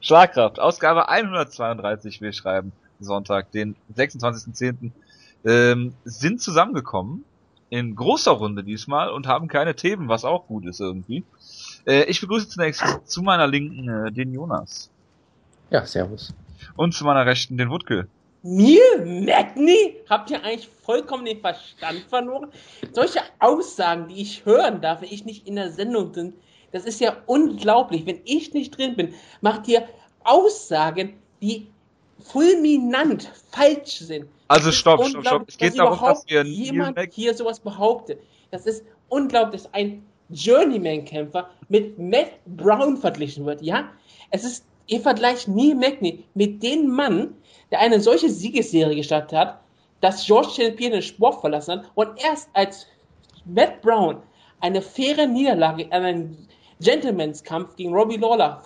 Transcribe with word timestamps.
Schlagkraft, 0.00 0.58
Ausgabe 0.58 1.08
132, 1.08 2.20
wir 2.20 2.32
schreiben 2.32 2.72
Sonntag, 3.00 3.50
den 3.52 3.76
26.10. 3.96 4.90
Ähm, 5.44 5.94
sind 6.04 6.40
zusammengekommen 6.40 7.24
in 7.70 7.94
großer 7.94 8.32
Runde 8.32 8.62
diesmal 8.64 9.10
und 9.10 9.26
haben 9.26 9.48
keine 9.48 9.74
Themen, 9.74 10.08
was 10.08 10.24
auch 10.24 10.46
gut 10.46 10.66
ist 10.66 10.80
irgendwie. 10.80 11.24
Äh, 11.86 12.04
ich 12.04 12.20
begrüße 12.20 12.48
zunächst 12.48 12.82
zu 13.04 13.22
meiner 13.22 13.46
Linken 13.46 13.88
äh, 13.88 14.12
den 14.12 14.34
Jonas. 14.34 14.90
Ja, 15.70 15.86
servus. 15.86 16.34
Und 16.76 16.94
zu 16.94 17.04
meiner 17.04 17.24
Rechten 17.24 17.56
den 17.56 17.70
Wutke. 17.70 18.08
Mir? 18.42 18.80
Magni? 19.04 19.96
Habt 20.08 20.30
ihr 20.30 20.42
eigentlich 20.42 20.68
vollkommen 20.82 21.24
den 21.24 21.40
Verstand 21.40 22.04
verloren? 22.08 22.50
Solche 22.92 23.20
Aussagen, 23.38 24.08
die 24.08 24.20
ich 24.20 24.44
hören 24.44 24.80
darf, 24.80 25.02
wenn 25.02 25.10
ich 25.10 25.24
nicht 25.24 25.46
in 25.46 25.56
der 25.56 25.70
Sendung 25.70 26.12
bin, 26.12 26.32
das 26.72 26.84
ist 26.84 27.00
ja 27.00 27.16
unglaublich. 27.26 28.06
Wenn 28.06 28.20
ich 28.24 28.52
nicht 28.52 28.76
drin 28.76 28.96
bin, 28.96 29.14
macht 29.40 29.68
ihr 29.68 29.88
Aussagen, 30.24 31.14
die 31.42 31.66
fulminant 32.22 33.30
falsch 33.50 33.98
sind. 33.98 34.26
Also 34.48 34.72
stopp, 34.72 35.04
stopp, 35.06 35.26
stopp. 35.26 35.48
Es 35.48 35.58
geht 35.58 35.78
darum, 35.78 35.98
dass 36.00 36.26
wir 36.26 36.44
jemand 36.44 36.98
hier 37.12 37.34
sowas 37.34 37.60
behauptet. 37.60 38.20
Das 38.50 38.66
ist 38.66 38.84
unglaublich, 39.08 39.62
dass 39.62 39.74
ein 39.74 40.04
Journeyman-Kämpfer 40.30 41.50
mit 41.68 41.98
Matt 41.98 42.32
Brown 42.46 42.96
verglichen 42.96 43.46
wird. 43.46 43.62
Ja, 43.62 43.90
es 44.30 44.44
ist, 44.44 44.64
ihr 44.86 45.00
vergleicht 45.00 45.48
nie 45.48 45.74
Magni 45.74 46.24
mit 46.34 46.62
dem 46.62 46.88
Mann, 46.88 47.34
der 47.70 47.80
eine 47.80 48.00
solche 48.00 48.28
Siegesserie 48.28 48.96
gestartet 48.96 49.38
hat, 49.38 49.60
dass 50.00 50.26
George 50.26 50.50
Champion 50.56 50.92
den 50.92 51.02
Sport 51.02 51.40
verlassen 51.40 51.80
hat 51.80 51.90
und 51.94 52.22
erst 52.22 52.48
als 52.52 52.86
Matt 53.44 53.82
Brown 53.82 54.18
eine 54.60 54.82
faire 54.82 55.26
Niederlage 55.26 55.86
an 55.90 56.04
einem 56.04 56.36
Gentleman's 56.80 57.44
Kampf 57.44 57.76
gegen 57.76 57.92
Robbie 57.92 58.16
Lawler 58.16 58.62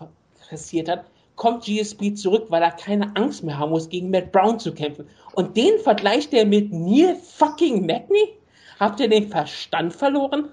kassiert 0.49 0.89
hat, 0.89 1.05
kommt 1.37 1.65
GSP 1.65 2.15
zurück, 2.15 2.47
weil 2.49 2.63
er 2.63 2.71
keine 2.71 3.15
Angst 3.17 3.43
mehr 3.43 3.59
haben 3.59 3.71
muss, 3.71 3.89
gegen 3.89 4.11
Matt 4.11 4.31
Brown 4.31 4.59
zu 4.59 4.73
kämpfen. 4.73 5.09
Und 5.33 5.57
den 5.57 5.79
vergleicht 5.81 6.33
er 6.33 6.47
mit 6.47 6.73
Neil 6.73 7.17
fucking 7.17 7.87
Magny? 7.87 8.35
Habt 8.79 9.01
ihr 9.01 9.09
den 9.09 9.29
Verstand 9.29 9.93
verloren? 9.93 10.49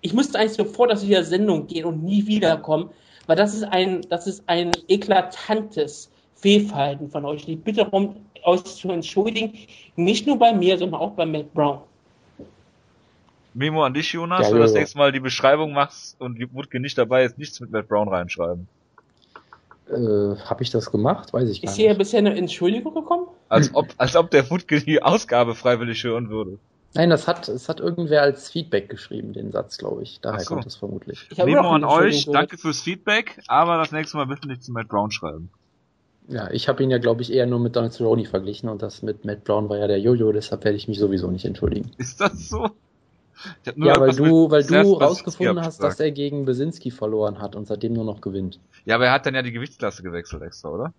Ich 0.00 0.12
müsste 0.12 0.38
eigentlich 0.38 0.52
sofort 0.52 0.92
aus 0.92 1.00
dieser 1.00 1.24
Sendung 1.24 1.66
gehen 1.66 1.86
und 1.86 2.04
nie 2.04 2.26
wiederkommen, 2.26 2.90
weil 3.26 3.36
das 3.36 3.54
ist 3.54 3.64
ein, 3.64 4.02
das 4.10 4.26
ist 4.26 4.42
ein 4.46 4.72
eklatantes 4.88 6.10
Fehlverhalten 6.34 7.08
von 7.08 7.24
euch. 7.24 7.48
Ich 7.48 7.62
bitte 7.62 7.84
darum, 7.84 8.16
euch 8.44 8.64
zu 8.64 8.90
entschuldigen, 8.90 9.54
nicht 9.96 10.26
nur 10.26 10.38
bei 10.38 10.52
mir, 10.52 10.76
sondern 10.76 11.00
auch 11.00 11.12
bei 11.12 11.24
Matt 11.24 11.54
Brown. 11.54 11.80
Memo 13.54 13.84
an 13.84 13.94
dich, 13.94 14.12
Jonas, 14.12 14.42
ja, 14.42 14.48
wenn 14.48 14.56
du 14.56 14.62
das 14.62 14.74
nächste 14.74 14.98
Mal 14.98 15.12
die 15.12 15.20
Beschreibung 15.20 15.72
machst 15.72 16.20
und 16.20 16.38
Wutke 16.52 16.80
nicht 16.80 16.98
dabei 16.98 17.24
ist, 17.24 17.38
nichts 17.38 17.60
mit 17.60 17.70
Matt 17.70 17.88
Brown 17.88 18.08
reinschreiben. 18.08 18.68
Äh, 19.88 20.36
habe 20.44 20.62
ich 20.62 20.70
das 20.70 20.90
gemacht? 20.90 21.32
Weiß 21.32 21.48
ich 21.48 21.60
gar 21.60 21.70
ist 21.70 21.76
nicht. 21.76 21.84
Ist 21.84 21.88
hier 21.88 21.94
bisher 21.94 22.18
eine 22.18 22.36
Entschuldigung 22.36 22.94
gekommen? 22.94 23.28
Als 23.48 23.74
ob, 23.74 23.88
als 23.98 24.16
ob 24.16 24.30
der 24.30 24.50
Wutke 24.50 24.80
die 24.80 25.02
Ausgabe 25.02 25.54
freiwillig 25.54 26.02
hören 26.04 26.30
würde. 26.30 26.58
Nein, 26.94 27.10
das 27.10 27.26
hat, 27.26 27.48
es 27.48 27.68
hat 27.68 27.80
irgendwer 27.80 28.22
als 28.22 28.50
Feedback 28.50 28.88
geschrieben, 28.88 29.32
den 29.32 29.50
Satz, 29.50 29.78
glaube 29.78 30.02
ich. 30.02 30.20
Daher 30.20 30.40
so. 30.40 30.54
kommt 30.54 30.64
das 30.64 30.76
vermutlich. 30.76 31.28
Memo 31.36 31.70
an 31.70 31.84
euch, 31.84 32.26
danke 32.26 32.56
fürs 32.56 32.80
Feedback, 32.80 33.40
aber 33.48 33.76
das 33.78 33.90
nächste 33.92 34.16
Mal 34.16 34.26
bitte 34.26 34.46
nicht 34.48 34.62
zu 34.62 34.72
Matt 34.72 34.88
Brown 34.88 35.10
schreiben. 35.10 35.50
Ja, 36.28 36.50
ich 36.50 36.68
habe 36.68 36.82
ihn 36.82 36.90
ja, 36.90 36.98
glaube 36.98 37.20
ich, 37.22 37.32
eher 37.32 37.46
nur 37.46 37.58
mit 37.58 37.76
Donald 37.76 37.92
Cerrone 37.92 38.24
verglichen 38.24 38.68
und 38.68 38.80
das 38.80 39.02
mit 39.02 39.24
Matt 39.24 39.44
Brown 39.44 39.68
war 39.68 39.78
ja 39.78 39.88
der 39.88 40.00
Jojo, 40.00 40.32
deshalb 40.32 40.64
werde 40.64 40.76
ich 40.76 40.88
mich 40.88 40.98
sowieso 40.98 41.30
nicht 41.30 41.44
entschuldigen. 41.44 41.90
Ist 41.98 42.20
das 42.20 42.48
so? 42.48 42.70
Ja, 43.76 43.98
weil 44.00 44.14
du, 44.14 44.50
weil 44.50 44.64
du 44.64 44.94
rausgefunden 44.94 45.60
hast, 45.60 45.82
dass 45.82 46.00
er 46.00 46.10
gegen 46.10 46.44
Besinski 46.44 46.90
verloren 46.90 47.40
hat 47.40 47.56
und 47.56 47.66
seitdem 47.66 47.92
nur 47.92 48.04
noch 48.04 48.20
gewinnt. 48.20 48.60
Ja, 48.84 48.96
aber 48.96 49.06
er 49.06 49.12
hat 49.12 49.26
dann 49.26 49.34
ja 49.34 49.42
die 49.42 49.52
Gewichtsklasse 49.52 50.02
gewechselt 50.02 50.42
extra, 50.42 50.70
oder? 50.70 50.92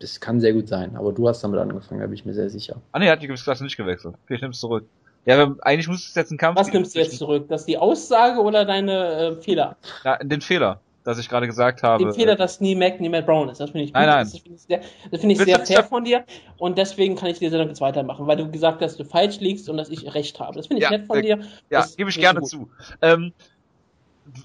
Das 0.00 0.20
kann 0.20 0.40
sehr 0.40 0.52
gut 0.52 0.68
sein, 0.68 0.96
aber 0.96 1.12
du 1.12 1.28
hast 1.28 1.42
damit 1.42 1.60
angefangen, 1.60 2.00
da 2.00 2.06
bin 2.06 2.14
ich 2.14 2.24
mir 2.24 2.34
sehr 2.34 2.50
sicher. 2.50 2.80
Ah 2.92 2.98
ne, 2.98 3.06
er 3.06 3.12
hat 3.12 3.22
die 3.22 3.26
Gewichtsklasse 3.26 3.64
nicht 3.64 3.76
gewechselt. 3.76 4.14
Okay, 4.24 4.34
ich 4.34 4.42
nehm's 4.42 4.60
zurück. 4.60 4.84
Ja, 5.24 5.42
aber 5.42 5.56
eigentlich 5.60 5.88
muss 5.88 6.08
es 6.08 6.14
jetzt 6.14 6.30
ein 6.30 6.38
Kampf 6.38 6.58
Was 6.58 6.72
nimmst 6.72 6.94
du 6.94 7.00
jetzt 7.00 7.18
zurück? 7.18 7.46
Das 7.48 7.62
ist 7.62 7.66
die 7.66 7.76
Aussage 7.76 8.40
oder 8.40 8.64
deine 8.64 9.14
äh, 9.14 9.36
Fehler? 9.36 9.76
Ja, 10.04 10.16
den 10.16 10.40
Fehler, 10.40 10.80
dass 11.04 11.18
ich 11.18 11.28
gerade 11.28 11.46
gesagt 11.46 11.82
habe. 11.82 12.04
Den 12.04 12.12
Fehler, 12.12 12.36
dass 12.36 12.60
nie 12.60 12.74
Mac, 12.74 13.00
nie 13.00 13.08
Matt 13.08 13.26
Brown 13.26 13.48
ist. 13.48 13.60
Das 13.60 13.70
finde 13.70 13.84
ich 13.84 13.92
gut. 13.92 14.02
Nein, 14.02 14.08
nein. 14.08 14.24
Das 14.30 14.38
finde 14.38 14.54
ich 14.56 14.62
sehr, 14.62 14.82
find 15.20 15.32
ich 15.32 15.38
sehr 15.38 15.66
fair 15.66 15.84
von 15.84 16.04
dir. 16.04 16.24
Und 16.58 16.76
deswegen 16.76 17.16
kann 17.16 17.30
ich 17.30 17.38
dir 17.38 17.50
Sendung 17.50 17.68
jetzt 17.68 17.80
weitermachen, 17.80 18.26
weil 18.26 18.36
du 18.36 18.50
gesagt 18.50 18.82
hast, 18.82 18.98
du 19.00 19.04
falsch 19.04 19.40
liegst 19.40 19.68
und 19.68 19.76
dass 19.76 19.88
ich 19.88 20.14
recht 20.14 20.38
habe. 20.40 20.56
Das 20.56 20.66
finde 20.66 20.82
ich 20.82 20.90
ja, 20.90 20.96
nett 20.96 21.06
von 21.06 21.22
dir. 21.22 21.38
Ja, 21.70 21.86
gebe 21.96 22.10
ich 22.10 22.18
gerne 22.18 22.42
zu. 22.42 22.68
Ähm, 23.00 23.32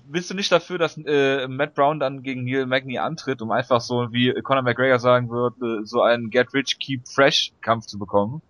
bist 0.07 0.29
du 0.29 0.33
nicht 0.33 0.51
dafür, 0.51 0.77
dass 0.77 0.97
äh, 0.97 1.47
Matt 1.47 1.73
Brown 1.73 1.99
dann 1.99 2.23
gegen 2.23 2.45
Neil 2.45 2.65
Magny 2.65 2.97
antritt, 2.97 3.41
um 3.41 3.51
einfach 3.51 3.81
so, 3.81 4.13
wie 4.13 4.33
Conor 4.41 4.63
McGregor 4.63 4.99
sagen 4.99 5.29
würde, 5.29 5.85
so 5.85 6.01
einen 6.01 6.29
Get 6.29 6.53
Rich, 6.53 6.79
Keep 6.79 7.07
Fresh 7.07 7.51
Kampf 7.61 7.87
zu 7.87 7.99
bekommen? 7.99 8.41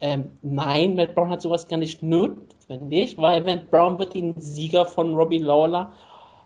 Ähm, 0.00 0.30
nein, 0.42 0.94
Matt 0.94 1.14
Brown 1.14 1.30
hat 1.30 1.42
sowas 1.42 1.66
gar 1.66 1.78
nicht 1.78 2.02
notwendig, 2.02 3.16
weil 3.16 3.42
Matt 3.42 3.70
Brown 3.70 3.98
wird 3.98 4.14
den 4.14 4.40
Sieger 4.40 4.86
von 4.86 5.14
Robbie 5.14 5.38
Lawler 5.38 5.92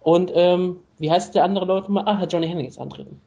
und 0.09 0.33
ähm, 0.35 0.77
wie 0.99 1.11
heißt 1.11 1.35
der 1.35 1.45
andere 1.45 1.67
Leute 1.67 1.93
mal? 1.93 2.03
Ah, 2.07 2.25
Johnny 2.25 2.49
Hendricks 2.49 2.79
antreten. 2.79 3.21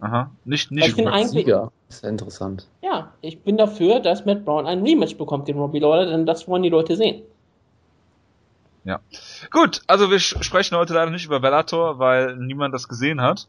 Aha, 0.00 0.30
nicht, 0.46 0.70
nicht 0.70 0.88
ich 0.88 0.96
bin 0.96 1.06
eigentlich, 1.06 1.44
Sieger. 1.44 1.70
Das 1.88 1.96
ist 1.96 2.04
ja 2.04 2.08
interessant. 2.08 2.66
Ja, 2.80 3.12
ich 3.20 3.40
bin 3.40 3.58
dafür, 3.58 4.00
dass 4.00 4.24
Matt 4.24 4.46
Brown 4.46 4.66
ein 4.66 4.82
Rematch 4.82 5.18
bekommt 5.18 5.44
gegen 5.44 5.58
Robbie 5.58 5.80
Lawler, 5.80 6.06
denn 6.06 6.24
das 6.24 6.48
wollen 6.48 6.62
die 6.62 6.70
Leute 6.70 6.96
sehen. 6.96 7.20
Ja. 8.84 9.00
Gut, 9.50 9.82
also 9.88 10.10
wir 10.10 10.20
sprechen 10.20 10.74
heute 10.74 10.94
leider 10.94 11.10
nicht 11.10 11.26
über 11.26 11.38
Bellator, 11.38 11.98
weil 11.98 12.34
niemand 12.38 12.72
das 12.72 12.88
gesehen 12.88 13.20
hat. 13.20 13.46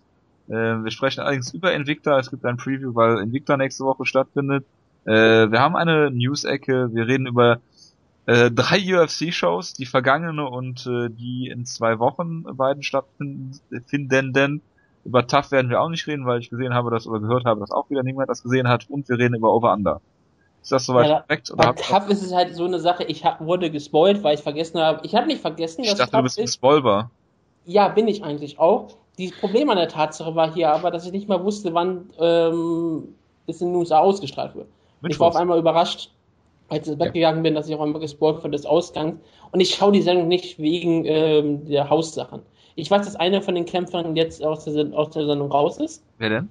Äh, 0.49 0.83
wir 0.83 0.91
sprechen 0.91 1.21
allerdings 1.21 1.53
über 1.53 1.73
Invicta. 1.73 2.19
Es 2.19 2.29
gibt 2.29 2.43
ein 2.43 2.57
Preview, 2.57 2.93
weil 2.93 3.19
Invicta 3.19 3.55
nächste 3.55 3.85
Woche 3.85 4.05
stattfindet. 4.05 4.65
Äh, 5.05 5.11
wir 5.49 5.61
haben 5.61 5.77
eine 5.77 6.11
News-Ecke. 6.11 6.89
Wir 6.93 7.07
reden 7.07 7.27
über 7.27 7.61
äh, 8.25 8.51
drei 8.51 8.79
UFC-Shows, 8.79 9.73
die 9.73 9.85
vergangene 9.85 10.49
und 10.49 10.85
äh, 10.87 11.09
die 11.09 11.49
in 11.49 11.65
zwei 11.65 11.99
Wochen 11.99 12.43
beiden 12.43 12.83
stattfinden. 12.83 13.59
Über 15.05 15.27
Tough 15.27 15.51
werden 15.51 15.69
wir 15.69 15.81
auch 15.81 15.89
nicht 15.89 16.07
reden, 16.07 16.25
weil 16.25 16.39
ich 16.39 16.49
gesehen 16.49 16.73
habe, 16.73 16.89
dass 16.89 17.07
oder 17.07 17.19
gehört 17.19 17.43
habe, 17.45 17.59
dass 17.59 17.71
auch 17.71 17.89
wieder 17.89 18.03
niemand 18.03 18.29
das 18.29 18.41
gesehen 18.41 18.69
hat. 18.69 18.89
Und 18.89 19.09
wir 19.09 19.17
reden 19.17 19.35
über 19.35 19.53
Over 19.53 19.73
Under. 19.73 19.99
Ist 20.61 20.71
das 20.71 20.85
soweit 20.85 21.09
ja, 21.09 21.19
korrekt? 21.19 21.51
Oder 21.51 21.73
bei 21.73 21.81
Tough 21.81 22.07
ist 22.07 22.21
es 22.21 22.33
halt 22.33 22.55
so 22.55 22.63
eine 22.63 22.79
Sache, 22.79 23.03
ich 23.03 23.25
hab, 23.25 23.41
wurde 23.41 23.69
gespoilt, 23.69 24.23
weil 24.23 24.35
ich 24.35 24.41
vergessen 24.41 24.79
habe. 24.79 25.01
Ich 25.05 25.13
habe 25.13 25.27
nicht 25.27 25.41
vergessen, 25.41 25.83
dass 25.83 25.91
ich 25.91 25.97
dachte, 25.97 26.11
Tough 26.11 26.19
du 26.19 26.23
bist 26.23 26.39
ein 26.39 26.47
Spoilbar. 26.47 27.11
Ja, 27.65 27.89
bin 27.89 28.07
ich 28.07 28.23
eigentlich 28.23 28.59
auch. 28.59 28.95
Das 29.19 29.31
Problem 29.31 29.69
an 29.69 29.77
der 29.77 29.89
Tatsache 29.89 30.33
war 30.35 30.53
hier 30.53 30.71
aber, 30.71 30.89
dass 30.89 31.05
ich 31.05 31.11
nicht 31.11 31.27
mal 31.27 31.43
wusste, 31.43 31.73
wann 31.73 32.09
ähm, 32.17 33.15
es 33.45 33.59
in 33.61 33.69
den 33.69 33.75
USA 33.75 33.99
ausgestrahlt 33.99 34.55
wird. 34.55 34.67
Ich 35.09 35.19
war 35.19 35.27
auf 35.27 35.35
einmal 35.35 35.59
überrascht, 35.59 36.11
als 36.69 36.87
ich 36.87 36.93
ins 36.93 36.99
Bett 36.99 37.13
gegangen 37.13 37.43
bin, 37.43 37.55
dass 37.55 37.67
ich 37.67 37.75
auf 37.75 37.81
einmal 37.81 38.01
gespoilt 38.01 38.37
wurde 38.37 38.51
des 38.51 38.65
Ausgangs. 38.65 39.19
Und 39.51 39.59
ich 39.59 39.75
schaue 39.75 39.91
die 39.91 40.01
Sendung 40.01 40.27
nicht 40.27 40.59
wegen 40.59 41.05
ähm, 41.05 41.65
der 41.67 41.89
Haussachen. 41.89 42.41
Ich 42.75 42.89
weiß, 42.89 43.05
dass 43.05 43.15
einer 43.15 43.41
von 43.41 43.55
den 43.55 43.65
Kämpfern 43.65 44.15
jetzt 44.15 44.43
aus 44.43 44.65
der, 44.65 44.93
aus 44.93 45.11
der 45.11 45.25
Sendung 45.25 45.51
raus 45.51 45.77
ist. 45.77 46.03
Wer 46.17 46.29
denn? 46.29 46.49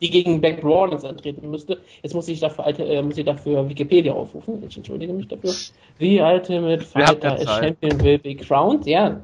Die 0.00 0.10
gegen 0.10 0.40
Beck 0.40 0.62
Rawlins 0.62 1.04
antreten 1.04 1.50
müsste. 1.50 1.78
Jetzt 2.02 2.14
muss 2.14 2.28
ich 2.28 2.40
dafür, 2.40 2.66
alte, 2.66 2.84
äh, 2.84 3.02
muss 3.02 3.16
ich 3.16 3.24
dafür 3.24 3.68
Wikipedia 3.68 4.12
aufrufen. 4.12 4.62
Ich 4.68 4.76
entschuldige 4.76 5.12
mich 5.12 5.28
dafür. 5.28 5.52
The 5.98 6.20
Ultimate 6.20 6.82
Fighter 6.82 7.38
Champion 7.46 8.00
will 8.02 8.18
be 8.18 8.34
crowned. 8.36 8.86
Ja. 8.86 9.20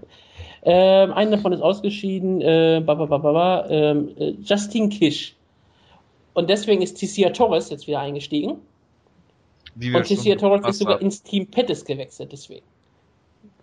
Ähm, 0.63 1.13
einer 1.13 1.33
davon 1.33 1.53
ist 1.53 1.61
ausgeschieden. 1.61 2.41
Äh, 2.41 2.83
ba, 2.85 2.95
ba, 2.95 3.07
ba, 3.07 3.19
ba, 3.19 3.67
ähm, 3.69 4.11
äh, 4.19 4.35
Justin 4.43 4.89
Kish. 4.89 5.35
Und 6.35 6.49
deswegen 6.49 6.81
ist 6.81 6.95
Ticia 6.95 7.31
Torres 7.31 7.69
jetzt 7.69 7.87
wieder 7.87 8.01
eingestiegen. 8.01 8.57
Und 9.77 10.05
Ticia 10.05 10.37
Torres 10.37 10.67
ist 10.69 10.79
sogar 10.79 11.01
ins 11.01 11.23
Team 11.23 11.47
Pettis 11.47 11.85
gewechselt, 11.85 12.33
deswegen. 12.33 12.65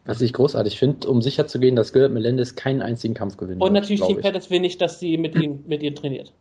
Was 0.06 0.22
ich 0.22 0.34
großartig 0.34 0.80
finde, 0.80 1.08
um 1.08 1.22
sicher 1.22 1.46
zu 1.46 1.60
gehen, 1.60 1.76
dass 1.76 1.94
Gilbert 1.94 2.12
Melendez 2.12 2.56
keinen 2.56 2.82
einzigen 2.82 3.14
Kampf 3.14 3.38
gewinnt. 3.38 3.62
Und 3.62 3.74
natürlich 3.74 4.02
Team 4.02 4.20
Pettis 4.22 4.50
will 4.50 4.60
nicht, 4.60 4.82
dass 4.82 5.00
sie 5.00 5.18
mit 5.18 5.36
ihm, 5.36 5.64
mit 5.68 5.84
ihm 5.84 5.94
trainiert. 5.94 6.34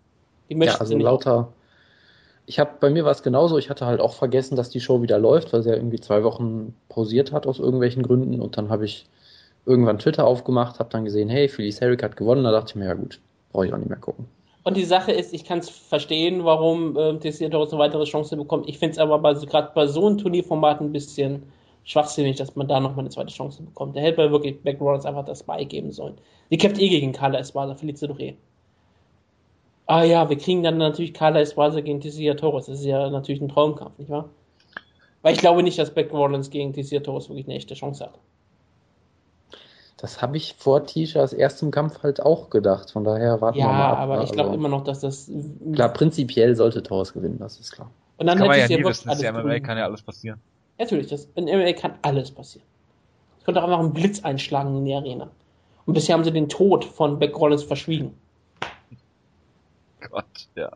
Die 0.49 0.57
ja, 0.57 0.77
also 0.77 0.97
lauter. 0.97 1.53
Ich 2.47 2.59
habe 2.59 2.71
bei 2.81 2.89
mir 2.89 3.05
war 3.05 3.13
es 3.13 3.23
genauso. 3.23 3.59
Ich 3.59 3.69
hatte 3.69 3.85
halt 3.85 4.01
auch 4.01 4.15
vergessen, 4.15 4.57
dass 4.57 4.71
die 4.71 4.81
Show 4.81 5.03
wieder 5.03 5.19
läuft, 5.19 5.53
weil 5.53 5.63
sie 5.63 5.69
ja 5.69 5.77
irgendwie 5.77 6.01
zwei 6.01 6.25
Wochen 6.25 6.75
pausiert 6.89 7.33
hat 7.33 7.47
aus 7.47 7.59
irgendwelchen 7.59 8.03
Gründen. 8.03 8.41
Und 8.41 8.57
dann 8.57 8.71
habe 8.71 8.87
ich 8.87 9.07
irgendwann 9.67 9.99
Twitter 9.99 10.27
aufgemacht, 10.27 10.79
habe 10.79 10.89
dann 10.89 11.05
gesehen, 11.05 11.29
hey, 11.29 11.49
Phyllis 11.51 11.83
Herrick 11.83 12.03
hat 12.03 12.17
gewonnen. 12.17 12.45
Da 12.45 12.53
dachte 12.53 12.71
ich 12.71 12.77
mir, 12.77 12.87
ja 12.87 12.95
gut, 12.95 13.21
brauche 13.53 13.67
ich 13.67 13.73
auch 13.75 13.79
nicht 13.79 13.91
mehr 13.91 13.99
gucken. 13.99 14.25
Und 14.65 14.77
die 14.77 14.85
Sache 14.85 15.13
ist, 15.13 15.33
ich 15.33 15.45
kann 15.45 15.61
es 15.61 15.71
verstehen, 15.71 16.45
warum 16.45 16.97
äh, 16.97 17.19
Tessier 17.19 17.51
Torres 17.51 17.73
eine 17.73 17.81
weitere 17.81 18.05
Chance 18.05 18.37
bekommt. 18.37 18.69
Ich 18.69 18.79
finde 18.79 18.93
es 18.93 18.99
aber 18.99 19.21
gerade 19.35 19.71
bei 19.75 19.87
so 19.87 20.07
einem 20.07 20.19
Turnierformat 20.19 20.81
ein 20.81 20.93
bisschen 20.93 21.45
schwachsinnig, 21.85 22.37
dass 22.37 22.55
man 22.55 22.69
da 22.69 22.81
nochmal 22.81 23.01
eine 23.01 23.09
zweite 23.09 23.33
Chance 23.33 23.63
bekommt. 23.63 23.97
Der 23.97 24.03
hätte 24.03 24.31
wirklich 24.31 24.61
Back 24.63 24.81
Rollins 24.81 25.07
einfach 25.07 25.25
das 25.25 25.43
beigeben 25.43 25.91
sollen. 25.91 26.19
Die 26.51 26.59
kämpft 26.59 26.81
eh 26.81 26.89
gegen 26.89 27.13
Carla 27.13 27.39
Esparza, 27.39 27.75
verliert 27.75 27.99
sie 27.99 28.09
doch 28.09 28.19
eh. 28.19 28.37
Ah 29.87 30.03
ja, 30.03 30.29
wir 30.29 30.37
kriegen 30.37 30.63
dann 30.63 30.77
natürlich 30.77 31.15
Carla 31.15 31.41
Esparza 31.41 31.81
gegen 31.81 32.01
Tessier 32.01 32.37
Torres. 32.37 32.67
Das 32.67 32.81
ist 32.81 32.85
ja 32.85 33.09
natürlich 33.09 33.41
ein 33.41 33.49
Traumkampf, 33.49 33.99
nicht 33.99 34.11
wahr? 34.11 34.29
Weil 35.23 35.33
ich 35.33 35.41
glaube 35.41 35.63
nicht, 35.63 35.79
dass 35.79 35.95
Back 35.95 36.13
Rollins 36.13 36.51
gegen 36.51 36.75
Tessier 36.75 37.03
Torres 37.03 37.31
wirklich 37.31 37.47
eine 37.47 37.57
echte 37.57 37.75
Chance 37.75 38.05
hat. 38.05 38.19
Das 39.99 40.23
habe 40.23 40.37
ich 40.37 40.55
vor 40.57 40.87
Tishas 40.87 41.33
erstem 41.33 41.73
Kampf 41.73 42.05
halt 42.05 42.23
auch 42.23 42.51
gedacht. 42.51 42.93
Von 42.93 43.03
daher 43.03 43.41
warten 43.41 43.59
ja, 43.59 43.67
wir 43.67 43.73
mal 43.73 43.91
ab. 43.91 43.99
aber 43.99 44.23
ich 44.23 44.31
glaube 44.31 44.55
immer 44.55 44.69
noch, 44.69 44.85
dass 44.85 45.01
das. 45.01 45.31
Klar, 45.73 45.93
prinzipiell 45.93 46.55
sollte 46.55 46.85
Torres 46.85 47.13
gewinnen, 47.13 47.39
das 47.41 47.59
ist 47.59 47.73
klar. 47.73 47.91
Und 48.17 48.27
dann 48.27 48.39
kann 48.39 48.47
man 48.47 48.59
ja 48.59 48.69
nie 48.69 48.85
wissen, 48.85 49.09
das 49.09 49.21
MMA 49.21 49.59
kann 49.59 49.77
ja 49.77 49.85
alles 49.85 50.03
passieren. 50.03 50.41
Natürlich, 50.79 51.09
das, 51.09 51.29
in 51.35 51.45
MMA 51.45 51.73
kann 51.73 51.95
alles 52.03 52.31
passieren. 52.31 52.67
Es 53.39 53.45
könnte 53.45 53.61
auch 53.61 53.65
einfach 53.65 53.81
ein 53.81 53.93
Blitz 53.93 54.25
einschlagen 54.25 54.77
in 54.77 54.85
die 54.85 54.95
Arena. 54.95 55.31
Und 55.85 55.95
bisher 55.95 56.15
haben 56.15 56.23
sie 56.23 56.33
den 56.33 56.49
Tod 56.49 56.85
von 56.85 57.19
Beck 57.19 57.37
Rollins 57.37 57.65
verschwiegen. 57.65 58.15
Gott, 60.11 60.25
ja. 60.55 60.71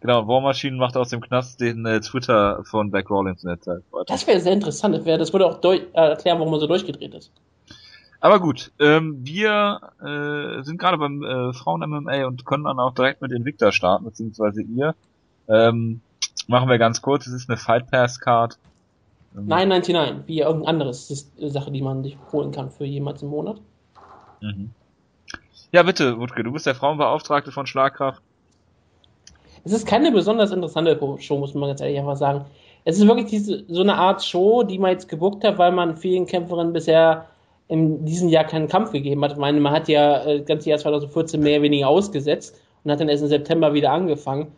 Genau, 0.00 0.26
War 0.26 0.40
Machine 0.40 0.76
macht 0.76 0.96
aus 0.96 1.10
dem 1.10 1.20
Knast 1.20 1.60
den 1.60 1.84
äh, 1.86 2.00
Twitter 2.00 2.64
von 2.64 2.90
Beck 2.90 3.10
Rollins 3.10 3.44
in 3.44 3.50
der 3.50 3.60
Zeit. 3.60 3.82
Das 4.06 4.26
wäre 4.26 4.40
sehr 4.40 4.54
interessant. 4.54 4.94
Das, 4.94 5.04
wär, 5.04 5.18
das 5.18 5.32
würde 5.32 5.46
auch 5.46 5.62
äh, 5.62 5.78
erklären, 5.92 6.38
warum 6.38 6.54
er 6.54 6.60
so 6.60 6.66
durchgedreht 6.66 7.14
ist. 7.14 7.30
Aber 8.20 8.38
gut, 8.38 8.70
ähm, 8.78 9.20
wir 9.22 9.80
äh, 10.00 10.62
sind 10.62 10.78
gerade 10.78 10.98
beim 10.98 11.22
äh, 11.22 11.52
Frauen-MMA 11.54 12.26
und 12.26 12.44
können 12.44 12.64
dann 12.64 12.78
auch 12.78 12.94
direkt 12.94 13.22
mit 13.22 13.32
Invicta 13.32 13.72
starten, 13.72 14.04
beziehungsweise 14.04 14.62
ihr. 14.62 14.94
Ähm, 15.48 16.02
machen 16.46 16.68
wir 16.68 16.78
ganz 16.78 17.00
kurz, 17.00 17.26
es 17.26 17.32
ist 17.32 17.48
eine 17.48 17.56
Fight 17.56 17.90
Pass 17.90 18.20
Card. 18.20 18.58
Ähm, 19.34 19.48
9,99, 19.48 20.26
wie 20.26 20.40
irgendein 20.40 20.68
anderes 20.68 21.10
ist 21.10 21.32
eine 21.38 21.50
Sache, 21.50 21.70
die 21.70 21.80
man 21.80 22.02
sich 22.02 22.18
holen 22.30 22.52
kann 22.52 22.70
für 22.70 22.84
jemals 22.84 23.22
im 23.22 23.28
Monat. 23.28 23.56
Mhm. 24.42 24.70
Ja, 25.72 25.82
bitte, 25.82 26.18
Wutke, 26.18 26.42
du 26.42 26.52
bist 26.52 26.66
der 26.66 26.74
Frauenbeauftragte 26.74 27.52
von 27.52 27.66
Schlagkraft. 27.66 28.22
Es 29.64 29.72
ist 29.72 29.86
keine 29.86 30.10
besonders 30.12 30.50
interessante 30.50 30.98
Show, 31.20 31.38
muss 31.38 31.54
man 31.54 31.68
ganz 31.68 31.80
ehrlich 31.80 31.98
einfach 31.98 32.16
sagen. 32.16 32.44
Es 32.84 32.98
ist 32.98 33.06
wirklich 33.06 33.26
diese, 33.26 33.64
so 33.68 33.82
eine 33.82 33.94
Art 33.94 34.24
Show, 34.24 34.62
die 34.62 34.78
man 34.78 34.92
jetzt 34.92 35.08
gebuckt 35.08 35.44
hat, 35.44 35.58
weil 35.58 35.72
man 35.72 35.96
vielen 35.96 36.26
Kämpferinnen 36.26 36.72
bisher 36.72 37.26
in 37.70 38.04
diesem 38.04 38.28
Jahr 38.28 38.44
keinen 38.44 38.66
Kampf 38.66 38.90
gegeben 38.90 39.22
hat. 39.22 39.32
Ich 39.32 39.38
meine, 39.38 39.60
man 39.60 39.72
hat 39.72 39.88
ja 39.88 40.24
äh, 40.24 40.38
das 40.38 40.46
ganze 40.46 40.70
Jahr 40.70 40.78
2014 40.78 41.40
mehr 41.40 41.54
oder 41.54 41.62
weniger 41.62 41.88
ausgesetzt 41.88 42.60
und 42.82 42.90
hat 42.90 43.00
dann 43.00 43.08
erst 43.08 43.22
im 43.22 43.28
September 43.28 43.72
wieder 43.72 43.92
angefangen. 43.92 44.48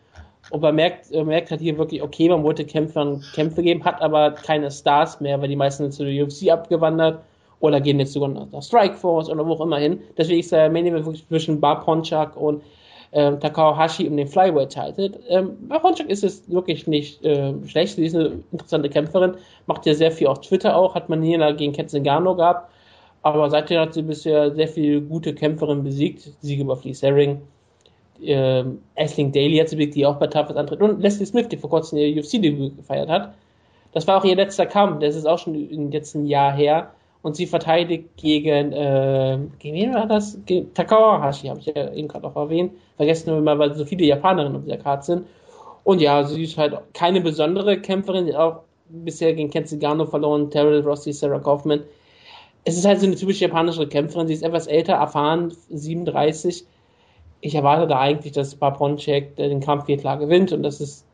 Und 0.51 0.63
man 0.63 0.75
merkt, 0.75 1.13
man 1.13 1.27
merkt 1.27 1.51
halt 1.51 1.61
hier 1.61 1.77
wirklich, 1.77 2.03
okay, 2.03 2.31
man 2.31 2.43
wollte 2.43 2.65
Kämpfern 2.65 3.23
Kämpfe 3.35 3.63
geben, 3.63 3.85
hat 3.85 4.01
aber 4.01 4.33
keine 4.33 4.71
Stars 4.71 5.21
mehr, 5.21 5.41
weil 5.41 5.49
die 5.49 5.57
meisten 5.57 5.85
sind 5.85 5.93
zu 5.93 6.05
der 6.05 6.25
UFC 6.25 6.51
abgewandert 6.51 7.21
oder 7.61 7.83
gehen 7.83 8.01
jetzt 8.01 8.15
sogar 8.15 8.31
nach 8.31 8.63
Strikeforce 8.63 9.29
oder 9.29 9.47
wo 9.47 9.53
auch 9.53 9.61
immer 9.61 9.79
hin. 9.79 10.01
Deswegen 10.17 10.41
ist 10.41 10.51
der 10.51 10.71
Main 10.71 10.87
Event 10.87 11.05
wirklich 11.05 11.29
zwischen 11.29 11.61
Bar 11.61 11.81
Ponchak 11.81 12.35
und 12.35 12.63
ähm, 13.13 13.41
Takao 13.41 13.77
Hashi 13.77 14.09
um 14.09 14.17
den 14.17 14.27
Flyweight-Title. 14.27 15.21
Ähm, 15.29 15.69
bei 15.69 15.81
Honchak 15.83 16.09
ist 16.09 16.25
es 16.25 16.51
wirklich 16.51 16.87
nicht 16.87 17.23
äh, 17.25 17.53
schlecht. 17.67 17.97
Sie 17.97 18.07
ist 18.07 18.17
eine 18.17 18.41
interessante 18.53 18.89
Kämpferin, 18.89 19.35
macht 19.67 19.85
ja 19.85 19.93
sehr 19.93 20.11
viel 20.11 20.29
auf 20.29 20.41
Twitter 20.41 20.75
auch, 20.77 20.95
hat 20.95 21.11
man 21.11 21.23
hier 21.23 21.53
gegen 21.53 21.75
Ketzengano 21.75 22.35
gehabt. 22.35 22.73
Aber 23.23 23.51
seitdem 23.51 23.81
hat 23.81 23.95
sie 23.95 24.03
bisher 24.03 24.55
sehr 24.55 24.69
viele 24.69 25.01
gute 25.01 25.35
Kämpferinnen 25.35 25.85
besiegt. 25.85 26.31
Siege 26.41 26.63
über 26.63 26.77
Fleece 26.77 27.03
Herring. 27.03 27.43
Ähm, 28.21 28.83
Aisling 28.97 29.33
Daly 29.33 29.59
hat 29.59 29.69
sie 29.69 29.77
besiegt, 29.77 29.95
die 29.95 30.07
auch 30.07 30.17
bei 30.17 30.27
Toughest 30.27 30.57
antritt. 30.57 30.81
Und 30.81 31.01
Leslie 31.01 31.27
Smith, 31.27 31.49
die 31.49 31.57
vor 31.57 31.71
kurzem 31.71 31.99
ihr 31.99 32.21
UFC-Debüt 32.21 32.77
gefeiert 32.77 33.09
hat. 33.09 33.35
Das 33.93 34.07
war 34.07 34.19
auch 34.19 34.25
ihr 34.25 34.37
letzter 34.37 34.67
Kampf. 34.67 35.01
Das 35.01 35.15
ist 35.15 35.27
auch 35.27 35.39
schon 35.39 35.93
jetzt 35.93 36.15
ein 36.15 36.27
Jahr 36.27 36.53
her 36.53 36.93
und 37.23 37.37
sie 37.37 37.47
verteidigt 37.47 38.17
gegen, 38.17 38.73
äh, 38.73 39.39
gegen 39.59 39.77
wen 39.77 39.95
war 39.95 40.07
das? 40.07 40.39
Gegen 40.45 40.75
Takawahashi, 40.75 41.47
habe 41.47 41.61
ich 41.61 41.67
ja 41.67 41.93
eben 41.93 42.09
gerade 42.09 42.27
auch 42.27 42.37
erwähnt. 42.37 42.73
Vergessen 42.97 43.33
wir 43.33 43.41
mal, 43.41 43.59
weil 43.59 43.75
so 43.75 43.85
viele 43.85 44.05
Japanerinnen 44.05 44.57
auf 44.57 44.65
dieser 44.65 44.79
Karte 44.79 45.07
sind. 45.07 45.27
Und 45.85 46.01
ja, 46.01 46.25
sie 46.25 46.43
ist 46.43 46.59
halt 46.59 46.77
keine 46.93 47.21
besondere 47.21 47.81
Kämpferin, 47.81 48.27
die 48.27 48.37
auch 48.37 48.61
bisher 48.89 49.33
gegen 49.35 49.51
Kenzigano 49.51 50.07
verloren, 50.07 50.51
Terrell 50.51 50.83
Rossi, 50.83 51.13
Sarah 51.13 51.39
Kaufman. 51.39 51.81
Es 52.65 52.77
ist 52.77 52.85
halt 52.85 53.01
so 53.01 53.07
eine 53.07 53.17
typisch 53.17 53.41
japanische 53.41 53.87
Kämpferin, 53.89 54.29
sie 54.29 54.35
ist 54.35 54.43
etwas 54.43 54.67
älter, 54.67 54.95
erfahren, 54.95 55.53
37. 55.71 56.65
Ich 57.41 57.55
erwarte 57.55 57.89
da 57.89 57.99
eigentlich, 57.99 58.33
dass 58.33 58.55
Paponchek 58.55 59.37
den 59.37 59.61
Kampf 59.61 59.87
hier 59.87 59.97
klar 59.97 60.19
gewinnt 60.19 60.53
und 60.53 60.63
dass 60.63 60.81
es 60.81 61.05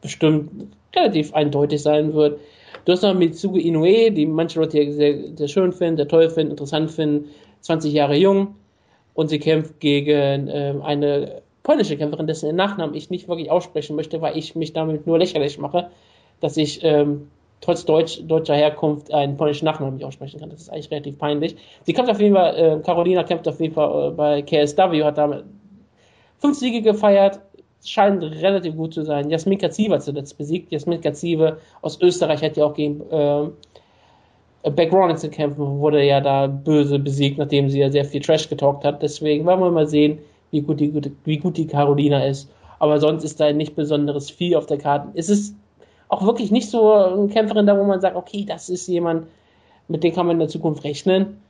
bestimmt 0.00 0.72
relativ 0.94 1.34
eindeutig 1.34 1.82
sein 1.82 2.14
wird. 2.14 2.40
Du 2.84 2.92
hast 2.92 3.02
noch 3.02 3.14
Mitsuge 3.14 3.60
Inoue, 3.60 4.10
die 4.10 4.24
manche 4.24 4.60
Leute 4.60 4.92
sehr, 4.92 5.36
sehr 5.36 5.48
schön 5.48 5.72
finden, 5.72 5.96
sehr 5.98 6.08
toll 6.08 6.30
finden, 6.30 6.52
interessant 6.52 6.90
finden, 6.90 7.28
20 7.60 7.92
Jahre 7.92 8.16
jung 8.16 8.54
und 9.14 9.28
sie 9.28 9.38
kämpft 9.38 9.80
gegen 9.80 10.48
äh, 10.48 10.74
eine 10.82 11.42
polnische 11.62 11.98
Kämpferin, 11.98 12.26
dessen 12.26 12.54
Nachnamen 12.56 12.94
ich 12.94 13.10
nicht 13.10 13.28
wirklich 13.28 13.50
aussprechen 13.50 13.94
möchte, 13.94 14.22
weil 14.22 14.38
ich 14.38 14.54
mich 14.54 14.72
damit 14.72 15.06
nur 15.06 15.18
lächerlich 15.18 15.58
mache, 15.58 15.90
dass 16.40 16.56
ich 16.56 16.82
ähm, 16.82 17.28
trotz 17.60 17.84
Deutsch, 17.84 18.20
deutscher 18.26 18.54
Herkunft 18.54 19.12
einen 19.12 19.36
polnischen 19.36 19.64
Nachnamen 19.64 19.94
nicht 19.94 20.04
aussprechen 20.04 20.40
kann. 20.40 20.50
Das 20.50 20.62
ist 20.62 20.70
eigentlich 20.70 20.90
relativ 20.90 21.18
peinlich. 21.18 21.56
Sie 21.84 21.92
kämpft 21.92 22.10
auf 22.10 22.20
jeden 22.20 22.34
Fall, 22.34 22.56
äh, 22.56 22.80
Carolina 22.84 23.24
kämpft 23.24 23.48
auf 23.48 23.60
jeden 23.60 23.74
Fall 23.74 24.08
äh, 24.08 24.10
bei 24.12 24.42
KSW, 24.42 25.02
hat 25.04 25.18
damit 25.18 25.44
fünf 26.38 26.56
Siege 26.58 26.82
gefeiert, 26.82 27.40
scheint 27.84 28.22
relativ 28.22 28.76
gut 28.76 28.94
zu 28.94 29.04
sein. 29.04 29.30
Jasmin 29.30 29.58
Kaziva 29.58 29.98
zuletzt 30.00 30.38
besiegt. 30.38 30.72
Jasmin 30.72 31.00
Kaziva 31.00 31.56
aus 31.82 32.00
Österreich 32.00 32.42
hat 32.42 32.56
ja 32.56 32.64
auch 32.64 32.74
gegen 32.74 33.00
äh, 33.10 33.48
Beck 34.70 34.92
Ronaldson 34.92 35.30
kämpfen, 35.30 35.78
wurde 35.78 36.04
ja 36.04 36.20
da 36.20 36.46
böse 36.46 36.98
besiegt, 36.98 37.38
nachdem 37.38 37.70
sie 37.70 37.80
ja 37.80 37.90
sehr 37.90 38.04
viel 38.04 38.20
Trash 38.20 38.48
getalkt 38.48 38.84
hat. 38.84 39.02
Deswegen 39.02 39.44
wollen 39.46 39.60
wir 39.60 39.70
mal 39.70 39.86
sehen, 39.86 40.18
wie 40.50 40.62
gut 40.62 40.80
die, 40.80 40.92
wie 41.24 41.38
gut 41.38 41.56
die 41.56 41.66
Carolina 41.66 42.24
ist. 42.24 42.50
Aber 42.78 43.00
sonst 43.00 43.24
ist 43.24 43.40
da 43.40 43.52
nicht 43.52 43.74
besonderes 43.74 44.30
viel 44.30 44.56
auf 44.56 44.66
der 44.66 44.78
Karte. 44.78 45.08
Es 45.14 45.28
ist 45.28 45.56
auch 46.08 46.24
wirklich 46.24 46.50
nicht 46.50 46.70
so 46.70 46.92
eine 46.92 47.28
Kämpferin 47.28 47.66
da, 47.66 47.78
wo 47.78 47.84
man 47.84 48.00
sagt, 48.00 48.16
okay, 48.16 48.44
das 48.46 48.68
ist 48.68 48.86
jemand, 48.86 49.26
mit 49.88 50.02
dem 50.02 50.14
kann 50.14 50.26
man 50.26 50.36
in 50.36 50.40
der 50.40 50.48
Zukunft 50.48 50.84
rechnen. 50.84 51.40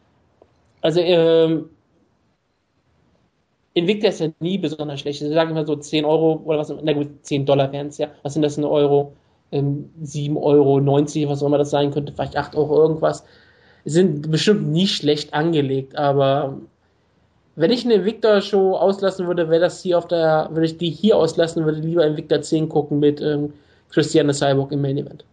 Also, 0.81 1.00
ähm, 1.00 1.70
Invicta 3.75 4.08
ist 4.08 4.20
ja 4.20 4.28
nie 4.40 4.58
besonders 4.58 5.00
schlecht. 5.00 5.20
Sie 5.20 5.32
sagen 5.32 5.50
immer 5.50 5.66
so 5.66 5.76
10 5.76 6.05
Euro 6.05 6.43
oder 6.44 6.58
was, 6.58 6.72
na 6.82 6.93
gut, 6.93 7.08
10 7.22 7.46
Dollar 7.46 7.72
wären 7.72 7.88
es 7.88 7.99
ja. 7.99 8.08
Was 8.22 8.32
sind 8.32 8.43
das 8.43 8.58
in 8.58 8.64
Euro? 8.64 9.12
Ähm, 9.52 9.90
7 10.02 10.37
Euro, 10.37 10.81
90, 10.81 11.28
was 11.28 11.43
auch 11.43 11.46
immer 11.46 11.58
das 11.58 11.70
sein 11.70 11.90
könnte, 11.90 12.12
vielleicht 12.12 12.37
8 12.37 12.55
Euro 12.56 12.76
irgendwas. 12.76 13.25
Sind 13.84 14.31
bestimmt 14.31 14.69
nie 14.69 14.87
schlecht 14.87 15.32
angelegt, 15.32 15.96
aber 15.96 16.58
wenn 17.56 17.70
ich 17.70 17.84
eine 17.84 18.05
Victor-Show 18.05 18.76
auslassen 18.76 19.26
würde, 19.26 19.49
wäre 19.49 19.60
das 19.60 19.82
hier 19.82 19.99
auf 19.99 20.06
der, 20.06 20.49
würde 20.52 20.66
ich 20.66 20.78
die 20.78 20.90
hier 20.90 21.16
auslassen, 21.16 21.64
würde 21.64 21.81
lieber 21.81 22.06
Invicta 22.06 22.43
10 22.43 22.69
gucken 22.69 22.99
mit 22.99 23.20
ähm, 23.20 23.55
Christiane 23.90 24.35
Cyborg 24.35 24.73
im 24.73 24.82
Main 24.82 24.99
Event. 24.99 25.25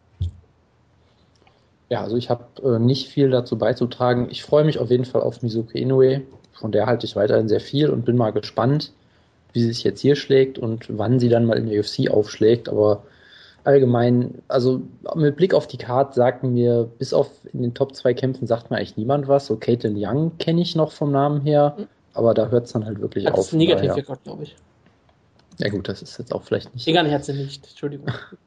Ja, 1.90 2.02
also 2.02 2.18
ich 2.18 2.30
habe 2.30 2.46
äh, 2.64 2.80
nicht 2.80 3.10
viel 3.10 3.30
dazu 3.30 3.58
beizutragen. 3.58 4.28
Ich 4.32 4.44
freue 4.44 4.64
mich 4.64 4.80
auf 4.80 4.90
jeden 4.90 5.06
Fall 5.06 5.22
auf 5.22 5.42
Mizuki 5.44 5.80
Inoue. 5.80 6.22
Von 6.54 6.72
der 6.72 6.88
halte 6.88 7.06
ich 7.06 7.16
weiterhin 7.16 7.48
sehr 7.48 7.60
viel 7.60 7.90
und 7.90 8.06
bin 8.06 8.18
mal 8.18 8.32
gespannt, 8.32 8.92
wie 9.54 9.62
sie 9.62 9.68
sich 9.68 9.84
jetzt 9.84 10.02
hier 10.02 10.16
schlägt 10.16 10.58
und 10.58 10.86
wann 10.98 11.20
sie 11.20 11.30
dann 11.30 11.46
mal 11.46 11.58
in 11.58 11.70
der 11.70 11.80
UFC 11.80 12.10
aufschlägt. 12.10 12.70
Aber 12.70 13.04
allgemein, 13.66 14.42
also 14.48 14.82
mit 15.16 15.36
Blick 15.36 15.54
auf 15.54 15.68
die 15.68 15.78
Card 15.78 16.16
sagten 16.16 16.54
mir, 16.54 16.90
bis 16.98 17.14
auf 17.14 17.30
in 17.54 17.62
den 17.62 17.74
Top 17.74 17.96
2 17.96 18.14
Kämpfen 18.14 18.48
sagt 18.48 18.72
mir 18.72 18.78
eigentlich 18.78 18.98
niemand 18.98 19.28
was. 19.28 19.46
So 19.46 19.58
Caitlin 19.58 19.96
Young 19.98 20.38
kenne 20.40 20.62
ich 20.62 20.76
noch 20.76 20.92
vom 20.92 21.12
Namen 21.12 21.42
her, 21.42 21.78
aber 22.14 22.34
da 22.34 22.48
hört 22.48 22.66
es 22.66 22.74
dann 22.74 22.86
halt 22.86 23.00
wirklich 23.00 23.26
Hat 23.26 23.34
auf. 23.34 23.40
Das 23.40 23.48
ist 23.48 23.54
Negativrekord, 23.54 24.24
glaube 24.24 24.44
ich. 24.44 24.56
Ja 25.60 25.70
gut, 25.70 25.88
das 25.88 26.02
ist 26.02 26.18
jetzt 26.18 26.34
auch 26.34 26.44
vielleicht 26.44 26.74
nicht. 26.74 26.88
Egal, 26.88 27.10
hat 27.12 27.26
sie 27.26 27.34
nicht, 27.34 27.66
Entschuldigung. 27.68 28.08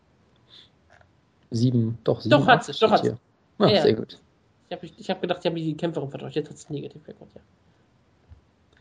sieben, 1.51 1.99
doch 2.05 2.21
sieben. 2.21 2.31
Doch 2.31 2.47
hat 2.47 2.65
sie, 2.65 2.73
doch 2.73 2.91
hat 2.91 3.05
sie. 3.05 3.13
Ah, 3.59 3.69
ja, 3.69 3.83
sehr 3.83 3.95
gut. 3.95 4.19
Ich 4.69 4.77
habe 4.77 4.87
ich 4.87 5.11
hab 5.11 5.21
gedacht, 5.21 5.41
ich 5.41 5.47
habe 5.47 5.57
die 5.57 5.77
Kämpferin 5.77 6.11
vertauscht. 6.11 6.37
Jetzt 6.37 6.51
hat 6.51 6.57
es 6.57 6.67
einen 6.67 6.77
Negativrekord, 6.77 7.31
ja. 7.35 7.41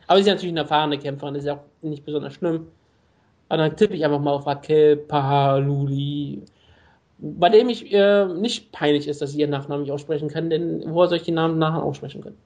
Aber 0.07 0.17
sie 0.17 0.29
ist 0.29 0.33
natürlich 0.33 0.53
eine 0.53 0.61
erfahrene 0.61 0.97
Kämpferin, 0.97 1.33
das 1.33 1.43
ist 1.43 1.47
ja 1.47 1.55
auch 1.55 1.63
nicht 1.81 2.05
besonders 2.05 2.33
schlimm. 2.33 2.67
Aber 3.49 3.57
dann 3.63 3.77
tippe 3.77 3.95
ich 3.95 4.03
einfach 4.03 4.19
mal 4.19 4.31
auf 4.31 4.45
Raquel 4.45 4.97
Pahaluli, 4.97 6.43
bei 7.17 7.49
dem 7.49 7.69
ich 7.69 7.91
äh, 7.93 8.25
nicht 8.25 8.71
peinlich 8.71 9.07
ist, 9.07 9.21
dass 9.21 9.31
sie 9.31 9.39
ihren 9.39 9.49
Nachnamen 9.49 9.83
nicht 9.83 9.91
aussprechen 9.91 10.29
kann, 10.29 10.49
denn 10.49 10.83
woher 10.85 11.07
soll 11.07 11.17
ich 11.17 11.23
den 11.23 11.35
Namen 11.35 11.57
nachher 11.57 11.83
aussprechen 11.83 12.21
können? 12.21 12.37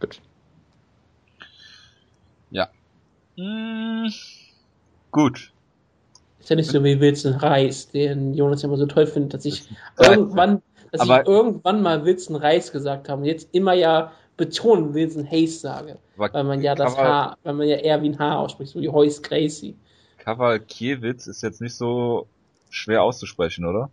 Gut. 0.00 0.20
Ja. 2.50 2.68
Mmh, 3.36 4.10
gut. 5.10 5.52
Ist 6.42 6.50
ja 6.50 6.56
nicht 6.56 6.70
so 6.70 6.82
wie 6.82 6.98
Wilson 6.98 7.34
Reis, 7.34 7.88
den 7.90 8.34
Jonas 8.34 8.62
ja 8.62 8.68
immer 8.68 8.76
so 8.76 8.86
toll 8.86 9.06
findet, 9.06 9.32
dass 9.32 9.44
ich 9.44 9.62
irgendwann, 9.96 10.60
dass 10.90 11.04
ich 11.04 11.26
irgendwann 11.28 11.82
mal 11.82 12.04
Wilson 12.04 12.34
Reis 12.34 12.72
gesagt 12.72 13.08
habe 13.08 13.22
und 13.22 13.26
jetzt 13.28 13.48
immer 13.52 13.74
ja 13.74 14.10
betonen 14.36 14.92
Wilson 14.92 15.24
Hayes 15.30 15.60
sage. 15.60 15.98
Aber 16.16 16.34
weil 16.34 16.42
man 16.42 16.60
ja 16.60 16.74
das 16.74 16.96
Haar, 16.96 17.36
weil 17.44 17.54
man 17.54 17.68
ja 17.68 17.76
eher 17.76 18.02
wie 18.02 18.08
ein 18.08 18.18
Haar 18.18 18.40
ausspricht, 18.40 18.72
so 18.72 18.80
wie 18.80 18.88
Heus 18.88 19.22
Gracie. 19.22 19.76
Kavalkiewicz 20.18 21.28
ist 21.28 21.44
jetzt 21.44 21.60
nicht 21.60 21.76
so 21.76 22.26
schwer 22.70 23.04
auszusprechen, 23.04 23.64
oder? 23.64 23.90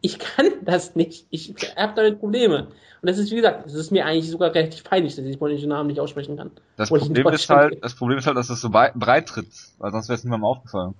Ich, 0.00 0.18
kann 0.18 0.46
das 0.64 0.94
nicht. 0.94 1.26
Ich 1.30 1.54
habe 1.76 1.94
damit 1.96 2.20
Probleme. 2.20 2.68
Und 3.02 3.10
das 3.10 3.18
ist, 3.18 3.30
wie 3.30 3.36
gesagt, 3.36 3.66
es 3.66 3.74
ist 3.74 3.90
mir 3.90 4.06
eigentlich 4.06 4.30
sogar 4.30 4.54
relativ 4.54 4.84
peinlich, 4.84 5.16
dass 5.16 5.24
ich 5.24 5.38
polnischen 5.38 5.68
Namen 5.68 5.88
nicht 5.88 6.00
aussprechen 6.00 6.36
kann. 6.36 6.50
Das 6.76 6.88
Problem 6.88 7.28
ist 7.28 7.48
halt, 7.48 7.84
das 7.84 7.94
Problem 7.94 8.18
ist 8.18 8.26
halt, 8.26 8.36
dass 8.36 8.48
das 8.48 8.60
so 8.60 8.70
breit 8.70 9.26
tritt, 9.26 9.48
weil 9.78 9.92
sonst 9.92 10.08
wäre 10.08 10.16
es 10.16 10.24
niemandem 10.24 10.46
aufgefallen. 10.46 10.94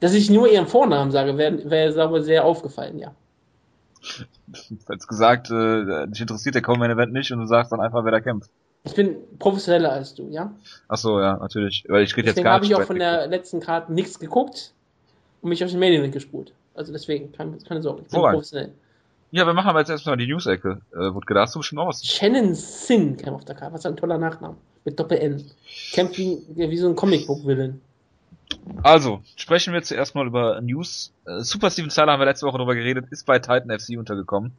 Dass 0.00 0.12
ich 0.12 0.30
nur 0.30 0.50
ihren 0.50 0.66
Vornamen 0.66 1.10
sage, 1.10 1.38
wäre 1.38 1.70
wär, 1.70 1.94
wär 1.94 2.22
sehr 2.22 2.44
aufgefallen, 2.44 2.98
ja. 2.98 3.14
Als 4.86 5.08
gesagt, 5.08 5.50
äh, 5.50 6.06
dich 6.06 6.20
interessiert 6.20 6.54
der 6.54 6.62
Common 6.62 6.90
Event 6.90 7.12
nicht 7.12 7.32
und 7.32 7.40
du 7.40 7.46
sagst 7.46 7.72
dann 7.72 7.80
einfach, 7.80 8.04
wer 8.04 8.12
da 8.12 8.20
kämpft. 8.20 8.50
Ich 8.84 8.94
bin 8.94 9.16
professioneller 9.40 9.90
als 9.90 10.14
du, 10.14 10.28
ja? 10.28 10.54
Ach 10.86 10.96
so, 10.96 11.18
ja, 11.18 11.38
natürlich. 11.38 11.84
Weil 11.88 12.04
ich 12.04 12.16
rede 12.16 12.28
jetzt 12.28 12.36
gar 12.36 12.42
nicht. 12.42 12.52
habe 12.52 12.64
ich 12.66 12.74
auch 12.76 12.86
von 12.86 12.98
der 12.98 13.26
letzten 13.26 13.58
Karte 13.58 13.92
nichts 13.92 14.20
geguckt 14.20 14.74
und 15.42 15.48
mich 15.48 15.64
auf 15.64 15.70
den 15.70 15.80
Main 15.80 15.92
Event 15.92 16.12
gespult. 16.12 16.52
Also 16.76 16.92
deswegen, 16.92 17.32
keine, 17.32 17.56
keine 17.58 17.82
Sorge, 17.82 18.02
ich 18.02 18.08
bin 18.08 18.20
Woran? 18.20 18.34
professionell. 18.34 18.72
Ja, 19.30 19.44
wir 19.46 19.54
machen 19.54 19.68
aber 19.68 19.80
jetzt 19.80 19.90
erstmal 19.90 20.16
die 20.16 20.26
News-Ecke. 20.26 20.80
Äh, 20.92 21.14
Wutke, 21.14 21.34
da 21.34 21.42
hast 21.42 21.54
du 21.54 21.62
schon 21.62 21.78
aus. 21.78 22.04
Shannon 22.04 22.54
Sin 22.54 23.16
kämpft 23.16 23.34
auf 23.34 23.44
der 23.44 23.56
Karte. 23.56 23.74
Was 23.74 23.84
ein 23.84 23.96
toller 23.96 24.18
Nachname. 24.18 24.56
Mit 24.84 24.98
Doppel-N. 25.00 25.44
Kämpft 25.92 26.16
wie, 26.16 26.42
wie 26.48 26.76
so 26.76 26.88
ein 26.88 26.94
Comicbook-Villain. 26.94 27.80
Also, 28.82 29.22
sprechen 29.34 29.74
wir 29.74 29.82
zuerst 29.82 30.14
mal 30.14 30.26
über 30.26 30.60
News. 30.60 31.12
Äh, 31.26 31.40
Super 31.40 31.70
Steven 31.70 31.90
Styler 31.90 32.12
haben 32.12 32.20
wir 32.20 32.26
letzte 32.26 32.46
Woche 32.46 32.58
darüber 32.58 32.74
geredet, 32.74 33.06
ist 33.10 33.26
bei 33.26 33.38
Titan 33.38 33.70
FC 33.76 33.98
untergekommen. 33.98 34.52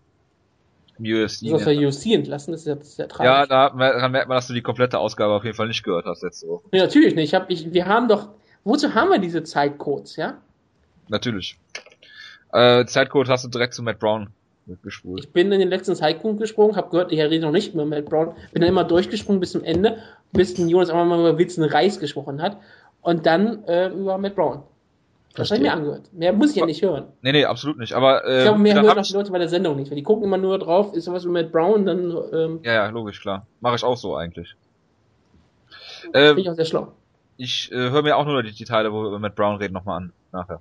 Im 1.00 1.06
UFC. 1.06 1.44
Ist 1.44 1.54
auf 1.54 1.68
UFC 1.68 2.08
entlassen, 2.08 2.52
das 2.52 2.62
ist 2.62 2.68
ja, 2.68 2.76
das 2.76 2.88
ist 2.90 3.00
ja 3.00 3.08
tragisch. 3.08 3.26
Ja, 3.26 3.46
da 3.46 3.74
merkt 4.10 4.28
man, 4.28 4.36
dass 4.36 4.48
du 4.48 4.54
die 4.54 4.62
komplette 4.62 5.00
Ausgabe 5.00 5.34
auf 5.34 5.44
jeden 5.44 5.56
Fall 5.56 5.68
nicht 5.68 5.84
gehört 5.84 6.06
hast 6.06 6.24
letzte 6.24 6.48
Woche. 6.48 6.64
Ja, 6.74 6.84
natürlich 6.84 7.16
nicht. 7.16 7.30
Ich 7.30 7.36
hab, 7.36 7.50
ich, 7.50 7.72
wir 7.72 7.86
haben 7.86 8.08
doch, 8.08 8.30
wozu 8.64 8.94
haben 8.94 9.10
wir 9.12 9.20
diese 9.20 9.44
Zeitcodes, 9.44 10.16
ja? 10.16 10.38
Natürlich. 11.08 11.58
Äh, 12.54 12.86
Zeitcode 12.86 13.30
hast 13.30 13.44
du 13.44 13.50
direkt 13.50 13.74
zu 13.74 13.84
Matt 13.84 14.00
Brown 14.00 14.30
gespult. 14.84 15.24
Ich 15.24 15.32
bin 15.32 15.52
in 15.52 15.60
den 15.60 15.70
letzten 15.70 15.96
Zeitpunkt 15.96 16.42
gesprungen, 16.42 16.76
habe 16.76 16.90
gehört, 16.90 17.12
ich 17.12 17.20
rede 17.20 17.40
noch 17.40 17.52
nicht 17.52 17.74
mehr 17.74 17.86
Matt 17.86 18.06
Brown, 18.06 18.34
bin 18.52 18.62
dann 18.62 18.70
immer 18.70 18.84
durchgesprungen 18.84 19.40
bis 19.40 19.52
zum 19.52 19.64
Ende, 19.64 19.98
bis 20.34 20.58
ein 20.58 20.68
Jonas 20.68 20.90
einmal 20.90 21.06
mal 21.06 21.20
über 21.20 21.38
Wilson 21.38 21.64
Reis 21.64 22.00
gesprochen 22.00 22.42
hat 22.42 22.58
und 23.02 23.26
dann 23.26 23.64
äh, 23.66 23.88
über 23.90 24.18
Matt 24.18 24.36
Brown. 24.36 24.64
Das 25.36 25.52
habe 25.52 25.58
ich 25.58 25.68
mir 25.68 25.74
angehört. 25.74 26.12
Mehr 26.14 26.34
muss 26.34 26.50
ich 26.50 26.56
ja 26.56 26.66
nicht 26.66 26.82
hören. 26.82 27.06
Nee, 27.22 27.32
nee, 27.32 27.46
absolut 27.46 27.78
nicht. 27.78 27.94
Aber 27.94 28.26
äh, 28.26 28.40
ich 28.40 28.44
glaube, 28.44 28.60
mehr 28.60 28.82
hören 28.82 28.98
auch 28.98 29.04
die 29.04 29.14
Leute 29.14 29.32
bei 29.32 29.38
der 29.38 29.50
Sendung 29.50 29.76
nicht, 29.76 29.92
weil 29.92 29.96
die 29.96 30.04
gucken 30.04 30.24
immer 30.24 30.38
nur 30.38 30.58
drauf, 30.58 30.94
ist 30.94 31.06
sowas 31.06 31.24
mit 31.26 31.34
Matt 31.34 31.52
Brown, 31.52 31.86
dann 31.86 32.18
ähm, 32.34 32.60
Ja, 32.64 32.74
ja, 32.74 32.90
logisch, 32.90 33.22
klar. 33.22 33.46
Mache 33.62 33.76
ich 33.76 33.84
auch 33.84 33.98
so 33.98 34.16
eigentlich. 34.16 34.56
Ähm, 36.14 36.36
Finde 36.36 36.42
ich 36.42 36.50
auch 36.50 36.56
sehr 36.56 36.66
schlau. 36.66 36.92
Ich 37.38 37.72
äh, 37.72 37.76
höre 37.76 38.02
mir 38.02 38.18
auch 38.18 38.26
nur 38.26 38.42
die, 38.42 38.52
die 38.52 38.66
Teile, 38.66 38.92
wo 38.92 39.04
wir 39.04 39.10
über 39.10 39.20
Matt 39.20 39.36
Brown 39.36 39.58
reden, 39.58 39.74
nochmal 39.74 39.98
an, 39.98 40.14
nachher. 40.32 40.60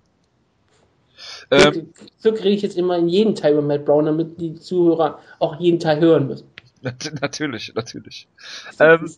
Ähm, 1.50 1.92
so 2.18 2.32
kriege 2.32 2.50
ich 2.50 2.62
jetzt 2.62 2.76
immer 2.76 2.96
in 2.98 3.08
jeden 3.08 3.34
Teil 3.34 3.52
über 3.52 3.62
Matt 3.62 3.84
Brown, 3.84 4.06
damit 4.06 4.40
die 4.40 4.54
Zuhörer 4.54 5.18
auch 5.38 5.60
jeden 5.60 5.78
Teil 5.80 6.00
hören 6.00 6.26
müssen. 6.26 6.48
natürlich, 7.20 7.72
natürlich. 7.74 8.28
Ähm, 8.78 9.08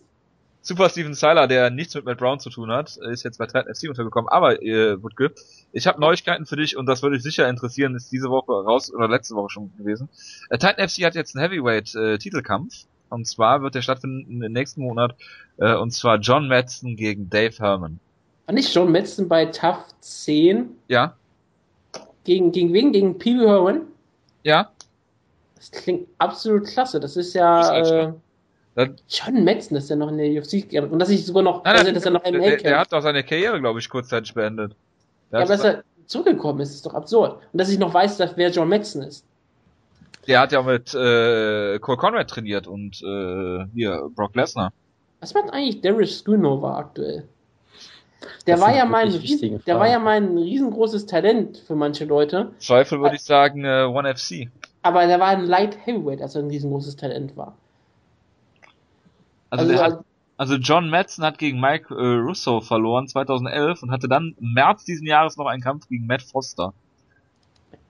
Super 0.69 0.91
Steven 0.91 1.15
Seiler, 1.15 1.47
der 1.47 1.71
nichts 1.71 1.95
mit 1.95 2.05
Matt 2.05 2.19
Brown 2.19 2.41
zu 2.41 2.51
tun 2.51 2.71
hat, 2.71 2.99
ist 2.99 3.23
jetzt 3.23 3.39
bei 3.39 3.47
Titan 3.47 3.73
FC 3.75 3.89
untergekommen. 3.89 4.29
Aber, 4.29 4.63
äh, 4.63 5.03
Wutke, 5.03 5.33
ich 5.73 5.87
habe 5.87 5.99
Neuigkeiten 5.99 6.45
für 6.45 6.57
dich 6.57 6.77
und 6.77 6.85
das 6.85 7.03
würde 7.03 7.17
dich 7.17 7.23
sicher 7.23 7.49
interessieren, 7.49 7.95
ist 7.95 8.13
diese 8.13 8.29
Woche 8.29 8.53
raus 8.53 8.93
oder 8.93 9.09
letzte 9.09 9.35
Woche 9.35 9.49
schon 9.49 9.73
gewesen. 9.79 10.11
Äh, 10.51 10.59
Titan 10.59 10.87
FC 10.87 11.05
hat 11.05 11.15
jetzt 11.15 11.35
einen 11.35 11.49
Heavyweight-Titelkampf. 11.49 12.75
Äh, 12.75 13.15
und 13.15 13.27
zwar 13.27 13.63
wird 13.63 13.77
der 13.77 13.83
stattfinden 13.83 14.43
im 14.43 14.53
nächsten 14.53 14.83
Monat. 14.83 15.15
Äh, 15.57 15.75
und 15.75 15.93
zwar 15.93 16.19
John 16.19 16.49
Madsen 16.49 16.97
gegen 16.97 17.31
Dave 17.31 17.57
Herman. 17.57 17.99
War 18.45 18.55
nicht 18.55 18.75
John 18.75 18.93
Madsen 18.93 19.27
bei 19.27 19.47
TAF 19.47 19.87
10? 20.01 20.69
Ja. 20.89 21.17
Gegen, 22.29 22.53
gegen 22.53 22.75
wen? 22.75 22.93
Gegen 22.93 23.17
Pee 23.17 23.39
Herman? 23.39 23.87
Ja. 24.43 24.71
Das 25.55 25.71
klingt 25.71 26.07
absolut 26.19 26.67
klasse. 26.67 27.01
Das 27.01 27.17
ist 27.17 27.33
ja. 27.33 27.81
Das 27.81 27.91
äh, 28.77 28.91
John 29.09 29.45
Metzen, 29.45 29.75
dass 29.75 29.89
er 29.89 29.97
noch 29.97 30.11
in 30.11 30.19
der 30.19 30.31
UFC 30.39 30.71
und 30.93 30.99
dass 30.99 31.09
ich 31.09 31.25
sogar 31.25 31.43
noch, 31.43 31.65
nein, 31.65 31.77
also, 31.77 31.91
dass 31.91 32.05
er 32.05 32.11
noch 32.11 32.23
MMA 32.23 32.39
der, 32.39 32.57
der 32.59 32.79
hat 32.81 32.93
doch 32.93 33.01
seine 33.01 33.25
Karriere, 33.25 33.59
glaube 33.59 33.81
ich, 33.81 33.89
kurzzeitig 33.89 34.35
beendet. 34.35 34.77
Der 35.33 35.39
ja, 35.39 35.47
aber 35.47 35.57
dass 35.57 35.65
er 35.65 35.85
zurückgekommen 36.05 36.61
ist, 36.61 36.75
ist 36.75 36.85
doch 36.85 36.93
absurd. 36.93 37.41
Und 37.51 37.59
dass 37.59 37.71
ich 37.71 37.79
noch 37.79 37.95
weiß, 37.95 38.19
dass 38.19 38.37
wer 38.37 38.51
John 38.51 38.69
Metzen 38.69 39.03
ist. 39.05 39.25
Der 40.27 40.41
hat 40.41 40.53
ja 40.53 40.61
mit 40.61 40.93
äh, 40.93 41.79
Cole 41.79 41.97
Conrad 41.97 42.29
trainiert 42.29 42.67
und 42.67 43.03
äh, 43.03 43.65
hier 43.75 44.11
Brock 44.15 44.37
Lesnar. 44.37 44.71
Was 45.21 45.33
macht 45.33 45.51
eigentlich 45.51 45.81
Darius 45.81 46.23
Schoonover 46.23 46.77
aktuell? 46.77 47.27
Der 48.47 48.57
das 48.57 48.65
war 48.65 48.75
ja 48.75 48.85
mein, 48.85 49.11
der 49.67 49.79
war 49.79 49.89
ja 49.89 49.99
mein 49.99 50.37
riesengroßes 50.37 51.07
Talent 51.07 51.59
für 51.59 51.77
manche 51.77 52.05
Leute. 52.05 52.53
Zweifel 52.59 53.01
würde 53.01 53.17
ich 53.17 53.23
sagen 53.23 53.65
äh, 53.65 53.85
One 53.85 54.15
FC. 54.15 54.49
Aber 54.83 55.07
der 55.07 55.21
war 55.21 55.29
ein 55.29 55.45
Light 55.45 55.79
Heavyweight, 55.87 56.23
als 56.23 56.35
er 56.35 56.43
ein 56.43 56.49
riesengroßes 56.49 56.97
Talent 56.97 57.37
war. 57.37 57.57
Also, 59.51 59.71
also, 59.71 59.83
hat, 59.83 60.05
also 60.37 60.55
John 60.55 60.91
Madsen 60.91 61.25
hat 61.25 61.39
gegen 61.39 61.61
Mike 61.61 61.95
äh, 61.95 62.19
Russo 62.19 62.61
verloren 62.61 63.09
2011 63.09 63.83
und 63.83 63.91
hatte 63.91 64.09
dann 64.09 64.35
im 64.41 64.53
März 64.53 64.85
diesen 64.85 65.07
Jahres 65.07 65.37
noch 65.37 65.47
einen 65.47 65.63
Kampf 65.63 65.89
gegen 65.89 66.07
Matt 66.07 66.23
Foster. 66.23 66.73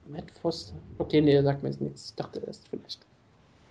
Matt 0.07 0.25
Foster? 0.41 0.73
Okay, 0.97 1.21
nee, 1.21 1.33
der 1.33 1.43
sagt 1.43 1.63
mir 1.63 1.69
jetzt 1.69 1.81
nichts. 1.81 2.09
Ich 2.09 2.15
dachte 2.15 2.41
erst 2.45 2.67
vielleicht. 2.69 2.99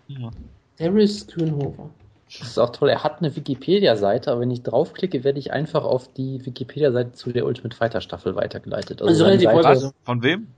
Ja. 0.08 0.30
Darius 0.76 1.26
Kühnhofer. 1.26 1.90
Das 2.38 2.48
ist 2.48 2.58
auch 2.58 2.70
toll. 2.70 2.90
Er 2.90 3.02
hat 3.04 3.20
eine 3.20 3.34
Wikipedia-Seite, 3.34 4.30
aber 4.30 4.42
wenn 4.42 4.50
ich 4.50 4.62
draufklicke, 4.62 5.24
werde 5.24 5.38
ich 5.38 5.52
einfach 5.52 5.84
auf 5.84 6.12
die 6.12 6.44
Wikipedia-Seite 6.44 7.12
zu 7.12 7.32
der 7.32 7.46
Ultimate 7.46 7.74
Fighter 7.74 8.00
Staffel 8.00 8.36
weitergeleitet. 8.36 9.00
Also, 9.00 9.24
also 9.24 9.62
Seite, 9.62 9.92
Von 10.04 10.22
wem? 10.22 10.48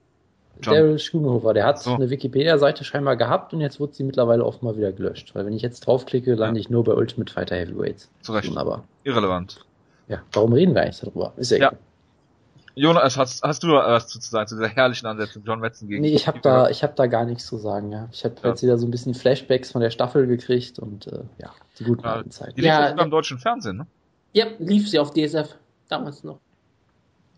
Daryl 0.62 0.98
Schoonover, 0.98 1.54
der 1.54 1.64
hat 1.64 1.80
so. 1.80 1.94
eine 1.94 2.10
Wikipedia-Seite 2.10 2.84
scheinbar 2.84 3.16
gehabt 3.16 3.54
und 3.54 3.60
jetzt 3.60 3.80
wird 3.80 3.94
sie 3.94 4.04
mittlerweile 4.04 4.44
offenbar 4.44 4.76
wieder 4.76 4.92
gelöscht. 4.92 5.34
Weil 5.34 5.46
wenn 5.46 5.52
ich 5.52 5.62
jetzt 5.62 5.80
draufklicke, 5.86 6.34
lande 6.34 6.60
ja. 6.60 6.64
ich 6.64 6.70
nur 6.70 6.84
bei 6.84 6.92
Ultimate 6.92 7.32
Fighter 7.32 7.56
Heavyweights. 7.56 8.10
Zu 8.20 8.32
Recht. 8.32 8.56
Aber, 8.56 8.84
Irrelevant. 9.04 9.64
Ja, 10.08 10.22
warum 10.32 10.52
reden 10.52 10.74
wir 10.74 10.82
eigentlich 10.82 11.00
darüber? 11.00 11.32
Ist 11.36 11.50
ja, 11.52 11.58
ja. 11.58 11.72
Jonas, 12.80 13.18
hast, 13.18 13.42
hast 13.42 13.62
du 13.62 13.68
was 13.68 14.08
zu 14.08 14.18
sagen 14.20 14.46
zu 14.46 14.54
dieser 14.54 14.68
herrlichen 14.68 15.04
Ansetzung 15.04 15.42
John 15.44 15.60
Metzen 15.60 15.86
gegen 15.86 16.00
Nee, 16.00 16.14
ich 16.14 16.26
habe 16.26 16.40
da, 16.40 16.70
ich 16.70 16.82
hab 16.82 16.96
da 16.96 17.06
gar 17.08 17.26
nichts 17.26 17.46
zu 17.46 17.58
sagen, 17.58 17.92
ja. 17.92 18.08
Ich 18.10 18.24
habe 18.24 18.36
ja. 18.42 18.48
jetzt 18.48 18.62
wieder 18.62 18.78
so 18.78 18.86
ein 18.86 18.90
bisschen 18.90 19.12
Flashbacks 19.12 19.70
von 19.70 19.82
der 19.82 19.90
Staffel 19.90 20.26
gekriegt 20.26 20.78
und 20.78 21.06
äh, 21.06 21.20
ja, 21.36 21.52
die 21.78 21.84
guten 21.84 22.02
ja, 22.02 22.24
Zeiten. 22.30 22.54
Die 22.54 22.62
lief 22.62 22.70
ja, 22.70 22.94
beim 22.94 23.10
deutschen 23.10 23.38
Fernsehen, 23.38 23.76
ne? 23.76 23.86
Ja, 24.32 24.46
lief 24.58 24.88
sie 24.88 24.98
auf 24.98 25.12
DSF. 25.12 25.56
Damals 25.88 26.24
noch. 26.24 26.38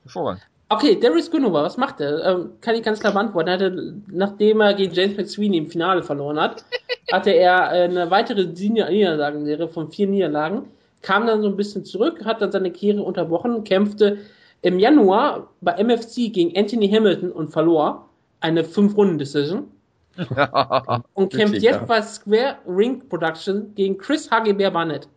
Hervorragend. 0.04 0.46
Okay, 0.68 1.00
Darius 1.00 1.28
Gunova, 1.28 1.64
was 1.64 1.76
macht 1.76 2.00
er? 2.00 2.24
Ähm, 2.24 2.50
kann 2.60 2.76
ich 2.76 2.84
ganz 2.84 3.00
klar 3.00 3.12
beantworten. 3.12 3.48
Er 3.48 3.54
hatte, 3.54 3.96
nachdem 4.06 4.60
er 4.60 4.74
gegen 4.74 4.94
James 4.94 5.16
McSweeney 5.16 5.58
im 5.58 5.68
Finale 5.68 6.04
verloren 6.04 6.38
hat, 6.38 6.64
hatte 7.12 7.32
er 7.32 7.68
eine 7.68 8.12
weitere 8.12 8.46
Niederlagenserie 8.46 9.66
von 9.66 9.90
vier 9.90 10.06
Niederlagen, 10.06 10.66
kam 11.00 11.26
dann 11.26 11.42
so 11.42 11.48
ein 11.48 11.56
bisschen 11.56 11.84
zurück, 11.84 12.24
hat 12.24 12.40
dann 12.40 12.52
seine 12.52 12.70
Karriere 12.70 13.02
unterbrochen, 13.02 13.64
kämpfte 13.64 14.18
im 14.62 14.78
Januar 14.78 15.50
bei 15.60 15.72
MFC 15.82 16.32
gegen 16.32 16.56
Anthony 16.56 16.88
Hamilton 16.88 17.32
und 17.32 17.50
verlor 17.50 18.08
eine 18.40 18.64
Fünf-Runden-Decision. 18.64 19.70
und 21.14 21.32
kämpft 21.32 21.62
jetzt 21.62 21.64
ja. 21.64 21.84
bei 21.84 22.02
Square 22.02 22.58
Ring 22.66 23.08
Production 23.08 23.74
gegen 23.74 23.96
Chris 23.98 24.30
Hagebär 24.30 24.70
Barnett. 24.70 25.08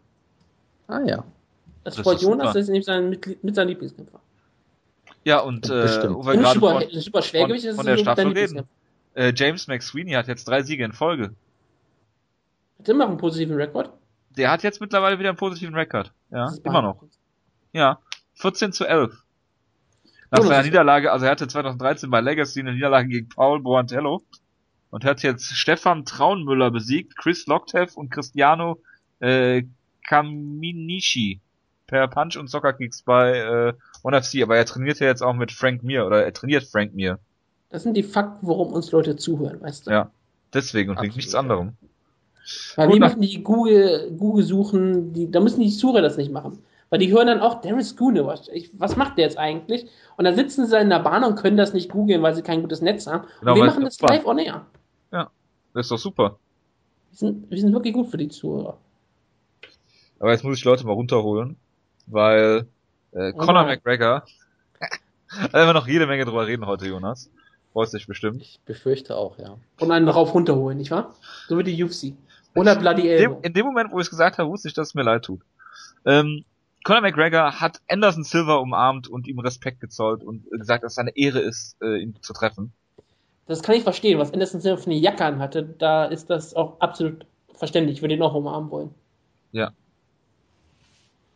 Ah 0.87 1.01
ja. 1.05 1.23
Das, 1.83 1.95
das 1.95 2.03
freut 2.03 2.21
Jonas, 2.21 2.53
das 2.53 2.63
ist 2.63 2.67
nämlich 2.67 2.85
sein, 2.85 3.09
mit, 3.09 3.43
mit 3.43 3.55
seinem 3.55 3.69
Lieblingskämpfer. 3.69 4.19
Ja, 5.23 5.39
und 5.39 5.69
äh, 5.69 6.09
wo 6.13 6.25
wir 6.25 6.37
gerade 6.37 6.59
von, 6.59 6.83
super 6.91 7.21
Schwergewicht 7.21 7.65
von, 7.65 7.75
von 7.75 7.85
der 7.85 7.97
Staffel 7.97 8.27
reden. 8.27 8.63
Äh, 9.15 9.33
James 9.35 9.67
McSweeney 9.67 10.13
hat 10.13 10.27
jetzt 10.27 10.47
drei 10.47 10.61
Siege 10.61 10.83
in 10.83 10.93
Folge. 10.93 11.31
Hat 12.79 12.89
immer 12.89 13.07
einen 13.07 13.17
positiven 13.17 13.55
Rekord? 13.55 13.91
Der 14.37 14.51
hat 14.51 14.63
jetzt 14.63 14.81
mittlerweile 14.81 15.19
wieder 15.19 15.29
einen 15.29 15.37
positiven 15.37 15.75
Rekord. 15.75 16.11
Ja, 16.31 16.53
immer 16.63 16.81
noch. 16.81 17.03
Ja, 17.73 17.99
14 18.35 18.71
zu 18.71 18.85
11. 18.85 19.24
Nach 20.37 20.47
seiner 20.47 20.63
Niederlage, 20.63 21.11
also 21.11 21.25
er 21.25 21.31
hatte 21.31 21.47
2013 21.47 22.09
bei 22.09 22.21
Legacy 22.21 22.59
eine 22.59 22.73
Niederlage 22.73 23.07
gegen 23.07 23.29
Paul 23.29 23.61
Boantello 23.61 24.23
und 24.89 25.05
hat 25.05 25.23
jetzt 25.23 25.45
Stefan 25.55 26.05
Traunmüller 26.05 26.71
besiegt, 26.71 27.17
Chris 27.17 27.47
Locktev 27.47 27.95
und 27.95 28.09
Cristiano 28.09 28.79
äh, 29.19 29.63
Kaminishi 30.07 31.41
per 31.87 32.07
Punch 32.07 32.37
und 32.37 32.49
Soccer 32.49 32.73
Kicks 32.73 33.01
bei 33.01 33.37
äh, 33.37 33.73
ONE 34.03 34.21
FC, 34.21 34.41
aber 34.43 34.57
er 34.57 34.65
trainiert 34.65 34.99
ja 34.99 35.07
jetzt 35.07 35.21
auch 35.21 35.33
mit 35.33 35.51
Frank 35.51 35.83
Mir 35.83 36.05
oder 36.05 36.23
er 36.23 36.33
trainiert 36.33 36.63
Frank 36.63 36.93
Mir. 36.93 37.19
Das 37.69 37.83
sind 37.83 37.97
die 37.97 38.03
Fakten, 38.03 38.47
warum 38.47 38.73
uns 38.73 38.91
Leute 38.91 39.15
zuhören, 39.15 39.61
weißt 39.61 39.87
du? 39.87 39.91
Ja, 39.91 40.11
deswegen 40.53 40.91
und 40.91 41.01
wegen 41.01 41.15
nichts 41.15 41.35
anderem. 41.35 41.73
Weil 42.75 42.87
Gut, 42.87 42.95
wir 42.95 42.99
machen 42.99 43.21
die 43.21 43.43
Google, 43.43 44.11
Google 44.17 44.43
suchen, 44.43 45.13
die, 45.13 45.31
da 45.31 45.39
müssen 45.39 45.61
die 45.61 45.71
Zuhörer 45.71 46.01
das 46.01 46.17
nicht 46.17 46.31
machen. 46.31 46.59
Weil 46.95 46.99
die 46.99 47.11
hören 47.11 47.27
dann 47.27 47.41
auch, 47.41 47.59
Darius 47.59 47.97
Gune, 47.97 48.25
was, 48.25 48.49
was 48.71 48.95
macht 48.95 49.17
der 49.17 49.25
jetzt 49.25 49.37
eigentlich? 49.37 49.85
Und 50.15 50.23
dann 50.23 50.33
sitzen 50.33 50.65
sie 50.65 50.79
in 50.79 50.89
der 50.89 50.99
Bahn 50.99 51.25
und 51.25 51.35
können 51.35 51.57
das 51.57 51.73
nicht 51.73 51.91
googeln, 51.91 52.23
weil 52.23 52.33
sie 52.33 52.41
kein 52.41 52.61
gutes 52.61 52.79
Netz 52.79 53.05
haben. 53.05 53.27
Genau, 53.41 53.51
und 53.51 53.57
wir 53.57 53.65
machen 53.65 53.83
das 53.83 53.99
live 53.99 54.25
on 54.25 54.37
air. 54.37 54.65
Ja, 55.11 55.29
das 55.73 55.87
ist 55.87 55.91
doch 55.91 55.97
super. 55.97 56.39
Wir 57.11 57.17
sind, 57.17 57.51
wir 57.51 57.59
sind 57.59 57.73
wirklich 57.73 57.93
gut 57.93 58.07
für 58.07 58.15
die 58.15 58.29
Zuhörer. 58.29 58.77
Aber 60.21 60.31
jetzt 60.31 60.45
muss 60.45 60.57
ich 60.57 60.63
Leute 60.63 60.85
mal 60.85 60.93
runterholen, 60.93 61.57
weil 62.07 62.65
äh, 63.11 63.33
oh 63.35 63.39
Conor 63.39 63.65
McGregor. 63.65 64.23
da 64.79 65.51
werden 65.51 65.67
wir 65.67 65.73
noch 65.73 65.89
jede 65.89 66.07
Menge 66.07 66.23
drüber 66.23 66.47
reden 66.47 66.65
heute, 66.65 66.87
Jonas. 66.87 67.29
Freust 67.73 67.93
dich 67.93 68.07
bestimmt. 68.07 68.41
Ich 68.41 68.61
befürchte 68.63 69.17
auch, 69.17 69.37
ja. 69.37 69.57
Und 69.81 69.91
einen 69.91 70.05
darauf 70.05 70.33
runterholen, 70.33 70.77
nicht 70.77 70.91
wahr? 70.91 71.13
So 71.49 71.57
wie 71.57 71.63
die 71.63 71.83
UFC. 71.83 72.13
Oder 72.55 72.77
Bloody 72.77 73.09
Elbow. 73.09 73.39
In, 73.39 73.43
in 73.43 73.53
dem 73.53 73.65
Moment, 73.65 73.91
wo 73.91 73.99
ich 73.99 74.05
es 74.05 74.09
gesagt 74.09 74.37
habe, 74.37 74.49
wusste 74.49 74.69
ich, 74.69 74.73
dass 74.73 74.87
es 74.87 74.95
mir 74.95 75.03
leid 75.03 75.25
tut. 75.25 75.41
Ähm, 76.05 76.45
Conor 76.85 77.01
McGregor 77.01 77.59
hat 77.59 77.81
Anderson 77.89 78.23
Silver 78.23 78.61
umarmt 78.61 79.07
und 79.07 79.27
ihm 79.27 79.39
Respekt 79.39 79.81
gezollt 79.81 80.23
und 80.23 80.49
gesagt, 80.51 80.83
dass 80.83 80.93
es 80.93 80.97
eine 80.99 81.17
Ehre 81.17 81.39
ist, 81.39 81.81
äh, 81.81 81.97
ihn 81.97 82.15
zu 82.21 82.31
treffen. 82.31 82.73
Das 83.47 83.63
kann 83.63 83.73
ich 83.73 83.81
verstehen, 83.81 84.19
was 84.19 84.31
Anderson 84.31 84.61
Silva 84.61 84.77
für 84.77 84.91
eine 84.91 84.99
Jacke 84.99 85.25
anhatte, 85.25 85.63
da 85.63 86.05
ist 86.05 86.29
das 86.29 86.53
auch 86.53 86.79
absolut 86.79 87.25
verständlich. 87.55 87.97
Ich 87.97 88.01
würde 88.03 88.13
ihn 88.13 88.21
auch 88.21 88.35
umarmen 88.35 88.69
wollen. 88.69 88.93
Ja. 89.51 89.71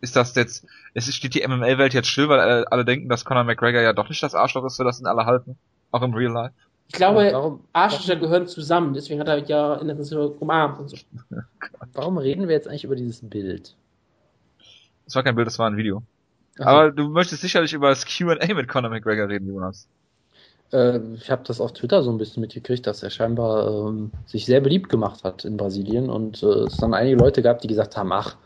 Ist 0.02 0.16
das 0.16 0.36
jetzt, 0.36 0.68
es 0.94 1.12
steht 1.14 1.34
die 1.34 1.46
MMA-Welt 1.46 1.96
jetzt 1.96 2.10
still, 2.10 2.30
weil 2.30 2.40
alle, 2.40 2.72
alle, 2.72 2.86
denken, 2.86 3.10
dass 3.10 3.26
Conor 3.26 3.44
McGregor 3.44 3.82
ja 3.82 3.94
doch 3.94 4.08
nicht 4.08 4.22
das 4.22 4.36
Arschloch 4.36 4.66
ist, 4.66 4.78
für 4.78 4.84
das 4.84 5.00
ihn 5.00 5.08
alle 5.08 5.26
halten? 5.26 5.58
Auch 5.90 6.04
im 6.04 6.14
Real 6.14 6.32
Life? 6.32 6.54
Ich 6.90 6.94
glaube, 6.94 7.28
warum, 7.34 7.62
Arschlöcher 7.74 8.18
gehören 8.18 8.46
zusammen, 8.46 8.94
deswegen 8.94 9.20
hat 9.20 9.28
er 9.28 9.40
ja 9.40 9.74
Anderson 9.74 10.06
Silva 10.06 10.26
umarmt 10.40 10.80
und 10.80 10.90
so. 10.90 10.98
Warum 11.94 12.20
reden 12.20 12.48
wir 12.48 12.56
jetzt 12.56 12.68
eigentlich 12.68 12.84
über 12.84 12.96
dieses 12.96 13.28
Bild? 13.28 13.76
Das 15.10 15.16
war 15.16 15.24
kein 15.24 15.34
Bild, 15.34 15.48
das 15.48 15.58
war 15.58 15.68
ein 15.68 15.76
Video. 15.76 16.04
Also, 16.60 16.70
Aber 16.70 16.92
du 16.92 17.10
möchtest 17.10 17.42
sicherlich 17.42 17.74
über 17.74 17.90
das 17.90 18.06
Q&A 18.06 18.54
mit 18.54 18.68
Conor 18.68 18.92
McGregor 18.92 19.28
reden, 19.28 19.48
Jonas. 19.48 19.88
Äh, 20.72 21.00
ich 21.16 21.32
habe 21.32 21.42
das 21.46 21.60
auf 21.60 21.74
Twitter 21.74 22.04
so 22.04 22.12
ein 22.12 22.20
bisschen 22.20 22.42
mitgekriegt, 22.42 22.86
dass 22.86 23.02
er 23.02 23.10
scheinbar 23.10 23.88
ähm, 23.90 24.12
sich 24.28 24.46
sehr 24.46 24.62
beliebt 24.62 24.88
gemacht 24.88 25.24
hat 25.24 25.46
in 25.46 25.58
Brasilien 25.58 26.12
und 26.12 26.44
äh, 26.44 26.66
es 26.66 26.78
dann 26.78 26.94
einige 26.94 27.16
Leute 27.16 27.42
gab, 27.42 27.60
die 27.60 27.68
gesagt 27.68 27.98
haben, 27.98 28.12
ach, 28.12 28.38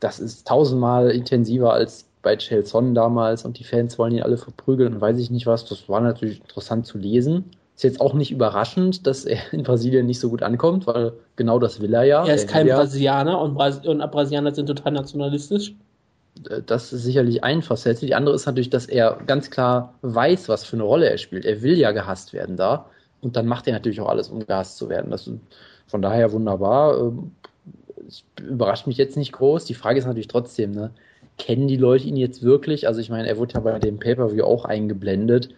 das 0.00 0.18
ist 0.18 0.48
tausendmal 0.48 1.10
intensiver 1.10 1.74
als 1.74 2.08
bei 2.22 2.36
Chelson 2.36 2.94
damals 2.94 3.44
und 3.44 3.58
die 3.58 3.64
Fans 3.64 3.98
wollen 3.98 4.14
ihn 4.14 4.22
alle 4.22 4.38
verprügeln 4.38 4.94
und 4.94 5.00
weiß 5.02 5.18
ich 5.18 5.30
nicht 5.30 5.46
was. 5.46 5.66
Das 5.66 5.90
war 5.90 6.00
natürlich 6.00 6.40
interessant 6.40 6.86
zu 6.86 6.96
lesen. 6.96 7.50
Ist 7.82 7.94
jetzt 7.94 8.00
auch 8.00 8.14
nicht 8.14 8.30
überraschend, 8.30 9.08
dass 9.08 9.24
er 9.24 9.52
in 9.52 9.64
Brasilien 9.64 10.06
nicht 10.06 10.20
so 10.20 10.30
gut 10.30 10.44
ankommt, 10.44 10.86
weil 10.86 11.14
genau 11.34 11.58
das 11.58 11.80
will 11.80 11.92
er 11.92 12.04
ja. 12.04 12.24
Er 12.24 12.36
ist 12.36 12.46
kein 12.46 12.68
Brasilianer 12.68 13.40
und, 13.40 13.54
Bras 13.54 13.84
und 13.84 13.98
Brasilianer 13.98 14.54
sind 14.54 14.66
total 14.66 14.92
nationalistisch. 14.92 15.74
Äh, 16.48 16.62
das 16.64 16.92
ist 16.92 17.02
sicherlich 17.02 17.42
ein 17.42 17.60
Facette. 17.60 18.06
Die 18.06 18.14
andere 18.14 18.36
ist 18.36 18.46
natürlich, 18.46 18.70
dass 18.70 18.86
er 18.86 19.18
ganz 19.26 19.50
klar 19.50 19.94
weiß, 20.02 20.48
was 20.48 20.64
für 20.64 20.76
eine 20.76 20.84
Rolle 20.84 21.10
er 21.10 21.18
spielt. 21.18 21.44
Er 21.44 21.62
will 21.62 21.76
ja 21.76 21.90
gehasst 21.90 22.32
werden 22.32 22.56
da. 22.56 22.86
Und 23.20 23.34
dann 23.34 23.46
macht 23.46 23.66
er 23.66 23.72
natürlich 23.72 24.00
auch 24.00 24.08
alles, 24.08 24.28
um 24.28 24.46
gehasst 24.46 24.76
zu 24.76 24.88
werden. 24.88 25.10
Das 25.10 25.26
ist 25.26 25.40
von 25.88 26.02
daher 26.02 26.30
wunderbar. 26.30 27.00
Ähm, 27.00 27.32
es 28.06 28.22
überrascht 28.40 28.86
mich 28.86 28.96
jetzt 28.96 29.16
nicht 29.16 29.32
groß. 29.32 29.64
Die 29.64 29.74
Frage 29.74 29.98
ist 29.98 30.06
natürlich 30.06 30.28
trotzdem, 30.28 30.70
ne? 30.70 30.92
kennen 31.36 31.66
die 31.66 31.76
Leute 31.76 32.06
ihn 32.06 32.16
jetzt 32.16 32.44
wirklich? 32.44 32.86
Also 32.86 33.00
ich 33.00 33.10
meine, 33.10 33.26
er 33.26 33.38
wurde 33.38 33.54
ja 33.54 33.60
bei 33.60 33.76
dem 33.80 33.98
Pay-Per-View 33.98 34.44
auch 34.44 34.66
eingeblendet. 34.66 35.48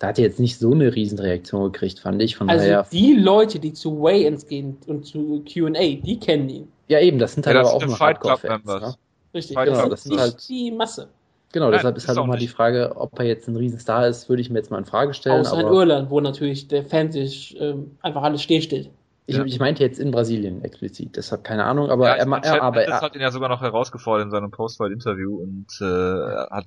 Da 0.00 0.08
hat 0.08 0.18
er 0.18 0.24
jetzt 0.24 0.40
nicht 0.40 0.58
so 0.58 0.72
eine 0.72 0.94
Riesenreaktion 0.94 1.70
gekriegt, 1.72 2.00
fand 2.00 2.22
ich. 2.22 2.34
Von 2.34 2.48
also 2.48 2.64
daher, 2.64 2.86
die 2.90 3.12
Leute, 3.12 3.58
die 3.58 3.74
zu 3.74 4.00
Way-Ins 4.00 4.46
gehen 4.46 4.78
und 4.86 5.04
zu 5.04 5.44
Q&A, 5.44 5.72
die 5.72 6.18
kennen 6.18 6.48
ihn. 6.48 6.72
Ja 6.88 7.00
eben, 7.00 7.18
das 7.18 7.34
sind 7.34 7.46
halt 7.46 7.54
ja, 7.54 7.60
aber 7.60 7.74
auch 7.74 7.84
noch 7.84 8.00
Hardcore-Fans. 8.00 8.64
Ne? 8.64 8.94
Richtig, 9.34 9.56
genau, 9.56 9.82
das, 9.82 9.90
das 9.90 10.02
sind 10.04 10.18
halt 10.18 10.48
die 10.48 10.70
Masse. 10.70 11.08
Genau, 11.52 11.66
Nein, 11.66 11.74
deshalb 11.74 11.96
ist 11.98 12.08
halt 12.08 12.16
auch 12.16 12.26
mal 12.26 12.38
die 12.38 12.48
Frage, 12.48 12.94
ob 12.96 13.18
er 13.18 13.26
jetzt 13.26 13.46
ein 13.46 13.56
Riesenstar 13.56 14.08
ist, 14.08 14.28
würde 14.30 14.40
ich 14.40 14.48
mir 14.48 14.58
jetzt 14.58 14.70
mal 14.70 14.78
in 14.78 14.86
Frage 14.86 15.12
stellen. 15.12 15.40
Außer 15.40 15.60
in 15.60 15.66
Irland, 15.66 16.08
wo 16.08 16.20
natürlich 16.20 16.66
der 16.68 16.84
Fan 16.84 17.12
sich 17.12 17.60
ähm, 17.60 17.96
einfach 18.00 18.22
alles 18.22 18.42
stillsteht. 18.42 18.88
Ich, 19.26 19.36
ja. 19.36 19.44
ich 19.44 19.60
meinte 19.60 19.82
jetzt 19.84 20.00
in 20.00 20.10
Brasilien 20.10 20.64
explizit, 20.64 21.16
deshalb 21.16 21.44
keine 21.44 21.64
Ahnung, 21.64 21.88
aber 21.90 22.08
ja, 22.08 22.14
er, 22.14 22.26
er, 22.26 22.44
er 22.44 22.62
aber 22.62 22.82
er 22.82 23.00
hat 23.00 23.14
ihn 23.14 23.20
ja 23.20 23.30
sogar 23.30 23.48
noch 23.48 23.60
herausgefordert 23.60 24.24
in 24.24 24.30
seinem 24.30 24.50
Postfight-Interview 24.50 25.36
und 25.36 25.66
äh, 25.80 25.84
er 25.84 26.48
hat 26.50 26.66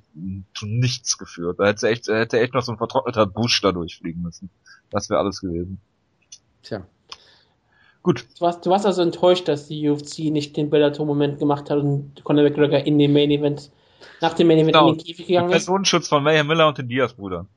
zu 0.53 0.65
nichts 0.65 1.17
geführt. 1.17 1.59
Da 1.59 1.65
hätte 1.65 1.89
echt, 1.89 2.07
er 2.07 2.21
hätte 2.21 2.39
echt 2.39 2.53
noch 2.53 2.61
so 2.61 2.71
ein 2.71 2.77
vertrockneter 2.77 3.25
Busch 3.25 3.59
da 3.61 3.71
durchfliegen 3.73 4.21
müssen. 4.21 4.49
Das 4.91 5.09
wäre 5.09 5.19
alles 5.19 5.41
gewesen. 5.41 5.81
Tja. 6.61 6.85
Gut. 8.01 8.25
Du 8.37 8.41
warst, 8.41 8.65
du 8.65 8.69
warst 8.69 8.85
also 8.85 9.01
enttäuscht, 9.01 9.47
dass 9.47 9.67
die 9.67 9.89
UFC 9.89 10.19
nicht 10.25 10.55
den 10.55 10.69
Bellator-Moment 10.69 11.39
gemacht 11.39 11.69
hat 11.69 11.79
und 11.79 12.23
Conor 12.23 12.43
McGregor 12.43 12.79
in 12.79 12.99
dem 12.99 13.13
Main 13.13 13.31
Event, 13.31 13.71
nach 14.21 14.33
dem 14.33 14.47
Main 14.47 14.59
Event 14.59 14.73
genau. 14.73 14.89
in 14.89 14.97
den 14.97 15.05
Käfig 15.05 15.27
gegangen 15.27 15.49
ist. 15.49 15.53
Personenschutz 15.53 16.07
von 16.09 16.21
Mayhem 16.23 16.47
Miller 16.47 16.67
und 16.67 16.77
den 16.77 16.87
Diaz-Brüdern. 16.87 17.47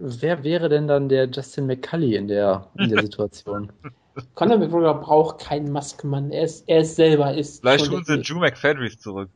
Wer 0.00 0.44
wäre 0.44 0.68
denn 0.68 0.86
dann 0.86 1.08
der 1.08 1.28
Justin 1.28 1.66
McCully 1.66 2.14
in 2.14 2.28
der, 2.28 2.66
in 2.78 2.90
der 2.90 3.02
Situation? 3.02 3.72
Conor 4.34 4.58
McGregor 4.58 4.94
braucht 4.94 5.38
keinen 5.40 5.70
Maskenmann. 5.70 6.30
Er 6.30 6.44
ist, 6.44 6.68
er 6.68 6.80
ist 6.80 6.96
selber 6.96 7.34
ist. 7.34 7.60
Vielleicht 7.60 7.90
holen 7.90 8.04
sie 8.04 8.20
Drew 8.22 8.40
McFadry 8.40 8.90
zurück. 8.96 9.28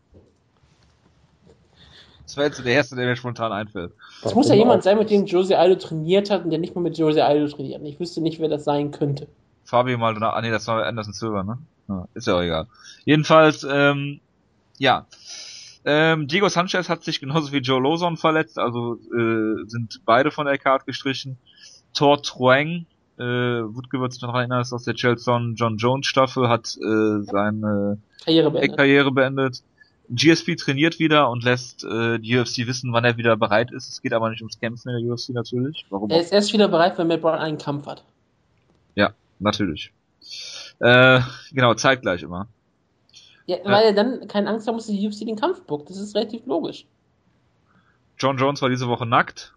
Das 2.25 2.37
wäre 2.37 2.47
jetzt 2.47 2.65
der 2.65 2.73
erste, 2.73 2.97
der 2.97 3.07
mir 3.07 3.17
spontan 3.17 3.53
einfällt. 3.53 3.93
Es 4.25 4.35
muss 4.35 4.49
ja 4.49 4.55
jemand 4.55 4.83
sein, 4.83 4.97
mit 4.97 5.11
dem 5.11 5.27
Jose 5.27 5.59
Aldo 5.59 5.75
trainiert 5.77 6.31
hat 6.31 6.45
und 6.45 6.51
der 6.51 6.59
nicht 6.59 6.75
mal 6.75 6.81
mit 6.81 6.97
Jose 6.97 7.25
Aldo 7.25 7.47
trainiert. 7.49 7.83
Ich 7.85 8.01
wüsste 8.01 8.21
nicht, 8.21 8.41
wer 8.41 8.49
das 8.49 8.65
sein 8.65 8.91
könnte. 8.91 9.29
Fabio 9.65 9.99
Maldonado, 9.99 10.37
ah 10.37 10.41
nee, 10.41 10.51
das 10.51 10.67
war 10.67 10.85
Anderson 10.85 11.13
Silver, 11.13 11.45
ne? 11.45 11.59
Ja, 11.89 12.09
ist 12.15 12.27
ja 12.27 12.37
auch 12.37 12.43
egal. 12.43 12.67
Jedenfalls, 13.05 13.67
ähm, 13.69 14.21
ja. 14.79 15.07
Ähm, 15.85 16.29
Diego 16.29 16.49
Sanchez 16.49 16.89
hat 16.89 17.03
sich 17.03 17.21
genauso 17.21 17.53
wie 17.53 17.59
Joe 17.59 17.81
Lozon 17.81 18.17
verletzt, 18.17 18.59
also 18.59 18.95
äh, 18.95 19.67
sind 19.67 20.01
beide 20.05 20.31
von 20.31 20.47
der 20.47 20.59
Card 20.59 20.87
gestrichen. 20.87 21.39
Tor 21.93 22.23
Truang, 22.23 22.87
äh, 23.19 23.23
Wutke 23.23 24.01
wird 24.01 24.13
sich 24.13 24.23
noch 24.23 24.35
erinnern, 24.35 24.63
ist 24.63 24.73
aus 24.73 24.85
der 24.85 24.95
Chelson 24.95 25.55
John 25.57 25.77
Jones 25.77 26.07
Staffel, 26.07 26.49
hat 26.49 26.77
äh, 26.77 27.23
seine 27.23 27.99
Karriere 28.25 28.51
beendet. 28.51 28.77
Karriere 28.77 29.13
beendet. 29.13 29.63
GSP 30.09 30.57
trainiert 30.57 30.99
wieder 30.99 31.31
und 31.31 31.43
lässt 31.43 31.85
äh, 31.85 32.19
die 32.19 32.37
UFC 32.37 32.67
wissen, 32.67 32.93
wann 32.93 33.05
er 33.05 33.17
wieder 33.17 33.37
bereit 33.37 33.71
ist. 33.73 33.89
Es 33.89 34.03
geht 34.03 34.13
aber 34.13 34.31
nicht 34.31 34.43
ums 34.43 34.59
Kämpfen 34.59 34.91
in 34.91 35.05
der 35.05 35.13
UFC 35.13 35.31
natürlich. 35.31 35.87
Warum 35.91 36.11
er 36.11 36.21
ist 36.21 36.33
erst 36.33 36.53
wieder 36.53 36.69
bereit, 36.69 36.99
wenn 36.99 37.09
Matt 37.09 37.23
Brown 37.23 37.39
einen 37.39 37.59
Kampf 37.59 37.87
hat. 37.87 38.05
Ja, 38.95 39.15
natürlich. 39.39 39.93
Äh, 40.81 41.21
genau, 41.53 41.75
zeitgleich 41.75 42.23
immer. 42.23 42.49
Ja, 43.59 43.71
weil 43.71 43.85
er 43.85 43.93
dann 43.93 44.29
keine 44.29 44.49
Angst 44.49 44.67
haben 44.67 44.75
muss, 44.75 44.87
dass 44.87 44.97
die 44.97 45.07
UFC 45.07 45.27
den 45.27 45.37
Kampf 45.37 45.63
buckt. 45.63 45.91
Das 45.91 45.99
ist 45.99 46.15
relativ 46.15 46.47
logisch. 46.47 46.87
John 48.19 48.37
Jones 48.37 48.63
war 48.63 48.69
diese 48.69 48.89
Woche 48.89 49.07
nackt. 49.07 49.55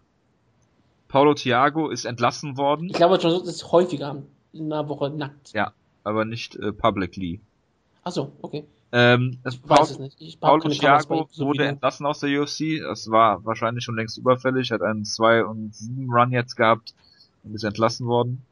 Paulo 1.08 1.34
Thiago 1.34 1.88
ist 1.88 2.04
entlassen 2.04 2.56
worden. 2.56 2.88
Ich 2.88 2.94
glaube, 2.94 3.16
John 3.16 3.32
Jones 3.32 3.48
ist 3.48 3.70
häufiger 3.72 4.22
in 4.52 4.72
einer 4.72 4.88
Woche 4.88 5.10
nackt. 5.10 5.52
Ja, 5.52 5.72
aber 6.04 6.24
nicht 6.24 6.56
äh, 6.56 6.72
publicly. 6.72 7.40
Ach 8.02 8.12
so, 8.12 8.32
okay. 8.42 8.64
Ähm, 8.92 9.38
ich 9.46 9.62
Paul, 9.62 9.78
weiß 9.78 9.90
es 9.92 9.98
nicht. 9.98 10.20
Ich 10.20 10.40
Paulo 10.40 10.68
Thiago 10.68 11.28
so 11.30 11.46
wurde 11.46 11.66
entlassen 11.66 12.06
aus 12.06 12.20
der 12.20 12.40
UFC. 12.40 12.80
Das 12.82 13.10
war 13.10 13.44
wahrscheinlich 13.44 13.84
schon 13.84 13.96
längst 13.96 14.18
überfällig. 14.18 14.70
Hat 14.70 14.82
einen 14.82 15.04
2 15.04 15.44
und 15.44 15.74
7 15.74 16.10
Run 16.10 16.32
jetzt 16.32 16.56
gehabt 16.56 16.94
und 17.44 17.54
ist 17.54 17.64
entlassen 17.64 18.06
worden 18.06 18.44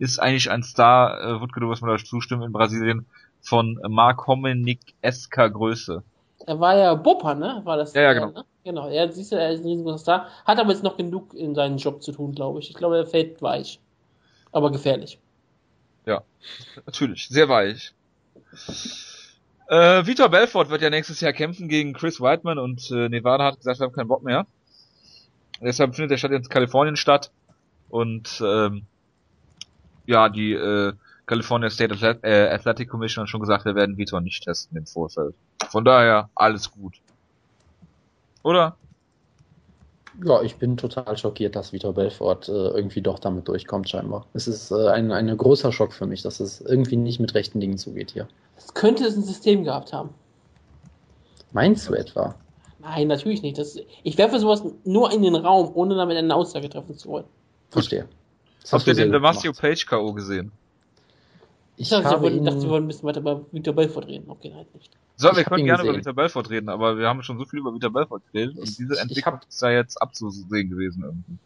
ist 0.00 0.18
eigentlich 0.18 0.50
ein 0.50 0.62
Star, 0.62 1.20
äh, 1.20 1.40
Wutke, 1.40 1.60
du 1.60 1.68
wirst 1.68 1.82
mir 1.82 1.94
da 1.96 2.02
zustimmen, 2.02 2.42
in 2.42 2.52
Brasilien 2.52 3.04
von 3.42 3.78
Mark 3.88 4.26
Hominick 4.26 4.80
esker 5.02 5.50
Größe. 5.50 6.02
Er 6.46 6.60
war 6.60 6.76
ja 6.76 6.94
Bupper, 6.94 7.34
ne? 7.34 7.60
War 7.64 7.76
das? 7.76 7.94
Ja, 7.94 8.02
ja 8.02 8.12
genau. 8.12 8.30
Ne? 8.30 8.44
Genau, 8.64 8.88
er 8.88 9.10
siehst 9.10 9.32
du, 9.32 9.36
er 9.36 9.52
ist 9.52 9.60
ein 9.60 9.66
riesengroßer 9.66 9.98
Star. 9.98 10.26
Hat 10.44 10.58
aber 10.58 10.70
jetzt 10.70 10.82
noch 10.82 10.96
genug 10.96 11.34
in 11.34 11.54
seinen 11.54 11.78
Job 11.78 12.02
zu 12.02 12.12
tun, 12.12 12.34
glaube 12.34 12.60
ich. 12.60 12.70
Ich 12.70 12.76
glaube, 12.76 12.98
er 12.98 13.06
fällt 13.06 13.40
weich. 13.40 13.80
Aber 14.52 14.70
gefährlich. 14.70 15.18
Ja, 16.06 16.22
natürlich. 16.84 17.28
Sehr 17.28 17.48
weich. 17.48 17.92
Äh, 19.68 20.06
Vitor 20.06 20.28
Belfort 20.28 20.68
wird 20.68 20.82
ja 20.82 20.90
nächstes 20.90 21.20
Jahr 21.20 21.32
kämpfen 21.32 21.68
gegen 21.68 21.92
Chris 21.92 22.20
Whiteman 22.20 22.58
und 22.58 22.90
äh, 22.90 23.08
Nevada 23.08 23.44
hat 23.44 23.58
gesagt, 23.58 23.78
wir 23.78 23.86
haben 23.86 23.92
keinen 23.92 24.08
Bock 24.08 24.22
mehr. 24.22 24.46
Deshalb 25.60 25.94
findet 25.94 26.10
der 26.10 26.16
Stadt 26.16 26.32
jetzt 26.32 26.50
Kalifornien 26.50 26.96
statt. 26.96 27.30
Und 27.88 28.42
ähm, 28.44 28.86
ja, 30.06 30.28
die 30.28 30.52
äh, 30.52 30.92
California 31.30 31.70
State 31.70 31.94
Athlet 31.94 32.24
äh, 32.24 32.48
Athletic 32.48 32.88
Commission 32.88 33.22
hat 33.22 33.28
schon 33.28 33.38
gesagt, 33.38 33.64
wir 33.64 33.76
werden 33.76 33.96
Vitor 33.96 34.20
nicht 34.20 34.42
testen 34.42 34.76
im 34.76 34.84
Vorfeld. 34.84 35.32
Von 35.68 35.84
daher 35.84 36.28
alles 36.34 36.72
gut. 36.72 36.94
Oder? 38.42 38.76
Ja, 40.24 40.42
ich 40.42 40.56
bin 40.56 40.76
total 40.76 41.16
schockiert, 41.16 41.54
dass 41.54 41.72
Vitor 41.72 41.94
Belfort 41.94 42.48
äh, 42.48 42.50
irgendwie 42.50 43.00
doch 43.00 43.20
damit 43.20 43.46
durchkommt, 43.46 43.88
scheinbar. 43.88 44.26
Es 44.34 44.48
ist 44.48 44.72
äh, 44.72 44.88
ein, 44.88 45.12
ein 45.12 45.36
großer 45.36 45.70
Schock 45.70 45.92
für 45.92 46.04
mich, 46.04 46.22
dass 46.22 46.40
es 46.40 46.62
irgendwie 46.62 46.96
nicht 46.96 47.20
mit 47.20 47.32
rechten 47.36 47.60
Dingen 47.60 47.78
zugeht 47.78 48.10
hier. 48.10 48.26
Es 48.56 48.74
könnte 48.74 49.04
es 49.04 49.16
ein 49.16 49.22
System 49.22 49.62
gehabt 49.62 49.92
haben. 49.92 50.10
Meinst 51.52 51.88
du 51.88 51.94
etwa? 51.94 52.34
Nein, 52.80 53.06
natürlich 53.06 53.42
nicht. 53.42 53.56
Das, 53.56 53.78
ich 54.02 54.18
werfe 54.18 54.40
sowas 54.40 54.64
nur 54.82 55.12
in 55.12 55.22
den 55.22 55.36
Raum, 55.36 55.70
ohne 55.74 55.94
damit 55.94 56.16
eine 56.16 56.34
Aussage 56.34 56.68
treffen 56.68 56.98
zu 56.98 57.08
wollen. 57.08 57.26
Verstehe. 57.70 58.08
Habt 58.72 58.86
ihr 58.88 58.94
den 58.94 59.12
Damasio 59.12 59.52
Page 59.52 59.86
K.O. 59.86 60.12
gesehen? 60.12 60.50
Ich, 61.80 61.90
ich 61.90 61.98
dachte, 61.98 62.22
wir 62.22 62.42
dachte, 62.42 62.60
wir 62.60 62.68
wollen 62.68 62.84
ein 62.84 62.88
bisschen 62.88 63.08
weiter 63.08 63.20
über 63.20 63.40
Victor 63.52 63.74
Belfort 63.74 64.06
reden. 64.06 64.28
Okay, 64.28 64.52
halt 64.54 64.74
nicht. 64.74 64.90
So, 65.16 65.34
wir 65.34 65.44
können 65.44 65.64
gerne 65.64 65.78
gesehen. 65.78 65.88
über 65.88 65.96
Victor 65.96 66.12
Belfort 66.12 66.50
reden, 66.50 66.68
aber 66.68 66.98
wir 66.98 67.08
haben 67.08 67.22
schon 67.22 67.38
so 67.38 67.46
viel 67.46 67.60
über 67.60 67.72
Victor 67.72 67.90
Belfort 67.90 68.20
geredet 68.30 68.58
und 68.58 68.78
diese 68.78 69.00
Entwicklung 69.00 69.36
hab, 69.36 69.48
ist 69.48 69.62
da 69.62 69.70
jetzt 69.70 69.96
abzusehen 69.96 70.68
gewesen 70.68 71.04
irgendwie. 71.04 71.38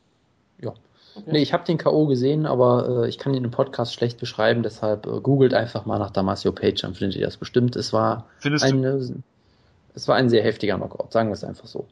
Ja. 0.60 0.74
Okay. 1.14 1.30
Nee, 1.30 1.42
ich 1.42 1.52
habe 1.52 1.64
den 1.64 1.78
K.O. 1.78 2.08
gesehen, 2.08 2.46
aber 2.46 3.04
äh, 3.04 3.08
ich 3.08 3.18
kann 3.18 3.32
ihn 3.32 3.44
im 3.44 3.52
Podcast 3.52 3.94
schlecht 3.94 4.18
beschreiben, 4.18 4.64
deshalb 4.64 5.06
äh, 5.06 5.20
googelt 5.20 5.54
einfach 5.54 5.86
mal 5.86 6.00
nach 6.00 6.10
Damasio 6.10 6.50
Page, 6.50 6.82
dann 6.82 6.96
findet 6.96 7.16
ihr 7.16 7.26
das 7.26 7.36
bestimmt. 7.36 7.76
Es 7.76 7.92
war 7.92 8.26
Findest 8.40 8.64
ein, 8.64 8.82
äh, 8.82 8.98
es 9.94 10.08
war 10.08 10.16
ein 10.16 10.30
sehr 10.30 10.42
heftiger 10.42 10.76
Knockout, 10.76 11.12
sagen 11.12 11.28
wir 11.28 11.34
es 11.34 11.44
einfach 11.44 11.68
so. 11.68 11.86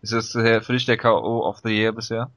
Ist 0.00 0.14
das 0.14 0.30
für 0.30 0.72
dich 0.72 0.86
der 0.86 0.96
K.O. 0.96 1.46
of 1.46 1.58
the 1.62 1.68
Year 1.68 1.92
bisher? 1.92 2.30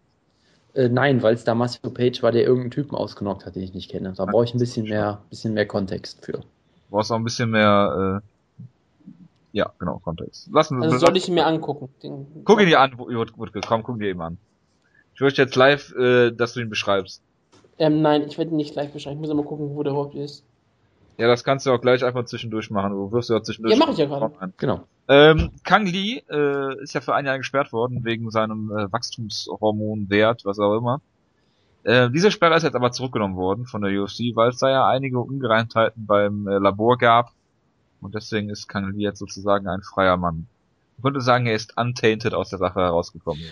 Äh, 0.73 0.89
nein, 0.89 1.21
weil 1.23 1.33
es 1.33 1.43
da 1.43 1.55
Massimo 1.55 1.91
Page 1.91 2.21
war, 2.21 2.31
der 2.31 2.43
irgendeinen 2.43 2.71
Typen 2.71 2.95
ausgenockt 2.95 3.45
hat, 3.45 3.55
den 3.55 3.63
ich 3.63 3.73
nicht 3.73 3.89
kenne. 3.89 4.13
Da 4.15 4.25
brauche 4.25 4.43
ich 4.43 4.53
ein 4.53 4.59
bisschen 4.59 4.87
mehr, 4.87 5.21
bisschen 5.29 5.53
mehr 5.53 5.65
Kontext 5.65 6.23
für. 6.23 6.33
Du 6.33 6.43
brauchst 6.91 7.11
auch 7.11 7.15
ein 7.15 7.23
bisschen 7.23 7.49
mehr, 7.49 8.21
äh, 8.21 8.67
ja, 9.51 9.71
genau, 9.79 9.99
Kontext. 9.99 10.49
Lassen, 10.51 10.81
also 10.83 10.97
soll 10.97 11.17
ich 11.17 11.27
ihn 11.27 11.33
mir 11.33 11.45
angucken? 11.45 11.89
Den 12.03 12.27
guck 12.43 12.61
ihn 12.61 12.67
dir 12.67 12.79
an, 12.79 12.97
Wutke, 12.97 13.61
komm, 13.65 13.83
guck 13.83 13.99
dir 13.99 14.09
eben 14.09 14.21
an. 14.21 14.37
Ich 15.15 15.21
möchte 15.21 15.41
jetzt 15.41 15.55
live, 15.55 15.93
äh, 15.95 16.31
dass 16.31 16.53
du 16.53 16.61
ihn 16.61 16.69
beschreibst. 16.69 17.21
Ähm, 17.79 18.01
nein, 18.01 18.23
ich 18.27 18.37
werde 18.37 18.51
ihn 18.51 18.57
nicht 18.57 18.75
live 18.75 18.91
beschreiben. 18.91 19.15
Ich 19.15 19.27
muss 19.27 19.35
mal 19.35 19.43
gucken, 19.43 19.75
wo 19.75 19.83
der 19.83 19.93
überhaupt 19.93 20.15
ist. 20.15 20.43
Ja, 21.19 21.27
das 21.27 21.43
kannst 21.43 21.65
du 21.65 21.71
auch 21.71 21.81
gleich 21.81 22.05
einfach 22.05 22.23
zwischendurch 22.23 22.71
machen. 22.71 22.91
Du 22.93 23.11
wirst 23.11 23.29
ja 23.29 23.43
zwischendurch. 23.43 23.73
Ja, 23.73 23.77
mach 23.77 23.91
ich 23.91 23.97
ja 23.97 24.05
gerade. 24.05 24.31
Genau. 24.55 24.87
Ähm, 25.09 25.51
Kang 25.65 25.85
Lee 25.85 26.23
äh, 26.29 26.81
ist 26.81 26.93
ja 26.93 27.01
für 27.01 27.13
ein 27.13 27.25
Jahr 27.25 27.37
gesperrt 27.37 27.73
worden 27.73 28.05
wegen 28.05 28.31
seinem 28.31 28.71
äh, 28.71 28.89
Wachstumshormonwert, 28.89 30.45
was 30.45 30.59
auch 30.59 30.77
immer. 30.77 31.01
Äh, 31.83 32.09
diese 32.09 32.31
Sperre 32.31 32.55
ist 32.55 32.63
jetzt 32.63 32.75
aber 32.75 32.93
zurückgenommen 32.93 33.35
worden 33.35 33.65
von 33.65 33.81
der 33.81 33.91
UFC, 34.01 34.33
weil 34.33 34.51
es 34.51 34.59
da 34.59 34.69
ja 34.69 34.87
einige 34.87 35.19
Ungereimtheiten 35.19 36.05
beim 36.05 36.47
äh, 36.47 36.57
Labor 36.57 36.97
gab. 36.97 37.33
Und 37.99 38.15
deswegen 38.15 38.49
ist 38.49 38.69
Kang 38.69 38.89
Lee 38.93 39.03
jetzt 39.03 39.19
sozusagen 39.19 39.67
ein 39.67 39.81
freier 39.81 40.15
Mann. 40.15 40.47
Ich 40.95 41.03
könnte 41.03 41.19
sagen, 41.19 41.47
er 41.47 41.55
ist 41.55 41.77
untainted 41.77 42.33
aus 42.33 42.49
der 42.49 42.59
Sache 42.59 42.79
herausgekommen. 42.79 43.43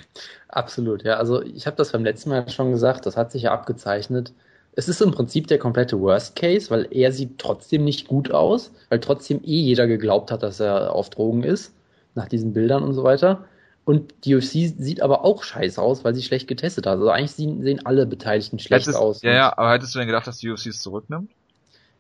Absolut, 0.48 1.04
ja. 1.04 1.16
Also 1.16 1.42
ich 1.42 1.68
habe 1.68 1.76
das 1.76 1.92
beim 1.92 2.06
letzten 2.06 2.30
Mal 2.30 2.48
schon 2.50 2.72
gesagt, 2.72 3.06
das 3.06 3.18
hat 3.18 3.34
sich 3.34 3.44
ja 3.44 3.52
abgezeichnet. 3.52 4.32
Es 4.78 4.88
ist 4.88 5.02
im 5.02 5.10
Prinzip 5.10 5.48
der 5.48 5.58
komplette 5.58 6.00
Worst 6.00 6.36
Case, 6.36 6.70
weil 6.70 6.88
er 6.92 7.12
sieht 7.12 7.40
trotzdem 7.40 7.84
nicht 7.84 8.08
gut 8.08 8.32
aus, 8.32 8.72
weil 8.90 9.00
trotzdem 9.00 9.40
eh 9.44 9.60
jeder 9.60 9.88
geglaubt 9.88 10.30
hat, 10.30 10.44
dass 10.44 10.60
er 10.60 10.94
auf 10.94 11.10
Drogen 11.10 11.42
ist, 11.42 11.74
nach 12.14 12.28
diesen 12.28 12.54
Bildern 12.54 12.84
und 12.84 12.94
so 12.94 13.04
weiter. 13.04 13.46
Und 13.86 14.14
die 14.24 14.36
UFC 14.36 14.78
sieht 14.78 15.02
aber 15.02 15.26
auch 15.26 15.42
scheiße 15.42 15.82
aus, 15.82 16.04
weil 16.04 16.14
sie 16.14 16.22
schlecht 16.22 16.48
getestet 16.48 16.86
hat. 16.86 17.00
Also 17.00 17.10
eigentlich 17.10 17.32
sehen, 17.32 17.64
sehen 17.64 17.84
alle 17.88 18.06
Beteiligten 18.06 18.60
schlecht 18.60 18.86
hättest, 18.86 19.00
aus. 19.00 19.24
Ja, 19.24 19.34
ja, 19.34 19.58
aber 19.58 19.72
hättest 19.72 19.96
du 19.96 20.00
denn 20.00 20.08
gedacht, 20.08 20.28
dass 20.28 20.38
die 20.38 20.52
UFC 20.52 20.68
es 20.68 20.84
zurücknimmt? 20.84 21.32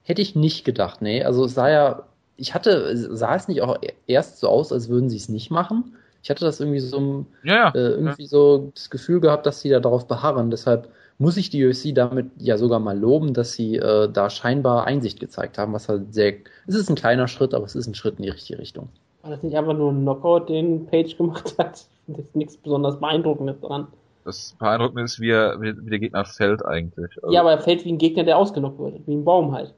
Hätte 0.03 0.21
ich 0.21 0.35
nicht 0.35 0.63
gedacht, 0.63 1.01
nee. 1.01 1.23
Also 1.23 1.45
es 1.45 1.55
sah 1.55 1.71
ja, 1.71 2.03
ich 2.35 2.53
hatte, 2.53 2.95
sah 2.95 3.35
es 3.35 3.47
nicht 3.47 3.63
auch 3.63 3.79
erst 4.05 4.39
so 4.39 4.49
aus, 4.49 4.71
als 4.71 4.87
würden 4.87 5.09
sie 5.09 5.17
es 5.17 5.29
nicht 5.29 5.49
machen. 5.49 5.95
Ich 6.21 6.29
hatte 6.29 6.45
das 6.45 6.59
irgendwie 6.59 6.79
so, 6.79 7.25
ja, 7.41 7.55
ja. 7.55 7.69
Äh, 7.69 7.79
irgendwie 7.79 8.23
ja. 8.23 8.29
so 8.29 8.71
das 8.75 8.91
Gefühl 8.91 9.19
gehabt, 9.19 9.47
dass 9.47 9.61
sie 9.61 9.69
da 9.69 9.79
darauf 9.79 10.07
beharren. 10.07 10.51
Deshalb 10.51 10.89
muss 11.19 11.37
ich 11.37 11.49
die 11.49 11.65
UFC 11.65 11.95
damit 11.95 12.27
ja 12.37 12.57
sogar 12.57 12.79
mal 12.79 12.97
loben, 12.97 13.33
dass 13.33 13.53
sie 13.53 13.77
äh, 13.77 14.09
da 14.11 14.29
scheinbar 14.29 14.85
Einsicht 14.85 15.19
gezeigt 15.19 15.57
haben, 15.57 15.73
was 15.73 15.89
halt 15.89 16.13
sehr, 16.13 16.33
es 16.67 16.75
ist 16.75 16.89
ein 16.89 16.95
kleiner 16.95 17.27
Schritt, 17.27 17.53
aber 17.53 17.65
es 17.65 17.75
ist 17.75 17.87
ein 17.87 17.95
Schritt 17.95 18.17
in 18.17 18.23
die 18.23 18.29
richtige 18.29 18.59
Richtung. 18.59 18.89
War 19.23 19.31
das 19.31 19.43
nicht 19.43 19.57
einfach 19.57 19.73
nur 19.73 19.91
ein 19.91 20.01
Knockout, 20.01 20.47
den 20.49 20.85
Page 20.85 21.17
gemacht 21.17 21.55
hat? 21.57 21.85
Das 22.09 22.19
ist 22.19 22.37
nichts 22.37 22.55
besonders 22.55 23.01
Beeindruckendes 23.01 23.59
dran. 23.59 23.87
Das 24.23 24.55
Beeindruckende 24.59 25.03
ist, 25.03 25.19
wie, 25.19 25.31
er, 25.31 25.59
wie, 25.59 25.73
der 25.73 25.99
Gegner 25.99 26.23
fällt 26.23 26.65
eigentlich. 26.65 27.11
Also 27.21 27.33
ja, 27.33 27.41
aber 27.41 27.51
er 27.51 27.59
fällt 27.59 27.83
wie 27.83 27.91
ein 27.91 27.97
Gegner, 27.97 28.23
der 28.23 28.37
ausgenockt 28.37 28.79
wird. 28.79 29.05
Wie 29.05 29.13
ein 29.13 29.25
Baum 29.25 29.51
halt. 29.51 29.73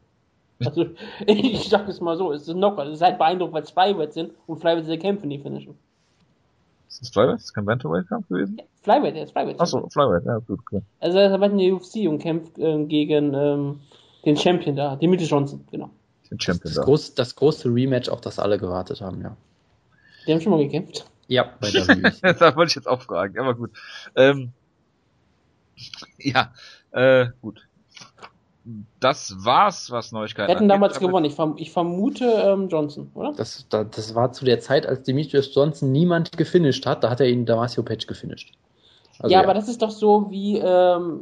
Also, 0.65 0.85
ich 1.25 1.69
sag 1.69 1.87
es 1.87 2.01
mal 2.01 2.17
so, 2.17 2.31
es 2.33 2.43
ist 2.43 2.49
ein 2.49 2.57
Knockout. 2.57 2.85
Es 2.87 2.95
ist 2.95 3.01
halt 3.01 3.17
beeindruckend, 3.17 3.55
weil 3.55 3.63
es 3.63 3.71
Flyweights 3.71 4.13
sind 4.13 4.33
und 4.45 4.59
Flyweights 4.59 4.85
sind 4.85 5.01
Kämpfe 5.01 5.25
nicht 5.25 5.41
finishen. 5.41 5.75
Ist 6.89 7.01
das 7.01 7.09
Flyweight? 7.09 7.37
Ist 7.37 7.45
das 7.45 7.53
kein 7.53 7.65
Bantamweight-Kampf 7.65 8.27
gewesen? 8.27 8.57
Ja, 8.57 8.65
Flyweight, 8.81 9.15
er 9.15 9.23
ist 9.23 9.31
Flyweight. 9.31 9.59
Achso, 9.59 9.87
Flyweight, 9.89 10.25
ja, 10.25 10.39
gut, 10.39 10.59
okay. 10.59 10.81
Also, 10.99 11.19
er 11.19 11.39
war 11.39 11.49
in 11.49 11.57
der 11.57 11.73
UFC 11.73 12.09
und 12.09 12.19
kämpft 12.19 12.57
äh, 12.57 12.83
gegen 12.85 13.33
ähm, 13.35 13.79
den 14.25 14.35
Champion 14.35 14.75
da, 14.75 14.95
Dimitri 14.95 15.25
Johnson, 15.25 15.63
genau. 15.71 15.91
Den 16.29 16.39
Champion 16.39 16.63
Das, 16.63 16.75
da. 16.75 16.83
groß, 16.83 17.13
das 17.13 17.35
große 17.35 17.69
Rematch, 17.69 18.09
auf 18.09 18.21
das 18.21 18.39
alle 18.39 18.57
gewartet 18.57 19.01
haben, 19.01 19.21
ja. 19.21 19.37
Die 20.25 20.33
haben 20.33 20.41
schon 20.41 20.51
mal 20.51 20.63
gekämpft. 20.63 21.05
Ja, 21.27 21.53
bei 21.61 21.69
der 21.69 21.83
UFC. 21.83 22.21
da 22.39 22.55
wollte 22.55 22.71
ich 22.71 22.75
jetzt 22.75 22.87
auch 22.87 23.01
fragen, 23.01 23.37
aber 23.39 23.53
gut. 23.53 23.71
Ähm, 24.15 24.51
ja, 26.17 26.51
äh, 26.91 27.27
gut. 27.41 27.67
Das 28.99 29.35
war's, 29.39 29.89
was 29.91 30.11
Neuigkeiten 30.11 30.47
Wir 30.49 30.55
hätten 30.55 30.63
angeht, 30.65 30.75
damals 30.75 30.97
aber- 30.97 31.07
gewonnen. 31.07 31.25
Ich, 31.25 31.35
verm 31.35 31.55
ich 31.57 31.71
vermute 31.71 32.25
ähm, 32.25 32.67
Johnson, 32.69 33.09
oder? 33.15 33.33
Das, 33.35 33.65
da, 33.69 33.83
das 33.83 34.13
war 34.15 34.31
zu 34.31 34.45
der 34.45 34.59
Zeit, 34.59 34.85
als 34.85 35.03
Demetrius 35.03 35.53
Johnson 35.53 35.91
niemand 35.91 36.37
gefinisht 36.37 36.85
hat, 36.85 37.03
da 37.03 37.09
hat 37.09 37.19
er 37.19 37.27
ihn 37.27 37.45
Damasio 37.45 37.83
Page 37.83 38.05
gefinisht. 38.07 38.51
Also, 39.19 39.33
ja, 39.33 39.41
aber 39.43 39.53
das 39.53 39.67
ist 39.67 39.81
doch 39.81 39.91
so 39.91 40.29
wie, 40.29 40.57
ähm, 40.57 41.21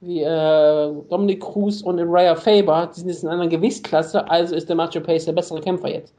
wie 0.00 0.22
äh, 0.22 0.92
Dominic 1.10 1.40
Cruz 1.42 1.82
und 1.82 1.98
Raya 2.00 2.36
Faber. 2.36 2.86
Die 2.94 3.00
sind 3.00 3.08
jetzt 3.08 3.22
in 3.22 3.28
einer 3.28 3.40
anderen 3.40 3.50
Gewichtsklasse, 3.60 4.30
also 4.30 4.54
ist 4.54 4.68
der 4.68 4.76
Macho 4.76 5.00
Pace 5.00 5.24
der 5.26 5.32
bessere 5.32 5.60
Kämpfer 5.60 5.88
jetzt. 5.88 6.14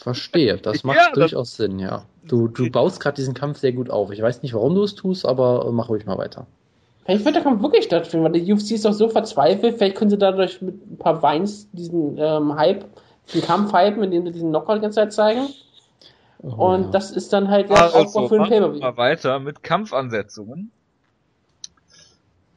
Verstehe, 0.00 0.56
das 0.58 0.84
macht 0.84 0.96
Ja, 0.98 1.06
das- 1.08 1.30
durchaus 1.30 1.56
Sinn, 1.56 1.78
ja. 1.78 2.04
Du, 2.24 2.48
du 2.48 2.68
baust 2.70 2.98
gerade 2.98 3.14
diesen 3.14 3.34
Kampf 3.34 3.58
sehr 3.58 3.72
gut 3.72 3.88
auf. 3.90 4.10
Ich 4.10 4.20
weiß 4.20 4.42
nicht, 4.42 4.52
warum 4.54 4.74
du 4.74 4.82
es 4.82 4.94
tust, 4.96 5.24
aber 5.24 5.70
mach 5.70 5.88
ruhig 5.88 6.06
mal 6.06 6.18
weiter. 6.18 6.46
Vielleicht 7.06 7.24
wird 7.24 7.36
der 7.36 7.42
Kampf 7.42 7.62
wirklich 7.62 7.84
stattfinden, 7.84 8.24
weil 8.24 8.32
die 8.32 8.52
UFC 8.52 8.72
ist 8.72 8.84
doch 8.84 8.92
so 8.92 9.08
verzweifelt. 9.08 9.78
Vielleicht 9.78 9.96
können 9.96 10.10
sie 10.10 10.18
dadurch 10.18 10.60
mit 10.60 10.74
ein 10.90 10.98
paar 10.98 11.22
Weins 11.22 11.68
diesen 11.72 12.18
ähm, 12.18 12.56
Hype, 12.56 12.84
diesen 13.28 13.46
Kampf 13.46 13.72
hypen, 13.72 14.02
indem 14.02 14.26
sie 14.26 14.32
diesen 14.32 14.50
Knockout 14.50 14.76
die 14.76 14.80
ganze 14.80 14.96
Zeit 14.96 15.12
zeigen. 15.12 15.48
Oh, 16.42 16.72
Und 16.72 16.84
ja. 16.86 16.90
das 16.90 17.12
ist 17.12 17.32
dann 17.32 17.48
halt 17.48 17.70
der 17.70 17.80
Also, 17.80 17.96
Aufbau 17.98 18.28
für 18.28 18.38
den 18.38 18.48
Pay-Per-View. 18.48 18.80
mal 18.80 18.96
weiter 18.96 19.38
mit 19.38 19.62
Kampfansetzungen. 19.62 20.72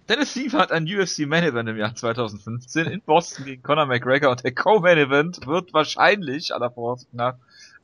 Dennis 0.09 0.31
Steve 0.31 0.57
hat 0.57 0.71
ein 0.71 0.85
UFC 0.85 1.19
Main 1.27 1.43
Event 1.43 1.69
im 1.69 1.77
Jahr 1.77 1.93
2015 1.93 2.87
in 2.87 3.01
Boston 3.01 3.45
gegen 3.45 3.61
Conor 3.61 3.85
McGregor 3.85 4.31
und 4.31 4.43
der 4.43 4.55
Co-Main 4.55 4.97
Event 4.97 5.45
wird 5.45 5.71
wahrscheinlich 5.71 6.53
aller 6.55 6.71
Voraussicht 6.71 7.13
nach 7.13 7.35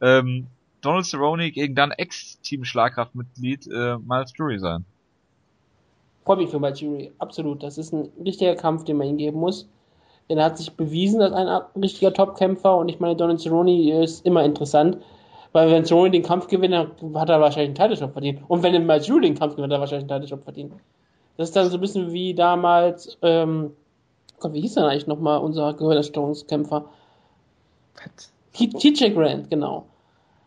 ähm, 0.01 0.47
Donald 0.81 1.05
Cerrone 1.05 1.51
gegen 1.51 1.75
dann 1.75 1.91
Ex-Team 1.91 2.65
Schlagkraftmitglied 2.65 3.67
äh, 3.67 3.97
Miles 3.99 4.33
Jury 4.35 4.57
sein. 4.57 4.85
Freut 6.25 6.39
mich 6.39 6.49
für 6.49 6.57
Jury, 6.57 7.13
absolut. 7.19 7.61
Das 7.61 7.77
ist 7.77 7.93
ein 7.93 8.11
richtiger 8.23 8.55
Kampf, 8.55 8.83
den 8.83 8.97
man 8.97 9.07
ihm 9.07 9.17
geben 9.17 9.39
muss. 9.39 9.69
Denn 10.27 10.39
er 10.39 10.45
hat 10.45 10.57
sich 10.57 10.75
bewiesen 10.75 11.21
als 11.21 11.33
ein 11.33 11.81
richtiger 11.81 12.11
Topkämpfer 12.11 12.77
und 12.77 12.89
ich 12.89 12.99
meine, 12.99 13.15
Donald 13.15 13.39
Cerrone 13.39 14.01
ist 14.01 14.25
immer 14.25 14.43
interessant, 14.43 14.97
weil 15.51 15.69
wenn 15.69 15.85
Cerrone 15.85 16.09
den 16.09 16.23
Kampf 16.23 16.47
gewinnt, 16.47 16.73
dann 16.73 17.19
hat 17.19 17.29
er 17.29 17.39
wahrscheinlich 17.39 17.69
einen 17.69 17.75
Title-Shot 17.75 18.11
verdient. 18.11 18.41
Und 18.47 18.63
wenn 18.63 18.89
er 18.89 18.97
Jury 18.97 19.21
den 19.21 19.37
Kampf 19.37 19.55
gewinnt, 19.55 19.71
hat 19.71 19.77
er 19.77 19.81
wahrscheinlich 19.81 20.11
einen 20.11 20.21
Title-Shot 20.21 20.43
verdient. 20.43 20.73
Das 21.37 21.49
ist 21.49 21.55
dann 21.55 21.69
so 21.69 21.77
ein 21.77 21.81
bisschen 21.81 22.11
wie 22.11 22.33
damals, 22.33 23.17
ähm, 23.21 23.71
Gott, 24.39 24.53
wie 24.53 24.61
hieß 24.61 24.73
denn 24.73 24.85
eigentlich 24.85 25.07
nochmal 25.07 25.39
unser 25.39 25.73
Gehirnerstörungskämpfer? 25.73 26.85
TJ 28.53 29.09
Grant, 29.11 29.49
genau. 29.49 29.85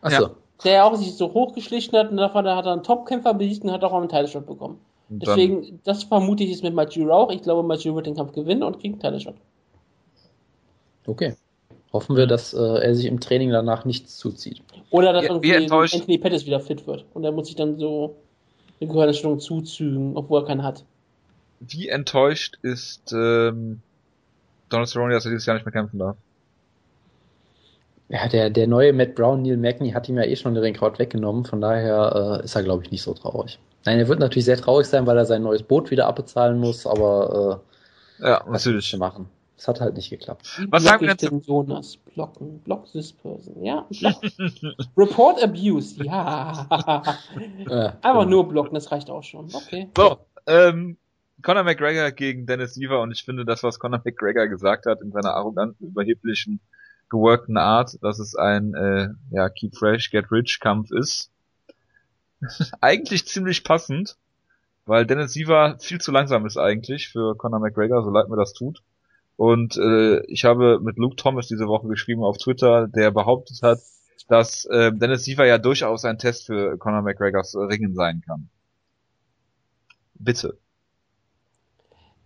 Achso, 0.03 0.31
Der 0.65 0.85
auch 0.85 0.97
sich 0.97 1.15
so 1.15 1.33
hochgeschlichen 1.33 1.97
hat 1.97 2.11
und 2.11 2.17
davon 2.17 2.47
hat 2.47 2.67
er 2.67 2.73
einen 2.73 2.83
Topkämpfer 2.83 3.33
besiegt 3.35 3.65
und 3.65 3.71
hat 3.71 3.85
auch 3.85 3.93
einen 3.93 4.09
Title-Shot 4.09 4.47
bekommen. 4.47 4.81
Deswegen, 5.09 5.81
das 5.85 6.05
vermute 6.05 6.45
ich 6.45 6.51
jetzt 6.51 6.63
mit 6.63 6.75
Majuro 6.75 7.13
auch. 7.13 7.31
Ich 7.31 7.43
glaube, 7.43 7.67
Majuro 7.67 7.97
wird 7.97 8.07
den 8.07 8.15
Kampf 8.15 8.33
gewinnen 8.33 8.63
und 8.63 8.79
kriegt 8.81 9.03
einen 9.05 9.15
Title-Shot. 9.15 9.37
okay. 11.07 11.35
Hoffen 11.91 12.17
wir, 12.17 12.27
dass 12.27 12.53
äh, 12.53 12.59
er 12.59 12.95
sich 12.95 13.07
im 13.07 13.19
Training 13.19 13.51
danach 13.51 13.87
nichts 13.87 14.19
zuzieht. 14.19 14.61
Oder 14.91 15.15
dass 15.15 15.23
wie 15.23 15.29
irgendwie 15.29 15.53
enttäuscht- 15.53 15.95
Anthony 15.95 16.19
Pettis 16.19 16.45
wieder 16.45 16.61
fit 16.61 16.87
wird. 16.87 17.07
Und 17.15 17.25
er 17.25 17.33
muss 17.33 17.47
sich 17.47 17.57
dann 17.57 17.79
so 17.79 18.15
eine 18.79 18.91
Gehirnerschütterung 18.91 19.41
zuzügen, 19.41 20.15
obwohl 20.15 20.43
er 20.43 20.47
keinen 20.47 20.63
hat. 20.63 20.85
Wie 21.61 21.89
enttäuscht 21.89 22.59
ist 22.61 23.11
ähm, 23.15 23.81
Donald 24.69 24.89
Cerrone, 24.91 25.15
dass 25.15 25.25
er 25.25 25.31
dieses 25.31 25.47
Jahr 25.47 25.57
nicht 25.57 25.65
mehr 25.65 25.73
kämpfen 25.73 25.99
darf? 25.99 26.17
Ja, 28.11 28.29
der, 28.29 28.51
der 28.51 28.67
neue 28.67 28.93
Matt 28.93 29.15
Brown, 29.15 29.41
Neil 29.43 29.57
Magny, 29.57 29.91
hat 29.93 30.09
ihm 30.11 30.17
ja 30.19 30.25
eh 30.25 30.37
schon 30.37 30.55
den 30.55 30.63
Rekord 30.63 30.99
weggenommen, 30.99 31.47
von 31.47 31.61
daher 31.63 32.41
äh, 32.41 32.45
ist 32.45 32.55
er, 32.55 32.63
glaube 32.63 32.85
ich, 32.85 32.91
nicht 32.91 33.03
so 33.03 33.15
traurig. 33.15 33.59
Nein, 33.85 33.99
er 33.99 34.09
wird 34.09 34.19
natürlich 34.21 34.45
sehr 34.45 34.57
traurig 34.57 34.87
sein, 34.87 35.07
weil 35.07 35.17
er 35.17 35.25
sein 35.27 35.43
neues 35.43 35.63
Boot 35.63 35.91
wieder 35.91 36.07
abbezahlen 36.07 36.59
muss, 36.59 36.87
aber 36.87 37.63
Ja, 38.19 38.39
äh, 38.39 38.41
was 38.47 38.67
willst 38.67 38.67
natürlich. 38.67 38.91
du 38.93 38.99
machen? 38.99 39.29
Es 39.57 39.67
hat 39.67 39.81
halt 39.81 39.97
nicht 39.97 40.09
geklappt. 40.11 40.61
Was 40.71 40.85
sagen 40.85 41.03
wir 41.03 41.11
ich 41.11 41.17
denn 41.17 41.31
den 41.31 41.41
Jonas? 41.41 41.97
Blocken. 41.97 42.61
Block 42.61 42.91
this 42.93 43.13
person. 43.13 43.65
Ja, 43.65 43.87
block. 43.91 44.23
Report 44.97 45.43
Abuse. 45.43 46.01
Ja. 46.05 46.67
Einfach 48.03 48.27
nur 48.27 48.49
blocken, 48.49 48.75
das 48.75 48.93
reicht 48.93 49.11
auch 49.11 49.25
schon. 49.25 49.53
Okay. 49.53 49.89
So, 49.97 50.19
ähm, 50.47 50.97
Conor 51.43 51.65
McGregor 51.65 52.13
gegen 52.13 52.47
Dennis 52.47 52.75
Siever 52.75 53.01
und 53.01 53.11
ich 53.11 53.25
finde 53.25 53.45
das, 53.45 53.65
was 53.65 53.81
Conor 53.81 54.01
McGregor 54.05 54.47
gesagt 54.47 54.87
hat 54.87 55.01
in 55.01 55.11
seiner 55.11 55.35
arroganten, 55.35 55.89
überheblichen, 55.89 56.61
geworkten 57.11 57.57
Art, 57.57 57.97
dass 58.03 58.21
es 58.21 58.37
ein 58.37 58.75
äh, 58.75 59.09
ja, 59.31 59.49
Keep 59.49 59.77
Fresh, 59.77 60.11
Get 60.11 60.31
Rich 60.31 60.61
Kampf 60.61 60.93
ist, 60.93 61.33
eigentlich 62.81 63.27
ziemlich 63.27 63.65
passend, 63.65 64.17
weil 64.87 65.07
Dennis 65.07 65.33
Siever 65.33 65.77
viel 65.81 66.01
zu 66.01 66.13
langsam 66.13 66.47
ist 66.47 66.57
eigentlich 66.57 67.09
für 67.09 67.37
Conor 67.37 67.61
McGregor, 67.61 68.03
so 68.03 68.11
leid 68.11 68.29
mir 68.29 68.37
das 68.37 68.53
tut. 68.53 68.83
Und 69.37 69.77
äh, 69.77 70.25
ich 70.27 70.45
habe 70.45 70.81
mit 70.81 70.99
Luke 70.99 71.17
Thomas 71.17 71.47
diese 71.47 71.69
Woche 71.69 71.87
geschrieben 71.87 72.25
auf 72.25 72.39
Twitter, 72.39 72.89
der 72.89 73.11
behauptet 73.13 73.63
hat, 73.63 73.79
dass 74.29 74.65
äh, 74.67 74.93
Dennis 74.93 75.25
Siever 75.25 75.47
ja 75.47 75.59
durchaus 75.59 76.05
ein 76.05 76.19
Test 76.19 76.47
für 76.47 76.77
Conor 76.77 77.03
McGregors 77.03 77.55
Ringen 77.55 77.95
sein 77.95 78.23
kann. 78.27 78.49
Bitte. 80.15 80.59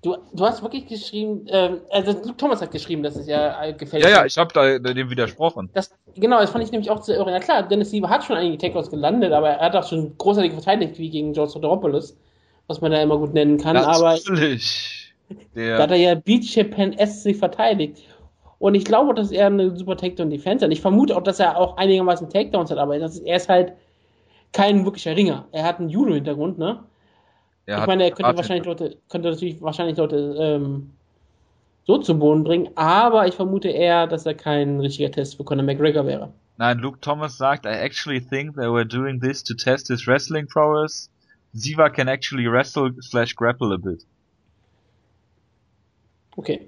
Du, 0.02 0.16
du 0.32 0.44
hast 0.44 0.62
wirklich 0.62 0.88
geschrieben, 0.88 1.46
ähm, 1.48 1.80
also 1.90 2.10
Luke 2.10 2.36
Thomas 2.36 2.60
hat 2.60 2.72
geschrieben, 2.72 3.04
dass 3.04 3.14
es 3.14 3.28
ja 3.28 3.64
äh, 3.64 3.72
gefällt. 3.72 4.02
Ja, 4.02 4.10
ja, 4.10 4.24
ich 4.24 4.36
habe 4.36 4.52
da 4.52 4.76
dem 4.92 5.10
widersprochen. 5.10 5.70
Das, 5.74 5.94
genau, 6.16 6.40
das 6.40 6.50
fand 6.50 6.64
ich 6.64 6.72
nämlich 6.72 6.90
auch 6.90 7.00
zu 7.00 7.12
irre. 7.12 7.30
Na 7.30 7.38
klar, 7.38 7.62
Dennis 7.62 7.90
Siever 7.90 8.10
hat 8.10 8.24
schon 8.24 8.36
einige 8.36 8.58
Takedowns 8.58 8.90
gelandet, 8.90 9.32
aber 9.32 9.50
er 9.50 9.66
hat 9.66 9.76
auch 9.76 9.88
schon 9.88 10.18
großartig 10.18 10.54
verteidigt, 10.54 10.98
wie 10.98 11.08
gegen 11.08 11.32
George 11.32 11.52
Soteropoulos, 11.52 12.16
was 12.66 12.80
man 12.80 12.90
da 12.90 13.00
immer 13.00 13.16
gut 13.16 13.32
nennen 13.32 13.58
kann. 13.58 13.76
Aber 13.76 14.14
Natürlich. 14.14 15.14
da 15.54 15.78
hat 15.78 15.90
Der, 15.90 15.96
er 15.96 15.96
ja 15.96 16.14
Beach 16.16 16.52
Japan 16.56 16.96
SC 16.98 17.36
verteidigt. 17.36 18.02
Und 18.58 18.74
ich 18.74 18.84
glaube, 18.84 19.14
dass 19.14 19.30
er 19.30 19.46
eine 19.46 19.76
super 19.76 19.96
Takedown-Defense 19.96 20.64
hat. 20.64 20.72
Ich 20.72 20.80
vermute 20.80 21.16
auch, 21.16 21.22
dass 21.22 21.38
er 21.38 21.56
auch 21.56 21.76
einigermaßen 21.76 22.28
Takedowns 22.28 22.72
hat, 22.72 22.78
aber 22.78 22.98
das 22.98 23.14
ist, 23.14 23.24
er 23.24 23.36
ist 23.36 23.48
halt 23.48 23.74
kein 24.52 24.84
wirklicher 24.84 25.14
Ringer. 25.14 25.46
Er 25.52 25.62
hat 25.62 25.78
einen 25.78 25.90
Judo-Hintergrund, 25.90 26.58
ne? 26.58 26.80
Er 27.66 27.80
ich 27.80 27.86
meine, 27.86 28.04
er 28.04 28.10
könnte 28.10 28.36
wahrscheinlich 28.36 28.66
Leute, 28.66 28.96
könnte 29.08 29.30
natürlich 29.30 29.60
wahrscheinlich 29.62 29.96
Leute 29.96 30.36
ähm, 30.38 30.90
so 31.84 31.98
zu 31.98 32.18
Boden 32.18 32.44
bringen, 32.44 32.70
aber 32.74 33.26
ich 33.26 33.34
vermute 33.34 33.68
eher, 33.68 34.06
dass 34.06 34.26
er 34.26 34.34
kein 34.34 34.80
richtiger 34.80 35.10
Test 35.10 35.36
für 35.36 35.44
Conor 35.44 35.64
McGregor 35.64 36.06
wäre. 36.06 36.32
Nein, 36.58 36.78
Luke 36.78 37.00
Thomas 37.00 37.38
sagt, 37.38 37.64
I 37.66 37.70
actually 37.70 38.20
think 38.20 38.54
they 38.56 38.68
were 38.68 38.84
doing 38.84 39.20
this 39.20 39.42
to 39.44 39.54
test 39.54 39.88
his 39.88 40.06
wrestling 40.06 40.46
prowess. 40.46 41.08
Siva 41.54 41.90
can 41.90 42.08
actually 42.08 42.46
wrestle 42.46 42.90
slash 43.00 43.34
grapple 43.34 43.72
a 43.72 43.78
bit. 43.78 44.04
Okay. 46.36 46.66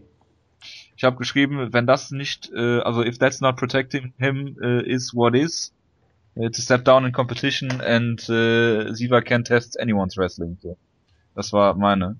Ich 0.96 1.04
habe 1.04 1.16
geschrieben, 1.16 1.72
wenn 1.72 1.86
das 1.86 2.10
nicht, 2.10 2.50
äh, 2.54 2.80
also 2.80 3.02
if 3.02 3.18
that's 3.18 3.40
not 3.40 3.56
protecting 3.56 4.12
him 4.18 4.56
uh, 4.62 4.80
is 4.84 5.12
what 5.14 5.34
is, 5.34 5.72
uh, 6.36 6.48
to 6.48 6.60
step 6.60 6.84
down 6.84 7.04
in 7.04 7.12
competition 7.12 7.80
and 7.80 8.20
uh, 8.30 8.92
Siva 8.94 9.22
can 9.22 9.44
test 9.44 9.76
anyone's 9.78 10.16
wrestling. 10.16 10.58
So. 10.62 10.76
Das 11.34 11.52
war 11.52 11.74
meine. 11.74 12.16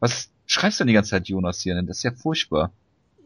Was 0.00 0.30
schreibst 0.46 0.80
du 0.80 0.84
denn 0.84 0.88
die 0.88 0.94
ganze 0.94 1.10
Zeit 1.10 1.28
Jonas 1.28 1.60
hier? 1.60 1.80
Das 1.82 1.98
ist 1.98 2.02
ja 2.02 2.12
furchtbar. 2.12 2.72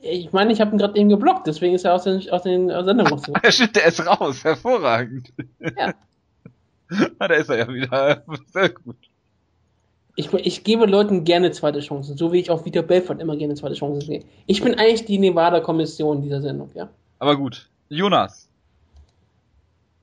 Ich 0.00 0.32
meine, 0.32 0.52
ich 0.52 0.60
habe 0.60 0.72
ihn 0.72 0.78
gerade 0.78 0.98
eben 0.98 1.08
geblockt, 1.08 1.46
deswegen 1.46 1.74
ist 1.74 1.84
er 1.84 1.94
aus 1.94 2.04
den, 2.04 2.28
aus 2.30 2.42
den 2.42 2.68
Sendungen 2.68 3.06
raus. 3.06 3.22
Ja, 3.42 3.50
stimmt, 3.50 3.76
der 3.76 3.86
ist 3.86 4.06
raus. 4.06 4.44
Hervorragend. 4.44 5.32
Ja. 5.58 5.94
ah, 7.18 7.28
da 7.28 7.34
ist 7.34 7.48
er 7.48 7.58
ja 7.58 7.68
wieder. 7.68 8.22
Sehr 8.52 8.68
gut. 8.70 8.96
Ich, 10.14 10.32
ich 10.32 10.64
gebe 10.64 10.86
Leuten 10.86 11.24
gerne 11.24 11.50
zweite 11.50 11.80
Chancen, 11.80 12.16
so 12.16 12.32
wie 12.32 12.40
ich 12.40 12.50
auch 12.50 12.64
Vita 12.64 12.82
Belfort 12.82 13.20
immer 13.20 13.36
gerne 13.36 13.54
zweite 13.54 13.74
Chancen 13.74 14.00
sehe. 14.00 14.24
Ich 14.46 14.62
bin 14.62 14.74
eigentlich 14.74 15.04
die 15.04 15.18
Nevada-Kommission 15.18 16.22
dieser 16.22 16.40
Sendung, 16.40 16.70
ja. 16.74 16.88
Aber 17.18 17.36
gut. 17.36 17.68
Jonas. 17.88 18.48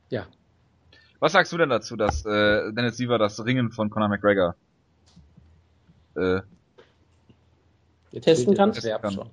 Ja. 0.10 0.28
Was 1.20 1.32
sagst 1.32 1.52
du 1.52 1.58
denn 1.58 1.70
dazu, 1.70 1.96
dass 1.96 2.26
äh, 2.26 2.72
Dennis 2.74 2.98
Siever 2.98 3.18
das 3.18 3.44
Ringen 3.44 3.72
von 3.72 3.90
Conor 3.90 4.10
McGregor 4.10 4.56
äh, 6.16 6.42
testen 8.20 8.56
kannst? 8.56 8.84
Kann. 8.84 9.30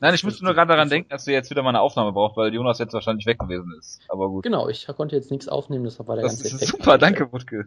Nein, 0.00 0.14
ich 0.14 0.24
müsste 0.24 0.44
nur 0.44 0.54
gerade 0.54 0.72
daran 0.72 0.88
denken, 0.88 1.10
dass 1.10 1.26
wir 1.26 1.34
jetzt 1.34 1.50
wieder 1.50 1.62
mal 1.62 1.68
eine 1.68 1.80
Aufnahme 1.80 2.12
brauchen, 2.12 2.36
weil 2.36 2.52
Jonas 2.52 2.80
jetzt 2.80 2.92
wahrscheinlich 2.92 3.24
weg 3.26 3.38
gewesen 3.38 3.72
ist. 3.78 4.00
Aber 4.08 4.28
gut. 4.28 4.42
Genau, 4.42 4.68
ich 4.68 4.86
konnte 4.88 5.14
jetzt 5.14 5.30
nichts 5.30 5.48
aufnehmen, 5.48 5.84
deshalb 5.84 6.08
war 6.08 6.16
der 6.16 6.24
das 6.24 6.42
ganze 6.42 6.48
ist 6.48 6.54
Effekt. 6.62 6.70
Super, 6.82 6.98
danke, 6.98 7.32
Wutke. 7.32 7.66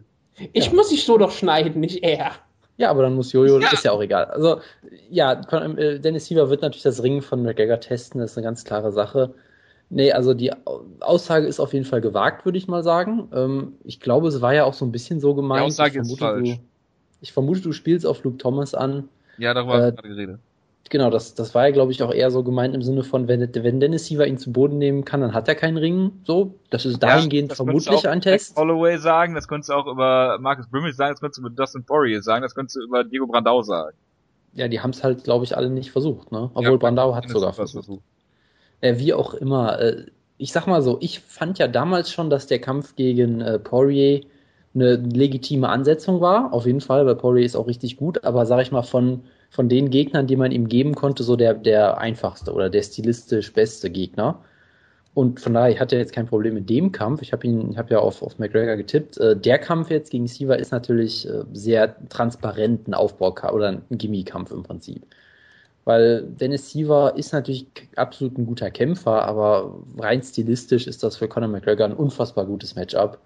Ich 0.52 0.70
muss 0.70 0.90
dich 0.90 1.06
so 1.06 1.16
doch 1.16 1.30
schneiden, 1.30 1.80
nicht 1.80 2.02
er. 2.02 2.32
Ja, 2.76 2.90
aber 2.90 3.02
dann 3.02 3.14
muss 3.14 3.32
Jojo, 3.32 3.58
ja. 3.58 3.72
ist 3.72 3.84
ja 3.84 3.92
auch 3.92 4.02
egal. 4.02 4.26
Also, 4.26 4.60
ja, 5.08 5.32
äh, 5.50 5.98
Dennis 5.98 6.26
Siever 6.26 6.50
wird 6.50 6.60
natürlich 6.60 6.82
das 6.82 7.02
Ringen 7.02 7.22
von 7.22 7.42
McGregor 7.42 7.80
testen, 7.80 8.20
das 8.20 8.32
ist 8.32 8.36
eine 8.36 8.44
ganz 8.44 8.64
klare 8.64 8.92
Sache. 8.92 9.32
Nee, 9.88 10.12
also 10.12 10.34
die 10.34 10.52
Aussage 11.00 11.46
ist 11.46 11.60
auf 11.60 11.72
jeden 11.72 11.86
Fall 11.86 12.00
gewagt, 12.00 12.44
würde 12.44 12.58
ich 12.58 12.68
mal 12.68 12.82
sagen. 12.82 13.28
Ähm, 13.32 13.74
ich 13.84 14.00
glaube, 14.00 14.28
es 14.28 14.42
war 14.42 14.52
ja 14.52 14.64
auch 14.64 14.74
so 14.74 14.84
ein 14.84 14.92
bisschen 14.92 15.20
so 15.20 15.34
gemeint. 15.34 15.62
Die 15.62 15.66
Aussage 15.68 16.00
ist 16.00 16.18
falsch. 16.18 16.50
Du, 16.50 16.58
ich 17.26 17.32
vermute, 17.32 17.60
du 17.60 17.72
spielst 17.72 18.06
auf 18.06 18.22
Luke 18.22 18.38
Thomas 18.38 18.74
an. 18.74 19.08
Ja, 19.36 19.52
darüber 19.52 19.74
äh, 19.74 19.76
habe 19.78 19.88
ich 19.88 19.96
gerade 19.96 20.08
geredet. 20.08 20.40
Genau, 20.88 21.10
das, 21.10 21.34
das 21.34 21.52
war 21.52 21.66
ja, 21.66 21.72
glaube 21.72 21.90
ich, 21.90 22.00
auch 22.04 22.14
eher 22.14 22.30
so 22.30 22.44
gemeint 22.44 22.72
im 22.72 22.82
Sinne 22.82 23.02
von, 23.02 23.26
wenn, 23.26 23.40
wenn 23.52 23.80
Dennis 23.80 24.06
Siever 24.06 24.28
ihn 24.28 24.38
zu 24.38 24.52
Boden 24.52 24.78
nehmen 24.78 25.04
kann, 25.04 25.20
dann 25.20 25.34
hat 25.34 25.48
er 25.48 25.56
keinen 25.56 25.76
Ring. 25.76 26.12
So, 26.22 26.54
das 26.70 26.86
ist 26.86 27.02
dahingehend 27.02 27.50
ja, 27.50 27.56
vermutlich 27.56 28.08
ein 28.08 28.20
Test. 28.20 28.56
Holloway 28.56 28.96
sagen, 28.98 29.34
das 29.34 29.48
könntest 29.48 29.70
du 29.70 29.74
auch 29.74 29.88
über 29.88 30.38
Marcus 30.38 30.68
Brimage 30.68 30.94
sagen, 30.94 31.14
das 31.14 31.20
könntest 31.20 31.38
du 31.38 31.40
über 31.40 31.50
Dustin 31.50 31.82
Poirier 31.82 32.22
sagen, 32.22 32.42
das 32.42 32.54
könntest 32.54 32.76
du 32.76 32.82
über 32.82 33.02
Diego 33.02 33.26
Brandau 33.26 33.62
sagen. 33.62 33.96
Ja, 34.52 34.68
die 34.68 34.80
haben 34.80 34.90
es 34.90 35.02
halt, 35.02 35.24
glaube 35.24 35.44
ich, 35.44 35.56
alle 35.56 35.70
nicht 35.70 35.90
versucht, 35.90 36.30
ne? 36.30 36.50
Obwohl 36.54 36.74
ja, 36.74 36.76
Brandau 36.76 37.16
hat 37.16 37.28
sogar 37.28 37.52
versucht. 37.52 37.86
versucht. 37.86 38.04
Äh, 38.80 38.98
wie 38.98 39.12
auch 39.12 39.34
immer, 39.34 39.80
äh, 39.80 40.06
ich 40.38 40.52
sag 40.52 40.68
mal 40.68 40.82
so, 40.82 40.98
ich 41.00 41.18
fand 41.18 41.58
ja 41.58 41.66
damals 41.66 42.12
schon, 42.12 42.30
dass 42.30 42.46
der 42.46 42.60
Kampf 42.60 42.94
gegen 42.94 43.40
äh, 43.40 43.58
Poirier 43.58 44.20
eine 44.76 44.94
legitime 44.96 45.68
Ansetzung 45.68 46.20
war, 46.20 46.52
auf 46.52 46.66
jeden 46.66 46.80
Fall, 46.80 47.04
weil 47.06 47.16
Poirier 47.16 47.44
ist 47.44 47.56
auch 47.56 47.66
richtig 47.66 47.96
gut, 47.96 48.24
aber 48.24 48.46
sag 48.46 48.62
ich 48.62 48.70
mal, 48.70 48.82
von 48.82 49.22
von 49.50 49.68
den 49.68 49.90
Gegnern, 49.90 50.26
die 50.26 50.36
man 50.36 50.52
ihm 50.52 50.68
geben 50.68 50.94
konnte, 50.94 51.22
so 51.22 51.36
der, 51.36 51.54
der 51.54 51.98
einfachste 51.98 52.52
oder 52.52 52.70
der 52.70 52.82
stilistisch 52.82 53.52
beste 53.52 53.90
Gegner. 53.90 54.42
Und 55.14 55.40
von 55.40 55.54
daher, 55.54 55.72
ich 55.72 55.80
hatte 55.80 55.96
jetzt 55.96 56.12
kein 56.12 56.26
Problem 56.26 56.52
mit 56.54 56.68
dem 56.68 56.92
Kampf. 56.92 57.22
Ich 57.22 57.32
habe 57.32 57.46
ihn, 57.46 57.70
ich 57.70 57.78
habe 57.78 57.94
ja 57.94 58.00
auf, 58.00 58.22
auf 58.22 58.38
McGregor 58.38 58.76
getippt. 58.76 59.16
Äh, 59.16 59.34
der 59.34 59.58
Kampf 59.58 59.88
jetzt 59.90 60.10
gegen 60.10 60.26
Siva 60.26 60.54
ist 60.54 60.72
natürlich 60.72 61.26
äh, 61.26 61.44
sehr 61.54 61.96
transparent 62.10 62.86
ein 62.86 62.92
Aufbau 62.92 63.34
oder 63.50 63.68
ein 63.68 63.82
Gimmie-Kampf 63.90 64.50
im 64.50 64.62
Prinzip. 64.62 65.06
Weil 65.86 66.22
Dennis 66.22 66.70
Siva 66.70 67.10
ist 67.10 67.32
natürlich 67.32 67.66
absolut 67.94 68.36
ein 68.36 68.44
guter 68.44 68.70
Kämpfer, 68.70 69.22
aber 69.22 69.78
rein 69.96 70.22
stilistisch 70.22 70.86
ist 70.86 71.02
das 71.02 71.16
für 71.16 71.28
Conor 71.28 71.48
McGregor 71.48 71.86
ein 71.86 71.94
unfassbar 71.94 72.44
gutes 72.44 72.74
Matchup. 72.74 73.18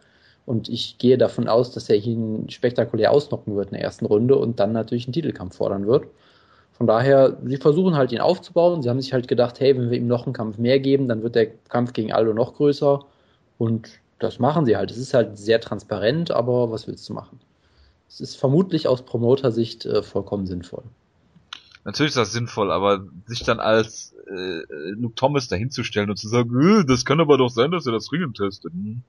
Und 0.47 0.69
ich 0.69 0.99
gehe 0.99 1.19
davon 1.19 1.49
aus, 1.49 1.73
dass 1.73 1.89
er 1.89 1.97
ihn 1.97 2.49
spektakulär 2.51 3.13
ausnocken 3.13 3.57
wird 3.57 3.69
in 3.69 3.75
der 3.75 3.85
ersten 3.85 4.07
Runde 4.07 4.37
und 4.37 4.59
dann 4.59 4.73
natürlich 4.73 5.07
einen 5.07 5.13
Titelkampf 5.13 5.57
fordern 5.57 5.87
wird. 5.87 6.07
Von 6.73 6.87
daher, 6.87 7.37
sie 7.45 7.59
versuchen 7.59 7.95
halt 7.95 8.11
ihn 8.11 8.21
aufzubauen. 8.21 8.83
Sie 8.83 8.89
haben 8.89 9.01
sich 9.01 9.13
halt 9.13 9.29
gedacht, 9.29 9.61
hey, 9.61 9.77
wenn 9.77 9.91
wir 9.91 9.99
ihm 9.99 10.07
noch 10.07 10.25
einen 10.25 10.33
Kampf 10.33 10.57
mehr 10.57 10.81
geben, 10.81 11.09
dann 11.09 11.23
wird 11.23 11.35
der 11.35 11.47
Kampf 11.69 11.93
gegen 11.93 12.13
Aldo 12.13 12.33
noch 12.33 12.55
größer. 12.55 13.05
Und 13.59 13.91
das 14.19 14.39
machen 14.39 14.65
sie 14.65 14.77
halt. 14.77 14.91
Es 14.91 14.97
ist 14.97 15.13
halt 15.13 15.39
sehr 15.39 15.61
transparent, 15.61 16.31
aber 16.31 16.71
was 16.71 16.87
willst 16.87 17.09
du 17.09 17.13
machen? 17.13 17.39
Es 18.09 18.21
ist 18.21 18.37
vermutlich 18.37 18.89
aus 18.89 19.03
Promoter-Sicht 19.03 19.87
äh, 19.87 20.03
vollkommen 20.03 20.47
sinnvoll. 20.47 20.83
Natürlich 21.85 22.11
ist 22.11 22.17
das 22.17 22.33
sinnvoll, 22.33 22.71
aber 22.71 23.05
sich 23.27 23.43
dann 23.45 23.61
als 23.61 24.15
äh, 24.29 24.63
Luke 24.93 25.15
Thomas 25.15 25.49
dahinzustellen 25.49 26.11
und 26.11 26.17
zu 26.17 26.29
sagen, 26.29 26.81
äh, 26.81 26.85
das 26.85 27.05
kann 27.05 27.21
aber 27.21 27.39
doch 27.39 27.51
sein, 27.51 27.71
dass 27.71 27.87
er 27.87 27.93
das 27.93 28.11
Ringen 28.11 28.35
testet. 28.35 28.73
Hm. 28.73 29.03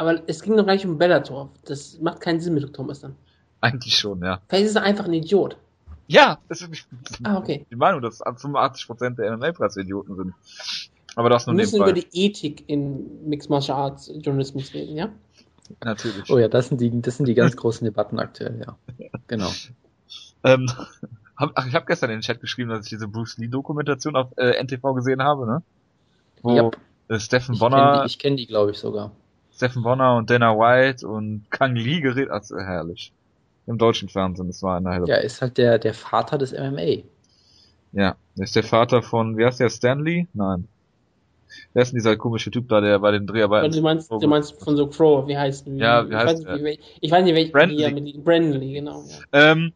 Aber 0.00 0.22
es 0.26 0.40
ging 0.40 0.56
doch 0.56 0.64
gleich 0.64 0.86
um 0.86 0.96
Bellator. 0.96 1.50
Das 1.66 2.00
macht 2.00 2.22
keinen 2.22 2.40
Sinn 2.40 2.54
mit 2.54 2.72
Thomas 2.72 3.00
dann. 3.00 3.16
Eigentlich 3.60 3.98
schon, 3.98 4.24
ja. 4.24 4.40
Vielleicht 4.48 4.64
ist 4.64 4.76
er 4.76 4.82
einfach 4.82 5.04
ein 5.04 5.12
Idiot. 5.12 5.58
Ja, 6.06 6.38
das 6.48 6.62
ist 6.62 6.88
ah, 7.22 7.36
okay. 7.36 7.66
die 7.70 7.76
Meinung, 7.76 8.00
dass 8.00 8.22
85% 8.22 9.16
der 9.16 9.36
MMA-Preise 9.36 9.82
Idioten 9.82 10.16
sind. 10.16 10.32
Aber 11.16 11.28
das 11.28 11.46
nur 11.46 11.54
Wir 11.54 11.64
müssen 11.64 11.82
über 11.82 11.92
die 11.92 12.06
Ethik 12.12 12.64
in 12.66 13.28
Mixed 13.28 13.50
Martial 13.50 13.76
Arts 13.76 14.10
Journalismus 14.22 14.72
reden, 14.72 14.96
ja? 14.96 15.10
Natürlich. 15.84 16.30
Oh 16.30 16.38
ja, 16.38 16.48
das 16.48 16.68
sind 16.68 16.80
die, 16.80 17.02
das 17.02 17.18
sind 17.18 17.26
die 17.26 17.34
ganz 17.34 17.54
großen 17.54 17.84
Debatten 17.84 18.18
aktuell, 18.18 18.58
ja. 18.66 18.78
Genau. 19.26 19.50
Ähm, 20.42 20.70
ach, 21.36 21.66
ich 21.66 21.74
habe 21.74 21.84
gestern 21.84 22.08
in 22.08 22.16
den 22.16 22.22
Chat 22.22 22.40
geschrieben, 22.40 22.70
dass 22.70 22.86
ich 22.86 22.88
diese 22.88 23.06
Bruce 23.06 23.36
Lee-Dokumentation 23.36 24.16
auf 24.16 24.28
äh, 24.38 24.58
NTV 24.64 24.94
gesehen 24.94 25.22
habe, 25.22 25.44
ne? 25.44 25.62
Wo 26.40 26.54
yep. 26.54 27.20
Steffen 27.20 27.58
Bonner. 27.58 28.06
Ich 28.06 28.18
kenne 28.18 28.36
die, 28.36 28.36
kenn 28.36 28.36
die 28.38 28.46
glaube 28.46 28.70
ich, 28.70 28.78
sogar. 28.78 29.12
Steffen 29.60 29.82
Bonner 29.82 30.16
und 30.16 30.30
Dana 30.30 30.56
White 30.56 31.06
und 31.06 31.44
Kang 31.50 31.76
Lee 31.76 32.00
geredet. 32.00 32.30
Also 32.30 32.56
herrlich. 32.56 33.12
Im 33.66 33.76
deutschen 33.76 34.08
Fernsehen, 34.08 34.46
das 34.46 34.62
war 34.62 34.78
eine 34.78 34.90
helle. 34.90 35.06
Ja, 35.06 35.16
ist 35.16 35.42
halt 35.42 35.58
der, 35.58 35.78
der 35.78 35.92
Vater 35.92 36.38
des 36.38 36.52
MMA. 36.52 37.02
Ja, 37.92 38.16
ist 38.36 38.56
der 38.56 38.62
Vater 38.62 39.02
von, 39.02 39.36
wie 39.36 39.44
heißt 39.44 39.60
der, 39.60 39.68
Stanley? 39.68 40.28
Nein. 40.32 40.66
Wer 41.74 41.82
ist 41.82 41.92
denn 41.92 41.98
dieser 41.98 42.16
komische 42.16 42.50
Typ 42.50 42.70
da, 42.70 42.80
der 42.80 43.00
bei 43.00 43.10
den 43.10 43.26
Dreharbeiten... 43.26 43.70
Du 43.70 43.82
meinst, 43.82 44.10
du 44.10 44.26
meinst 44.26 44.64
von 44.64 44.78
so 44.78 44.86
Crow, 44.86 45.28
wie 45.28 45.36
heißt 45.36 45.66
wie, 45.66 45.76
Ja, 45.76 46.08
wie 46.08 46.16
heißt 46.16 46.40
ich 46.40 46.46
weiß, 46.46 46.62
nicht, 46.62 46.80
ich 47.02 47.10
weiß 47.10 47.24
nicht, 47.24 47.34
welcher 47.34 48.22
Brandon 48.22 48.60
Lee, 48.60 48.72
genau. 48.72 49.04
Ja. 49.34 49.52
Ähm, 49.52 49.72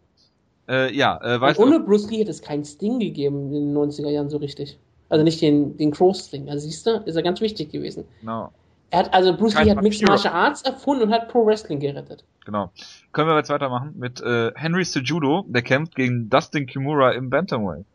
äh, 0.66 0.96
ja, 0.96 1.20
äh, 1.22 1.38
weißt 1.42 1.60
ohne 1.60 1.80
du, 1.80 1.84
Bruce 1.84 2.10
Lee 2.10 2.20
hätte 2.20 2.30
es 2.30 2.40
keinen 2.40 2.64
Sting 2.64 3.00
gegeben 3.00 3.52
in 3.52 3.74
den 3.74 3.76
90er 3.76 4.08
Jahren 4.08 4.30
so 4.30 4.38
richtig. 4.38 4.78
Also 5.10 5.24
nicht 5.24 5.42
den, 5.42 5.76
den 5.76 5.90
Crow-Sting. 5.90 6.48
Also 6.48 6.66
siehst 6.66 6.86
du, 6.86 7.02
ist 7.04 7.16
er 7.16 7.22
ganz 7.22 7.42
wichtig 7.42 7.70
gewesen. 7.70 8.04
Genau. 8.20 8.50
Er 8.90 9.00
hat, 9.00 9.14
also 9.14 9.36
Bruce 9.36 9.54
Lee 9.58 9.70
hat 9.70 9.82
Mixed 9.82 10.06
Martial 10.06 10.32
Arts 10.34 10.62
erfunden 10.62 11.04
und 11.04 11.12
hat 11.12 11.28
Pro 11.28 11.44
Wrestling 11.44 11.80
gerettet. 11.80 12.24
Genau. 12.44 12.70
Können 13.12 13.28
wir 13.28 13.36
jetzt 13.36 13.50
weitermachen 13.50 13.94
mit 13.96 14.20
äh, 14.20 14.52
Henry 14.54 14.84
Sejudo, 14.84 15.44
der 15.48 15.62
kämpft 15.62 15.94
gegen 15.94 16.28
Dustin 16.28 16.66
Kimura 16.66 17.12
im 17.12 17.30
Bantamweight. 17.30 17.86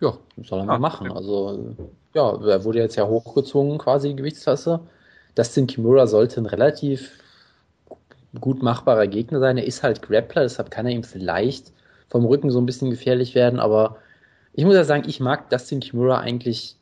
Ja, 0.00 0.14
soll 0.42 0.60
er 0.60 0.64
mal 0.64 0.74
ah, 0.74 0.78
machen. 0.78 1.08
Okay. 1.08 1.16
Also, 1.16 1.76
ja, 2.14 2.30
er 2.30 2.64
wurde 2.64 2.78
jetzt 2.78 2.96
ja 2.96 3.06
hochgezogen, 3.06 3.78
quasi 3.78 4.08
die 4.08 4.16
Gewichtsklasse. 4.16 4.80
Dustin 5.34 5.66
Kimura 5.66 6.06
sollte 6.06 6.40
ein 6.40 6.46
relativ 6.46 7.18
gut 8.38 8.62
machbarer 8.62 9.06
Gegner 9.06 9.40
sein. 9.40 9.58
Er 9.58 9.66
ist 9.66 9.82
halt 9.82 10.02
Grappler, 10.02 10.42
deshalb 10.42 10.70
kann 10.70 10.86
er 10.86 10.92
ihm 10.92 11.04
vielleicht 11.04 11.72
vom 12.08 12.24
Rücken 12.24 12.50
so 12.50 12.60
ein 12.60 12.66
bisschen 12.66 12.90
gefährlich 12.90 13.34
werden, 13.34 13.60
aber 13.60 13.96
ich 14.52 14.64
muss 14.64 14.74
ja 14.74 14.84
sagen, 14.84 15.04
ich 15.06 15.20
mag 15.20 15.48
Dustin 15.50 15.80
Kimura 15.80 16.18
eigentlich 16.18 16.76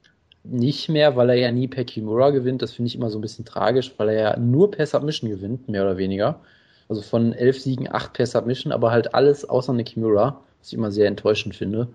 nicht 0.45 0.89
mehr, 0.89 1.17
weil 1.17 1.31
er 1.31 1.37
ja 1.37 1.53
nie 1.53 1.69
per 1.69 1.85
Kimura 1.85 2.31
gewinnt. 2.31 2.63
Das 2.63 2.73
finde 2.73 2.89
ich 2.89 2.95
immer 2.95 3.11
so 3.11 3.19
ein 3.19 3.23
bisschen 3.23 3.45
tragisch, 3.45 3.93
weil 3.97 4.09
er 4.11 4.21
ja 4.21 4.39
nur 4.39 4.71
per 4.71 4.87
Submission 4.87 5.31
gewinnt, 5.31 5.69
mehr 5.69 5.83
oder 5.83 5.97
weniger. 5.97 6.41
Also 6.89 7.03
von 7.03 7.33
elf 7.33 7.61
Siegen 7.61 7.93
acht 7.93 8.15
per 8.15 8.27
Submission, 8.27 8.73
aber 8.73 8.91
halt 8.91 9.15
alles 9.15 9.49
außer 9.49 9.73
eine 9.73 9.85
Kimura, 9.85 10.41
was 10.59 10.69
ich 10.69 10.75
immer 10.75 10.91
sehr 10.91 11.07
enttäuschend 11.07 11.55
finde. 11.55 11.89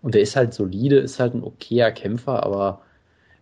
Und 0.00 0.14
er 0.14 0.22
ist 0.22 0.36
halt 0.36 0.54
solide, 0.54 0.98
ist 0.98 1.20
halt 1.20 1.34
ein 1.34 1.42
okayer 1.42 1.90
Kämpfer, 1.90 2.44
aber 2.44 2.82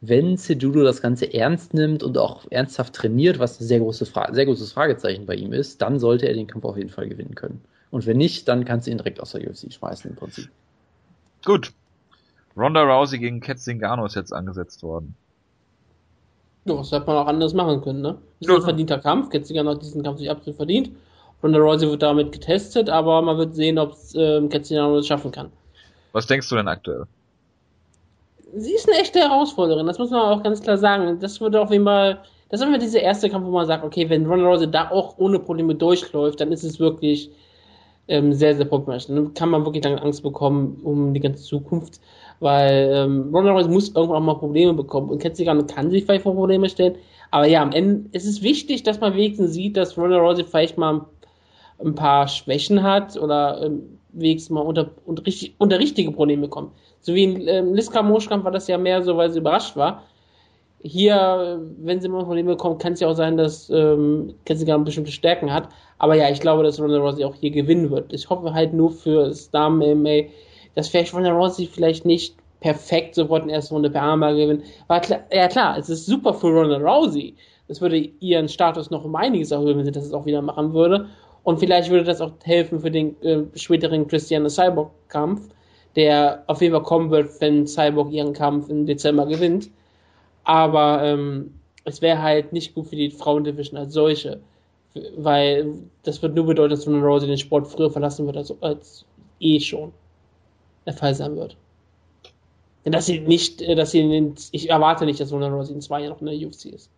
wenn 0.01 0.37
Cejudo 0.37 0.83
das 0.83 1.01
Ganze 1.01 1.33
ernst 1.33 1.75
nimmt 1.75 2.03
und 2.03 2.19
auch 2.19 2.47
ernsthaft 2.51 2.95
trainiert, 2.95 3.38
was 3.38 3.61
ein 3.61 3.64
sehr, 3.64 3.81
große 3.81 4.07
sehr 4.33 4.47
großes 4.47 4.73
Fragezeichen 4.73 5.27
bei 5.27 5.35
ihm 5.35 5.53
ist, 5.53 5.81
dann 5.83 5.99
sollte 5.99 6.27
er 6.27 6.35
den 6.35 6.47
Kampf 6.47 6.64
auf 6.64 6.77
jeden 6.77 6.90
Fall 6.90 7.09
gewinnen 7.09 7.35
können. 7.35 7.62
Und 7.90 8.07
wenn 8.07 8.16
nicht, 8.16 8.49
dann 8.49 8.64
kannst 8.64 8.87
du 8.87 8.90
ihn 8.90 8.99
direkt 8.99 9.21
aus 9.21 9.33
der 9.33 9.49
UFC 9.49 9.73
schmeißen 9.73 10.11
im 10.11 10.16
Prinzip. 10.16 10.49
Gut, 11.45 11.73
Ronda 12.57 12.83
Rousey 12.83 13.19
gegen 13.19 13.40
Kat 13.40 13.59
Zingano 13.59 14.07
ist 14.07 14.16
jetzt 14.16 14.33
angesetzt 14.33 14.83
worden. 14.83 15.14
Ja, 16.64 16.75
das 16.75 16.90
hätte 16.90 17.07
man 17.07 17.16
auch 17.16 17.27
anders 17.27 17.55
machen 17.55 17.83
können, 17.83 18.01
ne? 18.01 18.19
Das 18.40 18.49
ist 18.49 18.55
ein 18.57 18.62
verdienter 18.62 18.99
Kampf. 18.99 19.31
Kat 19.31 19.47
Zingano 19.47 19.73
hat 19.73 19.83
diesen 19.83 20.03
Kampf 20.03 20.19
sich 20.19 20.31
absolut 20.31 20.57
verdient. 20.57 20.90
Ronda 21.42 21.59
Rousey 21.59 21.88
wird 21.88 22.03
damit 22.03 22.33
getestet, 22.33 22.88
aber 22.88 23.21
man 23.23 23.38
wird 23.38 23.55
sehen, 23.55 23.79
ob 23.79 23.92
es 23.92 24.14
äh, 24.14 24.47
Katsiano 24.49 24.97
das 24.97 25.07
schaffen 25.07 25.31
kann. 25.31 25.51
Was 26.12 26.27
denkst 26.27 26.49
du 26.49 26.57
denn 26.57 26.69
aktuell? 26.69 27.05
Sie 28.55 28.73
ist 28.73 28.88
eine 28.88 28.99
echte 28.99 29.19
Herausforderin, 29.19 29.87
das 29.87 29.99
muss 29.99 30.11
man 30.11 30.21
auch 30.21 30.42
ganz 30.42 30.62
klar 30.62 30.79
sagen. 30.79 31.21
Das 31.21 31.40
würde 31.40 31.61
auf 31.61 31.71
jeden 31.71 31.85
Fall, 31.85 32.23
das 32.49 32.61
ist 32.61 32.66
immer 32.66 32.79
dieser 32.79 33.01
erste 33.01 33.29
Kampf, 33.29 33.47
wo 33.47 33.51
man 33.51 33.66
sagt, 33.66 33.85
okay, 33.85 34.09
wenn 34.09 34.25
Ronda 34.25 34.47
Rousey 34.47 34.71
da 34.71 34.90
auch 34.90 35.19
ohne 35.19 35.38
Probleme 35.38 35.75
durchläuft, 35.75 36.40
dann 36.40 36.53
ist 36.53 36.64
es 36.64 36.81
wirklich 36.81 37.31
ähm, 38.09 38.33
sehr, 38.33 38.57
sehr 38.57 38.64
problematisch. 38.64 39.09
Dann 39.09 39.35
kann 39.35 39.51
man 39.51 39.64
wirklich 39.66 39.85
lange 39.85 40.01
Angst 40.01 40.23
bekommen 40.23 40.81
um 40.83 41.12
die 41.12 41.21
ganze 41.21 41.42
Zukunft, 41.42 42.01
weil 42.40 42.90
ähm, 42.92 43.31
Ronda 43.35 43.53
Rousey 43.53 43.70
muss 43.70 43.88
irgendwann 43.94 44.18
auch 44.18 44.27
mal 44.27 44.35
Probleme 44.35 44.75
bekommen 44.75 45.11
und 45.11 45.22
Katsiano 45.22 45.64
kann 45.64 45.90
sich 45.90 46.05
vielleicht 46.05 46.22
vor 46.22 46.35
Probleme 46.35 46.68
stellen, 46.68 46.96
aber 47.31 47.46
ja, 47.46 47.62
am 47.62 47.72
Ende 47.72 48.09
ist 48.12 48.27
es 48.27 48.42
wichtig, 48.42 48.83
dass 48.83 49.01
man 49.01 49.14
wenigstens 49.14 49.53
sieht, 49.53 49.77
dass 49.77 49.96
Ronda 49.99 50.18
Rousey 50.18 50.44
vielleicht 50.44 50.79
mal 50.79 51.07
ein 51.85 51.94
paar 51.94 52.29
Schwächen 52.29 52.83
hat 52.83 53.16
oder 53.16 53.62
ähm, 53.62 53.99
wenigstens 54.12 54.51
mal 54.51 54.61
unter, 54.61 54.90
unter, 55.05 55.22
unter 55.59 55.79
richtige 55.79 56.11
Probleme 56.11 56.49
kommt. 56.49 56.72
So 57.01 57.14
wie 57.14 57.25
in 57.25 57.49
ähm, 57.49 57.75
Liska 57.75 58.03
Moschkamp 58.03 58.44
war 58.44 58.53
das 58.53 58.66
ja 58.68 58.79
mehr 58.79 59.03
so, 59.03 59.16
weil 59.16 59.31
sie 59.31 59.38
überrascht 59.38 59.77
war. 59.77 60.03
Hier, 60.83 61.61
wenn 61.79 62.01
sie 62.01 62.09
mal 62.09 62.25
Probleme 62.25 62.53
bekommt, 62.53 62.81
kann 62.81 62.92
es 62.92 63.01
ja 63.01 63.09
auch 63.09 63.14
sein, 63.14 63.37
dass 63.37 63.68
ähm, 63.70 64.35
Kenzigan 64.44 64.85
bestimmte 64.85 65.11
Stärken 65.11 65.53
hat. 65.53 65.68
Aber 65.99 66.14
ja, 66.14 66.31
ich 66.31 66.40
glaube, 66.40 66.62
dass 66.62 66.81
Ronda 66.81 66.99
Rousey 66.99 67.25
auch 67.25 67.35
hier 67.35 67.51
gewinnen 67.51 67.90
wird. 67.90 68.12
Ich 68.12 68.31
hoffe 68.31 68.55
halt 68.55 68.72
nur 68.72 68.90
für 68.90 69.35
Star 69.35 69.70
MMA, 69.70 70.29
dass 70.77 70.89
vielleicht 70.89 71.15
Ronda 71.15 71.33
Rousey 71.33 71.67
vielleicht 71.67 72.05
nicht 72.05 72.37
perfekt 72.61 73.17
sofort 73.17 73.43
in 73.43 73.49
der 73.49 73.57
ersten 73.57 73.75
Runde 73.75 73.91
per 73.91 74.03
Armbar 74.03 74.35
gewinnen. 74.35 74.62
Aber 74.87 75.01
klar, 75.01 75.21
ja 75.33 75.49
klar, 75.49 75.77
es 75.79 75.89
ist 75.89 76.07
super 76.07 76.35
für 76.35 76.49
Ronda 76.49 76.77
Rousey. 76.77 77.35
Das 77.67 77.81
würde 77.81 77.97
ihren 77.97 78.49
Status 78.49 78.91
noch 78.91 79.05
um 79.05 79.17
einiges 79.17 79.51
erhöhen, 79.51 79.79
wenn 79.79 79.85
sie 79.85 79.91
das 79.91 80.12
auch 80.12 80.27
wieder 80.27 80.43
machen 80.43 80.73
würde. 80.75 81.09
Und 81.43 81.59
vielleicht 81.59 81.91
würde 81.91 82.05
das 82.05 82.21
auch 82.21 82.33
helfen 82.45 82.81
für 82.81 82.91
den 82.91 83.21
äh, 83.23 83.45
späteren 83.55 84.07
Christiane 84.07 84.51
Cyborg-Kampf, 84.51 85.49
der 85.97 86.45
auf 86.47 86.61
jeden 86.61 86.75
Fall 86.75 86.83
kommen 86.83 87.11
wird, 87.11 87.41
wenn 87.41 87.67
Cyborg 87.67 88.12
ihren 88.12 88.35
Kampf 88.35 88.69
im 88.69 88.85
Dezember 88.85 89.27
gewinnt. 89.27 89.71
Aber 90.45 91.03
ähm, 91.03 91.55
es 91.85 92.03
wäre 92.03 92.21
halt 92.21 92.53
nicht 92.53 92.75
gut 92.75 92.89
für 92.89 92.97
die 92.97 93.11
Frauendivision 93.11 93.79
als 93.79 93.95
solche. 93.95 94.41
Weil 95.17 95.73
das 96.03 96.23
wird 96.23 96.35
nur 96.35 96.47
bedeuten, 96.47 96.71
dass 96.71 96.87
Ronda 96.87 97.07
Rousey 97.07 97.27
den 97.27 97.39
Sport 97.39 97.67
früher 97.67 97.91
verlassen 97.91 98.27
wird, 98.27 98.37
als, 98.37 98.55
als 98.61 99.07
eh 99.41 99.59
schon 99.61 99.93
der 100.87 100.94
Fall 100.94 101.14
sein 101.14 101.37
wird. 101.37 101.57
Dass 102.85 103.07
sie 103.07 103.18
nicht, 103.18 103.61
äh, 103.62 103.75
dass 103.75 103.90
sie 103.90 104.01
in 104.01 104.11
den, 104.11 104.35
ich 104.53 104.70
erwarte 104.70 105.05
nicht, 105.05 105.20
dass 105.20 105.33
Ronda 105.33 105.49
Rousey 105.49 105.75
in 105.75 105.81
zwei 105.81 106.01
Jahren 106.01 106.11
noch 106.11 106.20
in 106.20 106.27
der 106.27 106.37
UFC 106.37 106.66
ist. 106.66 106.88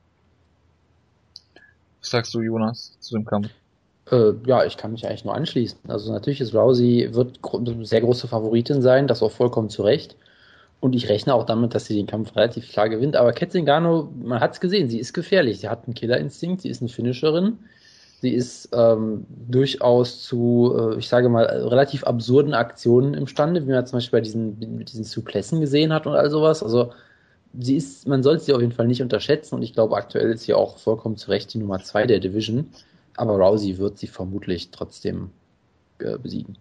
Was 2.00 2.10
sagst 2.10 2.34
du, 2.34 2.40
Jonas, 2.40 2.96
zu 3.00 3.14
dem 3.16 3.24
Kampf? 3.24 3.48
Äh, 4.10 4.32
ja, 4.46 4.64
ich 4.64 4.76
kann 4.76 4.92
mich 4.92 5.06
eigentlich 5.06 5.24
nur 5.24 5.34
anschließen. 5.34 5.78
Also 5.88 6.12
natürlich 6.12 6.40
ist 6.40 6.54
Rousey 6.54 7.08
wird 7.12 7.40
eine 7.42 7.86
sehr 7.86 8.02
große 8.02 8.28
Favoritin 8.28 8.82
sein, 8.82 9.06
das 9.06 9.22
auch 9.22 9.32
vollkommen 9.32 9.70
zu 9.70 9.82
Recht. 9.82 10.16
Und 10.80 10.94
ich 10.94 11.08
rechne 11.08 11.34
auch 11.34 11.44
damit, 11.44 11.74
dass 11.74 11.86
sie 11.86 11.96
den 11.96 12.06
Kampf 12.06 12.36
relativ 12.36 12.70
klar 12.70 12.88
gewinnt. 12.88 13.16
Aber 13.16 13.32
Ketzingano, 13.32 14.12
man 14.22 14.40
hat 14.40 14.52
es 14.52 14.60
gesehen, 14.60 14.88
sie 14.88 15.00
ist 15.00 15.12
gefährlich. 15.12 15.60
Sie 15.60 15.68
hat 15.68 15.86
einen 15.86 15.94
Killerinstinkt, 15.94 16.62
sie 16.62 16.68
ist 16.68 16.82
eine 16.82 16.88
Finisherin. 16.88 17.58
Sie 18.20 18.34
ist 18.34 18.70
ähm, 18.72 19.26
durchaus 19.28 20.22
zu, 20.22 20.74
äh, 20.76 20.98
ich 20.98 21.08
sage 21.08 21.28
mal, 21.28 21.44
relativ 21.44 22.02
absurden 22.02 22.52
Aktionen 22.52 23.14
imstande, 23.14 23.64
wie 23.66 23.70
man 23.70 23.86
zum 23.86 23.98
Beispiel 23.98 24.18
bei 24.18 24.22
diesen, 24.22 24.84
diesen 24.84 25.04
Suplessen 25.04 25.60
gesehen 25.60 25.92
hat 25.92 26.06
und 26.06 26.14
all 26.14 26.28
sowas. 26.28 26.64
Also 26.64 26.92
sie 27.56 27.76
ist, 27.76 28.08
man 28.08 28.24
sollte 28.24 28.44
sie 28.44 28.54
auf 28.54 28.60
jeden 28.60 28.72
Fall 28.72 28.88
nicht 28.88 29.02
unterschätzen 29.02 29.54
und 29.54 29.62
ich 29.62 29.72
glaube, 29.72 29.96
aktuell 29.96 30.32
ist 30.32 30.42
sie 30.42 30.54
auch 30.54 30.78
vollkommen 30.78 31.16
zu 31.16 31.30
Recht 31.30 31.54
die 31.54 31.58
Nummer 31.58 31.78
zwei 31.78 32.06
der 32.06 32.18
Division. 32.18 32.68
Aber 33.16 33.36
Rousey 33.36 33.78
wird 33.78 33.98
sie 33.98 34.08
vermutlich 34.08 34.70
trotzdem 34.70 35.30
äh, 36.00 36.18
besiegen. 36.18 36.58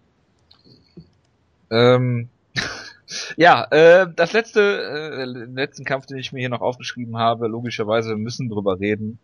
Ähm, 1.70 2.28
ja, 3.36 3.66
äh, 3.70 4.06
das 4.14 4.32
letzte, 4.32 4.60
äh, 4.60 5.24
letzten 5.24 5.84
Kampf, 5.84 6.06
den 6.06 6.18
ich 6.18 6.32
mir 6.32 6.40
hier 6.40 6.48
noch 6.48 6.60
aufgeschrieben 6.60 7.16
habe, 7.16 7.48
logischerweise, 7.48 8.10
wir 8.10 8.16
müssen 8.16 8.48
drüber 8.48 8.78
reden, 8.78 9.18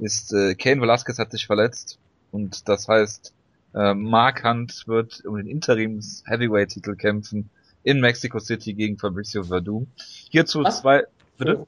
ist 0.00 0.32
äh, 0.32 0.54
Kane 0.54 0.80
Velasquez 0.80 1.18
hat 1.18 1.30
sich 1.30 1.46
verletzt 1.46 1.98
und 2.32 2.68
das 2.68 2.88
heißt, 2.88 3.32
äh, 3.74 3.94
Mark 3.94 4.44
Hunt 4.44 4.84
wird 4.86 5.24
um 5.24 5.36
den 5.36 5.46
Interims 5.46 6.24
Heavyweight 6.26 6.70
Titel 6.70 6.96
kämpfen 6.96 7.50
in 7.82 8.00
Mexico 8.00 8.38
City 8.38 8.74
gegen 8.74 8.98
Fabricio 8.98 9.44
Verdum. 9.44 9.86
Hierzu 10.30 10.64
Was? 10.64 10.80
zwei 10.80 11.04
bitte 11.38 11.66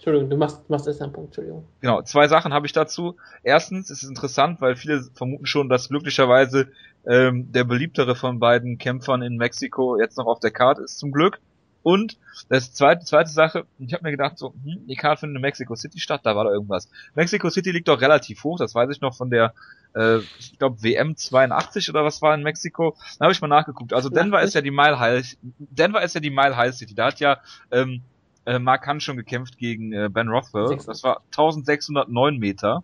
Entschuldigung, 0.00 0.30
du 0.30 0.36
machst, 0.38 0.70
machst 0.70 0.86
erst 0.86 1.02
einen 1.02 1.12
Punkt, 1.12 1.28
Entschuldigung. 1.28 1.66
Genau, 1.82 2.00
zwei 2.00 2.26
Sachen 2.26 2.54
habe 2.54 2.64
ich 2.64 2.72
dazu. 2.72 3.16
Erstens 3.42 3.90
ist 3.90 4.02
es 4.02 4.08
interessant, 4.08 4.62
weil 4.62 4.74
viele 4.74 5.02
vermuten 5.12 5.44
schon, 5.44 5.68
dass 5.68 5.90
glücklicherweise 5.90 6.68
ähm, 7.06 7.52
der 7.52 7.64
beliebtere 7.64 8.14
von 8.14 8.38
beiden 8.38 8.78
Kämpfern 8.78 9.20
in 9.20 9.36
Mexiko 9.36 10.00
jetzt 10.00 10.16
noch 10.16 10.24
auf 10.24 10.40
der 10.40 10.52
Karte 10.52 10.80
ist, 10.80 10.98
zum 10.98 11.12
Glück. 11.12 11.38
Und 11.82 12.18
das 12.48 12.74
zweite, 12.74 13.04
zweite 13.04 13.30
Sache, 13.30 13.64
ich 13.78 13.92
habe 13.94 14.04
mir 14.04 14.10
gedacht, 14.10 14.38
so, 14.38 14.52
hm, 14.64 14.86
die 14.86 14.96
Karte 14.96 15.20
findet 15.20 15.36
in 15.36 15.42
Mexico 15.42 15.74
City 15.74 15.98
statt, 15.98 16.20
da 16.24 16.36
war 16.36 16.44
da 16.44 16.50
irgendwas. 16.50 16.88
Mexico 17.14 17.48
City 17.48 17.70
liegt 17.70 17.88
doch 17.88 18.00
relativ 18.00 18.44
hoch, 18.44 18.58
das 18.58 18.74
weiß 18.74 18.90
ich 18.90 19.00
noch 19.00 19.14
von 19.14 19.30
der, 19.30 19.54
äh, 19.94 20.18
ich 20.38 20.58
glaube 20.58 20.82
WM 20.82 21.16
82 21.16 21.88
oder 21.88 22.04
was 22.04 22.20
war 22.20 22.34
in 22.34 22.42
Mexiko. 22.42 22.96
Da 23.18 23.24
habe 23.24 23.32
ich 23.32 23.40
mal 23.40 23.48
nachgeguckt. 23.48 23.94
Also 23.94 24.08
Denver 24.10 24.42
ist 24.42 24.54
ja 24.54 24.60
die 24.60 24.70
Mile 24.70 24.98
High, 24.98 25.36
Denver 25.58 26.02
ist 26.02 26.14
ja 26.14 26.20
die 26.20 26.30
Mile 26.30 26.56
High 26.56 26.74
City. 26.74 26.94
Da 26.94 27.06
hat 27.06 27.20
ja 27.20 27.38
ähm, 27.70 28.02
äh, 28.44 28.58
Mark 28.58 28.86
Hunt 28.86 29.02
schon 29.02 29.16
gekämpft 29.16 29.56
gegen 29.58 29.92
äh, 29.92 30.08
Ben 30.10 30.28
Rothwell. 30.28 30.76
Das 30.86 31.02
war 31.02 31.22
1609 31.30 32.38
Meter. 32.38 32.82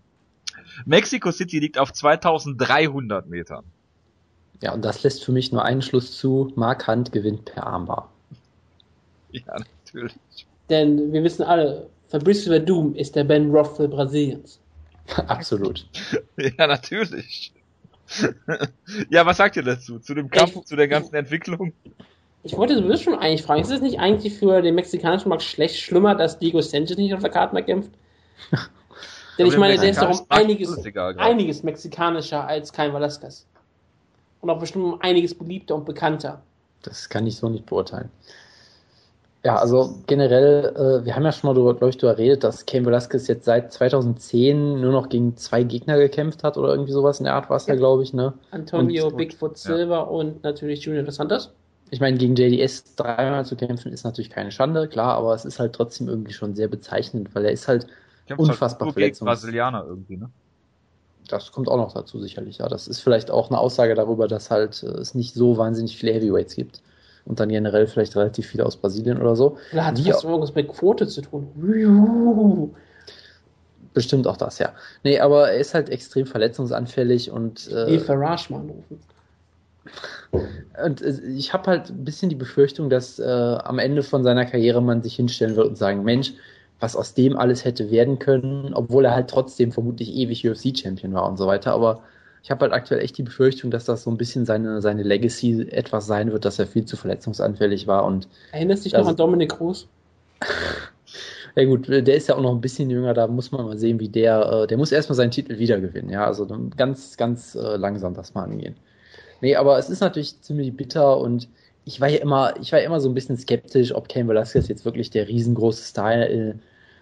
Mexico 0.85 1.31
City 1.31 1.59
liegt 1.59 1.79
auf 1.79 1.93
2300 1.93 3.27
Metern. 3.29 3.65
Ja, 4.63 4.73
und 4.73 4.85
das 4.85 5.03
lässt 5.03 5.25
für 5.25 5.33
mich 5.33 5.53
nur 5.53 5.65
einen 5.65 5.83
Schluss 5.83 6.17
zu. 6.17 6.53
Mark 6.57 6.89
Hunt 6.89 7.13
gewinnt 7.13 7.45
per 7.45 7.67
Armbar. 7.67 8.11
Ja, 9.33 9.57
natürlich. 9.85 10.17
Denn 10.71 11.13
wir 11.13 11.23
wissen 11.23 11.43
alle, 11.43 11.89
Fabrice 12.09 12.47
Verdum 12.47 12.95
ist 12.95 13.17
der 13.17 13.25
Ben 13.25 13.51
Rothwell 13.51 13.89
Brasiliens. 13.89 14.61
Absolut. 15.27 15.87
ja, 16.37 16.67
natürlich. 16.67 17.53
ja, 19.11 19.27
was 19.27 19.37
sagt 19.39 19.57
ihr 19.57 19.63
dazu? 19.63 19.99
Zu 19.99 20.15
dem 20.15 20.31
Kampf, 20.31 20.57
ich, 20.57 20.65
zu 20.65 20.77
der 20.77 20.89
ganzen 20.89 21.15
Entwicklung? 21.15 21.73
Ich 22.45 22.57
wollte 22.57 22.77
sowieso 22.77 22.97
schon 22.97 23.19
eigentlich 23.19 23.43
fragen, 23.43 23.63
ist 23.63 23.71
es 23.71 23.81
nicht 23.81 23.99
eigentlich 23.99 24.35
für 24.35 24.63
den 24.63 24.75
mexikanischen 24.77 25.29
Markt 25.29 25.43
schlecht 25.43 25.77
schlimmer, 25.77 26.15
dass 26.15 26.39
Diego 26.39 26.61
Sanchez 26.61 26.97
nicht 26.97 27.13
auf 27.15 27.21
der 27.21 27.31
Karte 27.31 27.55
mehr 27.55 27.65
kämpft? 27.65 27.91
Denn 29.39 29.47
ich 29.47 29.59
meine, 29.59 29.77
der 29.77 29.91
ist 29.91 30.01
doch 30.01 30.21
um 30.21 30.27
einiges, 30.29 30.85
egal, 30.85 31.19
einiges 31.19 31.63
mexikanischer 31.63 32.47
als 32.47 32.73
Kai 32.73 32.93
Velasquez. 32.93 33.47
Und 34.41 34.51
auch 34.51 34.61
bestimmt 34.61 34.85
um 34.85 35.01
einiges 35.01 35.35
beliebter 35.35 35.75
und 35.75 35.85
bekannter. 35.85 36.41
Das 36.83 37.09
kann 37.09 37.27
ich 37.27 37.37
so 37.37 37.49
nicht 37.49 37.67
beurteilen. 37.67 38.11
Ja, 39.47 39.57
also 39.57 39.95
generell, 40.09 40.75
äh, 40.75 41.05
wir 41.05 41.15
haben 41.15 41.23
ja 41.23 41.31
schon 41.31 41.47
mal 41.47 41.55
darüber, 41.55 41.75
glaube 41.75 41.91
ich, 41.91 41.99
darüber 41.99 42.17
geredet, 42.17 42.43
dass 42.43 42.67
Cain 42.67 42.85
Velasquez 42.85 43.29
jetzt 43.29 43.45
seit 43.45 43.73
2010 43.73 44.81
nur 44.81 44.91
noch 44.91 45.09
gegen 45.09 45.37
zwei 45.37 45.63
Gegner 45.63 45.99
gekämpft 45.99 46.43
hat 46.43 46.57
oder 46.59 46.71
irgendwie 46.71 46.91
sowas 46.91 47.21
in 47.21 47.25
der 47.25 47.35
Art 47.35 47.49
war 47.49 47.57
es 47.57 47.67
ja, 47.67 47.77
glaube 47.77 48.03
ich, 48.03 48.13
ne? 48.13 48.35
Antonio 48.51 49.07
und, 49.07 49.17
Bigfoot 49.17 49.57
Silver 49.57 49.95
ja. 49.95 50.03
und 50.03 50.43
natürlich 50.43 50.83
Junior 50.83 51.05
Dos 51.05 51.15
Santos 51.15 51.53
ich 51.91 52.01
meine, 52.01 52.19
gegen 52.19 52.35
JDS 52.35 52.97
dreimal 52.97 53.47
zu 53.47 53.55
kämpfen 53.55 53.93
ist 53.93 54.03
natürlich 54.03 54.31
keine 54.31 54.51
Schande, 54.51 54.89
klar, 54.89 55.17
aber 55.17 55.33
es 55.33 55.45
ist 55.45 55.61
halt 55.61 55.73
trotzdem 55.73 56.09
irgendwie 56.09 56.33
schon 56.33 56.57
sehr 56.57 56.67
bezeichnend, 56.67 57.33
weil 57.37 57.45
er 57.45 57.53
ist 57.53 57.69
halt 57.69 57.87
Kämpft 58.27 58.41
unfassbar 58.41 58.87
halt 58.87 58.95
verletzungs... 58.95 59.29
Brasilianer 59.29 59.85
irgendwie, 59.87 60.17
ne? 60.17 60.29
Das 61.29 61.53
kommt 61.53 61.69
auch 61.69 61.77
noch 61.77 61.93
dazu 61.93 62.19
sicherlich, 62.21 62.59
ja. 62.59 62.69
Das 62.69 62.89
ist 62.89 62.99
vielleicht 62.99 63.31
auch 63.31 63.51
eine 63.51 63.59
Aussage 63.61 63.95
darüber, 63.95 64.27
dass 64.27 64.51
halt 64.51 64.83
äh, 64.83 64.89
es 64.89 65.15
nicht 65.15 65.35
so 65.35 65.57
wahnsinnig 65.57 65.97
viele 65.97 66.13
Heavyweights 66.13 66.57
gibt 66.57 66.83
und 67.27 67.41
dann 67.41 67.49
generell 67.49 67.87
vielleicht 67.87 68.17
relativ 68.17 68.47
viele 68.47 68.65
aus 68.65 68.77
Brasilien 68.77 69.21
oder 69.21 69.37
so. 69.37 69.59
Oder 69.73 69.87
hat 69.87 69.99
das 69.99 70.25
irgendwas 70.25 70.55
mit 70.55 70.69
Quote 70.69 71.07
zu 71.07 71.21
tun? 71.21 72.75
Bestimmt 73.93 74.27
auch 74.27 74.37
das, 74.37 74.59
ja. 74.59 74.73
Nee, 75.05 75.21
aber 75.21 75.51
er 75.51 75.59
ist 75.59 75.75
halt 75.75 75.91
extrem 75.91 76.27
verletzungsanfällig 76.27 77.31
und. 77.31 77.69
Äh, 77.71 77.93
nee, 77.93 77.99
Farage 77.99 78.53
mal 78.53 78.61
anrufen. 78.61 79.01
Und 80.85 81.03
äh, 81.03 81.21
ich 81.37 81.53
habe 81.53 81.71
halt 81.71 81.91
ein 81.91 82.05
bisschen 82.05 82.29
die 82.29 82.37
Befürchtung, 82.37 82.91
dass 82.91 83.19
äh, 83.19 83.25
am 83.25 83.79
Ende 83.79 84.03
von 84.03 84.23
seiner 84.23 84.45
Karriere 84.45 84.83
man 84.83 85.03
sich 85.03 85.17
hinstellen 85.17 85.57
wird 85.57 85.69
und 85.69 85.77
sagen, 85.77 86.05
Mensch, 86.05 86.35
was 86.79 86.95
aus 86.95 87.15
dem 87.15 87.37
alles 87.37 87.65
hätte 87.65 87.91
werden 87.91 88.19
können, 88.19 88.75
obwohl 88.75 89.05
er 89.07 89.15
halt 89.15 89.31
trotzdem 89.31 89.73
vermutlich 89.73 90.13
ewig 90.13 90.47
UFC-Champion 90.47 91.15
war 91.15 91.29
und 91.29 91.39
so 91.39 91.47
weiter. 91.47 91.73
Aber 91.73 92.03
ich 92.47 92.51
habe 92.53 92.61
halt 92.61 92.73
aktuell 92.73 93.01
echt 93.01 93.19
die 93.19 93.25
Befürchtung, 93.25 93.73
dass 93.73 93.87
das 93.87 94.05
so 94.05 94.11
ein 94.11 94.17
bisschen 94.17 94.47
seine, 94.47 94.81
seine 94.81 95.03
Legacy 95.03 95.67
etwas 95.69 96.07
sein 96.07 96.31
wird, 96.31 96.45
dass 96.45 96.61
er 96.61 96.69
viel 96.69 96.85
zu 96.85 96.97
verletzungsanfällig 96.97 97.89
war. 97.89 98.05
Und 98.05 98.29
Erinnerst 98.53 98.85
du 98.85 98.89
dich 98.89 98.97
noch 98.97 99.09
an 99.09 99.17
Dominik 99.17 99.51
Groß? 99.51 99.89
ja 101.57 101.65
gut, 101.65 101.89
der 101.89 102.15
ist 102.15 102.29
ja 102.29 102.37
auch 102.37 102.41
noch 102.41 102.53
ein 102.53 102.61
bisschen 102.61 102.89
jünger, 102.89 103.15
da 103.15 103.27
muss 103.27 103.51
man 103.51 103.65
mal 103.65 103.77
sehen, 103.77 103.99
wie 103.99 104.09
der, 104.09 104.63
äh, 104.63 104.67
der 104.69 104.79
muss 104.79 104.93
erstmal 104.93 105.17
seinen 105.17 105.33
Titel 105.33 105.59
wiedergewinnen, 105.59 106.09
ja, 106.09 106.25
also 106.25 106.47
ganz, 106.77 107.17
ganz 107.17 107.57
äh, 107.57 107.77
langsam 107.79 108.15
das 108.15 108.33
mal 108.35 108.45
angehen. 108.45 108.77
Nee, 109.41 109.57
aber 109.57 109.77
es 109.77 109.91
ist 109.91 109.99
natürlich 109.99 110.41
ziemlich 110.41 110.77
bitter 110.77 111.19
und 111.19 111.49
ich 111.85 112.01
war 112.01 112.07
ja 112.07 112.19
immer, 112.19 112.55
ich 112.61 112.71
war 112.71 112.81
immer 112.81 113.01
so 113.01 113.09
ein 113.09 113.15
bisschen 113.15 113.37
skeptisch, 113.37 113.93
ob 113.93 114.09
Cain 114.09 114.29
Velasquez 114.29 114.69
jetzt 114.69 114.85
wirklich 114.85 115.11
der 115.11 115.27
riesengroße 115.27 115.83
Star 115.83 116.15
äh, 116.15 116.55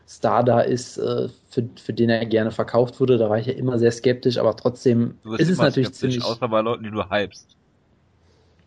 Star 0.06 0.44
da 0.44 0.60
ist, 0.60 0.98
äh, 0.98 1.28
für, 1.48 1.68
für 1.82 1.92
den 1.92 2.10
er 2.10 2.24
gerne 2.26 2.50
verkauft 2.50 3.00
wurde. 3.00 3.16
Da 3.16 3.30
war 3.30 3.38
ich 3.38 3.46
ja 3.46 3.54
immer 3.54 3.78
sehr 3.78 3.90
skeptisch, 3.90 4.38
aber 4.38 4.56
trotzdem 4.56 5.18
ist 5.38 5.48
es 5.48 5.58
natürlich 5.58 5.92
ziemlich. 5.92 6.22
Außer 6.22 6.48
bei 6.48 6.60
Leuten, 6.60 6.84
die 6.84 6.90
du 6.90 7.02
hypst. 7.10 7.56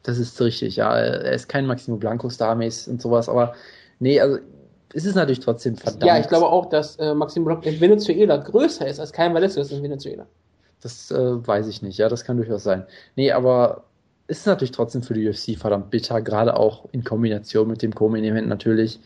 Das 0.03 0.17
ist 0.17 0.39
richtig, 0.41 0.77
ja. 0.77 0.95
Er 0.95 1.33
ist 1.33 1.47
kein 1.49 1.65
Maximo 1.65 1.97
Blanco 1.97 2.29
Star-mäßig 2.29 2.93
und 2.93 3.01
sowas, 3.01 3.29
aber 3.29 3.53
nee, 3.99 4.19
also 4.19 4.39
es 4.93 5.05
ist 5.05 5.15
natürlich 5.15 5.41
trotzdem 5.41 5.75
verdammt. 5.75 6.05
Ja, 6.05 6.17
ich 6.17 6.27
glaube 6.27 6.47
auch, 6.47 6.69
dass 6.69 6.95
äh, 6.95 7.13
Maximo 7.13 7.45
Blanco 7.45 7.67
in 7.67 7.79
Venezuela 7.79 8.38
größer 8.38 8.88
ist 8.88 8.99
als 8.99 9.11
kein 9.11 9.35
Venezuela 9.35 9.69
in 9.69 9.83
Venezuela. 9.83 10.25
Das 10.81 11.11
äh, 11.11 11.47
weiß 11.47 11.67
ich 11.67 11.81
nicht, 11.81 11.97
ja, 11.97 12.07
das 12.07 12.23
kann 12.23 12.38
durchaus 12.38 12.63
sein. 12.63 12.85
Nee, 13.15 13.31
aber 13.31 13.83
es 14.27 14.39
ist 14.39 14.45
natürlich 14.45 14.71
trotzdem 14.71 15.03
für 15.03 15.13
die 15.13 15.27
UFC 15.27 15.57
verdammt 15.57 15.89
bitter, 15.89 16.21
gerade 16.21 16.55
auch 16.57 16.85
in 16.91 17.03
Kombination 17.03 17.67
mit 17.67 17.81
dem 17.81 17.93
Co-Main-Event 17.93 18.47
natürlich. 18.47 18.99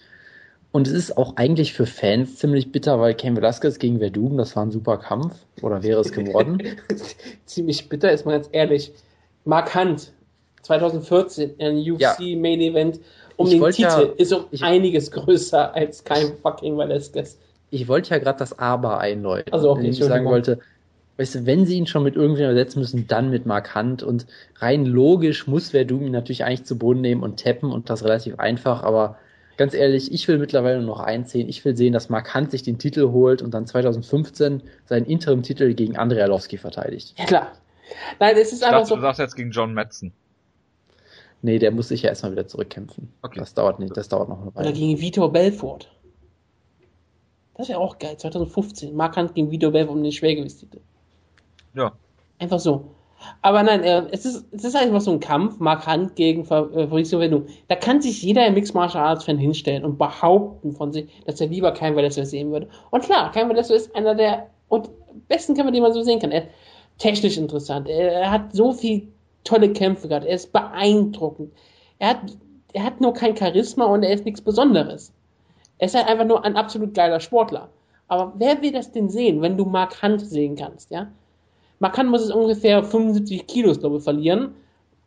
Und 0.72 0.88
es 0.88 0.94
ist 0.94 1.18
auch 1.18 1.36
eigentlich 1.36 1.74
für 1.74 1.86
Fans 1.86 2.38
ziemlich 2.38 2.72
bitter, 2.72 3.00
weil 3.00 3.14
Ken 3.14 3.36
Velasquez 3.36 3.78
gegen 3.78 4.00
Verdun, 4.00 4.38
das 4.38 4.56
war 4.56 4.66
ein 4.66 4.72
super 4.72 4.98
Kampf. 4.98 5.36
Oder 5.62 5.84
wäre 5.84 6.00
es 6.00 6.14
geworden? 6.14 6.62
ziemlich 7.46 7.90
bitter, 7.90 8.12
ist 8.12 8.26
man 8.26 8.36
jetzt 8.36 8.54
ehrlich. 8.54 8.94
Markant. 9.44 10.14
2014 10.64 11.56
ein 11.60 11.78
UFC 11.80 12.02
ja. 12.02 12.38
Main 12.38 12.62
Event 12.62 13.00
um 13.36 13.48
ich 13.48 13.54
den 13.54 13.72
Titel 13.72 13.82
ja, 13.82 14.14
ist 14.16 14.32
um 14.32 14.46
ich, 14.52 14.64
einiges 14.64 15.10
größer 15.12 15.74
als 15.74 16.04
kein 16.04 16.38
fucking 16.42 16.78
Velasquez. 16.78 17.40
Ich 17.72 17.88
wollte 17.88 18.12
ja 18.12 18.20
gerade 18.20 18.38
das 18.38 18.60
Aber 18.60 19.00
einläuten. 19.00 19.52
Also 19.52 19.72
okay, 19.72 19.90
ich 19.90 19.98
sagen 19.98 20.26
wollte, 20.26 20.60
weißt 21.18 21.36
du, 21.36 21.46
wenn 21.46 21.66
sie 21.66 21.78
ihn 21.78 21.88
schon 21.88 22.04
mit 22.04 22.16
irgendjemandem 22.16 22.58
ersetzen 22.58 22.80
müssen, 22.80 23.08
dann 23.08 23.32
mit 23.32 23.46
Mark 23.46 23.76
Hunt 23.76 24.04
und 24.04 24.28
rein 24.58 24.86
logisch 24.86 25.48
muss 25.48 25.72
Verdum 25.72 26.06
ihn 26.06 26.12
natürlich 26.12 26.46
eigentlich 26.46 26.66
zu 26.66 26.78
Boden 26.78 27.02
nehmen 27.02 27.24
und 27.24 27.42
tappen 27.42 27.72
und 27.72 27.90
das 27.90 28.04
relativ 28.04 28.38
einfach, 28.40 28.84
aber 28.84 29.18
ganz 29.62 29.76
ehrlich, 29.76 30.12
ich 30.12 30.28
will 30.28 30.40
mittlerweile 30.40 30.78
nur 30.82 30.96
noch 30.96 31.00
einziehen. 31.02 31.48
Ich 31.48 31.64
will 31.64 31.78
sehen, 31.78 31.94
dass 31.94 32.10
Mark 32.10 32.34
Hunt 32.34 32.50
sich 32.50 32.64
den 32.64 32.80
Titel 32.80 33.12
holt 33.12 33.44
und 33.44 33.54
dann 33.54 33.68
2015 33.68 34.64
seinen 34.86 35.06
Interim-Titel 35.06 35.76
gegen 35.76 35.98
Andrei 35.98 36.24
Arlovski 36.24 36.58
verteidigt. 36.58 37.14
Ja, 37.20 37.26
klar. 37.26 37.52
Nein, 38.20 38.36
es 38.38 38.54
ist 38.54 38.62
ich 38.62 38.66
einfach 38.66 38.80
dachte, 38.80 38.90
so. 38.90 38.96
Du 38.96 39.02
sagst 39.04 39.20
jetzt 39.20 39.36
gegen 39.36 39.52
John 39.52 39.76
Madsen. 39.76 40.14
Nee, 41.44 41.60
der 41.60 41.70
muss 41.70 41.90
sich 41.90 42.02
ja 42.02 42.10
erstmal 42.10 42.32
wieder 42.32 42.48
zurückkämpfen. 42.48 43.14
Okay. 43.22 43.38
Das 43.38 43.54
dauert 43.54 43.78
nicht, 43.78 43.96
das 43.96 44.10
dauert 44.10 44.30
noch 44.30 44.42
eine 44.42 44.56
Weile. 44.56 44.70
Oder 44.70 44.76
gegen 44.76 45.00
Vitor 45.00 45.32
Belfort. 45.32 45.92
Das 47.54 47.70
wäre 47.70 47.78
auch 47.78 48.00
geil, 48.00 48.18
2015. 48.18 48.96
Mark 48.96 49.16
Hunt 49.16 49.36
gegen 49.36 49.52
Vitor 49.52 49.72
Belfort 49.72 49.94
um 49.94 50.02
den 50.02 50.12
Schwergewichtstitel. 50.12 50.82
Ja. 51.76 51.92
Einfach 52.40 52.60
so. 52.60 52.96
Aber 53.42 53.64
nein, 53.64 53.84
äh, 53.84 54.04
es, 54.12 54.26
ist, 54.26 54.46
es 54.52 54.64
ist 54.64 54.76
einfach 54.76 55.02
so 55.02 55.12
ein 55.12 55.20
Kampf, 55.20 55.60
Mark 55.60 55.88
Hunt 55.88 56.16
gegen 56.16 56.42
äh, 56.42 56.46
Fabrizio 56.46 57.20
Verdun. 57.20 57.48
Da 57.68 57.76
kann 57.76 58.02
sich 58.02 58.22
jeder 58.22 58.50
Mixed 58.52 58.76
Martial 58.76 59.04
Arts 59.04 59.26
Fan 59.26 59.38
hinstellen 59.38 59.86
und 59.86 59.98
behaupten 59.98 60.74
von 60.74 60.92
sich, 60.92 61.08
dass 61.26 61.42
er 61.42 61.48
lieber 61.48 61.72
kein 61.72 61.96
Velasquez 61.96 62.30
sehen 62.30 62.52
würde. 62.52 62.68
Und 62.90 63.04
klar, 63.04 63.32
kein 63.32 63.50
Velasquez 63.50 63.88
ist 63.88 63.96
einer 63.96 64.16
der 64.16 64.48
und 64.70 64.90
besten 65.28 65.56
Kämpfer, 65.56 65.72
den 65.72 65.84
man 65.84 65.94
so 65.94 66.02
sehen 66.02 66.20
kann. 66.20 66.32
Er 66.32 66.44
ist 66.44 66.52
technisch 66.98 67.38
interessant. 67.38 67.90
Er, 67.90 68.32
hat 68.32 68.54
so 68.54 68.74
viel 68.74 69.08
tolle 69.44 69.74
Kämpfe 69.74 70.08
gehabt. 70.08 70.26
Er 70.26 70.36
ist 70.36 70.54
beeindruckend. 70.54 71.52
Er 72.00 72.10
hat, 72.10 72.20
er 72.74 72.84
hat 72.84 73.02
nur 73.02 73.14
kein 73.14 73.36
Charisma 73.36 73.86
und 73.86 74.04
er 74.04 74.14
ist 74.14 74.26
nichts 74.26 74.42
Besonderes. 74.42 75.14
Er 75.78 75.88
ist 75.88 75.96
halt 75.96 76.08
einfach 76.08 76.26
nur 76.26 76.46
ein 76.46 76.56
absolut 76.56 76.94
geiler 76.94 77.20
Sportler. 77.20 77.70
Aber 78.08 78.34
wer 78.38 78.62
will 78.62 78.72
das 78.72 78.92
denn 78.92 79.10
sehen, 79.10 79.42
wenn 79.42 79.58
du 79.58 79.66
Mark 79.66 80.02
Hunt 80.04 80.22
sehen 80.22 80.56
kannst, 80.56 80.92
ja? 80.92 81.08
Mark 81.82 81.98
Hunt 81.98 82.12
muss 82.12 82.22
es 82.22 82.30
ungefähr 82.30 82.84
75 82.84 83.48
Kilos, 83.48 83.80
glaube 83.80 83.98
ich, 83.98 84.04
verlieren. 84.04 84.54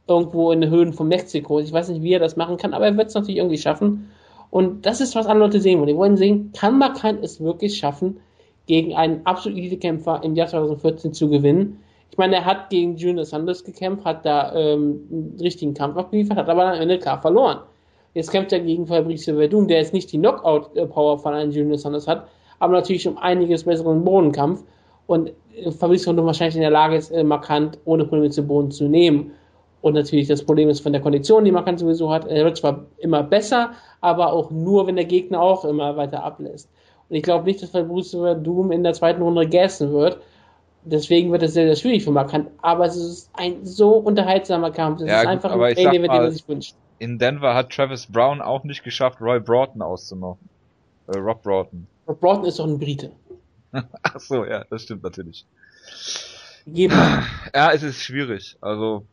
Irgendwo 0.09 0.51
in 0.51 0.61
den 0.61 0.71
Höhen 0.71 0.93
von 0.93 1.07
Mexiko. 1.07 1.61
Ich 1.61 1.73
weiß 1.73 1.89
nicht, 1.89 2.03
wie 2.03 2.13
er 2.13 2.19
das 2.19 2.37
machen 2.37 2.57
kann, 2.57 2.75
aber 2.75 2.87
er 2.87 2.97
wird 2.97 3.09
es 3.09 3.15
natürlich 3.15 3.37
irgendwie 3.37 3.59
schaffen. 3.59 4.11
Und 4.51 4.85
das 4.85 5.01
ist, 5.01 5.15
was 5.15 5.29
alle 5.29 5.39
Leute 5.39 5.61
sehen 5.61 5.79
wollen. 5.79 5.87
Die 5.87 5.97
wollen 5.97 6.17
sehen, 6.17 6.51
kann 6.53 6.77
Mark 6.79 7.05
Hunt 7.05 7.23
es 7.23 7.41
wirklich 7.41 7.79
schaffen, 7.79 8.19
gegen 8.67 8.93
einen 8.97 9.25
absoluten 9.25 9.61
Elite-Kämpfer 9.61 10.23
im 10.25 10.35
Jahr 10.35 10.49
2014 10.49 11.13
zu 11.13 11.31
gewinnen? 11.31 11.79
Ich 12.11 12.19
meine, 12.19 12.37
er 12.37 12.45
hat 12.45 12.71
gegen 12.71 12.97
Junior 12.97 13.25
Sanders 13.25 13.63
gekämpft, 13.63 14.05
hat 14.05 14.27
da 14.27 14.53
ähm, 14.55 15.07
einen 15.13 15.37
richtigen 15.41 15.75
Kampf 15.75 15.97
abgeliefert, 15.97 16.37
hat 16.37 16.49
aber 16.49 16.73
am 16.73 16.81
Ende 16.81 16.99
klar 16.99 17.23
verloren. 17.23 17.59
Jetzt 18.15 18.33
kämpft 18.33 18.53
er 18.53 18.59
gegen 18.59 18.89
Fabrice 18.89 19.33
Verdun, 19.33 19.69
der 19.69 19.79
jetzt 19.79 19.93
nicht 19.93 20.11
die 20.11 20.19
Knockout-Power 20.19 21.21
von 21.21 21.35
einem 21.35 21.53
Junior 21.53 21.79
Sanders 21.79 22.09
hat, 22.09 22.27
aber 22.59 22.73
natürlich 22.73 23.07
um 23.07 23.17
einiges 23.17 23.63
besseren 23.63 24.03
Bodenkampf. 24.03 24.65
Und 25.07 25.33
äh, 25.55 25.71
Fabrice 25.71 26.05
Verdun 26.05 26.27
wahrscheinlich 26.27 26.57
in 26.57 26.63
der 26.63 26.71
Lage 26.71 26.97
ist, 26.97 27.11
äh, 27.11 27.25
markant 27.25 27.79
ohne 27.85 28.05
Probleme 28.05 28.31
zu 28.31 28.43
Boden 28.43 28.71
zu 28.71 28.89
nehmen. 28.89 29.33
Und 29.81 29.95
natürlich 29.95 30.29
das 30.29 30.45
Problem 30.45 30.69
ist 30.71 30.81
von 30.81 30.93
der 30.93 31.03
Kondition, 31.03 31.45
die 31.45 31.53
Markant 31.53 31.79
sowieso 31.79 32.11
hat. 32.11 32.27
Er 32.27 32.45
wird 32.45 32.57
zwar 32.57 32.87
immer 32.99 33.23
besser, 33.23 33.73
aber 34.01 34.33
auch 34.33 34.51
nur, 34.51 34.87
wenn 34.87 34.97
der 34.97 35.05
Gegner 35.05 35.41
auch 35.41 35.65
immer 35.65 35.97
weiter 35.97 36.25
ablässt. 36.25 36.71
Und 37.09 37.17
ich 37.17 37.23
glaube 37.23 37.45
nicht, 37.45 37.63
dass 37.63 37.71
Fabrice 37.71 38.13
Verdun 38.13 38.73
in 38.73 38.83
der 38.83 38.95
zweiten 38.95 39.21
Runde 39.21 39.43
gegessen 39.43 39.93
wird 39.93 40.21
deswegen 40.85 41.33
wird 41.33 41.43
es 41.43 41.55
sehr, 41.55 41.67
sehr 41.67 41.77
schwierig 41.77 42.05
für 42.05 42.11
Markant. 42.11 42.51
Aber 42.63 42.87
es 42.87 42.97
ist 42.97 43.31
ein 43.35 43.65
so 43.65 43.97
unterhaltsamer 43.97 44.71
Kampf. 44.71 45.01
Es 45.01 45.09
ja, 45.09 45.21
ist 45.21 45.27
einfach 45.27 45.53
ein 45.53 45.75
Training, 45.75 46.03
den 46.03 46.07
man 46.07 46.33
sich 46.33 46.47
wünscht. 46.49 46.75
In 46.99 47.19
Denver 47.19 47.55
hat 47.55 47.71
Travis 47.71 48.07
Brown 48.07 48.41
auch 48.41 48.65
nicht 48.65 48.85
geschafft, 48.85 49.21
Roy 49.21 49.41
Broughton 49.41 49.83
auszumachen. 49.83 50.49
Äh, 51.09 51.19
Rob 51.19 51.43
Broughton. 51.43 51.87
Rob 52.07 52.21
Broughton 52.21 52.45
ist 52.45 52.59
doch 52.59 52.67
ein 52.67 52.79
Brite. 52.79 53.11
Ach 54.03 54.21
so, 54.21 54.45
ja, 54.45 54.65
das 54.71 54.83
stimmt 54.83 55.03
natürlich. 55.03 55.45
Ja, 57.55 57.73
es 57.73 57.83
ist 57.83 58.03
schwierig. 58.03 58.57
Also, 58.61 59.07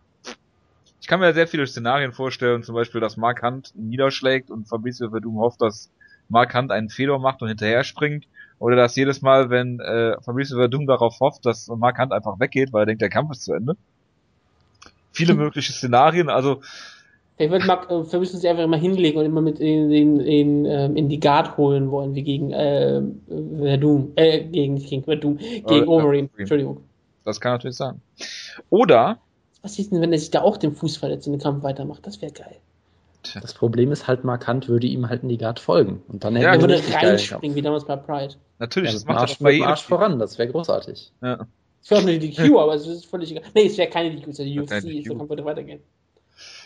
ich 1.01 1.07
kann 1.07 1.19
mir 1.19 1.33
sehr 1.33 1.47
viele 1.47 1.67
Szenarien 1.67 2.13
vorstellen, 2.13 2.63
zum 2.63 2.75
Beispiel, 2.75 3.01
dass 3.01 3.17
Mark 3.17 3.43
Hunt 3.43 3.73
niederschlägt 3.75 4.49
und 4.49 4.67
Fabricio 4.67 5.09
Verdum 5.09 5.37
hofft, 5.39 5.61
dass 5.61 5.89
Mark 6.29 6.53
Hunt 6.53 6.71
einen 6.71 6.89
Fehler 6.89 7.19
macht 7.19 7.41
und 7.41 7.49
hinterher 7.49 7.83
springt 7.83 8.25
oder 8.59 8.75
dass 8.75 8.95
jedes 8.95 9.21
Mal, 9.21 9.49
wenn 9.49 9.79
äh, 9.79 10.21
Fabrice 10.21 10.55
Verdum 10.55 10.85
darauf 10.85 11.19
hofft, 11.19 11.45
dass 11.45 11.67
Mark 11.67 11.97
Hunt 11.97 12.13
einfach 12.13 12.39
weggeht, 12.39 12.71
weil 12.71 12.83
er 12.83 12.85
denkt, 12.85 13.01
der 13.01 13.09
Kampf 13.09 13.31
ist 13.31 13.43
zu 13.43 13.53
Ende. 13.53 13.75
Viele 15.11 15.33
mögliche 15.33 15.73
Szenarien, 15.73 16.29
also 16.29 16.61
ich 17.45 17.51
würde 17.51 17.65
Mark 17.65 17.89
äh, 17.89 18.03
Fabrice 18.03 18.37
sich 18.37 18.49
einfach 18.49 18.63
immer 18.63 18.77
hinlegen 18.77 19.19
und 19.19 19.25
immer 19.25 19.41
mit 19.41 19.59
in, 19.59 19.91
in, 19.91 20.19
in, 20.19 20.65
ähm, 20.65 20.95
in 20.95 21.09
die 21.09 21.19
Guard 21.19 21.57
holen 21.57 21.91
wollen, 21.91 22.15
wie 22.15 22.23
gegen 22.23 22.51
äh, 22.51 23.01
Verdum, 23.27 24.13
äh, 24.15 24.43
gegen, 24.45 24.77
gegen 24.77 25.03
Verdum, 25.03 25.37
gegen 25.37 25.87
Overeem, 25.87 26.29
Entschuldigung. 26.37 26.83
Das 27.23 27.39
kann 27.39 27.53
natürlich 27.53 27.77
sein. 27.77 28.01
Oder 28.69 29.19
was 29.61 29.77
ist 29.77 29.91
denn, 29.91 30.01
wenn 30.01 30.11
er 30.11 30.19
sich 30.19 30.31
da 30.31 30.41
auch 30.41 30.57
den 30.57 30.75
Fuß 30.75 30.97
verletzt 30.97 31.27
und 31.27 31.33
den 31.33 31.41
Kampf 31.41 31.63
weitermacht? 31.63 32.05
Das 32.05 32.21
wäre 32.21 32.31
geil. 32.31 32.55
Das 33.39 33.53
Problem 33.53 33.91
ist 33.91 34.07
halt, 34.07 34.23
markant 34.23 34.67
würde 34.67 34.87
ihm 34.87 35.07
halt 35.07 35.21
in 35.21 35.29
die 35.29 35.37
Guard 35.37 35.59
folgen. 35.59 36.01
Und 36.07 36.23
dann 36.23 36.35
ja, 36.35 36.53
er 36.53 36.61
würde 36.61 36.81
reinspringen, 36.91 37.55
wie 37.55 37.61
damals 37.61 37.85
bei 37.85 37.95
Pride. 37.95 38.33
Natürlich, 38.57 38.89
ja, 38.89 38.95
das 38.95 39.05
macht 39.05 39.19
Arsch, 39.19 39.39
er 39.39 39.43
bei 39.43 39.51
jedem 39.51 39.67
Arsch 39.67 39.83
voran, 39.83 40.17
das 40.17 40.39
wäre 40.39 40.49
großartig. 40.51 41.11
Ja. 41.21 41.45
Es 41.83 41.89
wäre 41.91 42.01
auch 42.01 42.07
eine 42.07 42.17
DQ, 42.17 42.57
aber 42.57 42.75
es 42.75 42.87
ist 42.87 43.05
völlig 43.05 43.31
egal. 43.31 43.43
Nee, 43.53 43.67
es 43.67 43.77
wäre 43.77 43.89
keine 43.89 44.15
DQ, 44.15 44.27
es 44.27 44.39
wäre 44.39 44.49
die 44.49 44.59
UFC, 44.59 45.07
so 45.07 45.15
kann 45.15 45.29
würde 45.29 45.45
weitergehen. 45.45 45.81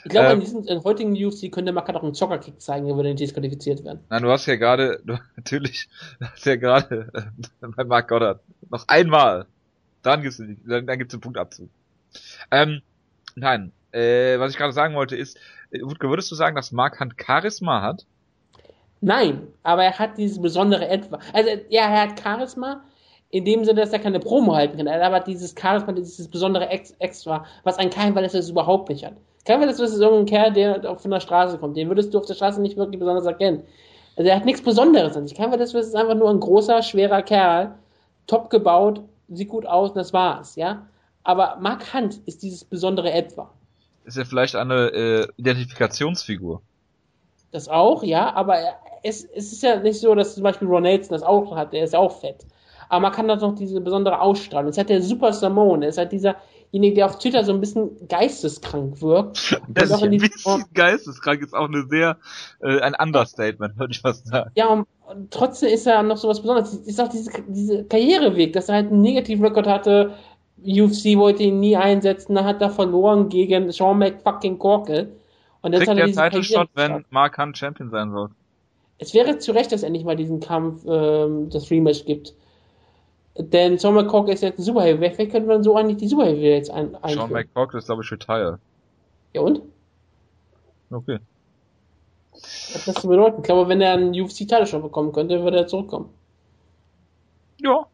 Ich 0.06 0.12
glaube, 0.12 0.28
ähm, 0.28 0.34
in 0.34 0.40
diesem 0.42 0.64
in 0.68 0.84
heutigen 0.84 1.14
UFC 1.14 1.52
könnte 1.52 1.72
Markant 1.72 1.98
auch 1.98 2.04
einen 2.04 2.14
Zockerkick 2.14 2.62
zeigen, 2.62 2.88
er 2.88 2.96
würde 2.96 3.10
nicht 3.10 3.22
disqualifiziert 3.22 3.84
werden. 3.84 4.02
Nein, 4.10 4.22
du 4.22 4.30
hast 4.30 4.46
ja 4.46 4.56
gerade, 4.56 5.02
du, 5.04 5.18
natürlich, 5.36 5.90
du 6.20 6.28
hast 6.28 6.46
ja 6.46 6.56
gerade 6.58 7.10
äh, 7.14 7.68
bei 7.76 7.84
Mark 7.84 8.08
Goddard 8.08 8.40
noch 8.70 8.88
einmal. 8.88 9.48
Dann 10.04 10.22
gibt's, 10.22 10.38
dann, 10.38 10.86
dann 10.86 11.00
gibt's 11.00 11.16
einen 11.16 11.22
Punktabzug. 11.22 11.70
Ähm, 12.52 12.84
nein, 13.36 13.72
äh, 13.92 14.38
was 14.38 14.52
ich 14.52 14.58
gerade 14.58 14.74
sagen 14.74 14.94
wollte 14.94 15.16
ist, 15.16 15.40
Wutke, 15.72 16.08
würdest 16.08 16.30
du 16.30 16.36
sagen, 16.36 16.56
dass 16.56 16.72
Mark 16.72 17.00
Hunt 17.00 17.16
Charisma 17.20 17.82
hat? 17.82 18.06
Nein, 19.02 19.48
aber 19.64 19.86
er 19.86 19.98
hat 19.98 20.20
dieses 20.20 20.40
besondere 20.40 20.88
Etwa. 20.88 21.20
Also, 21.34 21.50
ja, 21.70 21.90
er 21.90 22.10
hat 22.10 22.20
Charisma 22.20 22.84
in 23.32 23.44
dem 23.44 23.66
Sinne, 23.66 23.82
dass 23.82 23.92
er 23.92 24.00
keine 24.00 24.20
Promo 24.20 24.56
halten 24.56 24.78
kann. 24.78 24.86
Er 24.86 25.12
hat 25.12 25.26
dieses 25.26 25.56
Charisma, 25.60 25.94
dieses 25.94 26.28
besondere 26.28 26.70
Ex 26.70 26.92
Extra, 27.00 27.46
was 27.64 27.80
ein 27.80 27.90
Kein 27.90 28.14
Velasquez 28.14 28.50
überhaupt 28.50 28.90
nicht 28.90 29.04
hat. 29.04 29.16
Kein 29.46 29.62
Velasquez 29.62 29.92
ist 29.92 30.02
irgendein 30.02 30.26
Kerl, 30.26 30.54
der 30.54 30.98
von 30.98 31.12
der 31.12 31.20
Straße 31.20 31.58
kommt. 31.58 31.78
Den 31.78 31.88
würdest 31.88 32.14
du 32.14 32.20
auf 32.20 32.26
der 32.26 32.34
Straße 32.34 32.62
nicht 32.62 32.78
wirklich 32.78 33.00
besonders 33.00 33.26
erkennen. 33.26 33.64
Also, 34.18 34.30
er 34.30 34.36
hat 34.38 34.46
nichts 34.46 34.62
Besonderes 34.62 35.16
an 35.16 35.28
sich. 35.28 35.38
Kein 35.38 35.52
Velasquez 35.52 35.88
ist 35.88 35.96
einfach 35.96 36.16
nur 36.16 36.30
ein 36.30 36.40
großer, 36.40 36.82
schwerer 36.82 37.22
Kerl, 37.22 37.76
top 38.28 38.50
gebaut, 38.50 39.02
sieht 39.30 39.50
gut 39.50 39.66
aus 39.66 39.90
und 39.90 39.98
das 39.98 40.14
war's, 40.14 40.56
ja. 40.56 40.88
Aber 41.24 41.58
Mark 41.60 41.94
Hunt 41.94 42.20
ist 42.26 42.44
dieses 42.44 42.64
besondere 42.64 43.12
Etwa 43.12 43.50
ist 44.06 44.18
er 44.18 44.26
vielleicht 44.26 44.56
eine 44.56 44.88
äh, 44.94 45.28
Identifikationsfigur. 45.38 46.62
Das 47.52 47.68
auch, 47.68 48.04
ja, 48.04 48.34
aber 48.34 48.58
es, 49.04 49.24
es 49.24 49.52
ist 49.52 49.64
ja 49.64 49.78
nicht 49.80 50.00
so, 50.00 50.14
dass 50.16 50.36
zum 50.36 50.44
Beispiel 50.44 50.68
Ron 50.68 50.84
Nelson 50.84 51.12
das 51.12 51.24
auch 51.24 51.56
hat, 51.56 51.74
der 51.74 51.84
ist 51.84 51.94
ja 51.94 52.00
auch 52.00 52.20
fett. 52.20 52.46
Aber 52.90 53.02
man 53.02 53.12
kann 53.12 53.28
da 53.28 53.36
noch 53.36 53.56
diese 53.56 53.82
besondere 53.82 54.22
Ausstrahlung. 54.22 54.68
Jetzt 54.68 54.78
hat 54.78 54.90
der 54.90 55.02
Super 55.02 55.34
Simone, 55.34 55.86
er 55.86 55.90
ist 55.90 55.98
halt 55.98 56.12
dieserjenige, 56.74 56.96
der 56.96 57.06
auf 57.06 57.20
Twitter 57.20 57.44
so 57.44 57.54
ein 57.54 57.60
bisschen 57.60 58.08
geisteskrank 58.08 59.02
wirkt. 59.02 59.60
Das 59.68 59.90
ist 59.90 60.04
ein 60.04 60.18
bisschen 60.18 60.66
geisteskrank 60.74 61.42
ist 61.42 61.54
auch 61.54 61.68
eine 61.68 61.86
sehr, 61.88 62.18
äh, 62.62 62.80
ein 62.82 62.96
Understatement, 62.96 63.78
würde 63.78 63.94
ich 63.94 64.02
fast 64.02 64.28
sagen. 64.28 64.52
Ja, 64.56 64.68
und, 64.68 64.88
und 65.08 65.32
trotzdem 65.32 65.70
ist 65.70 65.88
er 65.88 66.04
noch 66.04 66.18
so 66.18 66.28
was 66.28 66.42
Besonderes. 66.42 66.74
Ist 66.74 67.00
auch 67.00 67.10
diese, 67.10 67.32
diese 67.48 67.86
Karriereweg, 67.86 68.54
dass 68.54 68.70
er 68.70 68.76
halt 68.76 68.92
einen 68.92 69.02
Negativ-Record 69.02 69.68
hatte, 69.68 70.14
UFC 70.66 71.18
wollte 71.18 71.44
ihn 71.44 71.60
nie 71.60 71.76
einsetzen, 71.78 72.36
dann 72.36 72.46
hat 72.46 72.62
er 72.62 72.70
verloren 72.70 73.30
gegen 73.30 73.72
Sean 73.72 74.00
McFucking 74.00 74.58
Corkel. 74.58 75.16
Und 75.62 75.74
jetzt 75.74 75.86
Kriegt 75.86 75.92
hat 75.92 75.98
er 75.98 76.14
der 76.14 76.30
Title 76.30 76.44
Shot, 76.44 76.70
wenn 76.76 77.06
Mark 77.10 77.38
Hunt 77.38 77.58
Champion 77.58 77.90
sein 77.90 78.12
soll. 78.12 78.30
Es 78.98 79.14
wäre 79.14 79.38
zu 79.40 79.52
Recht, 79.52 79.72
dass 79.72 79.84
endlich 79.84 80.06
mal 80.06 80.16
diesen 80.16 80.40
Kampf, 80.40 80.86
ähm, 80.88 81.50
das 81.50 81.70
Rematch 81.70 82.06
gibt. 82.06 82.34
Denn 83.38 83.78
Sean 83.78 83.96
McCock 83.96 84.30
ist 84.30 84.42
jetzt 84.42 84.60
ein 84.60 84.64
Super 84.64 84.84
Heavyweight. 84.84 85.18
Wer 85.18 85.28
könnte 85.28 85.48
man 85.48 85.64
so 85.64 85.76
eigentlich 85.76 85.98
die 85.98 86.08
Super 86.08 86.26
Heavyweights 86.26 86.70
ein 86.70 86.96
einführen? 86.96 87.30
Sean 87.30 87.32
McCock 87.32 87.74
ist, 87.74 87.86
glaube 87.86 88.04
ich, 88.04 88.12
retired. 88.12 88.60
Ja 89.34 89.42
und? 89.42 89.62
Okay. 90.90 91.20
Was 92.32 92.76
hat 92.76 92.88
das 92.88 93.02
zu 93.02 93.08
bedeuten? 93.08 93.38
Ich 93.40 93.44
glaube, 93.44 93.68
wenn 93.68 93.82
er 93.82 93.94
einen 93.94 94.14
UFC-Title 94.14 94.66
schon 94.66 94.82
bekommen 94.82 95.12
könnte, 95.12 95.44
würde 95.44 95.58
er 95.58 95.68
zurückkommen. 95.68 96.10
Ja. 97.62 97.86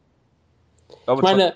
Ich, 0.89 1.13
ich 1.13 1.21
meine, 1.21 1.55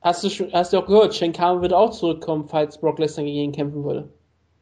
hast 0.00 0.24
du, 0.24 0.28
hast 0.52 0.72
du 0.72 0.78
auch 0.78 0.86
gehört, 0.86 1.14
Shenkawa 1.14 1.60
würde 1.60 1.76
auch 1.76 1.90
zurückkommen, 1.90 2.48
falls 2.48 2.78
Brock 2.78 2.98
Lesnar 2.98 3.24
gegen 3.24 3.38
ihn 3.38 3.52
kämpfen 3.52 3.84
würde. 3.84 4.08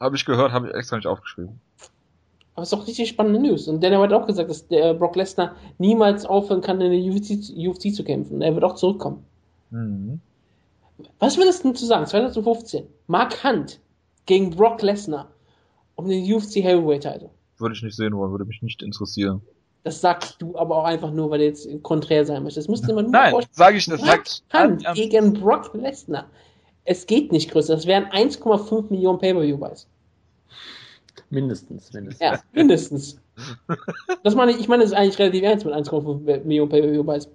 Habe 0.00 0.16
ich 0.16 0.24
gehört, 0.24 0.52
habe 0.52 0.68
ich 0.68 0.74
extra 0.74 0.96
nicht 0.96 1.06
aufgeschrieben. 1.06 1.60
Aber 2.54 2.62
es 2.62 2.72
ist 2.72 2.78
doch 2.78 2.86
richtig 2.86 3.08
spannende 3.08 3.40
News. 3.40 3.68
Und 3.68 3.82
Dana 3.82 4.00
hat 4.00 4.12
auch 4.12 4.26
gesagt, 4.26 4.50
dass 4.50 4.66
der 4.68 4.94
Brock 4.94 5.16
Lesnar 5.16 5.54
niemals 5.78 6.26
aufhören 6.26 6.60
kann, 6.60 6.80
in 6.80 6.90
der 6.90 7.12
UFC, 7.12 7.56
UFC 7.56 7.94
zu 7.94 8.04
kämpfen. 8.04 8.42
Er 8.42 8.54
wird 8.54 8.64
auch 8.64 8.74
zurückkommen. 8.74 9.24
Mhm. 9.70 10.20
Was 11.18 11.38
würdest 11.38 11.64
du 11.64 11.72
zu 11.72 11.86
sagen? 11.86 12.06
2015. 12.06 12.86
Mark 13.06 13.44
Hunt 13.44 13.80
gegen 14.26 14.50
Brock 14.50 14.82
Lesnar 14.82 15.30
um 15.94 16.08
den 16.08 16.32
UFC 16.32 16.56
Heavyweight 16.56 17.02
Title. 17.02 17.30
Würde 17.58 17.74
ich 17.74 17.82
nicht 17.82 17.96
sehen 17.96 18.16
wollen, 18.16 18.30
würde 18.30 18.44
mich 18.44 18.62
nicht 18.62 18.82
interessieren. 18.82 19.42
Das 19.82 20.00
sagst 20.00 20.42
du 20.42 20.56
aber 20.58 20.76
auch 20.76 20.84
einfach 20.84 21.10
nur, 21.10 21.30
weil 21.30 21.38
du 21.38 21.44
jetzt 21.46 21.68
konträr 21.82 22.26
sein 22.26 22.42
möchtest. 22.42 22.66
Das 22.66 22.70
musst 22.70 22.88
du 22.88 22.92
nur 22.92 23.02
Nein, 23.02 23.34
sage 23.52 23.78
ich 23.78 23.88
nicht. 23.88 24.04
Mark 24.04 24.26
Hunt 24.52 24.86
um, 24.86 24.94
gegen 24.94 25.34
Brock 25.34 25.72
Lesnar. 25.74 26.26
Es 26.84 27.06
geht 27.06 27.32
nicht 27.32 27.50
größer. 27.50 27.74
Das 27.74 27.86
wären 27.86 28.04
1,5 28.06 28.90
Millionen 28.90 29.18
Pay-Per-View-Buys. 29.18 29.86
Mindestens, 31.28 31.92
mindestens. 31.92 32.20
Ja, 32.20 32.40
mindestens. 32.52 33.20
das 34.22 34.34
meine 34.34 34.52
ich, 34.52 34.60
ich 34.60 34.68
meine, 34.68 34.82
das 34.82 34.92
ist 34.92 34.96
eigentlich 34.96 35.18
relativ 35.18 35.42
ernst 35.42 35.64
mit 35.64 35.74
1,5 35.74 36.44
Millionen 36.44 36.70
Pay-Per-View-Buys. 36.70 37.28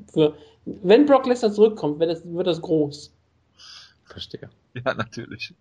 wenn 0.66 1.06
Brock 1.06 1.26
Lesnar 1.28 1.52
zurückkommt, 1.52 2.00
wird 2.00 2.10
das, 2.10 2.24
wird 2.26 2.48
das 2.48 2.62
groß. 2.62 3.14
Verstehe. 4.06 4.50
Ja, 4.74 4.94
natürlich. 4.94 5.54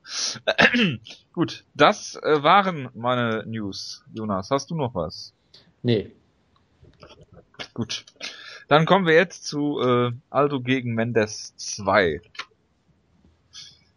Gut, 1.32 1.64
das 1.74 2.16
äh, 2.16 2.42
waren 2.42 2.88
meine 2.94 3.44
News. 3.46 4.04
Jonas, 4.12 4.50
hast 4.50 4.70
du 4.70 4.74
noch 4.74 4.94
was? 4.94 5.32
Nee. 5.82 6.10
Gut. 7.72 8.04
Dann 8.68 8.86
kommen 8.86 9.06
wir 9.06 9.14
jetzt 9.14 9.46
zu 9.46 9.80
äh, 9.80 10.12
Aldo 10.30 10.60
gegen 10.60 10.94
Mendes 10.94 11.54
2. 11.56 12.20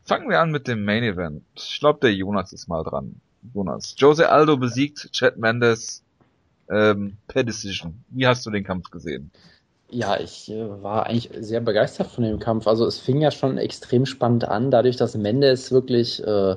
Fangen 0.04 0.30
wir 0.30 0.40
an 0.40 0.52
mit 0.52 0.68
dem 0.68 0.86
Main 0.86 1.04
Event. 1.04 1.44
Ich 1.56 1.80
glaube, 1.80 2.00
der 2.02 2.14
Jonas 2.14 2.54
ist 2.54 2.68
mal 2.68 2.84
dran. 2.84 3.20
Jonas. 3.54 3.96
Jose 3.98 4.30
Aldo 4.30 4.58
besiegt 4.58 5.12
Chad 5.12 5.38
Mendes 5.38 6.04
ähm, 6.70 7.18
per 7.28 7.44
Decision. 7.44 8.04
Wie 8.10 8.28
hast 8.28 8.46
du 8.46 8.52
den 8.52 8.64
Kampf 8.64 8.90
gesehen? 8.90 9.32
Ja, 9.90 10.20
ich 10.20 10.52
äh, 10.52 10.84
war 10.84 11.06
eigentlich 11.06 11.30
sehr 11.40 11.62
begeistert 11.62 12.08
von 12.08 12.24
dem 12.24 12.40
Kampf. 12.40 12.68
Also 12.68 12.86
es 12.86 13.00
fing 13.00 13.22
ja 13.22 13.32
schon 13.32 13.58
extrem 13.58 14.06
spannend 14.06 14.46
an, 14.46 14.70
dadurch, 14.70 14.98
dass 14.98 15.16
Mendes 15.16 15.72
wirklich 15.72 16.22
äh, 16.26 16.56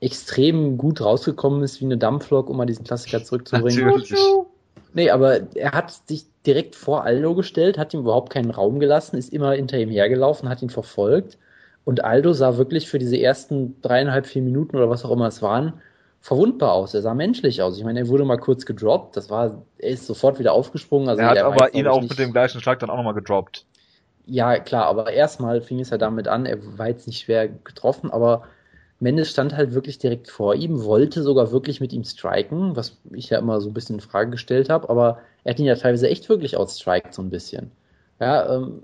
extrem 0.00 0.76
gut 0.76 1.00
rausgekommen 1.00 1.62
ist, 1.62 1.80
wie 1.80 1.86
eine 1.86 1.98
Dampflok, 1.98 2.50
um 2.50 2.56
mal 2.56 2.66
diesen 2.66 2.84
Klassiker 2.84 3.22
zurückzubringen. 3.24 3.86
Natürlich. 3.86 4.14
Nee, 4.92 5.10
aber 5.10 5.54
er 5.54 5.72
hat 5.72 5.92
sich 6.08 6.26
direkt 6.44 6.74
vor 6.74 7.04
Aldo 7.04 7.34
gestellt, 7.34 7.78
hat 7.78 7.94
ihm 7.94 8.00
überhaupt 8.00 8.32
keinen 8.32 8.50
Raum 8.50 8.80
gelassen, 8.80 9.16
ist 9.16 9.32
immer 9.32 9.52
hinter 9.52 9.78
ihm 9.78 9.90
hergelaufen, 9.90 10.48
hat 10.48 10.62
ihn 10.62 10.70
verfolgt. 10.70 11.38
Und 11.84 12.04
Aldo 12.04 12.32
sah 12.32 12.56
wirklich 12.56 12.88
für 12.88 12.98
diese 12.98 13.18
ersten 13.18 13.80
dreieinhalb, 13.82 14.26
vier 14.26 14.42
Minuten 14.42 14.76
oder 14.76 14.90
was 14.90 15.04
auch 15.04 15.10
immer 15.10 15.28
es 15.28 15.42
waren, 15.42 15.74
verwundbar 16.20 16.72
aus. 16.72 16.94
Er 16.94 17.02
sah 17.02 17.14
menschlich 17.14 17.62
aus. 17.62 17.78
Ich 17.78 17.84
meine, 17.84 18.00
er 18.00 18.08
wurde 18.08 18.24
mal 18.24 18.36
kurz 18.36 18.66
gedroppt. 18.66 19.16
Das 19.16 19.30
war, 19.30 19.62
er 19.78 19.90
ist 19.90 20.06
sofort 20.06 20.38
wieder 20.38 20.52
aufgesprungen. 20.52 21.08
Also 21.08 21.22
er 21.22 21.30
hat 21.30 21.38
aber 21.38 21.74
ihn 21.74 21.86
auch 21.86 22.00
nicht, 22.00 22.10
mit 22.10 22.18
dem 22.18 22.32
gleichen 22.32 22.60
Schlag 22.60 22.78
dann 22.78 22.90
auch 22.90 22.96
nochmal 22.96 23.14
gedroppt. 23.14 23.64
Ja, 24.26 24.58
klar, 24.58 24.86
aber 24.86 25.12
erstmal 25.12 25.60
fing 25.60 25.80
es 25.80 25.90
ja 25.90 25.98
damit 25.98 26.28
an, 26.28 26.46
er 26.46 26.78
war 26.78 26.88
jetzt 26.88 27.06
nicht 27.08 27.20
schwer 27.20 27.48
getroffen, 27.48 28.10
aber 28.10 28.44
Mendes 29.00 29.30
stand 29.30 29.56
halt 29.56 29.72
wirklich 29.72 29.98
direkt 29.98 30.30
vor 30.30 30.54
ihm, 30.54 30.84
wollte 30.84 31.22
sogar 31.22 31.50
wirklich 31.50 31.80
mit 31.80 31.92
ihm 31.92 32.04
striken, 32.04 32.76
was 32.76 32.98
ich 33.10 33.30
ja 33.30 33.38
immer 33.38 33.60
so 33.60 33.68
ein 33.68 33.74
bisschen 33.74 33.96
in 33.96 34.00
Frage 34.00 34.30
gestellt 34.30 34.68
habe, 34.68 34.88
aber 34.90 35.20
er 35.42 35.54
hat 35.54 35.58
ihn 35.58 35.64
ja 35.64 35.74
teilweise 35.74 36.08
echt 36.08 36.28
wirklich 36.28 36.56
outstriked, 36.56 37.14
so 37.14 37.22
ein 37.22 37.30
bisschen. 37.30 37.72
Ja, 38.20 38.54
ähm, 38.54 38.82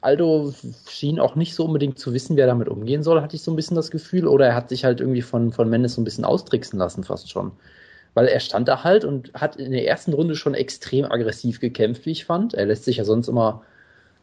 Aldo 0.00 0.52
schien 0.88 1.20
auch 1.20 1.34
nicht 1.34 1.54
so 1.54 1.64
unbedingt 1.64 1.98
zu 1.98 2.12
wissen, 2.12 2.36
wer 2.36 2.46
damit 2.46 2.68
umgehen 2.68 3.02
soll, 3.02 3.20
hatte 3.20 3.36
ich 3.36 3.42
so 3.42 3.50
ein 3.50 3.56
bisschen 3.56 3.76
das 3.76 3.90
Gefühl. 3.90 4.26
Oder 4.26 4.46
er 4.46 4.54
hat 4.54 4.68
sich 4.68 4.84
halt 4.84 5.00
irgendwie 5.00 5.22
von, 5.22 5.52
von 5.52 5.68
Mendes 5.68 5.94
so 5.94 6.00
ein 6.00 6.04
bisschen 6.04 6.24
austricksen 6.24 6.78
lassen, 6.78 7.04
fast 7.04 7.30
schon. 7.30 7.52
Weil 8.14 8.26
er 8.26 8.40
stand 8.40 8.68
da 8.68 8.84
halt 8.84 9.04
und 9.04 9.32
hat 9.34 9.56
in 9.56 9.72
der 9.72 9.86
ersten 9.86 10.12
Runde 10.12 10.36
schon 10.36 10.54
extrem 10.54 11.04
aggressiv 11.06 11.60
gekämpft, 11.60 12.04
wie 12.06 12.12
ich 12.12 12.24
fand. 12.24 12.54
Er 12.54 12.66
lässt 12.66 12.84
sich 12.84 12.98
ja 12.98 13.04
sonst 13.04 13.28
immer 13.28 13.62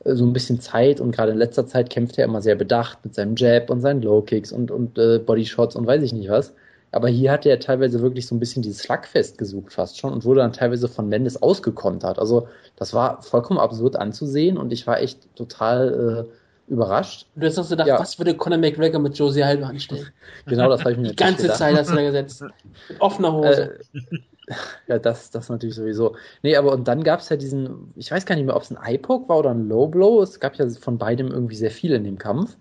äh, 0.05 0.15
so 0.15 0.25
ein 0.25 0.33
bisschen 0.33 0.59
Zeit 0.59 0.99
und 0.99 1.11
gerade 1.11 1.31
in 1.31 1.37
letzter 1.37 1.65
Zeit 1.67 1.89
kämpft 1.89 2.17
er 2.17 2.25
immer 2.25 2.41
sehr 2.41 2.55
bedacht 2.55 2.99
mit 3.03 3.15
seinem 3.15 3.35
Jab 3.35 3.69
und 3.69 3.81
seinen 3.81 4.01
Low 4.01 4.21
Kicks 4.21 4.51
und, 4.51 4.71
und 4.71 4.97
äh, 4.97 5.19
Bodyshots 5.19 5.75
und 5.75 5.87
weiß 5.87 6.03
ich 6.03 6.13
nicht 6.13 6.29
was. 6.29 6.53
Aber 6.91 7.07
hier 7.07 7.31
hat 7.31 7.45
er 7.45 7.59
teilweise 7.59 8.01
wirklich 8.01 8.25
so 8.25 8.35
ein 8.35 8.39
bisschen 8.39 8.63
dieses 8.63 8.79
Slugfest 8.79 9.37
gesucht 9.37 9.73
fast 9.73 9.99
schon 9.99 10.11
und 10.11 10.25
wurde 10.25 10.41
dann 10.41 10.53
teilweise 10.53 10.87
von 10.87 11.07
Mendes 11.07 11.41
ausgekontert. 11.41 12.17
Also 12.17 12.47
das 12.77 12.93
war 12.93 13.21
vollkommen 13.21 13.59
absurd 13.59 13.95
anzusehen 13.95 14.57
und 14.57 14.73
ich 14.73 14.87
war 14.87 14.99
echt 14.99 15.19
total 15.35 16.27
äh, 16.27 16.71
überrascht. 16.71 17.27
Du 17.35 17.45
hast 17.45 17.59
auch 17.59 17.69
gedacht, 17.69 17.87
ja. 17.87 17.99
was 17.99 18.17
würde 18.17 18.35
Conor 18.35 18.57
McGregor 18.57 18.99
mit 18.99 19.17
Josie 19.17 19.43
Aldo 19.43 19.65
anstellen? 19.65 20.07
genau, 20.45 20.69
das 20.69 20.81
habe 20.81 20.93
ich 20.93 20.97
mir 20.97 21.09
Die 21.09 21.15
ganze 21.15 21.43
gedacht. 21.43 21.57
Zeit 21.57 21.75
hast 21.75 21.91
du 21.91 21.95
da 21.95 22.01
gesetzt. 22.01 22.41
Mit 22.41 23.01
offener 23.01 23.33
Hose. 23.33 23.79
Äh, 23.93 23.99
ja, 24.87 24.97
das, 24.97 25.29
das 25.29 25.49
natürlich 25.49 25.75
sowieso. 25.75 26.15
Nee, 26.41 26.55
aber 26.55 26.71
und 26.73 26.87
dann 26.87 27.03
gab 27.03 27.19
es 27.19 27.29
ja 27.29 27.37
diesen, 27.37 27.93
ich 27.95 28.09
weiß 28.11 28.25
gar 28.25 28.35
nicht 28.35 28.45
mehr, 28.45 28.55
ob 28.55 28.63
es 28.63 28.71
ein 28.71 28.79
Eye-Poke 28.83 29.29
war 29.29 29.39
oder 29.39 29.51
ein 29.51 29.67
Low 29.67 29.87
Blow. 29.87 30.21
Es 30.23 30.39
gab 30.39 30.55
ja 30.55 30.67
von 30.69 30.97
beidem 30.97 31.27
irgendwie 31.27 31.55
sehr 31.55 31.71
viel 31.71 31.91
in 31.93 32.03
dem 32.03 32.17
Kampf. 32.17 32.57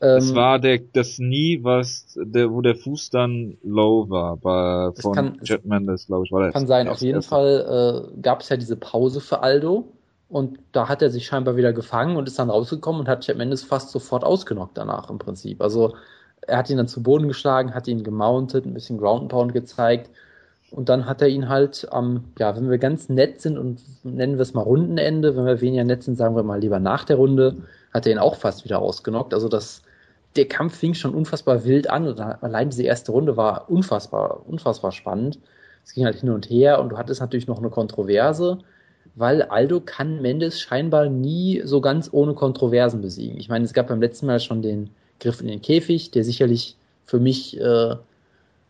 Es 0.00 0.30
ähm, 0.30 0.36
war 0.36 0.58
der, 0.58 0.80
das 0.92 1.18
nie, 1.18 1.62
was, 1.62 2.16
der, 2.16 2.52
wo 2.52 2.60
der 2.60 2.74
Fuß 2.74 3.10
dann 3.10 3.56
low 3.62 4.08
war, 4.08 4.36
bei, 4.36 4.90
von 5.00 5.14
kann, 5.14 5.38
Jet 5.42 5.64
Mendes, 5.64 6.06
glaube 6.06 6.24
ich, 6.26 6.32
war 6.32 6.42
das. 6.42 6.52
Kann 6.52 6.66
sein, 6.66 6.88
auf 6.88 7.00
jeden 7.00 7.22
Fall 7.22 8.12
äh, 8.14 8.20
gab 8.20 8.40
es 8.40 8.48
ja 8.48 8.56
diese 8.56 8.76
Pause 8.76 9.20
für 9.20 9.42
Aldo 9.42 9.88
und 10.28 10.58
da 10.72 10.88
hat 10.88 11.02
er 11.02 11.10
sich 11.10 11.26
scheinbar 11.26 11.56
wieder 11.56 11.72
gefangen 11.72 12.16
und 12.16 12.26
ist 12.26 12.38
dann 12.38 12.50
rausgekommen 12.50 13.02
und 13.02 13.08
hat 13.08 13.26
Jet 13.26 13.38
Mendes 13.38 13.62
fast 13.62 13.90
sofort 13.90 14.24
ausgenockt 14.24 14.76
danach 14.76 15.10
im 15.10 15.18
Prinzip. 15.18 15.60
Also 15.60 15.94
er 16.42 16.58
hat 16.58 16.70
ihn 16.70 16.76
dann 16.76 16.88
zu 16.88 17.02
Boden 17.02 17.28
geschlagen, 17.28 17.74
hat 17.74 17.88
ihn 17.88 18.02
gemountet, 18.02 18.66
ein 18.66 18.74
bisschen 18.74 18.98
Ground 18.98 19.22
and 19.22 19.30
Pound 19.30 19.52
gezeigt 19.52 20.10
und 20.72 20.88
dann 20.88 21.06
hat 21.06 21.20
er 21.20 21.28
ihn 21.28 21.48
halt 21.48 21.86
am, 21.90 22.16
ähm, 22.16 22.24
ja, 22.38 22.56
wenn 22.56 22.70
wir 22.70 22.78
ganz 22.78 23.08
nett 23.08 23.40
sind 23.40 23.58
und 23.58 23.82
nennen 24.04 24.36
wir 24.36 24.42
es 24.42 24.54
mal 24.54 24.62
Rundenende, 24.62 25.36
wenn 25.36 25.44
wir 25.44 25.60
weniger 25.60 25.84
nett 25.84 26.02
sind, 26.02 26.16
sagen 26.16 26.34
wir 26.34 26.42
mal 26.42 26.60
lieber 26.60 26.80
nach 26.80 27.04
der 27.04 27.16
Runde, 27.16 27.56
hat 27.92 28.06
er 28.06 28.12
ihn 28.12 28.18
auch 28.18 28.36
fast 28.36 28.64
wieder 28.64 28.80
ausgenockt. 28.80 29.34
Also 29.34 29.48
das, 29.48 29.82
der 30.36 30.46
Kampf 30.46 30.76
fing 30.76 30.94
schon 30.94 31.14
unfassbar 31.14 31.64
wild 31.64 31.90
an 31.90 32.08
und 32.08 32.20
allein 32.20 32.70
diese 32.70 32.84
erste 32.84 33.12
Runde 33.12 33.36
war 33.36 33.70
unfassbar, 33.70 34.42
unfassbar 34.46 34.92
spannend. 34.92 35.38
Es 35.84 35.94
ging 35.94 36.04
halt 36.04 36.16
hin 36.16 36.30
und 36.30 36.48
her 36.48 36.80
und 36.80 36.90
du 36.90 36.96
hattest 36.96 37.20
natürlich 37.20 37.48
noch 37.48 37.58
eine 37.58 37.70
Kontroverse, 37.70 38.58
weil 39.14 39.42
Aldo 39.42 39.80
kann 39.80 40.22
Mendes 40.22 40.60
scheinbar 40.60 41.08
nie 41.08 41.60
so 41.64 41.80
ganz 41.80 42.08
ohne 42.12 42.34
Kontroversen 42.34 43.02
besiegen. 43.02 43.38
Ich 43.38 43.48
meine, 43.48 43.64
es 43.64 43.72
gab 43.72 43.88
beim 43.88 44.00
letzten 44.00 44.26
Mal 44.26 44.40
schon 44.40 44.62
den 44.62 44.90
Griff 45.20 45.40
in 45.40 45.48
den 45.48 45.60
Käfig, 45.60 46.10
der 46.12 46.24
sicherlich 46.24 46.76
für 47.04 47.20
mich 47.20 47.60
äh, 47.60 47.96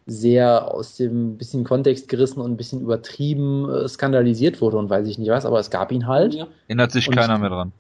sehr 0.07 0.73
aus 0.73 0.97
dem 0.97 1.37
bisschen 1.37 1.65
Kontext 1.65 2.09
gerissen 2.09 2.41
und 2.41 2.51
ein 2.51 2.57
bisschen 2.57 2.81
übertrieben 2.81 3.71
äh, 3.71 3.89
skandalisiert 3.89 4.61
wurde 4.61 4.79
und 4.79 4.91
weiß 4.91 5.07
ich 5.07 5.19
nicht 5.19 5.31
was, 5.31 5.47
aber 5.47 5.61
es 5.61 5.71
gab 5.71 5.93
ihn 5.93 6.07
halt. 6.07 6.35
Ja. 6.35 6.49
Erinnert 6.67 6.93
sich 6.93 7.09
und 7.09 7.15
keiner 7.15 7.39
mehr 7.39 7.51
dran. 7.51 7.73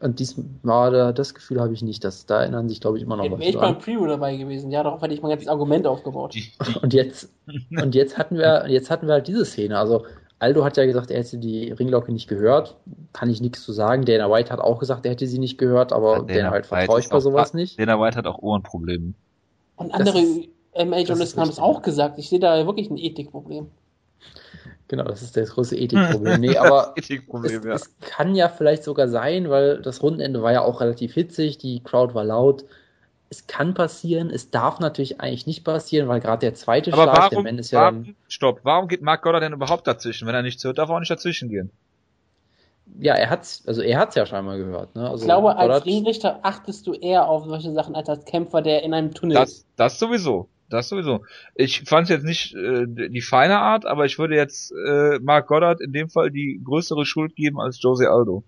Und 0.00 0.18
diesmal 0.18 0.90
da, 0.90 1.12
das 1.12 1.34
Gefühl 1.34 1.60
habe 1.60 1.72
ich 1.72 1.82
nicht. 1.82 2.04
Dass, 2.04 2.26
da 2.26 2.42
erinnern 2.42 2.68
sich, 2.68 2.80
glaube 2.80 2.98
ich, 2.98 3.04
immer 3.04 3.16
noch 3.16 3.24
was. 3.30 3.38
Wäre 3.38 3.50
ich 3.50 3.58
beim 3.58 3.78
Preview 3.78 4.06
dabei 4.06 4.36
gewesen. 4.36 4.70
Ja, 4.70 4.82
darauf 4.82 5.00
hatte 5.00 5.14
ich 5.14 5.22
mein 5.22 5.30
ganzes 5.30 5.48
Argument 5.48 5.86
aufgebaut. 5.86 6.34
und 6.82 6.92
jetzt, 6.92 7.32
und 7.70 7.94
jetzt 7.94 8.18
hatten 8.18 8.36
wir, 8.36 8.66
jetzt 8.68 8.90
hatten 8.90 9.06
wir 9.06 9.14
halt 9.14 9.28
diese 9.28 9.44
Szene. 9.44 9.78
Also, 9.78 10.04
Aldo 10.38 10.64
hat 10.64 10.76
ja 10.76 10.84
gesagt, 10.84 11.10
er 11.10 11.20
hätte 11.20 11.38
die 11.38 11.72
Ringlocke 11.72 12.12
nicht 12.12 12.28
gehört. 12.28 12.76
Kann 13.12 13.30
ich 13.30 13.40
nichts 13.40 13.62
zu 13.64 13.72
sagen. 13.72 14.04
Dana 14.04 14.30
White 14.30 14.50
hat 14.50 14.60
auch 14.60 14.78
gesagt, 14.78 15.06
er 15.06 15.12
hätte 15.12 15.26
sie 15.26 15.38
nicht 15.38 15.58
gehört, 15.58 15.92
aber 15.92 16.18
ja, 16.18 16.22
Dana 16.22 16.50
halt 16.50 16.66
vertraue 16.66 17.00
ich 17.00 17.08
bei 17.08 17.20
sowas 17.20 17.54
nicht. 17.54 17.78
Dana 17.78 18.00
White 18.00 18.16
hat 18.16 18.26
auch 18.26 18.38
Ohrenprobleme. 18.38 19.14
Und 19.76 19.94
andere 19.94 20.20
MA-Journalisten 20.76 21.40
haben 21.40 21.50
es 21.50 21.58
auch 21.58 21.82
gesagt. 21.82 22.18
Ich 22.18 22.28
sehe 22.28 22.40
da 22.40 22.66
wirklich 22.66 22.90
ein 22.90 22.98
Ethikproblem. 22.98 23.68
Genau, 24.88 25.04
das 25.04 25.22
ist 25.22 25.36
das 25.36 25.50
große 25.50 25.76
Ethikproblem. 25.78 26.40
Nee, 26.40 26.56
aber 26.56 26.92
Ethikproblem, 26.96 27.58
es, 27.60 27.64
ja. 27.64 27.74
es 27.74 27.98
kann 28.00 28.34
ja 28.34 28.48
vielleicht 28.48 28.84
sogar 28.84 29.08
sein, 29.08 29.50
weil 29.50 29.80
das 29.80 30.02
Rundenende 30.02 30.42
war 30.42 30.52
ja 30.52 30.62
auch 30.62 30.80
relativ 30.80 31.14
hitzig, 31.14 31.58
die 31.58 31.82
Crowd 31.82 32.14
war 32.14 32.24
laut. 32.24 32.64
Es 33.30 33.46
kann 33.46 33.74
passieren, 33.74 34.30
es 34.30 34.50
darf 34.50 34.78
natürlich 34.78 35.20
eigentlich 35.20 35.46
nicht 35.46 35.64
passieren, 35.64 36.08
weil 36.08 36.20
gerade 36.20 36.40
der 36.40 36.54
zweite 36.54 36.92
aber 36.92 37.04
Schlag, 37.04 37.16
warum, 37.16 37.30
der 37.30 37.52
Mann 37.52 37.58
ist 37.58 37.70
ja 37.70 37.80
warum, 37.80 38.04
dann, 38.04 38.16
Stopp, 38.28 38.60
warum 38.62 38.88
geht 38.88 39.02
Mark 39.02 39.22
Goddard 39.22 39.42
denn 39.42 39.52
überhaupt 39.52 39.86
dazwischen? 39.86 40.28
Wenn 40.28 40.34
er 40.34 40.42
nichts 40.42 40.62
hört, 40.62 40.78
darf 40.78 40.88
er 40.88 40.96
auch 40.96 41.00
nicht 41.00 41.10
dazwischen 41.10 41.48
gehen. 41.48 41.70
Ja, 43.00 43.14
er 43.14 43.30
hat's, 43.30 43.64
also 43.66 43.80
er 43.80 43.98
hat's 43.98 44.14
ja 44.14 44.26
scheinbar 44.26 44.58
gehört. 44.58 44.94
Ne? 44.94 45.08
Also 45.08 45.22
ich 45.22 45.26
glaube, 45.26 45.56
als 45.56 45.84
Ringrichter 45.86 46.40
achtest 46.42 46.86
du 46.86 46.92
eher 46.92 47.26
auf 47.26 47.46
solche 47.46 47.72
Sachen 47.72 47.96
als 47.96 48.08
als 48.08 48.24
Kämpfer, 48.24 48.62
der 48.62 48.82
in 48.82 48.94
einem 48.94 49.14
Tunnel 49.14 49.34
das, 49.34 49.50
ist. 49.50 49.66
Das 49.76 49.98
sowieso. 49.98 50.48
Das 50.70 50.88
sowieso. 50.88 51.20
Ich 51.54 51.82
fand 51.82 52.08
jetzt 52.08 52.24
nicht 52.24 52.54
äh, 52.54 52.86
die 52.86 53.20
feine 53.20 53.58
Art, 53.58 53.86
aber 53.86 54.06
ich 54.06 54.18
würde 54.18 54.34
jetzt 54.34 54.72
äh, 54.72 55.18
Mark 55.20 55.48
Goddard 55.48 55.80
in 55.80 55.92
dem 55.92 56.08
Fall 56.08 56.30
die 56.30 56.60
größere 56.64 57.04
Schuld 57.04 57.36
geben 57.36 57.60
als 57.60 57.80
Jose 57.82 58.10
Aldo. 58.10 58.42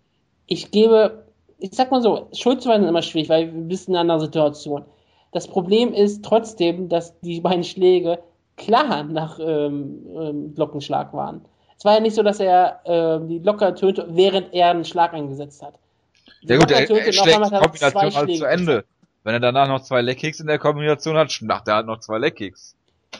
Ich 0.47 0.71
gebe, 0.71 1.25
ich 1.59 1.71
sag 1.73 1.91
mal 1.91 2.03
so, 2.03 2.29
Schuldzuweisen 2.33 2.85
ist 2.85 2.91
immer 2.91 3.03
schwierig, 3.03 3.29
weil 3.29 3.53
wir 3.53 3.69
wissen 3.69 3.91
in 3.91 3.97
einer 3.97 4.01
anderen 4.13 4.21
Situation. 4.21 4.85
Das 5.33 5.49
Problem 5.49 5.93
ist 5.93 6.25
trotzdem, 6.25 6.89
dass 6.89 7.19
die 7.21 7.41
beiden 7.41 7.65
Schläge 7.65 8.19
klar 8.57 9.05
nach 9.05 9.39
ähm, 9.39 10.07
ähm, 10.19 10.55
Glockenschlag 10.55 11.13
waren. 11.13 11.43
Es 11.77 11.85
war 11.85 11.95
ja 11.95 12.01
nicht 12.01 12.15
so, 12.15 12.23
dass 12.23 12.41
er 12.41 12.81
äh, 12.85 13.27
die 13.27 13.41
locker 13.41 13.75
tönte, 13.75 14.07
während 14.11 14.55
er 14.55 14.71
einen 14.71 14.85
Schlag 14.85 15.13
eingesetzt 15.13 15.63
hat. 15.63 15.75
Die 16.43 16.49
ja 16.49 16.59
gut, 16.59 16.71
er, 16.71 16.89
er 16.89 17.13
schlägt 17.13 17.45
die 17.45 17.59
Kombination 17.59 18.15
halt 18.15 18.37
zu 18.37 18.45
Ende. 18.47 18.85
Wenn 19.27 19.35
er 19.35 19.41
danach 19.41 19.67
noch 19.67 19.81
zwei 19.81 20.03
Leckkicks 20.03 20.39
in 20.39 20.47
der 20.47 20.61
Kombination 20.61 21.17
hat, 21.17 21.37
macht 21.43 21.67
er 21.67 21.75
halt 21.75 21.87
noch 21.89 21.99
zwei 21.99 22.19
Leckkicks. 22.19 22.77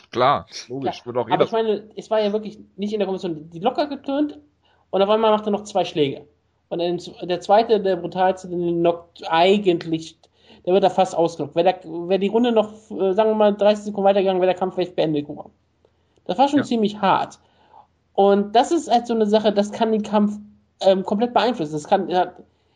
Klar, 0.09 0.45
logisch. 0.69 1.01
Ja, 1.05 1.11
auch 1.11 1.29
aber 1.29 1.43
ich 1.43 1.51
meine, 1.51 1.83
es 1.97 2.09
war 2.09 2.21
ja 2.21 2.31
wirklich 2.31 2.57
nicht 2.77 2.93
in 2.93 2.99
der 2.99 3.07
Kombination 3.07 3.49
die 3.49 3.59
locker 3.59 3.87
getönt 3.87 4.39
und 4.89 5.01
auf 5.01 5.09
einmal 5.09 5.31
macht 5.31 5.45
er 5.47 5.51
noch 5.51 5.65
zwei 5.65 5.83
Schläge. 5.83 6.25
Und 6.69 6.79
der 7.23 7.41
zweite, 7.41 7.81
der 7.81 7.97
brutalste, 7.97 8.47
den 8.47 8.79
knockt 8.79 9.29
eigentlich, 9.29 10.17
der 10.65 10.73
wird 10.73 10.85
da 10.85 10.89
fast 10.89 11.13
ausgelockt. 11.13 11.57
Wäre 11.57 11.75
wär 11.83 12.19
die 12.19 12.29
Runde 12.29 12.53
noch, 12.53 12.71
äh, 12.89 13.11
sagen 13.11 13.31
wir 13.31 13.35
mal, 13.35 13.53
30 13.53 13.83
Sekunden 13.83 14.07
weitergegangen, 14.07 14.41
wäre 14.41 14.53
der 14.53 14.59
Kampf 14.59 14.75
vielleicht 14.75 14.95
beendet 14.95 15.27
geworden. 15.27 15.51
Das 16.23 16.37
war 16.37 16.47
schon 16.47 16.59
ja. 16.59 16.65
ziemlich 16.65 17.01
hart. 17.01 17.37
Und 18.13 18.55
das 18.55 18.71
ist 18.71 18.89
halt 18.89 19.07
so 19.07 19.13
eine 19.13 19.25
Sache, 19.25 19.51
das 19.51 19.73
kann 19.73 19.91
den 19.91 20.03
Kampf 20.03 20.37
ähm, 20.79 21.03
komplett 21.03 21.33
beeinflussen. 21.33 21.73
Das 21.73 21.85
kann 21.85 22.07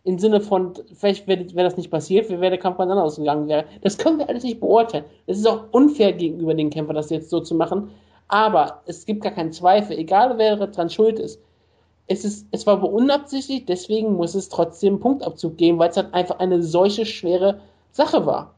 im 0.03 0.17
Sinne 0.17 0.41
von, 0.41 0.73
vielleicht 0.95 1.27
wäre 1.27 1.53
wär 1.53 1.63
das 1.63 1.77
nicht 1.77 1.91
passiert, 1.91 2.29
wäre 2.29 2.49
der 2.49 2.57
Kampf 2.57 2.77
ganz 2.77 2.91
anders 2.91 3.17
gegangen 3.17 3.47
wäre. 3.47 3.65
Das 3.81 3.97
können 3.97 4.17
wir 4.17 4.29
alles 4.29 4.43
nicht 4.43 4.59
beurteilen. 4.59 5.05
Es 5.27 5.37
ist 5.37 5.47
auch 5.47 5.65
unfair 5.71 6.13
gegenüber 6.13 6.53
den 6.53 6.71
Kämpfern, 6.71 6.95
das 6.95 7.11
jetzt 7.11 7.29
so 7.29 7.39
zu 7.39 7.53
machen. 7.53 7.91
Aber 8.27 8.81
es 8.85 9.05
gibt 9.05 9.21
gar 9.21 9.33
keinen 9.33 9.51
Zweifel, 9.51 9.97
egal 9.97 10.37
wer 10.37 10.55
dran 10.55 10.89
schuld 10.89 11.19
ist. 11.19 11.39
Es, 12.07 12.25
ist, 12.25 12.47
es 12.51 12.65
war 12.65 12.81
unabsichtlich, 12.83 13.65
deswegen 13.65 14.15
muss 14.15 14.35
es 14.35 14.49
trotzdem 14.49 14.93
einen 14.93 15.01
Punktabzug 15.01 15.57
geben, 15.57 15.79
weil 15.79 15.89
es 15.89 15.97
halt 15.97 16.13
einfach 16.13 16.39
eine 16.39 16.63
solche 16.63 17.05
schwere 17.05 17.59
Sache 17.91 18.25
war. 18.25 18.55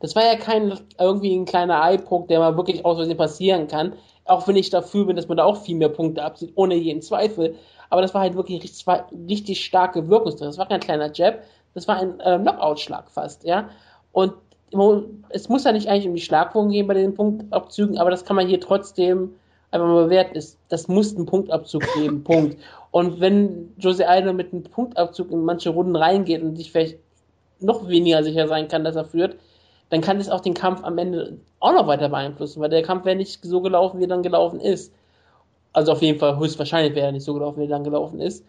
Das 0.00 0.16
war 0.16 0.24
ja 0.24 0.36
kein 0.36 0.78
irgendwie 0.98 1.34
ein 1.34 1.44
kleiner 1.44 1.82
Eindruck, 1.82 2.28
der 2.28 2.38
mal 2.38 2.56
wirklich 2.56 2.84
aus 2.84 3.06
passieren 3.16 3.68
kann. 3.68 3.94
Auch 4.24 4.48
wenn 4.48 4.56
ich 4.56 4.70
dafür 4.70 5.06
bin, 5.06 5.16
dass 5.16 5.28
man 5.28 5.36
da 5.36 5.44
auch 5.44 5.58
viel 5.58 5.76
mehr 5.76 5.88
Punkte 5.88 6.22
abzieht, 6.24 6.52
ohne 6.54 6.74
jeden 6.74 7.02
Zweifel. 7.02 7.56
Aber 7.94 8.02
das 8.02 8.12
war 8.12 8.22
halt 8.22 8.34
wirklich 8.34 8.60
richtig, 8.60 8.84
richtig 9.28 9.64
starke 9.64 10.08
Wirkung. 10.08 10.34
Das 10.36 10.58
war 10.58 10.66
kein 10.66 10.80
kleiner 10.80 11.12
Jab, 11.14 11.44
das 11.74 11.86
war 11.86 11.96
ein 11.96 12.18
äh, 12.18 12.40
Knockout-Schlag 12.40 13.08
fast, 13.08 13.44
ja. 13.44 13.70
Und 14.10 14.32
es 15.28 15.48
muss 15.48 15.62
ja 15.62 15.70
nicht 15.70 15.86
eigentlich 15.86 16.08
um 16.08 16.16
die 16.16 16.20
Schlagwurm 16.20 16.70
gehen 16.70 16.88
bei 16.88 16.94
den 16.94 17.14
Punktabzügen, 17.14 17.96
aber 17.98 18.10
das 18.10 18.24
kann 18.24 18.34
man 18.34 18.48
hier 18.48 18.60
trotzdem 18.60 19.36
einfach 19.70 19.86
mal 19.86 20.06
bewerten. 20.06 20.34
Ist, 20.34 20.58
das 20.70 20.88
muss 20.88 21.14
einen 21.14 21.26
Punktabzug 21.26 21.84
geben, 21.94 22.24
Punkt. 22.24 22.58
Und 22.90 23.20
wenn 23.20 23.72
Jose 23.78 24.08
Aldo 24.08 24.32
mit 24.32 24.52
einem 24.52 24.64
Punktabzug 24.64 25.30
in 25.30 25.44
manche 25.44 25.70
Runden 25.70 25.94
reingeht 25.94 26.42
und 26.42 26.56
sich 26.56 26.72
vielleicht 26.72 26.98
noch 27.60 27.86
weniger 27.86 28.24
sicher 28.24 28.48
sein 28.48 28.66
kann, 28.66 28.82
dass 28.82 28.96
er 28.96 29.04
führt, 29.04 29.36
dann 29.90 30.00
kann 30.00 30.18
es 30.18 30.28
auch 30.28 30.40
den 30.40 30.54
Kampf 30.54 30.82
am 30.82 30.98
Ende 30.98 31.38
auch 31.60 31.74
noch 31.74 31.86
weiter 31.86 32.08
beeinflussen, 32.08 32.60
weil 32.60 32.70
der 32.70 32.82
Kampf 32.82 33.04
wäre 33.04 33.14
nicht 33.14 33.44
so 33.44 33.60
gelaufen, 33.60 34.00
wie 34.00 34.04
er 34.06 34.08
dann 34.08 34.24
gelaufen 34.24 34.58
ist. 34.58 34.92
Also 35.74 35.92
auf 35.92 36.02
jeden 36.02 36.18
Fall 36.18 36.38
höchstwahrscheinlich 36.38 36.94
wäre 36.94 37.06
er 37.06 37.12
nicht 37.12 37.24
so 37.24 37.34
gelaufen, 37.34 37.58
wie 37.58 37.64
er 37.64 37.68
dann 37.68 37.84
gelaufen 37.84 38.20
ist. 38.20 38.46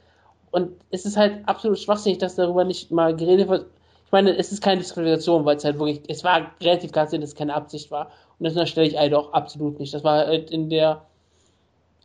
Und 0.52 0.72
es 0.92 1.06
ist 1.06 1.18
halt 1.18 1.40
absolut 1.48 1.80
schwachsinnig, 1.80 2.20
dass 2.20 2.36
darüber 2.36 2.64
nicht 2.64 2.92
mal 2.92 3.16
geredet 3.16 3.50
wird. 3.50 3.66
Ich 4.06 4.12
meine, 4.12 4.38
es 4.38 4.52
ist 4.52 4.62
keine 4.62 4.80
Disqualifikation, 4.80 5.44
weil 5.44 5.58
es 5.58 5.66
halt 5.66 5.80
wirklich, 5.80 6.04
es 6.08 6.24
war 6.24 6.52
relativ 6.62 6.92
klar, 6.94 7.06
dass 7.06 7.14
es 7.14 7.36
keine 7.36 7.56
Absicht 7.56 7.92
war. 7.92 8.12
Und 8.40 8.46
das 8.46 8.54
unterstelle 8.54 8.88
ich 8.88 8.98
halt 8.98 9.14
auch 9.14 9.34
absolut 9.34 9.80
nicht. 9.80 9.94
Das 9.94 10.04
war 10.04 10.28
halt 10.28 10.52
in 10.52 10.70
der, 10.70 11.02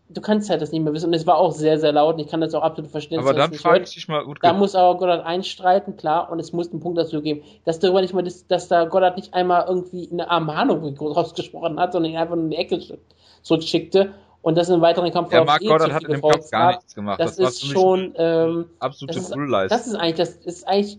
du 0.09 0.21
kannst 0.23 0.49
halt 0.49 0.63
das 0.63 0.73
nicht 0.73 0.83
mehr 0.83 0.93
wissen. 0.95 1.09
Und 1.09 1.15
es 1.15 1.27
war 1.27 1.37
auch 1.37 1.53
sehr, 1.53 1.79
sehr 1.79 1.93
laut 1.93 2.15
und 2.15 2.21
ich 2.21 2.29
kann 2.29 2.41
das 2.41 2.55
auch 2.55 2.63
absolut 2.63 2.91
verstehen. 2.91 3.21
Aber 3.21 3.35
dann 3.35 3.53
frage 3.53 3.85
ich 3.85 3.91
dich 3.95 4.09
mal, 4.09 4.25
gut. 4.25 4.39
Da 4.41 4.55
muss 4.55 4.75
aber 4.75 4.99
Goddard 4.99 5.25
einstreiten, 5.25 5.99
klar, 5.99 6.33
und 6.33 6.41
es 6.41 6.53
muss 6.53 6.71
einen 6.71 6.81
Punkt 6.81 6.99
dazu 6.99 7.21
geben. 7.21 7.43
Dass 7.67 7.79
darüber 7.79 8.01
nicht 8.01 8.15
mal, 8.15 8.23
dass, 8.23 8.47
dass 8.47 8.69
da 8.69 8.87
Goddard 8.87 9.17
nicht 9.17 9.35
einmal 9.35 9.67
irgendwie 9.69 10.09
eine 10.11 10.31
Armhahnung 10.31 10.97
rausgesprochen 10.97 11.79
hat, 11.79 11.93
sondern 11.93 12.13
ihn 12.13 12.19
einfach 12.19 12.37
in 12.37 12.51
die 12.51 12.57
Ecke 12.57 12.99
zurückschickte 13.43 14.15
und 14.43 14.57
das 14.57 14.69
in 14.69 14.75
einem 14.75 14.83
weiteren 14.83 15.11
Kampf 15.13 15.31
Der 15.31 15.45
Mark 15.45 15.63
eh 15.63 15.67
Goddard 15.67 15.93
hat 15.93 16.05
in 16.05 16.13
dem 16.13 16.23
Kampf 16.23 16.51
gar 16.51 16.73
nichts 16.73 16.95
gemacht. 16.95 17.21
Das, 17.21 17.37
das 17.37 17.55
ist 17.55 17.67
schon, 17.67 18.15
ähm, 18.17 18.67
absolute 18.79 19.19
das 19.19 19.31
ist, 19.31 19.71
das 19.71 19.87
ist 19.87 19.95
eigentlich, 19.95 20.17
das 20.17 20.37
ist 20.37 20.69
eigentlich, 20.69 20.99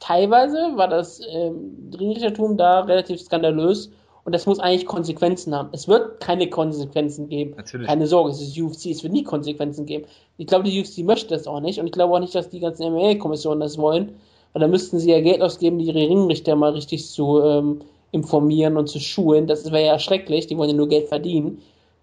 teilweise 0.00 0.56
war 0.76 0.88
das, 0.88 1.20
ähm, 1.30 1.90
Ringrichtertum 1.98 2.56
da 2.56 2.80
relativ 2.80 3.20
skandalös 3.20 3.90
und 4.24 4.34
das 4.34 4.46
muss 4.46 4.58
eigentlich 4.58 4.86
Konsequenzen 4.86 5.54
haben. 5.54 5.68
Es 5.72 5.88
wird 5.88 6.20
keine 6.20 6.48
Konsequenzen 6.48 7.28
geben. 7.28 7.54
Natürlich. 7.56 7.86
Keine 7.86 8.06
Sorge, 8.06 8.30
es 8.30 8.40
ist 8.40 8.58
UFC, 8.58 8.86
es 8.86 9.02
wird 9.02 9.12
nie 9.12 9.24
Konsequenzen 9.24 9.86
geben. 9.86 10.04
Ich 10.38 10.46
glaube, 10.46 10.64
die 10.64 10.80
UFC 10.80 10.98
möchte 10.98 11.34
das 11.34 11.46
auch 11.46 11.60
nicht 11.60 11.78
und 11.78 11.86
ich 11.86 11.92
glaube 11.92 12.14
auch 12.14 12.20
nicht, 12.20 12.34
dass 12.34 12.48
die 12.48 12.60
ganzen 12.60 12.92
MMA-Kommissionen 12.92 13.60
das 13.60 13.78
wollen, 13.78 14.16
weil 14.52 14.60
da 14.60 14.68
müssten 14.68 14.98
sie 14.98 15.10
ja 15.10 15.20
Geld 15.20 15.40
ausgeben, 15.40 15.78
die 15.78 15.86
ihre 15.86 15.98
Ringrichter 15.98 16.56
mal 16.56 16.72
richtig 16.72 17.06
zu 17.08 17.40
ähm, 17.42 17.80
informieren 18.10 18.76
und 18.76 18.88
zu 18.88 19.00
schulen. 19.00 19.46
Das 19.46 19.70
wäre 19.72 19.86
ja 19.86 19.98
schrecklich, 19.98 20.46
die 20.46 20.56
wollen 20.56 20.70
ja 20.70 20.76
nur 20.76 20.88
Geld 20.88 21.08
verdienen. 21.08 21.62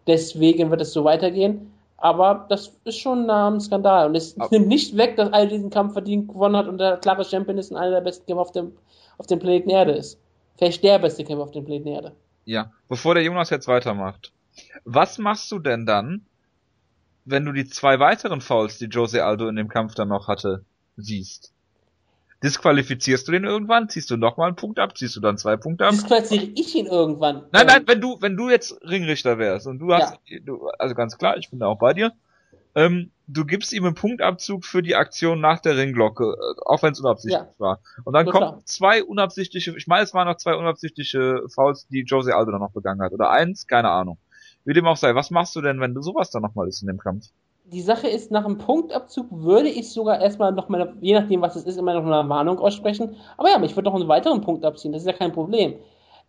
Deswegen 0.09 0.71
wird 0.71 0.81
es 0.81 0.91
so 0.91 1.03
weitergehen. 1.03 1.71
Aber 1.97 2.47
das 2.49 2.73
ist 2.83 2.97
schon 2.97 3.29
ein 3.29 3.59
Skandal. 3.61 4.07
Und 4.07 4.15
es 4.15 4.35
Aber 4.39 4.49
nimmt 4.51 4.67
nicht 4.67 4.97
weg, 4.97 5.15
dass 5.17 5.31
all 5.31 5.47
diesen 5.47 5.69
Kampf 5.69 5.93
verdient 5.93 6.29
gewonnen 6.29 6.57
hat 6.57 6.67
und 6.67 6.79
der 6.79 6.97
klare 6.97 7.23
Champion 7.23 7.59
ist 7.59 7.71
und 7.71 7.77
einer 7.77 7.91
der 7.91 8.01
besten 8.01 8.25
Kämpfer 8.25 8.41
auf 8.41 8.51
dem, 8.51 8.71
auf 9.19 9.27
dem 9.27 9.37
Planeten 9.37 9.69
Erde 9.69 9.91
ist. 9.91 10.19
Vielleicht 10.57 10.83
der 10.83 10.97
beste 10.97 11.23
Kämpfer 11.23 11.43
auf 11.43 11.51
dem 11.51 11.63
Planeten 11.63 11.89
Erde. 11.89 12.13
Ja, 12.45 12.71
bevor 12.87 13.13
der 13.13 13.23
Jonas 13.23 13.51
jetzt 13.51 13.67
weitermacht. 13.67 14.31
Was 14.83 15.19
machst 15.19 15.51
du 15.51 15.59
denn 15.59 15.85
dann, 15.85 16.25
wenn 17.25 17.45
du 17.45 17.51
die 17.51 17.65
zwei 17.65 17.99
weiteren 17.99 18.41
Fouls, 18.41 18.79
die 18.79 18.85
Jose 18.85 19.23
Aldo 19.23 19.47
in 19.47 19.55
dem 19.55 19.69
Kampf 19.69 19.93
dann 19.93 20.07
noch 20.07 20.27
hatte, 20.27 20.65
siehst? 20.97 21.53
Disqualifizierst 22.43 23.27
du 23.27 23.33
den 23.33 23.43
irgendwann? 23.43 23.89
Ziehst 23.89 24.09
du 24.09 24.17
nochmal 24.17 24.47
einen 24.47 24.55
Punkt 24.55 24.79
ab? 24.79 24.97
Ziehst 24.97 25.15
du 25.15 25.19
dann 25.19 25.37
zwei 25.37 25.57
Punkte 25.57 25.85
ab? 25.85 25.91
Disqualifiziere 25.91 26.51
ich 26.55 26.75
ihn 26.75 26.85
irgendwann? 26.85 27.43
Nein, 27.51 27.67
nein, 27.67 27.83
wenn 27.85 27.99
du, 27.99 28.17
wenn 28.21 28.37
du 28.37 28.49
jetzt 28.49 28.79
Ringrichter 28.81 29.37
wärst 29.37 29.67
und 29.67 29.79
du 29.79 29.93
hast, 29.93 30.17
ja. 30.25 30.39
du, 30.39 30.69
also 30.79 30.95
ganz 30.95 31.17
klar, 31.17 31.37
ich 31.37 31.49
bin 31.49 31.59
da 31.59 31.67
auch 31.67 31.79
bei 31.79 31.93
dir, 31.93 32.13
ähm, 32.75 33.11
du 33.27 33.45
gibst 33.45 33.73
ihm 33.73 33.85
einen 33.85 33.95
Punktabzug 33.95 34.63
für 34.63 34.81
die 34.81 34.95
Aktion 34.95 35.41
nach 35.41 35.59
der 35.59 35.75
Ringglocke, 35.75 36.23
äh, 36.23 36.61
auch 36.65 36.81
wenn 36.81 36.93
es 36.93 36.99
unabsichtlich 37.01 37.41
ja. 37.41 37.59
war. 37.59 37.81
Und 38.05 38.13
dann 38.13 38.25
Total. 38.25 38.41
kommen 38.41 38.61
zwei 38.65 39.03
unabsichtliche, 39.03 39.75
ich 39.75 39.87
meine, 39.87 40.03
es 40.03 40.13
waren 40.13 40.27
noch 40.27 40.37
zwei 40.37 40.55
unabsichtliche 40.55 41.43
Fouls, 41.49 41.87
die 41.87 42.03
Jose 42.03 42.35
Aldo 42.35 42.51
dann 42.51 42.61
noch 42.61 42.71
begangen 42.71 43.01
hat. 43.01 43.11
Oder 43.11 43.31
eins, 43.31 43.67
keine 43.67 43.89
Ahnung. 43.89 44.17
Wie 44.63 44.73
dem 44.73 44.87
auch 44.87 44.97
sei, 44.97 45.15
was 45.15 45.31
machst 45.31 45.55
du 45.55 45.61
denn, 45.61 45.79
wenn 45.79 45.93
du 45.93 46.01
sowas 46.01 46.31
dann 46.31 46.41
nochmal 46.41 46.67
ist 46.67 46.81
in 46.81 46.87
dem 46.87 46.99
Kampf? 46.99 47.27
Die 47.71 47.81
Sache 47.81 48.07
ist, 48.07 48.31
nach 48.31 48.45
einem 48.45 48.57
Punktabzug 48.57 49.27
würde 49.29 49.69
ich 49.69 49.91
sogar 49.91 50.19
erstmal 50.19 50.51
noch 50.51 50.69
mal, 50.69 50.95
je 51.01 51.13
nachdem 51.13 51.41
was 51.41 51.55
es 51.55 51.65
ist, 51.65 51.77
immer 51.77 51.93
noch 51.93 52.03
eine 52.03 52.27
Warnung 52.27 52.57
aussprechen. 52.57 53.15
Aber 53.37 53.49
ja, 53.49 53.61
ich 53.61 53.75
würde 53.75 53.89
noch 53.89 53.95
einen 53.95 54.07
weiteren 54.07 54.41
Punkt 54.41 54.65
abziehen, 54.65 54.91
das 54.91 55.03
ist 55.03 55.07
ja 55.07 55.13
kein 55.13 55.31
Problem. 55.31 55.75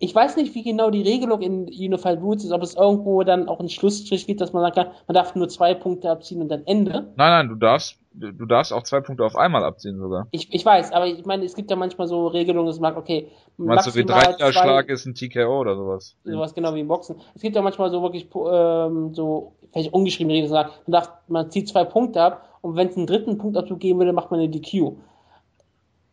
Ich 0.03 0.15
weiß 0.15 0.37
nicht, 0.37 0.55
wie 0.55 0.63
genau 0.63 0.91
die 0.91 1.03
Regelung 1.03 1.43
in 1.43 1.65
Unified 1.65 2.23
Roots 2.23 2.43
ist, 2.43 2.53
ob 2.53 2.63
es 2.63 2.75
irgendwo 2.75 3.23
dann 3.23 3.49
auch 3.49 3.61
einen 3.61 3.69
Schlussstrich 3.69 4.27
gibt, 4.27 4.41
dass 4.41 4.55
man 4.55 4.73
kann, 4.73 4.87
man 5.07 5.15
darf 5.15 5.35
nur 5.35 5.47
zwei 5.51 5.75
Punkte 5.75 6.11
abziehen 6.11 6.41
und 6.41 6.49
dann 6.49 6.63
Ende. 6.65 6.93
Nein, 6.93 7.13
nein, 7.17 7.49
du 7.49 7.55
darfst, 7.55 7.99
du 8.15 8.47
darfst 8.47 8.73
auch 8.73 8.83
zwei 8.83 9.01
Punkte 9.01 9.27
auf 9.27 9.37
einmal 9.37 9.63
abziehen 9.63 9.99
sogar. 9.99 10.27
Ich, 10.31 10.55
ich 10.55 10.65
weiß, 10.65 10.93
aber 10.93 11.07
ich 11.07 11.27
meine, 11.27 11.45
es 11.45 11.55
gibt 11.55 11.71
ja 11.71 11.77
manchmal 11.77 12.09
so 12.09 12.29
Regelungen, 12.29 12.67
dass 12.67 12.81
man 12.81 12.95
sagt, 12.95 12.99
okay, 12.99 13.29
Meinst 13.59 13.89
du, 13.89 13.95
wie 13.95 14.07
drei 14.07 14.53
Schlag 14.53 14.89
ist 14.89 15.05
ein 15.05 15.15
TKO 15.15 15.61
oder 15.61 15.77
sowas? 15.77 16.17
Sowas 16.25 16.55
genau 16.55 16.75
wie 16.75 16.81
im 16.81 16.89
Boxen. 16.89 17.17
Es 17.35 17.43
gibt 17.43 17.55
ja 17.55 17.61
manchmal 17.61 17.91
so 17.91 18.01
wirklich 18.01 18.27
ähm, 18.35 19.13
so 19.13 19.53
vielleicht 19.71 19.93
ungeschriebene 19.93 20.35
Regeln, 20.35 20.51
sagt, 20.51 20.89
man 20.89 20.93
darf, 20.93 21.13
man 21.29 21.51
zieht 21.51 21.69
zwei 21.69 21.85
Punkte 21.85 22.23
ab 22.23 22.59
und 22.63 22.75
wenn 22.75 22.89
es 22.89 22.97
einen 22.97 23.07
dritten 23.07 23.37
Punkt 23.37 23.55
dazu 23.55 23.77
geben 23.77 23.99
würde, 23.99 24.15
macht 24.15 24.31
man 24.31 24.41
eine 24.41 24.49
DQ. 24.49 24.97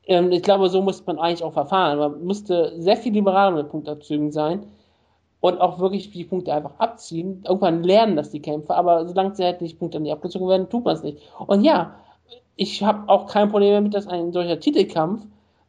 Ähm, 0.08 0.32
ich 0.32 0.42
glaube, 0.42 0.70
so 0.70 0.82
muss 0.82 1.06
man 1.06 1.20
eigentlich 1.20 1.44
auch 1.44 1.54
verfahren. 1.54 2.00
Man 2.00 2.26
müsste 2.26 2.74
sehr 2.82 2.98
viel 2.98 3.14
liberaler 3.14 3.56
mit 3.56 3.70
Punktabzügen 3.70 4.32
sein 4.32 4.66
und 5.42 5.62
auch 5.62 5.80
wirklich 5.80 6.12
die 6.12 6.24
Punkte 6.24 6.54
einfach 6.54 6.80
abziehen. 6.80 7.44
Irgendwann 7.48 7.84
lernen 7.84 8.16
das 8.16 8.32
die 8.32 8.42
Kämpfer, 8.42 8.76
aber 8.76 9.08
solange 9.08 9.36
sie 9.36 9.44
halt 9.44 9.62
nicht 9.62 9.80
Punkte 9.80 10.00
nicht 10.00 10.12
abgezogen 10.12 10.48
werden, 10.48 10.70
tut 10.70 10.86
man 10.86 10.96
es 10.96 11.04
nicht. 11.04 11.20
Und 11.46 11.64
ja, 11.64 11.96
ich 12.56 12.84
habe 12.84 13.08
auch 13.08 13.28
kein 13.28 13.50
Problem 13.50 13.74
damit, 13.74 13.94
dass 13.94 14.08
ein 14.08 14.34
solcher 14.34 14.60
Titelkampf 14.60 15.26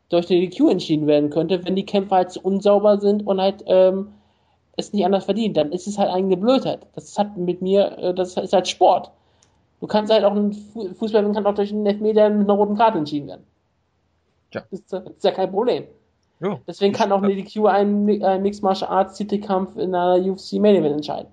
durch 0.09 0.27
die 0.27 0.49
DQ 0.49 0.71
entschieden 0.71 1.07
werden 1.07 1.31
könnte, 1.31 1.65
wenn 1.65 1.77
die 1.77 1.85
Kämpfer 1.85 2.17
halt 2.17 2.33
so 2.33 2.41
unsauber 2.41 2.99
sind 2.99 3.27
und 3.27 3.41
halt 3.41 3.63
ähm, 3.67 4.09
es 4.77 4.93
nicht 4.93 5.05
anders 5.05 5.27
verdient. 5.27 5.57
Dann 5.57 5.73
ist 5.73 5.87
es 5.87 5.99
halt 5.99 6.11
eine 6.11 6.37
Blödheit. 6.37 6.87
Das 6.95 7.19
hat 7.19 7.37
mit 7.37 7.61
mir, 7.61 7.99
äh, 7.99 8.15
das 8.15 8.37
ist 8.37 8.53
halt 8.53 8.69
Sport. 8.69 9.11
Du 9.81 9.87
kannst 9.87 10.13
halt 10.13 10.25
auch 10.25 10.35
ein 10.35 10.53
Fußball 10.53 11.31
kann 11.33 11.47
auch 11.47 11.55
durch 11.55 11.73
einen 11.73 11.87
Elfmeter 11.87 12.31
mit 12.31 12.49
einer 12.49 12.59
roten 12.59 12.77
Karte 12.77 12.99
entschieden 12.99 13.29
werden. 13.29 13.45
Ja. 14.53 14.63
Das 14.71 14.81
ist, 14.81 14.93
ist 14.93 15.25
ja 15.25 15.31
kein 15.31 15.51
Problem. 15.51 15.85
Ja. 16.41 16.61
Deswegen 16.67 16.93
kann 16.93 17.11
auch 17.13 17.23
eine 17.23 17.35
DQ 17.35 17.67
einen, 17.67 18.23
einen 18.23 18.43
Mixed 18.43 18.63
Martial 18.63 18.91
Arts 18.91 19.17
Titelkampf 19.17 19.77
in 19.77 19.95
einer 19.95 20.25
UFC 20.25 20.55
Main 20.55 20.77
Event 20.77 20.97
entscheiden. 20.97 21.29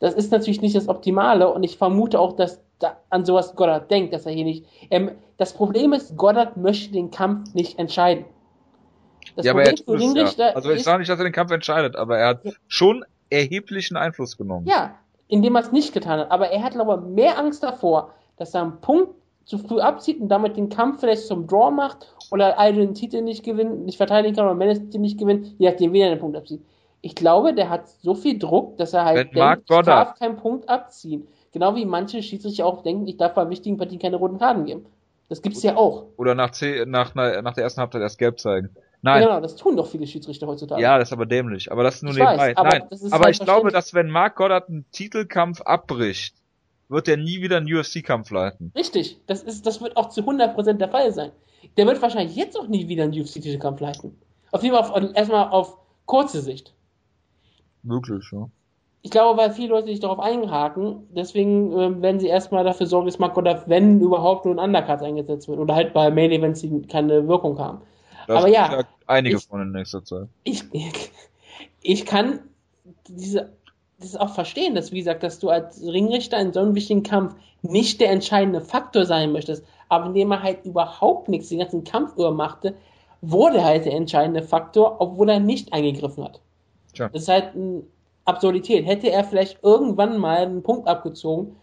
Das 0.00 0.14
ist 0.14 0.32
natürlich 0.32 0.62
nicht 0.62 0.74
das 0.74 0.88
Optimale 0.88 1.52
und 1.52 1.62
ich 1.62 1.76
vermute 1.76 2.18
auch, 2.18 2.34
dass 2.36 2.60
da 2.78 2.96
an 3.10 3.24
sowas 3.24 3.54
Goddard 3.54 3.90
denkt, 3.90 4.14
dass 4.14 4.24
er 4.24 4.32
hier 4.32 4.44
nicht. 4.44 4.64
Ähm, 4.90 5.12
das 5.36 5.52
Problem 5.52 5.92
ist, 5.92 6.16
Goddard 6.16 6.56
möchte 6.56 6.92
den 6.92 7.10
Kampf 7.10 7.54
nicht 7.54 7.78
entscheiden. 7.78 8.24
Das 9.36 9.44
ja, 9.44 9.52
Problem 9.52 9.74
aber 9.86 10.18
er 10.18 10.24
tut's, 10.24 10.36
ja. 10.36 10.46
Also 10.48 10.70
ich 10.70 10.82
sage 10.82 11.00
nicht, 11.00 11.10
dass 11.10 11.18
er 11.18 11.24
den 11.24 11.32
Kampf 11.32 11.50
entscheidet, 11.50 11.96
aber 11.96 12.18
er 12.18 12.28
hat 12.28 12.42
schon 12.66 13.04
erheblichen 13.28 13.96
Einfluss 13.96 14.36
genommen. 14.36 14.66
Ja, 14.66 14.96
indem 15.28 15.54
er 15.56 15.62
es 15.62 15.72
nicht 15.72 15.92
getan 15.92 16.20
hat. 16.20 16.30
Aber 16.30 16.50
er 16.50 16.62
hat, 16.62 16.72
glaube 16.72 17.02
ich, 17.02 17.14
mehr 17.14 17.38
Angst 17.38 17.62
davor, 17.62 18.14
dass 18.36 18.54
er 18.54 18.62
einen 18.62 18.80
Punkt 18.80 19.14
zu 19.44 19.58
früh 19.58 19.80
abzieht 19.80 20.20
und 20.20 20.28
damit 20.28 20.56
den 20.56 20.68
Kampf 20.68 21.00
vielleicht 21.00 21.26
zum 21.26 21.46
Draw 21.46 21.70
macht 21.70 22.14
oder 22.30 22.58
Aldo 22.58 22.80
den 22.80 22.94
Titel 22.94 23.22
nicht 23.22 23.44
gewinnt, 23.44 23.84
nicht 23.84 23.96
verteidigen 23.96 24.36
kann 24.36 24.44
oder 24.44 24.54
Mendes 24.54 24.90
den 24.90 25.00
nicht 25.00 25.18
gewinnt, 25.18 25.54
je 25.58 25.70
nachdem, 25.70 25.92
wer 25.92 26.10
den 26.10 26.18
Punkt 26.18 26.36
abzieht. 26.36 26.62
Ich 27.02 27.14
glaube, 27.14 27.54
der 27.54 27.70
hat 27.70 27.88
so 27.88 28.14
viel 28.14 28.38
Druck, 28.38 28.76
dass 28.76 28.92
er 28.92 29.04
halt 29.04 29.34
denkt, 29.34 29.64
ich 29.70 29.78
darf 29.80 30.18
keinen 30.18 30.36
Punkt 30.36 30.68
abziehen. 30.68 31.26
Genau 31.52 31.74
wie 31.74 31.84
manche 31.84 32.22
Schiedsrichter 32.22 32.66
auch 32.66 32.82
denken, 32.82 33.06
ich 33.08 33.16
darf 33.16 33.34
bei 33.34 33.48
wichtigen 33.48 33.76
Partien 33.76 33.98
keine 33.98 34.16
roten 34.16 34.38
Karten 34.38 34.66
geben. 34.66 34.86
Das 35.28 35.42
gibt's 35.42 35.62
ja 35.62 35.76
auch. 35.76 36.06
Oder 36.16 36.34
nach, 36.34 36.50
C, 36.50 36.84
nach, 36.86 37.14
nach 37.14 37.54
der 37.54 37.64
ersten 37.64 37.80
Halbzeit 37.80 38.02
erst 38.02 38.18
gelb 38.18 38.38
zeigen. 38.38 38.70
Nein. 39.02 39.22
Genau, 39.22 39.40
das 39.40 39.56
tun 39.56 39.76
doch 39.76 39.86
viele 39.86 40.06
Schiedsrichter 40.06 40.46
heutzutage. 40.46 40.82
Ja, 40.82 40.98
das 40.98 41.08
ist 41.08 41.12
aber 41.12 41.24
dämlich. 41.24 41.72
Aber 41.72 41.82
das 41.82 41.96
ist 41.96 42.02
nur 42.02 42.12
ich 42.12 42.18
nebenbei. 42.18 42.50
Weiß, 42.50 42.56
aber 42.56 42.68
Nein, 42.68 42.82
aber 43.12 43.24
halt 43.24 43.34
ich 43.34 43.40
glaube, 43.40 43.70
dass 43.70 43.94
wenn 43.94 44.10
Mark 44.10 44.36
Goddard 44.36 44.68
einen 44.68 44.84
Titelkampf 44.90 45.62
abbricht, 45.62 46.34
wird 46.90 47.08
er 47.08 47.16
nie 47.16 47.40
wieder 47.40 47.56
einen 47.56 47.72
UFC-Kampf 47.72 48.30
leiten. 48.30 48.72
Richtig. 48.74 49.18
Das 49.26 49.42
ist, 49.42 49.64
das 49.64 49.80
wird 49.80 49.96
auch 49.96 50.08
zu 50.08 50.22
100% 50.22 50.74
der 50.74 50.88
Fall 50.88 51.12
sein. 51.12 51.30
Der 51.76 51.86
wird 51.86 52.02
wahrscheinlich 52.02 52.36
jetzt 52.36 52.58
auch 52.58 52.66
nie 52.66 52.88
wieder 52.88 53.04
einen 53.04 53.12
UFC-Titelkampf 53.12 53.80
leiten. 53.80 54.16
Auf 54.50 54.62
jeden 54.62 54.74
Fall 54.74 54.84
auf, 54.84 55.14
erstmal 55.14 55.48
auf 55.50 55.78
kurze 56.06 56.40
Sicht. 56.40 56.74
Möglich, 57.82 58.24
ja. 58.32 58.48
Ich 59.02 59.10
glaube, 59.10 59.38
weil 59.38 59.52
viele 59.52 59.70
Leute 59.70 59.86
sich 59.86 60.00
darauf 60.00 60.18
einhaken, 60.18 61.06
deswegen 61.14 61.72
äh, 61.72 62.02
werden 62.02 62.20
sie 62.20 62.26
erstmal 62.26 62.64
dafür 62.64 62.86
sorgen, 62.86 63.06
dass 63.06 63.18
Mark 63.18 63.34
Goddard, 63.34 63.66
wenn 63.66 64.00
überhaupt, 64.00 64.44
nur 64.44 64.54
ein 64.54 64.58
Undercut 64.58 65.00
eingesetzt 65.02 65.48
wird. 65.48 65.58
Oder 65.58 65.74
halt 65.74 65.94
bei 65.94 66.10
Main 66.10 66.32
Events, 66.32 66.60
die 66.60 66.82
keine 66.82 67.26
Wirkung 67.26 67.58
haben. 67.58 67.80
Das 68.26 68.36
Aber 68.36 68.48
ja. 68.48 68.84
Einige 69.06 69.36
ich, 69.36 69.44
von 69.44 69.62
in 69.62 69.72
nächster 69.72 70.04
Zeit. 70.04 70.28
Ich, 70.44 70.64
ich 71.82 72.04
kann 72.04 72.40
diese, 73.08 73.52
das 74.00 74.16
auch 74.16 74.30
verstehen, 74.30 74.74
dass, 74.74 74.92
wie 74.92 74.98
gesagt, 74.98 75.22
dass 75.22 75.38
du 75.38 75.50
als 75.50 75.82
Ringrichter 75.82 76.38
in 76.38 76.52
so 76.52 76.60
einem 76.60 76.74
wichtigen 76.74 77.02
Kampf 77.02 77.34
nicht 77.62 78.00
der 78.00 78.10
entscheidende 78.10 78.60
Faktor 78.60 79.04
sein 79.04 79.32
möchtest, 79.32 79.64
aber 79.88 80.06
indem 80.06 80.32
er 80.32 80.42
halt 80.42 80.64
überhaupt 80.64 81.28
nichts 81.28 81.50
den 81.50 81.58
ganzen 81.58 81.84
Kampf 81.84 82.14
übermachte, 82.14 82.74
wurde 83.20 83.62
halt 83.62 83.84
der 83.84 83.92
entscheidende 83.92 84.42
Faktor, 84.42 84.96
obwohl 85.00 85.28
er 85.28 85.40
nicht 85.40 85.72
eingegriffen 85.72 86.24
hat. 86.24 86.40
Tja. 86.94 87.10
Das 87.12 87.22
ist 87.22 87.28
halt 87.28 87.54
eine 87.54 87.82
Absurdität. 88.24 88.86
Hätte 88.86 89.10
er 89.10 89.24
vielleicht 89.24 89.62
irgendwann 89.62 90.16
mal 90.18 90.38
einen 90.38 90.62
Punkt 90.62 90.88
abgezogen, 90.88 91.56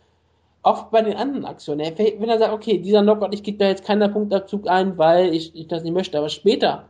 oft 0.61 0.91
bei 0.91 1.01
den 1.01 1.15
anderen 1.15 1.45
Aktionen. 1.45 1.97
Wenn 1.97 2.29
er 2.29 2.37
sagt, 2.37 2.53
okay, 2.53 2.77
dieser 2.77 3.01
Knockout, 3.01 3.33
ich 3.33 3.43
gebe 3.43 3.57
da 3.57 3.67
jetzt 3.67 3.85
keinen 3.85 4.11
Punktabzug 4.11 4.69
ein, 4.69 4.97
weil 4.97 5.33
ich, 5.33 5.55
ich 5.55 5.67
das 5.67 5.83
nicht 5.83 5.93
möchte, 5.93 6.17
aber 6.17 6.29
später 6.29 6.85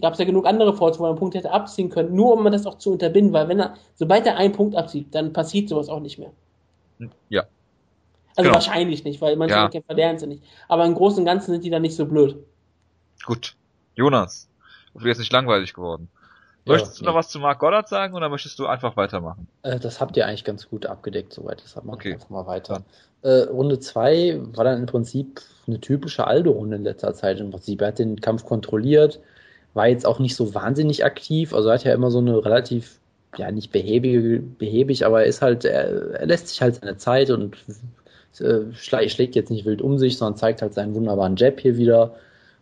gab 0.00 0.14
es 0.14 0.18
ja 0.18 0.24
genug 0.24 0.46
andere 0.46 0.76
Falls, 0.76 0.98
wo 0.98 1.04
er 1.04 1.10
einen 1.10 1.18
Punkt 1.18 1.34
hätte 1.34 1.52
abziehen 1.52 1.90
können, 1.90 2.14
nur 2.14 2.32
um 2.32 2.44
das 2.50 2.66
auch 2.66 2.78
zu 2.78 2.92
unterbinden, 2.92 3.32
weil 3.32 3.48
wenn 3.48 3.60
er, 3.60 3.74
sobald 3.94 4.26
er 4.26 4.36
einen 4.36 4.52
Punkt 4.52 4.76
abzieht, 4.76 5.14
dann 5.14 5.32
passiert 5.32 5.68
sowas 5.68 5.88
auch 5.88 6.00
nicht 6.00 6.18
mehr. 6.18 6.32
Ja. 7.28 7.44
Also 8.36 8.48
genau. 8.48 8.54
wahrscheinlich 8.54 9.04
nicht, 9.04 9.20
weil 9.20 9.36
manche 9.36 9.54
ja. 9.54 9.68
Kämpfer 9.68 9.94
lernen 9.94 10.18
sie 10.18 10.26
nicht. 10.26 10.42
Aber 10.68 10.84
im 10.84 10.94
Großen 10.94 11.20
und 11.20 11.24
Ganzen 11.24 11.52
sind 11.52 11.64
die 11.64 11.70
dann 11.70 11.82
nicht 11.82 11.94
so 11.94 12.06
blöd. 12.06 12.36
Gut. 13.24 13.54
Jonas, 13.94 14.48
du 14.94 15.06
jetzt 15.06 15.18
nicht 15.18 15.32
langweilig 15.32 15.72
geworden. 15.72 16.08
Möchtest 16.66 16.96
ja, 16.96 17.00
du 17.00 17.10
noch 17.10 17.14
was 17.14 17.28
zu 17.28 17.38
Mark 17.38 17.58
Goddard 17.58 17.88
sagen 17.88 18.14
oder 18.14 18.28
möchtest 18.28 18.58
du 18.58 18.66
einfach 18.66 18.96
weitermachen? 18.96 19.46
Äh, 19.62 19.78
das 19.78 20.00
habt 20.00 20.16
ihr 20.16 20.26
eigentlich 20.26 20.44
ganz 20.44 20.68
gut 20.68 20.86
abgedeckt 20.86 21.32
soweit. 21.32 21.62
Deshalb 21.62 21.84
machen 21.84 21.96
okay. 21.96 22.08
wir 22.08 22.14
einfach 22.14 22.30
mal 22.30 22.46
weiter. 22.46 22.82
Äh, 23.22 23.42
Runde 23.42 23.78
2 23.78 24.40
war 24.54 24.64
dann 24.64 24.78
im 24.80 24.86
Prinzip 24.86 25.42
eine 25.66 25.80
typische 25.80 26.26
Aldo-Runde 26.26 26.76
in 26.76 26.84
letzter 26.84 27.14
Zeit. 27.14 27.38
Im 27.38 27.50
Prinzip 27.50 27.82
er 27.82 27.88
hat 27.88 27.98
den 27.98 28.20
Kampf 28.20 28.46
kontrolliert, 28.46 29.20
war 29.74 29.88
jetzt 29.88 30.06
auch 30.06 30.18
nicht 30.18 30.36
so 30.36 30.54
wahnsinnig 30.54 31.04
aktiv. 31.04 31.52
Also 31.52 31.70
hat 31.70 31.84
ja 31.84 31.92
immer 31.92 32.10
so 32.10 32.18
eine 32.18 32.44
relativ, 32.44 33.00
ja 33.36 33.50
nicht 33.50 33.72
behäbige, 33.72 34.40
behäbig, 34.40 35.04
aber 35.04 35.22
er 35.22 35.26
ist 35.26 35.42
halt, 35.42 35.64
er, 35.64 36.12
er 36.12 36.26
lässt 36.26 36.48
sich 36.48 36.62
halt 36.62 36.76
seine 36.76 36.96
Zeit 36.96 37.30
und 37.30 37.56
äh, 38.40 38.72
schlägt 38.72 39.34
jetzt 39.34 39.50
nicht 39.50 39.64
wild 39.66 39.82
um 39.82 39.98
sich, 39.98 40.16
sondern 40.16 40.38
zeigt 40.38 40.62
halt 40.62 40.74
seinen 40.74 40.94
wunderbaren 40.94 41.36
Jab 41.36 41.60
hier 41.60 41.76
wieder 41.76 42.14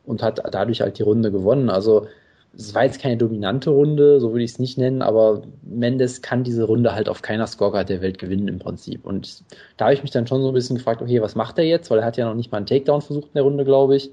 und 0.04 0.22
hat 0.22 0.42
dadurch 0.52 0.80
halt 0.80 0.98
die 0.98 1.02
Runde 1.02 1.30
gewonnen. 1.30 1.70
Also 1.70 2.08
es 2.54 2.74
war 2.74 2.84
jetzt 2.84 3.00
keine 3.00 3.16
dominante 3.16 3.70
Runde, 3.70 4.20
so 4.20 4.32
würde 4.32 4.44
ich 4.44 4.52
es 4.52 4.58
nicht 4.58 4.76
nennen, 4.76 5.00
aber 5.00 5.42
Mendes 5.62 6.20
kann 6.20 6.44
diese 6.44 6.64
Runde 6.64 6.94
halt 6.94 7.08
auf 7.08 7.22
keiner 7.22 7.46
Scorecard 7.46 7.88
der 7.88 8.02
Welt 8.02 8.18
gewinnen 8.18 8.48
im 8.48 8.58
Prinzip. 8.58 9.06
Und 9.06 9.42
da 9.76 9.86
habe 9.86 9.94
ich 9.94 10.02
mich 10.02 10.10
dann 10.10 10.26
schon 10.26 10.42
so 10.42 10.48
ein 10.48 10.54
bisschen 10.54 10.76
gefragt, 10.76 11.00
okay, 11.00 11.22
was 11.22 11.34
macht 11.34 11.58
er 11.58 11.64
jetzt? 11.64 11.90
Weil 11.90 12.00
er 12.00 12.04
hat 12.04 12.16
ja 12.16 12.26
noch 12.26 12.34
nicht 12.34 12.52
mal 12.52 12.58
einen 12.58 12.66
Takedown 12.66 13.00
versucht 13.00 13.28
in 13.28 13.34
der 13.34 13.44
Runde, 13.44 13.64
glaube 13.64 13.96
ich. 13.96 14.10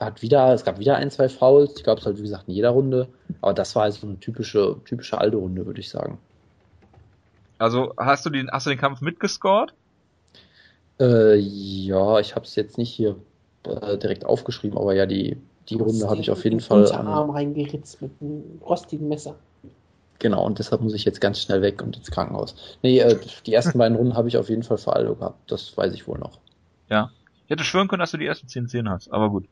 Hat 0.00 0.22
wieder, 0.22 0.52
es 0.54 0.64
gab 0.64 0.78
wieder 0.78 0.96
ein, 0.96 1.10
zwei 1.10 1.28
Fouls. 1.28 1.74
Ich 1.76 1.84
glaube, 1.84 2.00
es 2.00 2.06
halt, 2.06 2.18
wie 2.18 2.22
gesagt, 2.22 2.48
in 2.48 2.54
jeder 2.54 2.70
Runde. 2.70 3.08
Aber 3.40 3.52
das 3.52 3.74
war 3.74 3.84
also 3.84 4.06
eine 4.06 4.20
typische, 4.20 4.76
typische 4.84 5.18
Aldo-Runde, 5.18 5.66
würde 5.66 5.80
ich 5.80 5.88
sagen. 5.88 6.18
Also, 7.58 7.94
hast 7.96 8.24
du 8.24 8.30
den, 8.30 8.48
hast 8.50 8.66
du 8.66 8.70
den 8.70 8.78
Kampf 8.78 9.00
mitgescored? 9.00 9.74
Äh, 11.00 11.36
ja, 11.36 12.20
ich 12.20 12.36
habe 12.36 12.44
es 12.44 12.54
jetzt 12.54 12.78
nicht 12.78 12.90
hier 12.90 13.16
äh, 13.64 13.98
direkt 13.98 14.24
aufgeschrieben, 14.24 14.78
aber 14.78 14.94
ja, 14.94 15.06
die, 15.06 15.36
die 15.68 15.76
Runde 15.76 16.08
habe 16.08 16.20
ich 16.20 16.30
auf 16.30 16.44
jeden 16.44 16.60
Fall. 16.60 16.90
Arm 16.92 17.30
reingeritzt 17.30 18.00
mit 18.00 18.12
einem 18.20 18.60
rostigen 18.64 19.08
Messer. 19.08 19.34
Genau, 20.20 20.44
und 20.44 20.58
deshalb 20.58 20.80
muss 20.80 20.94
ich 20.94 21.04
jetzt 21.04 21.20
ganz 21.20 21.40
schnell 21.40 21.62
weg 21.62 21.82
und 21.82 21.96
ins 21.96 22.10
Krankenhaus. 22.10 22.54
Nee, 22.82 22.98
äh, 22.98 23.18
die 23.46 23.54
ersten 23.54 23.78
beiden 23.78 23.96
Runden 23.96 24.16
habe 24.16 24.28
ich 24.28 24.36
auf 24.36 24.48
jeden 24.48 24.64
Fall 24.64 24.78
für 24.78 24.92
Aldo 24.92 25.14
gehabt. 25.14 25.50
Das 25.50 25.76
weiß 25.76 25.92
ich 25.94 26.08
wohl 26.08 26.18
noch. 26.18 26.38
Ja. 26.88 27.10
Ich 27.44 27.50
hätte 27.50 27.64
schwören 27.64 27.88
können, 27.88 28.00
dass 28.00 28.10
du 28.10 28.18
die 28.18 28.26
ersten 28.26 28.48
10 28.48 28.68
10 28.68 28.88
hast, 28.88 29.12
aber 29.12 29.30
gut. 29.30 29.46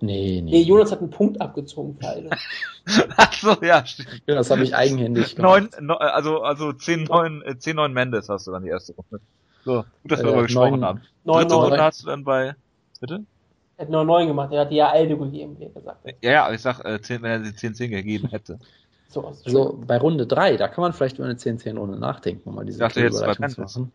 Nee, 0.00 0.40
nee. 0.42 0.50
Nee, 0.50 0.62
Jonas 0.62 0.92
hat 0.92 1.00
einen 1.00 1.10
Punkt 1.10 1.40
abgezogen 1.40 1.96
für 1.98 2.08
Aldo. 2.08 2.30
Ach 3.16 3.32
so, 3.32 3.56
ja, 3.62 3.84
stimmt. 3.84 4.22
Das 4.26 4.50
habe 4.50 4.62
ich 4.62 4.74
eigenhändig 4.74 5.36
gemacht. 5.36 5.72
Neun, 5.80 5.98
also, 5.98 6.42
also 6.42 6.72
10, 6.72 7.04
9, 7.04 7.42
10, 7.58 7.76
9 7.76 7.92
Mendes 7.92 8.28
hast 8.28 8.46
du 8.46 8.52
dann 8.52 8.62
die 8.62 8.70
erste 8.70 8.94
Runde. 8.94 9.20
So, 9.64 9.84
gut, 10.02 10.12
dass 10.12 10.20
wir 10.20 10.24
äh, 10.24 10.28
darüber 10.28 10.42
gesprochen 10.44 10.84
haben. 10.84 11.02
Dritte 11.24 11.54
Runde 11.54 11.82
hast 11.82 12.02
du 12.02 12.06
dann 12.06 12.24
bei, 12.24 12.54
bitte? 13.00 13.24
Er 13.76 13.84
hat 13.84 13.90
nur 13.90 14.04
9 14.04 14.28
gemacht, 14.28 14.52
er 14.52 14.62
hat 14.62 14.72
ja 14.72 14.88
Aldo 14.88 15.18
gegeben, 15.18 15.56
wie 15.58 15.64
er 15.64 15.70
gesagt 15.70 16.04
hat. 16.04 16.14
Ja, 16.20 16.30
ja, 16.30 16.44
aber 16.44 16.54
ich 16.54 16.62
sag, 16.62 16.84
äh, 16.84 17.00
10, 17.00 17.22
wenn 17.22 17.30
er 17.30 17.38
die 17.40 17.50
10-10 17.50 17.88
gegeben 17.88 18.28
hätte. 18.28 18.58
So, 19.10 19.24
also 19.24 19.82
bei 19.86 19.96
Runde 19.96 20.26
3, 20.26 20.58
da 20.58 20.68
kann 20.68 20.82
man 20.82 20.92
vielleicht 20.92 21.16
über 21.16 21.24
eine 21.24 21.38
10-10-Runde 21.38 21.98
nachdenken, 21.98 22.46
um 22.46 22.56
mal 22.56 22.66
diese 22.66 22.76
ich 22.76 22.80
dachte, 22.80 23.00
jetzt 23.00 23.16
zu 23.54 23.60
machen. 23.62 23.92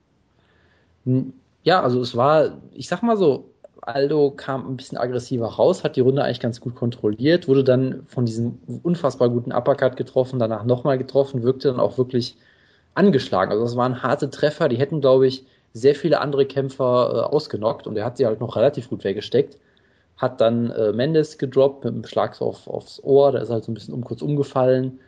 Hm, 1.06 1.34
ja, 1.62 1.84
also 1.84 2.02
es 2.02 2.18
war, 2.18 2.58
ich 2.72 2.88
sag 2.88 3.04
mal 3.04 3.16
so, 3.16 3.53
Aldo 3.88 4.32
kam 4.32 4.68
ein 4.68 4.78
bisschen 4.78 4.98
aggressiver 4.98 5.48
raus, 5.48 5.84
hat 5.84 5.96
die 5.96 6.02
Runde 6.02 6.24
eigentlich 6.24 6.40
ganz 6.40 6.60
gut 6.62 6.76
kontrolliert, 6.76 7.48
wurde 7.48 7.64
dann 7.64 8.06
von 8.08 8.26
diesem 8.26 8.60
unfassbar 8.84 9.30
guten 9.30 9.52
Uppercut 9.52 9.98
getroffen, 9.98 10.40
danach 10.40 10.64
nochmal 10.64 10.98
getroffen, 10.98 11.44
wirkte 11.44 11.70
dann 11.70 11.80
auch 11.80 11.98
wirklich 11.98 12.38
angeschlagen. 12.96 13.52
Also 13.52 13.64
das 13.64 13.76
waren 13.76 14.04
harte 14.04 14.30
Treffer, 14.30 14.70
die 14.70 14.78
hätten, 14.78 15.02
glaube 15.02 15.28
ich, 15.28 15.46
sehr 15.74 15.96
viele 15.96 16.22
andere 16.22 16.46
Kämpfer 16.46 17.12
äh, 17.14 17.34
ausgenockt 17.34 17.88
und 17.88 17.98
er 17.98 18.06
hat 18.06 18.18
sie 18.18 18.26
halt 18.26 18.40
noch 18.40 18.56
relativ 18.56 18.90
gut 18.90 19.04
weggesteckt 19.04 19.58
hat 20.18 20.42
dann 20.42 20.72
äh, 20.72 20.92
Mendes 20.94 21.38
gedroppt 21.38 21.84
mit 21.84 21.94
einem 21.94 22.06
Schlag 22.06 22.40
auf, 22.42 22.68
aufs 22.68 23.04
Ohr, 23.04 23.32
da 23.32 23.40
ist 23.40 23.50
halt 23.50 23.64
so 23.64 23.72
ein 23.72 23.76
bisschen 23.76 23.94
um, 23.94 24.04
kurz 24.04 24.22
umgefallen. 24.22 25.00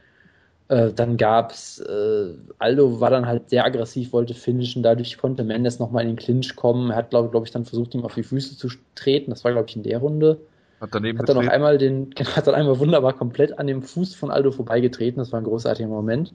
Äh, 0.67 0.93
dann 0.93 1.17
gab's, 1.17 1.79
äh, 1.79 2.33
Aldo 2.57 2.99
war 2.99 3.11
dann 3.11 3.27
halt 3.27 3.49
sehr 3.49 3.65
aggressiv, 3.65 4.13
wollte 4.13 4.33
finishen, 4.33 4.81
dadurch 4.81 5.17
konnte 5.17 5.43
Mendes 5.43 5.77
nochmal 5.77 6.03
in 6.03 6.09
den 6.09 6.15
Clinch 6.15 6.55
kommen. 6.55 6.89
Er 6.89 6.97
hat, 6.97 7.11
glaube 7.11 7.29
glaub 7.29 7.45
ich, 7.45 7.51
dann 7.51 7.65
versucht, 7.65 7.93
ihm 7.93 8.03
auf 8.03 8.15
die 8.15 8.23
Füße 8.23 8.57
zu 8.57 8.69
treten. 8.95 9.29
Das 9.29 9.43
war, 9.43 9.51
glaube 9.51 9.67
ich, 9.69 9.75
in 9.75 9.83
der 9.83 9.99
Runde. 9.99 10.39
Hat, 10.81 10.89
daneben 10.93 11.19
hat 11.19 11.29
dann 11.29 11.37
noch 11.37 11.51
einmal 11.51 11.77
den, 11.77 12.09
hat 12.35 12.47
dann 12.47 12.55
einmal 12.55 12.79
wunderbar 12.79 13.13
komplett 13.13 13.59
an 13.59 13.67
dem 13.67 13.83
Fuß 13.83 14.15
von 14.15 14.31
Aldo 14.31 14.51
vorbeigetreten. 14.51 15.19
Das 15.19 15.31
war 15.31 15.39
ein 15.39 15.45
großartiger 15.45 15.87
Moment. 15.87 16.33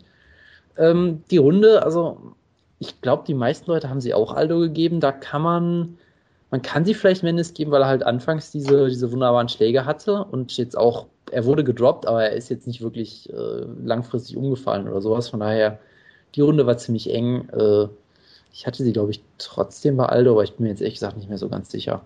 Ähm, 0.78 1.24
die 1.30 1.38
Runde, 1.38 1.82
also 1.82 2.34
ich 2.78 3.00
glaube, 3.00 3.24
die 3.26 3.34
meisten 3.34 3.70
Leute 3.70 3.90
haben 3.90 4.00
sie 4.00 4.14
auch 4.14 4.32
Aldo 4.32 4.60
gegeben. 4.60 5.00
Da 5.00 5.10
kann 5.10 5.42
man, 5.42 5.98
man 6.50 6.62
kann 6.62 6.84
sie 6.84 6.94
vielleicht 6.94 7.22
Mendes 7.22 7.54
geben, 7.54 7.70
weil 7.70 7.82
er 7.82 7.88
halt 7.88 8.02
anfangs 8.02 8.50
diese, 8.50 8.88
diese 8.88 9.12
wunderbaren 9.12 9.48
Schläge 9.48 9.84
hatte 9.84 10.24
und 10.24 10.56
jetzt 10.56 10.76
auch, 10.76 11.06
er 11.30 11.44
wurde 11.44 11.62
gedroppt, 11.62 12.06
aber 12.06 12.24
er 12.24 12.32
ist 12.32 12.48
jetzt 12.48 12.66
nicht 12.66 12.80
wirklich 12.80 13.32
äh, 13.32 13.64
langfristig 13.84 14.36
umgefallen 14.36 14.88
oder 14.88 15.00
sowas. 15.00 15.28
Von 15.28 15.40
daher, 15.40 15.78
die 16.34 16.40
Runde 16.40 16.66
war 16.66 16.76
ziemlich 16.76 17.12
eng. 17.14 17.48
Äh, 17.50 17.86
ich 18.52 18.66
hatte 18.66 18.82
sie, 18.82 18.92
glaube 18.92 19.12
ich, 19.12 19.22
trotzdem 19.38 19.96
bei 19.96 20.06
Aldo, 20.06 20.32
aber 20.32 20.42
ich 20.42 20.54
bin 20.54 20.64
mir 20.64 20.70
jetzt 20.70 20.80
ehrlich 20.80 20.94
gesagt 20.94 21.16
nicht 21.16 21.28
mehr 21.28 21.38
so 21.38 21.48
ganz 21.48 21.70
sicher. 21.70 22.02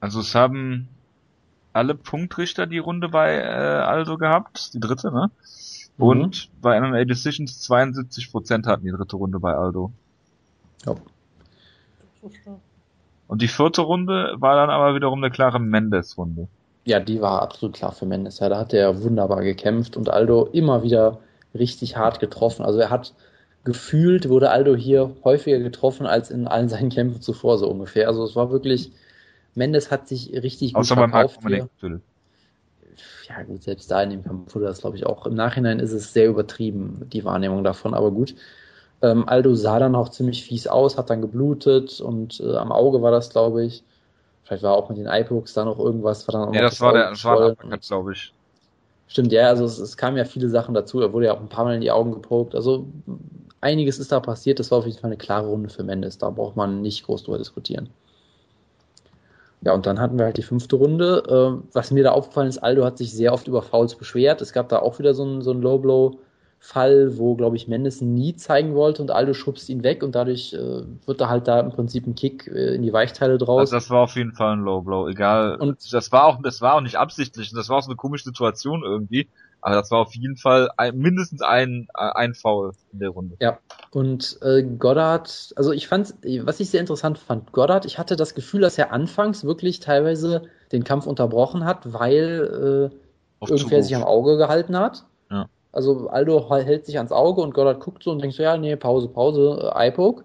Also 0.00 0.20
es 0.20 0.34
haben 0.34 0.88
alle 1.74 1.94
Punktrichter 1.94 2.66
die 2.66 2.78
Runde 2.78 3.10
bei 3.10 3.36
äh, 3.36 3.42
Aldo 3.42 4.16
gehabt, 4.16 4.72
die 4.72 4.80
dritte, 4.80 5.12
ne? 5.12 5.30
Mhm. 5.98 6.04
Und 6.04 6.48
mhm. 6.48 6.60
bei 6.62 6.80
MMA 6.80 7.04
Decisions 7.04 7.68
72% 7.68 8.66
hatten 8.66 8.84
die 8.84 8.92
dritte 8.92 9.16
Runde 9.16 9.40
bei 9.40 9.54
Aldo. 9.54 9.92
Ja. 10.86 10.94
Und 13.26 13.42
die 13.42 13.48
vierte 13.48 13.82
Runde 13.82 14.34
war 14.38 14.56
dann 14.56 14.70
aber 14.70 14.94
wiederum 14.94 15.22
eine 15.22 15.30
klare 15.30 15.58
Mendes-Runde. 15.58 16.48
Ja, 16.84 17.00
die 17.00 17.20
war 17.20 17.42
absolut 17.42 17.74
klar 17.74 17.92
für 17.92 18.06
Mendes. 18.06 18.40
Ja, 18.40 18.48
da 18.48 18.58
hat 18.58 18.74
er 18.74 19.02
wunderbar 19.02 19.42
gekämpft 19.42 19.96
und 19.96 20.10
Aldo 20.10 20.48
immer 20.52 20.82
wieder 20.82 21.20
richtig 21.54 21.96
hart 21.96 22.20
getroffen. 22.20 22.64
Also 22.64 22.78
er 22.78 22.90
hat 22.90 23.14
gefühlt, 23.64 24.28
wurde 24.28 24.50
Aldo 24.50 24.74
hier 24.74 25.16
häufiger 25.24 25.58
getroffen 25.58 26.06
als 26.06 26.30
in 26.30 26.46
allen 26.46 26.68
seinen 26.68 26.90
Kämpfen 26.90 27.22
zuvor, 27.22 27.56
so 27.58 27.68
ungefähr. 27.68 28.08
Also 28.08 28.24
es 28.24 28.36
war 28.36 28.50
wirklich 28.50 28.92
Mendes 29.54 29.90
hat 29.90 30.08
sich 30.08 30.32
richtig 30.32 30.74
gut 30.74 30.80
Außer 30.80 30.96
verkauft 30.96 31.40
beim 31.42 31.52
hier. 31.52 32.00
Ja 33.28 33.42
gut, 33.42 33.62
selbst 33.62 33.90
da 33.90 34.02
in 34.02 34.10
dem 34.10 34.24
Kampf 34.24 34.54
wurde 34.54 34.66
das 34.66 34.80
glaube 34.80 34.96
ich 34.96 35.06
auch. 35.06 35.26
Im 35.26 35.34
Nachhinein 35.34 35.78
ist 35.78 35.92
es 35.92 36.12
sehr 36.12 36.28
übertrieben, 36.28 37.08
die 37.12 37.24
Wahrnehmung 37.24 37.64
davon, 37.64 37.94
aber 37.94 38.10
gut. 38.10 38.34
Ähm, 39.04 39.28
Aldo 39.28 39.54
sah 39.54 39.78
dann 39.78 39.94
auch 39.94 40.08
ziemlich 40.08 40.44
fies 40.44 40.66
aus, 40.66 40.96
hat 40.96 41.10
dann 41.10 41.20
geblutet 41.20 42.00
und 42.00 42.40
äh, 42.40 42.56
am 42.56 42.72
Auge 42.72 43.02
war 43.02 43.10
das, 43.10 43.28
glaube 43.28 43.62
ich. 43.62 43.84
Vielleicht 44.44 44.62
war 44.62 44.74
auch 44.74 44.88
mit 44.88 44.96
den 44.96 45.06
iPoks 45.06 45.52
da 45.52 45.66
noch 45.66 45.78
irgendwas. 45.78 46.26
War 46.26 46.46
dann 46.46 46.54
ja, 46.54 46.62
das, 46.62 46.72
das 46.72 46.80
war 46.80 46.92
der, 46.94 47.10
das 47.10 47.24
war 47.24 47.54
der 47.54 47.78
glaube 47.78 48.12
ich. 48.12 48.32
Stimmt, 49.06 49.32
ja, 49.32 49.48
also 49.48 49.66
es, 49.66 49.78
es 49.78 49.98
kamen 49.98 50.16
ja 50.16 50.24
viele 50.24 50.48
Sachen 50.48 50.72
dazu. 50.72 51.00
Er 51.02 51.12
wurde 51.12 51.26
ja 51.26 51.34
auch 51.34 51.40
ein 51.40 51.50
paar 51.50 51.64
Mal 51.64 51.74
in 51.74 51.82
die 51.82 51.90
Augen 51.90 52.12
gepokt. 52.12 52.54
Also 52.54 52.86
einiges 53.60 53.98
ist 53.98 54.10
da 54.10 54.20
passiert. 54.20 54.58
Das 54.58 54.70
war 54.70 54.78
auf 54.78 54.86
jeden 54.86 54.98
Fall 54.98 55.08
eine 55.08 55.18
klare 55.18 55.48
Runde 55.48 55.68
für 55.68 55.82
Mendes. 55.82 56.16
Da 56.16 56.30
braucht 56.30 56.56
man 56.56 56.80
nicht 56.80 57.04
groß 57.04 57.24
drüber 57.24 57.38
diskutieren. 57.38 57.90
Ja, 59.60 59.74
und 59.74 59.84
dann 59.84 60.00
hatten 60.00 60.16
wir 60.16 60.24
halt 60.24 60.38
die 60.38 60.42
fünfte 60.42 60.76
Runde. 60.76 61.22
Äh, 61.28 61.68
was 61.74 61.90
mir 61.90 62.04
da 62.04 62.12
aufgefallen 62.12 62.48
ist, 62.48 62.58
Aldo 62.58 62.84
hat 62.84 62.96
sich 62.96 63.12
sehr 63.12 63.34
oft 63.34 63.48
über 63.48 63.60
Fouls 63.60 63.96
beschwert. 63.96 64.40
Es 64.40 64.54
gab 64.54 64.70
da 64.70 64.78
auch 64.78 64.98
wieder 64.98 65.12
so 65.12 65.24
ein, 65.24 65.42
so 65.42 65.50
ein 65.50 65.60
Low-Blow 65.60 66.18
Fall, 66.64 67.18
wo, 67.18 67.34
glaube 67.34 67.56
ich, 67.56 67.68
Mendes 67.68 68.00
nie 68.00 68.36
zeigen 68.36 68.74
wollte 68.74 69.02
und 69.02 69.10
Aldo 69.10 69.34
schubst 69.34 69.68
ihn 69.68 69.82
weg 69.82 70.02
und 70.02 70.14
dadurch 70.14 70.54
äh, 70.54 70.82
wird 71.04 71.20
da 71.20 71.28
halt 71.28 71.46
da 71.46 71.60
im 71.60 71.68
Prinzip 71.68 72.06
ein 72.06 72.14
Kick 72.14 72.46
äh, 72.46 72.74
in 72.74 72.80
die 72.80 72.94
Weichteile 72.94 73.36
draus. 73.36 73.60
Also 73.60 73.76
das 73.76 73.90
war 73.90 74.00
auf 74.00 74.16
jeden 74.16 74.32
Fall 74.32 74.54
ein 74.54 74.60
Low 74.60 74.80
Blow, 74.80 75.06
egal. 75.06 75.56
Und 75.56 75.92
das 75.92 76.10
war 76.10 76.24
auch, 76.24 76.40
das 76.42 76.62
war 76.62 76.76
auch 76.76 76.80
nicht 76.80 76.96
absichtlich, 76.96 77.52
das 77.52 77.68
war 77.68 77.76
auch 77.76 77.82
so 77.82 77.90
eine 77.90 77.96
komische 77.96 78.24
Situation 78.24 78.82
irgendwie. 78.82 79.28
Aber 79.60 79.74
das 79.74 79.90
war 79.90 79.98
auf 79.98 80.14
jeden 80.14 80.38
Fall 80.38 80.70
ein, 80.78 80.96
mindestens 80.96 81.42
ein, 81.42 81.88
ein 81.92 82.32
Foul 82.32 82.72
in 82.94 82.98
der 82.98 83.10
Runde. 83.10 83.36
Ja. 83.40 83.58
Und 83.90 84.38
äh, 84.40 84.62
Goddard, 84.62 85.52
also 85.56 85.70
ich 85.70 85.86
fand, 85.86 86.14
was 86.44 86.60
ich 86.60 86.70
sehr 86.70 86.80
interessant 86.80 87.18
fand, 87.18 87.52
Goddard, 87.52 87.84
ich 87.84 87.98
hatte 87.98 88.16
das 88.16 88.34
Gefühl, 88.34 88.62
dass 88.62 88.78
er 88.78 88.90
anfangs 88.90 89.44
wirklich 89.44 89.80
teilweise 89.80 90.44
den 90.72 90.82
Kampf 90.82 91.06
unterbrochen 91.06 91.66
hat, 91.66 91.92
weil 91.92 92.90
äh, 93.42 93.50
irgendwer 93.50 93.82
sich 93.82 93.94
am 93.94 94.04
Auge 94.04 94.38
gehalten 94.38 94.78
hat. 94.78 95.04
Ja. 95.30 95.46
Also 95.74 96.08
Aldo 96.08 96.48
hält 96.50 96.86
sich 96.86 96.96
ans 96.98 97.12
Auge 97.12 97.40
und 97.40 97.54
Goddard 97.54 97.80
guckt 97.80 98.02
so 98.02 98.10
und 98.10 98.22
denkt 98.22 98.36
so, 98.36 98.42
ja, 98.42 98.56
nee, 98.56 98.76
Pause, 98.76 99.08
Pause, 99.08 99.72
äh, 99.74 99.86
Eyepoke. 99.86 100.24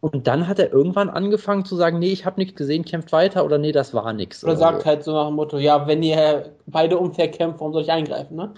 Und 0.00 0.28
dann 0.28 0.46
hat 0.46 0.60
er 0.60 0.72
irgendwann 0.72 1.10
angefangen 1.10 1.64
zu 1.64 1.74
sagen, 1.74 1.98
nee, 1.98 2.12
ich 2.12 2.24
habe 2.24 2.40
nichts 2.40 2.56
gesehen, 2.56 2.84
kämpft 2.84 3.10
weiter 3.10 3.44
oder 3.44 3.58
nee, 3.58 3.72
das 3.72 3.94
war 3.94 4.12
nichts. 4.12 4.44
Oder 4.44 4.52
also, 4.52 4.62
sagt 4.62 4.84
halt 4.84 5.02
so 5.02 5.12
nach 5.12 5.26
dem 5.26 5.34
Motto, 5.34 5.58
ja, 5.58 5.88
wenn 5.88 6.02
ihr 6.04 6.52
beide 6.66 6.98
unfair 6.98 7.28
kämpft, 7.28 7.58
warum 7.58 7.72
soll 7.72 7.82
ich 7.82 7.90
eingreifen, 7.90 8.36
ne? 8.36 8.52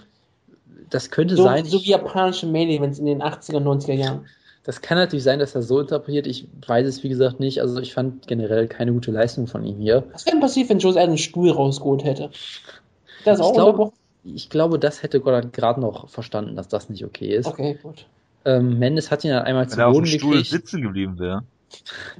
Das 0.91 1.09
könnte 1.09 1.35
so, 1.35 1.43
sein. 1.43 1.65
So 1.65 1.81
wie 1.81 1.89
japanische 1.89 2.45
Many-Events 2.45 2.99
in 2.99 3.05
den 3.05 3.23
80er, 3.23 3.59
90er 3.59 3.93
Jahren. 3.93 4.25
Das 4.63 4.81
kann 4.81 4.97
natürlich 4.97 5.23
sein, 5.23 5.39
dass 5.39 5.55
er 5.55 5.63
so 5.63 5.79
interpretiert. 5.79 6.27
Ich 6.27 6.47
weiß 6.67 6.85
es, 6.85 7.01
wie 7.03 7.09
gesagt, 7.09 7.39
nicht. 7.39 7.61
Also 7.61 7.79
ich 7.79 7.93
fand 7.93 8.27
generell 8.27 8.67
keine 8.67 8.93
gute 8.93 9.09
Leistung 9.09 9.47
von 9.47 9.65
ihm 9.65 9.79
hier. 9.79 10.03
Was 10.11 10.27
wäre 10.27 10.37
passiert, 10.39 10.69
wenn 10.69 10.77
Jose 10.77 10.99
einen 10.99 11.17
Stuhl 11.17 11.49
rausgeholt 11.49 12.03
hätte? 12.03 12.29
Das 13.25 13.39
auch 13.39 13.53
glaub, 13.53 13.93
ich 14.23 14.49
glaube, 14.49 14.79
das 14.79 15.03
hätte 15.03 15.19
Goddard 15.19 15.53
gerade 15.53 15.81
noch 15.81 16.09
verstanden, 16.09 16.55
dass 16.55 16.67
das 16.67 16.89
nicht 16.89 17.05
okay 17.05 17.35
ist. 17.35 17.47
Okay, 17.47 17.77
gut. 17.81 18.05
Ähm, 18.45 18.79
Mendes 18.79 19.11
hat 19.11 19.23
ihn 19.23 19.31
dann 19.31 19.43
einmal 19.43 19.63
Wenn 19.63 19.69
zu 19.69 19.77
Boden 19.77 20.03
gekriegt. 20.03 20.23
Wenn 20.23 20.31
er 20.31 20.35
auf 20.35 20.39
dem 20.39 20.45
Stuhl 20.45 20.59
sitzen 20.59 20.81
geblieben 20.81 21.19
wäre. 21.19 21.43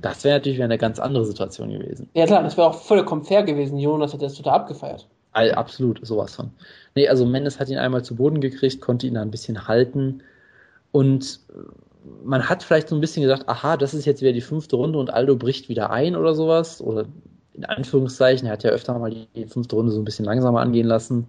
Das 0.01 0.23
wäre 0.23 0.37
natürlich 0.37 0.63
eine 0.63 0.77
ganz 0.77 0.99
andere 0.99 1.25
Situation 1.25 1.69
gewesen. 1.71 2.09
Ja 2.13 2.25
klar, 2.25 2.41
das 2.43 2.57
wäre 2.57 2.67
auch 2.67 2.81
vollkommen 2.81 3.23
fair 3.23 3.43
gewesen. 3.43 3.77
Jonas 3.77 4.13
hätte 4.13 4.25
das 4.25 4.35
total 4.35 4.53
abgefeiert. 4.53 5.07
All, 5.33 5.51
absolut, 5.53 6.05
sowas 6.05 6.35
von. 6.35 6.51
Nee, 6.95 7.07
also 7.07 7.25
Mendes 7.25 7.59
hat 7.59 7.69
ihn 7.69 7.77
einmal 7.77 8.03
zu 8.03 8.15
Boden 8.15 8.41
gekriegt, 8.41 8.81
konnte 8.81 9.07
ihn 9.07 9.13
da 9.15 9.21
ein 9.21 9.31
bisschen 9.31 9.67
halten 9.67 10.23
und 10.91 11.39
man 12.23 12.49
hat 12.49 12.63
vielleicht 12.63 12.89
so 12.89 12.95
ein 12.95 13.01
bisschen 13.01 13.23
gedacht, 13.23 13.47
aha, 13.47 13.77
das 13.77 13.93
ist 13.93 14.05
jetzt 14.05 14.21
wieder 14.21 14.33
die 14.33 14.41
fünfte 14.41 14.75
Runde 14.75 14.99
und 14.99 15.13
Aldo 15.13 15.35
bricht 15.35 15.69
wieder 15.69 15.91
ein 15.91 16.15
oder 16.15 16.33
sowas. 16.33 16.81
Oder 16.81 17.05
in 17.53 17.65
Anführungszeichen, 17.65 18.47
er 18.47 18.53
hat 18.53 18.63
ja 18.63 18.71
öfter 18.71 18.97
mal 18.97 19.13
die 19.35 19.45
fünfte 19.45 19.75
Runde 19.75 19.91
so 19.91 19.99
ein 19.99 20.05
bisschen 20.05 20.25
langsamer 20.25 20.61
angehen 20.61 20.87
lassen. 20.87 21.27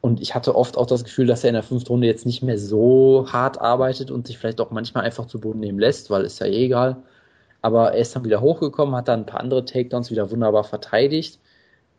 Und 0.00 0.20
ich 0.20 0.34
hatte 0.34 0.54
oft 0.54 0.76
auch 0.76 0.86
das 0.86 1.04
Gefühl, 1.04 1.26
dass 1.26 1.42
er 1.42 1.50
in 1.50 1.54
der 1.54 1.62
fünften 1.62 1.88
Runde 1.88 2.06
jetzt 2.06 2.26
nicht 2.26 2.42
mehr 2.42 2.58
so 2.58 3.26
hart 3.32 3.60
arbeitet 3.60 4.10
und 4.10 4.26
sich 4.26 4.38
vielleicht 4.38 4.60
auch 4.60 4.70
manchmal 4.70 5.04
einfach 5.04 5.26
zu 5.26 5.40
Boden 5.40 5.60
nehmen 5.60 5.78
lässt, 5.78 6.10
weil 6.10 6.24
ist 6.24 6.38
ja 6.38 6.46
eh 6.46 6.66
egal. 6.66 6.96
Aber 7.62 7.92
er 7.92 8.00
ist 8.00 8.14
dann 8.14 8.24
wieder 8.24 8.40
hochgekommen, 8.40 8.94
hat 8.94 9.08
dann 9.08 9.20
ein 9.20 9.26
paar 9.26 9.40
andere 9.40 9.64
Takedowns 9.64 10.10
wieder 10.10 10.30
wunderbar 10.30 10.64
verteidigt. 10.64 11.40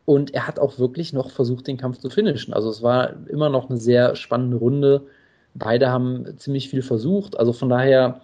Und 0.05 0.33
er 0.33 0.47
hat 0.47 0.59
auch 0.59 0.79
wirklich 0.79 1.11
noch 1.11 1.31
versucht, 1.31 1.67
den 1.67 1.75
Kampf 1.75 1.97
zu 1.97 2.09
finishen. 2.09 2.53
Also 2.53 2.69
es 2.69 2.81
war 2.81 3.27
immer 3.27 3.49
noch 3.49 3.69
eine 3.69 3.77
sehr 3.77 4.15
spannende 4.15 4.55
Runde. 4.55 5.07
Beide 5.53 5.91
haben 5.91 6.37
ziemlich 6.37 6.69
viel 6.69 6.81
versucht. 6.81 7.37
Also 7.37 7.51
von 7.51 7.67
daher, 7.67 8.21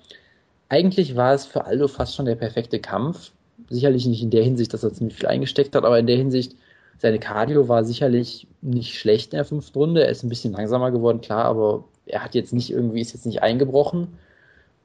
eigentlich 0.70 1.18
war 1.18 1.34
es 1.34 1.46
für 1.46 1.66
Aldo 1.66 1.90
fast 1.90 2.16
schon 2.16 2.26
der 2.26 2.36
perfekte 2.36 2.80
Kampf. 2.80 3.32
Sicherlich 3.70 4.06
nicht 4.06 4.24
in 4.24 4.30
der 4.30 4.44
Hinsicht, 4.44 4.74
dass 4.74 4.84
er 4.84 4.94
ziemlich 4.94 5.18
viel 5.18 5.28
eingesteckt 5.28 5.76
hat, 5.76 5.84
aber 5.84 6.00
in 6.00 6.08
der 6.08 6.16
Hinsicht, 6.16 6.56
seine 6.98 7.20
Cardio 7.20 7.68
war 7.68 7.84
sicherlich 7.84 8.48
nicht 8.62 8.98
schlecht 8.98 9.34
in 9.34 9.38
der 9.38 9.46
fünften 9.46 9.78
Runde. 9.78 10.04
Er 10.04 10.10
ist 10.10 10.24
ein 10.24 10.30
bisschen 10.30 10.54
langsamer 10.54 10.92
geworden, 10.92 11.22
klar, 11.22 11.46
aber 11.46 11.84
er 12.06 12.24
hat 12.24 12.36
jetzt 12.36 12.54
nicht 12.54 12.72
irgendwie, 12.72 13.02
ist 13.02 13.14
jetzt 13.14 13.26
nicht 13.26 13.42
eingebrochen. 13.42 14.08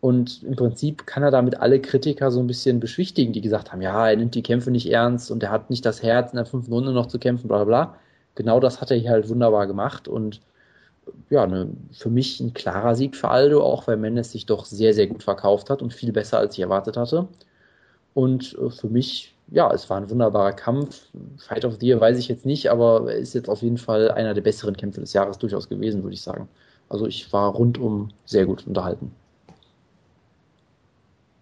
Und 0.01 0.43
im 0.45 0.55
Prinzip 0.55 1.07
kann 1.07 1.25
er 1.25 1.31
damit 1.31 1.61
alle 1.61 1.81
Kritiker 1.81 2.31
so 2.31 2.39
ein 2.41 2.47
bisschen 2.47 2.79
beschwichtigen, 2.79 3.33
die 3.33 3.41
gesagt 3.41 3.73
haben, 3.73 3.83
ja, 3.83 4.09
er 4.09 4.17
nimmt 4.17 4.35
die 4.35 4.43
Kämpfe 4.43 4.71
nicht 4.71 4.91
ernst 4.91 5.31
und 5.31 5.43
er 5.43 5.51
hat 5.51 5.71
nicht 5.71 5.85
das 5.85 6.03
Herz, 6.03 6.33
in 6.33 6.37
der 6.37 6.47
fünften 6.47 6.73
Runde 6.73 6.93
noch 6.93 7.07
zu 7.07 7.19
kämpfen, 7.19 7.49
bla 7.49 7.65
bla. 7.65 7.97
Genau 8.37 8.61
das 8.61 8.81
hat 8.81 8.93
er 8.93 8.97
hier 8.97 9.11
halt 9.11 9.29
wunderbar 9.29 9.67
gemacht 9.67 10.07
und 10.07 10.41
ja, 11.31 11.47
ne, 11.47 11.69
für 11.93 12.11
mich 12.11 12.41
ein 12.41 12.55
klarer 12.55 12.95
Sieg 12.95 13.17
für 13.17 13.29
Aldo, 13.29 13.63
auch 13.63 13.87
weil 13.87 13.97
Mendes 13.97 14.33
sich 14.33 14.47
doch 14.47 14.65
sehr, 14.65 14.95
sehr 14.95 15.07
gut 15.07 15.23
verkauft 15.23 15.71
hat 15.71 15.83
und 15.83 15.95
viel 15.95 16.13
besser 16.13 16.39
als 16.39 16.55
ich 16.55 16.61
erwartet 16.61 16.97
hatte. 16.97 17.29
Und 18.15 18.57
äh, 18.59 18.71
für 18.71 18.89
mich, 18.89 19.35
ja, 19.51 19.71
es 19.73 19.89
war 19.89 19.97
ein 19.99 20.11
wunderbarer 20.11 20.53
Kampf. 20.53 21.09
Fight 21.39 21.65
of 21.65 21.77
the 21.81 21.87
Year 21.87 22.01
weiß 22.01 22.19
ich 22.19 22.29
jetzt 22.29 22.45
nicht, 22.45 22.71
aber 22.71 23.13
ist 23.13 23.35
jetzt 23.35 23.49
auf 23.49 23.63
jeden 23.63 23.79
Fall 23.79 24.11
einer 24.11 24.35
der 24.35 24.43
besseren 24.43 24.77
Kämpfe 24.77 25.01
des 25.01 25.13
Jahres 25.13 25.39
durchaus 25.39 25.69
gewesen, 25.69 26.03
würde 26.03 26.15
ich 26.15 26.23
sagen. 26.23 26.49
Also 26.89 27.07
ich 27.07 27.33
war 27.33 27.53
rundum 27.53 28.11
sehr 28.25 28.47
gut 28.47 28.67
unterhalten. 28.67 29.13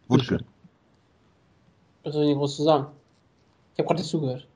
Wunschel. 0.08 0.40
Was 2.04 2.14
soll 2.14 2.24
ich 2.24 2.34
groß 2.34 2.56
zu 2.56 2.62
sagen? 2.62 2.86
Ich 3.74 3.80
habe 3.80 3.88
gerade 3.88 4.00
nicht 4.00 4.10
zugehört. 4.10 4.46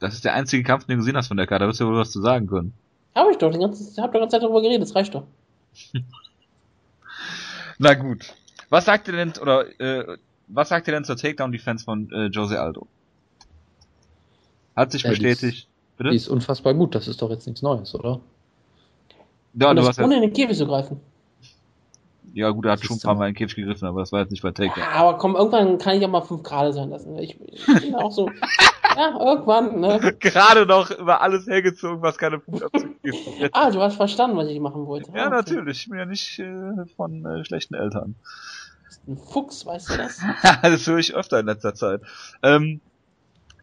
Das 0.00 0.14
ist 0.14 0.24
der 0.24 0.34
einzige 0.34 0.62
Kampf, 0.62 0.84
den 0.86 0.96
du 0.96 1.02
gesehen 1.02 1.16
hast 1.16 1.28
von 1.28 1.36
der 1.36 1.46
Karte. 1.46 1.64
Da 1.64 1.68
wirst 1.68 1.80
du 1.80 1.86
wohl 1.86 1.98
was 1.98 2.10
zu 2.10 2.20
sagen 2.20 2.46
können. 2.46 2.72
Habe 3.14 3.30
ich 3.30 3.38
doch. 3.38 3.50
Ich 3.50 3.58
habe 3.58 4.12
die 4.12 4.18
ganze 4.18 4.30
Zeit 4.30 4.42
darüber 4.42 4.62
geredet. 4.62 4.82
Das 4.82 4.94
reicht 4.94 5.14
doch. 5.14 5.24
Na 7.78 7.94
gut. 7.94 8.34
Was 8.68 8.84
sagt 8.84 9.08
ihr 9.08 9.14
denn, 9.14 9.32
oder, 9.40 9.66
äh, 9.80 10.16
was 10.52 10.68
sagt 10.68 10.88
ihr 10.88 10.94
denn 10.94 11.04
zur 11.04 11.16
Takedown-Defense 11.16 11.84
von 11.84 12.10
äh, 12.10 12.26
Jose 12.26 12.60
Aldo? 12.60 12.86
Hat 14.76 14.92
sich 14.92 15.02
ja, 15.02 15.10
bestätigt. 15.10 15.42
Die 15.42 15.46
ist, 15.46 15.66
Bitte? 15.96 16.10
die 16.10 16.16
ist 16.16 16.28
unfassbar 16.28 16.74
gut. 16.74 16.94
Das 16.94 17.08
ist 17.08 17.20
doch 17.22 17.30
jetzt 17.30 17.46
nichts 17.46 17.62
Neues, 17.62 17.94
oder? 17.94 18.20
Ja, 19.54 19.70
Und 19.70 19.76
du 19.76 19.82
das 19.82 19.88
hast 19.88 20.00
ohne 20.00 20.14
ja, 20.16 20.22
in 20.22 20.28
den 20.28 20.32
Käfig 20.32 20.56
zu 20.56 20.66
greifen. 20.66 21.00
Ja, 22.32 22.50
gut, 22.50 22.64
er 22.64 22.72
hat 22.72 22.84
schon 22.84 22.96
ein 22.96 23.00
paar 23.00 23.16
Mal 23.16 23.28
in 23.28 23.34
den 23.34 23.38
Käfig 23.38 23.56
gegriffen, 23.56 23.88
aber 23.88 24.00
das 24.00 24.12
war 24.12 24.20
jetzt 24.20 24.30
nicht 24.30 24.42
bei 24.42 24.52
Takedown. 24.52 24.78
Ja, 24.78 24.92
aber 24.92 25.18
komm, 25.18 25.34
irgendwann 25.34 25.78
kann 25.78 25.96
ich 25.96 26.04
auch 26.04 26.10
mal 26.10 26.20
fünf 26.20 26.44
Grad 26.44 26.72
sein 26.74 26.90
lassen. 26.90 27.18
Ich, 27.18 27.36
ich 27.40 27.66
bin 27.66 27.94
auch 27.96 28.12
so, 28.12 28.30
ja, 28.96 29.18
irgendwann, 29.18 29.80
ne? 29.80 30.14
Gerade 30.20 30.64
noch 30.64 30.90
über 30.92 31.22
alles 31.22 31.48
hergezogen, 31.48 32.02
was 32.02 32.18
keine 32.18 32.40
gibt. 33.02 33.50
ah, 33.52 33.70
du 33.70 33.80
hast 33.80 33.96
verstanden, 33.96 34.36
was 34.36 34.46
ich 34.46 34.60
machen 34.60 34.86
wollte. 34.86 35.10
Ja, 35.10 35.24
ah, 35.24 35.26
okay. 35.26 35.36
natürlich. 35.36 35.80
Ich 35.80 35.88
bin 35.88 35.98
ja 35.98 36.06
nicht 36.06 36.38
äh, 36.38 36.86
von 36.96 37.24
äh, 37.26 37.44
schlechten 37.44 37.74
Eltern. 37.74 38.14
Ein 39.06 39.16
Fuchs, 39.16 39.66
weißt 39.66 39.90
du 39.90 39.96
das? 39.96 40.20
das 40.62 40.86
höre 40.86 40.98
ich 40.98 41.14
öfter 41.14 41.40
in 41.40 41.46
letzter 41.46 41.74
Zeit. 41.74 42.02
Ähm, 42.42 42.80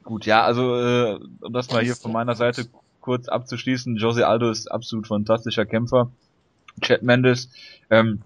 gut, 0.04 0.26
ja, 0.26 0.44
also, 0.44 0.76
äh, 0.76 1.20
um 1.42 1.54
das 1.54 1.72
mal 1.72 1.84
hier 1.84 1.96
von 1.96 2.12
meiner 2.12 2.36
Seite 2.36 2.68
kurz 3.02 3.30
abzuschließen, 3.30 3.96
Jose 3.98 4.28
Aldo 4.28 4.50
ist 4.50 4.70
absolut 4.70 5.08
fantastischer 5.08 5.66
Kämpfer. 5.66 6.12
Chad 6.82 7.04
Mendes, 7.04 7.50
ähm, 7.90 8.22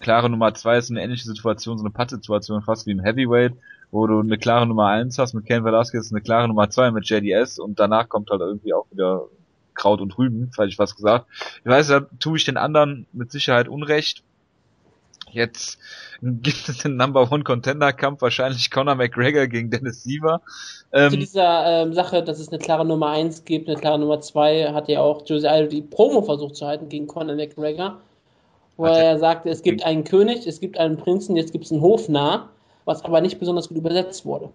klare 0.00 0.28
Nummer 0.28 0.54
zwei 0.54 0.78
ist 0.78 0.90
eine 0.90 1.02
ähnliche 1.02 1.24
Situation, 1.24 1.78
so 1.78 1.84
eine 1.84 1.92
Pattsituation 1.92 2.62
fast 2.62 2.86
wie 2.86 2.90
im 2.90 3.00
Heavyweight, 3.00 3.54
wo 3.90 4.06
du 4.06 4.20
eine 4.20 4.38
klare 4.38 4.66
Nummer 4.66 4.88
eins 4.88 5.18
hast 5.18 5.34
mit 5.34 5.46
Ken 5.46 5.64
Velasquez, 5.64 6.10
eine 6.10 6.20
klare 6.20 6.48
Nummer 6.48 6.68
zwei 6.70 6.90
mit 6.90 7.08
JDS 7.08 7.58
und 7.58 7.78
danach 7.78 8.08
kommt 8.08 8.30
halt 8.30 8.40
irgendwie 8.40 8.74
auch 8.74 8.86
wieder 8.90 9.26
Kraut 9.74 10.00
und 10.00 10.16
Rüben, 10.18 10.50
falls 10.54 10.72
ich 10.72 10.78
was 10.78 10.96
gesagt. 10.96 11.26
Ich 11.60 11.66
weiß, 11.66 11.88
da 11.88 12.00
tue 12.18 12.36
ich 12.36 12.44
den 12.44 12.56
anderen 12.56 13.06
mit 13.12 13.30
Sicherheit 13.30 13.68
Unrecht. 13.68 14.22
Jetzt 15.30 15.78
gibt 16.22 16.68
es 16.68 16.78
den 16.78 16.96
Number 16.96 17.30
One 17.30 17.44
Contender 17.44 17.92
Kampf, 17.92 18.22
wahrscheinlich 18.22 18.70
Conor 18.70 18.94
McGregor 18.94 19.46
gegen 19.46 19.70
Dennis 19.70 20.02
Siever. 20.02 20.40
Ähm, 20.92 21.10
Zu 21.10 21.16
dieser 21.18 21.82
ähm, 21.82 21.92
Sache, 21.92 22.22
dass 22.22 22.38
es 22.38 22.48
eine 22.48 22.58
klare 22.58 22.84
Nummer 22.84 23.10
eins 23.10 23.44
gibt, 23.44 23.68
eine 23.68 23.78
klare 23.78 23.98
Nummer 23.98 24.20
zwei, 24.20 24.72
hat 24.72 24.88
ja 24.88 25.00
auch 25.00 25.26
Jose 25.26 25.50
Aldo 25.50 25.68
die 25.70 25.82
Promo 25.82 26.22
versucht 26.22 26.56
zu 26.56 26.66
halten 26.66 26.88
gegen 26.88 27.06
Conor 27.06 27.34
McGregor 27.36 28.00
wo 28.76 28.86
er 28.86 29.18
sagte, 29.18 29.48
es 29.48 29.62
gibt 29.62 29.84
einen 29.84 30.04
König, 30.04 30.46
es 30.46 30.60
gibt 30.60 30.78
einen 30.78 30.96
Prinzen, 30.96 31.36
jetzt 31.36 31.52
gibt 31.52 31.64
es 31.64 31.72
einen 31.72 31.80
Hofnarr, 31.80 32.50
was 32.84 33.04
aber 33.04 33.20
nicht 33.20 33.38
besonders 33.38 33.68
gut 33.68 33.78
übersetzt 33.78 34.24
wurde. 34.26 34.50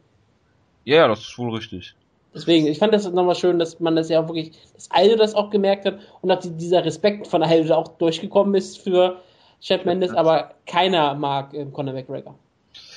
Ja, 0.85 0.97
ja, 0.97 1.07
das 1.07 1.19
ist 1.21 1.37
wohl 1.37 1.55
richtig. 1.55 1.95
Deswegen, 2.33 2.67
ich 2.67 2.79
fand 2.79 2.93
das 2.93 3.11
nochmal 3.11 3.35
schön, 3.35 3.59
dass 3.59 3.79
man 3.79 3.95
das 3.95 4.09
ja 4.09 4.23
auch 4.23 4.27
wirklich, 4.27 4.51
dass 4.73 4.89
Aldo 4.91 5.17
das 5.17 5.35
auch 5.35 5.49
gemerkt 5.49 5.85
hat 5.85 5.99
und 6.21 6.29
dass 6.29 6.49
dieser 6.57 6.85
Respekt 6.85 7.27
von 7.27 7.43
Aldo 7.43 7.73
auch 7.73 7.89
durchgekommen 7.97 8.55
ist 8.55 8.79
für 8.79 9.17
Chad 9.61 9.85
Mendes, 9.85 10.11
aber 10.11 10.55
keiner 10.65 11.13
mag 11.13 11.53
äh, 11.53 11.65
Conor 11.65 11.93
McGregor. 11.93 12.35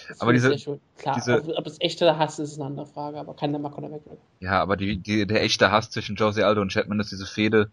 Das 0.09 0.21
aber 0.21 0.33
diese, 0.33 0.57
Klar, 0.99 1.15
diese, 1.17 1.39
ob, 1.39 1.59
ob 1.59 1.67
es 1.67 1.81
echter 1.81 2.19
Hass 2.19 2.39
ist, 2.39 2.53
ist 2.53 2.59
eine 2.59 2.67
andere 2.67 2.87
Frage, 2.87 3.19
aber 3.19 3.35
keiner 3.35 3.59
mag 3.59 3.73
Conor 3.73 3.91
McGregor. 3.91 4.19
Ja, 4.41 4.61
aber 4.63 4.77
die, 4.77 4.97
die, 4.97 5.27
der 5.27 5.43
echte 5.43 5.71
Hass 5.71 5.91
zwischen 5.91 6.17
Jose 6.17 6.45
Aldo 6.45 6.63
und 6.63 6.73
Chapman 6.73 7.01
ist 7.01 7.13
diese 7.13 7.27
Fehde 7.27 7.71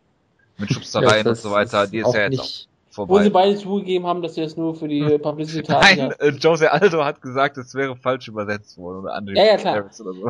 mit 0.57 0.69
Schubstereien 0.73 1.25
ja, 1.25 1.31
und 1.31 1.37
so 1.37 1.51
weiter, 1.51 1.87
die 1.87 1.99
ist 1.99 2.13
ja 2.13 2.23
jetzt 2.23 2.39
auch 2.39 2.93
vorbei. 2.93 3.13
Wo 3.13 3.23
sie 3.23 3.29
beide 3.29 3.55
zugegeben 3.55 4.05
haben, 4.05 4.21
dass 4.21 4.35
sie 4.35 4.41
das 4.41 4.57
nur 4.57 4.75
für 4.75 4.87
die. 4.87 5.17
Publicity 5.19 5.71
haben. 5.71 5.81
Nein, 5.81 6.13
äh, 6.19 6.29
Jose 6.29 6.71
Aldo 6.71 7.03
hat 7.03 7.21
gesagt, 7.21 7.57
es 7.57 7.73
wäre 7.73 7.95
falsch 7.95 8.27
übersetzt 8.27 8.77
worden 8.77 8.99
oder 8.99 9.15
Andrew 9.15 9.33
ja, 9.35 9.45
ja, 9.45 9.57
klar. 9.57 9.85
oder 9.85 10.13
so. 10.13 10.29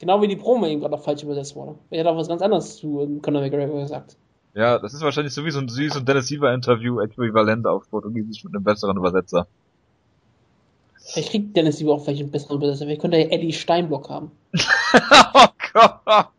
Genau 0.00 0.22
wie 0.22 0.28
die 0.28 0.36
Promo 0.36 0.66
eben 0.66 0.80
gerade 0.80 0.94
auch 0.94 1.04
falsch 1.04 1.22
übersetzt 1.22 1.54
wurde. 1.54 1.76
Er 1.90 2.00
hat 2.00 2.06
auch 2.06 2.16
was 2.16 2.28
ganz 2.28 2.42
anderes 2.42 2.76
zu 2.76 3.20
Conor 3.22 3.42
McGregor 3.42 3.80
gesagt. 3.80 4.16
Ja, 4.54 4.78
das 4.78 4.94
ist 4.94 5.02
wahrscheinlich 5.02 5.32
so 5.32 5.44
wie 5.44 5.50
so 5.50 5.60
ein 5.60 5.68
süß 5.68 5.96
und 5.96 6.08
Dennis 6.08 6.26
Siever 6.26 6.52
Interview 6.52 7.00
äquivalent 7.00 7.66
auf 7.66 7.88
Portugiesisch 7.88 8.44
mit 8.44 8.54
einem 8.54 8.64
besseren 8.64 8.96
Übersetzer. 8.96 9.46
Vielleicht 10.96 11.30
kriegt 11.30 11.56
Dennis 11.56 11.78
Siever 11.78 11.92
auch 11.92 12.04
vielleicht 12.04 12.22
einen 12.22 12.30
besseren 12.30 12.56
Übersetzer. 12.56 12.84
Vielleicht 12.84 13.00
könnte 13.00 13.16
er 13.16 13.32
Eddie 13.32 13.52
Steinblock 13.52 14.10
haben. 14.10 14.30
oh 15.34 15.46
Gott! 15.72 16.30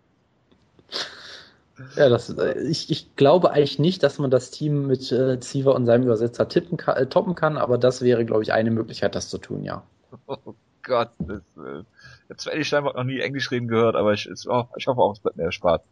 Ja, 1.96 2.10
das, 2.10 2.30
äh, 2.30 2.62
ich, 2.68 2.90
ich 2.90 3.16
glaube 3.16 3.52
eigentlich 3.52 3.80
nicht, 3.80 4.04
dass 4.04 4.20
man 4.20 4.30
das 4.30 4.52
Team 4.52 4.88
mit 4.88 5.12
äh, 5.12 5.38
Siever 5.42 5.76
und 5.76 5.86
seinem 5.86 6.04
Übersetzer 6.04 6.48
tippen 6.48 6.78
kann, 6.78 6.98
äh, 6.98 7.08
toppen 7.08 7.36
kann, 7.36 7.58
aber 7.58 7.78
das 7.78 8.02
wäre, 8.02 8.26
glaube 8.26 8.44
ich, 8.44 8.54
eine 8.54 8.72
Möglichkeit, 8.72 9.16
das 9.16 9.30
zu 9.30 9.38
tun, 9.38 9.64
ja. 9.64 9.84
Oh 10.28 10.54
Gott, 10.84 11.10
das, 11.20 11.42
äh, 11.58 11.80
ich 11.80 12.30
habe 12.30 12.38
zwar 12.38 12.54
Eddie 12.54 12.66
Steinblock 12.66 12.96
noch 12.96 13.04
nie 13.04 13.20
Englisch 13.20 13.52
reden 13.52 13.68
gehört, 13.68 13.96
aber 13.96 14.14
ich, 14.14 14.30
ich, 14.30 14.48
oh, 14.48 14.66
ich 14.78 14.88
hoffe 14.88 15.02
auch, 15.02 15.14
es 15.14 15.20
bleibt 15.20 15.38
mir 15.38 15.44
erspart. 15.44 15.84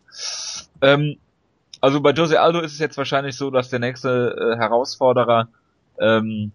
Ähm, 0.82 1.17
also 1.82 2.02
bei 2.02 2.12
Jose 2.12 2.40
Aldo 2.40 2.60
ist 2.60 2.74
es 2.74 2.80
jetzt 2.80 2.98
wahrscheinlich 2.98 3.36
so, 3.36 3.50
dass 3.50 3.70
der 3.70 3.80
nächste 3.80 4.36
äh, 4.38 4.58
Herausforderer 4.58 5.48
ähm, 6.00 6.52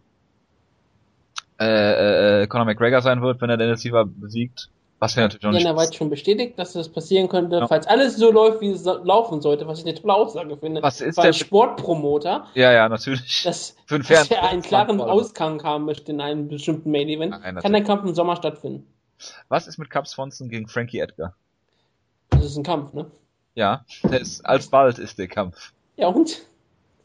äh, 1.61 2.43
äh, 2.43 2.47
Conor 2.47 2.67
McGregor 2.67 3.01
sein 3.01 3.23
wird, 3.23 3.41
wenn 3.41 3.51
er 3.51 3.57
Dennis 3.57 3.81
Siever 3.81 4.05
besiegt. 4.05 4.69
Was 4.99 5.17
wäre 5.17 5.27
natürlich 5.27 5.45
auch 5.45 5.51
nicht. 5.51 5.67
Dana 5.67 5.93
schon 5.93 6.09
bestätigt, 6.09 6.59
dass 6.59 6.73
das 6.73 6.89
passieren 6.89 7.29
könnte, 7.29 7.57
ja. 7.57 7.67
falls 7.67 7.87
alles 7.87 8.17
so 8.17 8.33
läuft, 8.33 8.61
wie 8.61 8.71
es 8.71 8.85
laufen 8.85 9.43
sollte, 9.43 9.67
was 9.67 9.81
ich 9.81 9.87
eine 9.87 9.95
tolle 9.95 10.15
Aussage 10.15 10.57
finde. 10.57 10.83
Was 10.83 11.01
ist 11.01 11.19
der 11.19 11.33
Sportpromoter? 11.33 12.47
Ja, 12.55 12.73
ja, 12.73 12.89
natürlich. 12.89 13.43
Dass, 13.43 13.77
Für 13.87 13.97
einen 13.97 14.05
dass 14.05 14.31
er 14.31 14.49
einen 14.49 14.63
klaren 14.63 15.01
Ausgang 15.01 15.63
haben 15.63 15.85
möchte 15.85 16.13
in 16.13 16.21
einem 16.21 16.49
bestimmten 16.49 16.91
Main 16.91 17.09
Event, 17.09 17.33
Nein, 17.33 17.57
kann 17.57 17.73
der 17.73 17.85
Kampf 17.85 18.05
im 18.05 18.15
Sommer 18.15 18.37
stattfinden. 18.37 18.87
Was 19.49 19.67
ist 19.67 19.79
mit 19.79 19.91
Cub 19.91 20.07
Swanson 20.07 20.49
gegen 20.49 20.69
Frankie 20.69 21.01
Edgar? 21.01 21.35
Das 22.31 22.45
ist 22.45 22.57
ein 22.57 22.65
Kampf, 22.65 22.95
ne? 22.95 23.07
Ja, 23.55 23.85
der 24.03 24.21
ist, 24.21 24.45
alsbald 24.45 24.99
ist 24.99 25.19
der 25.19 25.29
Kampf. 25.29 25.73
Ja, 25.97 26.09
und? 26.09 26.47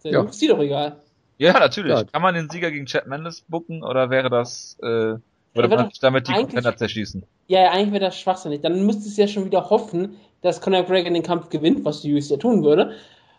Der 0.04 0.12
ja. 0.12 0.24
ist 0.24 0.42
dir 0.42 0.50
doch 0.50 0.60
egal. 0.60 1.02
Ja, 1.38 1.54
natürlich. 1.54 1.92
Ja. 1.92 2.04
Kann 2.04 2.22
man 2.22 2.36
den 2.36 2.50
Sieger 2.50 2.72
gegen 2.72 2.86
Chad 2.86 3.08
Mendes 3.08 3.42
bucken 3.48 3.84
oder 3.84 4.10
wäre 4.10 4.30
das, 4.30 4.78
äh, 4.82 4.86
würde 4.86 5.22
ja, 5.56 5.68
man 5.68 5.90
sich 5.90 6.00
damit 6.00 6.28
die 6.28 6.34
Contender 6.34 6.76
zerschießen? 6.76 7.24
Ja, 7.48 7.62
ja 7.64 7.72
eigentlich 7.72 7.94
wäre 7.94 8.06
das 8.06 8.20
schwachsinnig. 8.20 8.62
Dann 8.62 8.86
müsste 8.86 9.08
es 9.08 9.18
ja 9.18 9.28
schon 9.28 9.46
wieder 9.46 9.70
hoffen, 9.70 10.18
dass 10.42 10.62
Conor 10.62 10.82
McGregor 10.82 11.12
den 11.12 11.24
Kampf 11.24 11.50
gewinnt, 11.50 11.86
was 11.86 12.02
die 12.02 12.14
UFC 12.14 12.32
ja 12.32 12.38
tun 12.38 12.64
würde. 12.64 12.94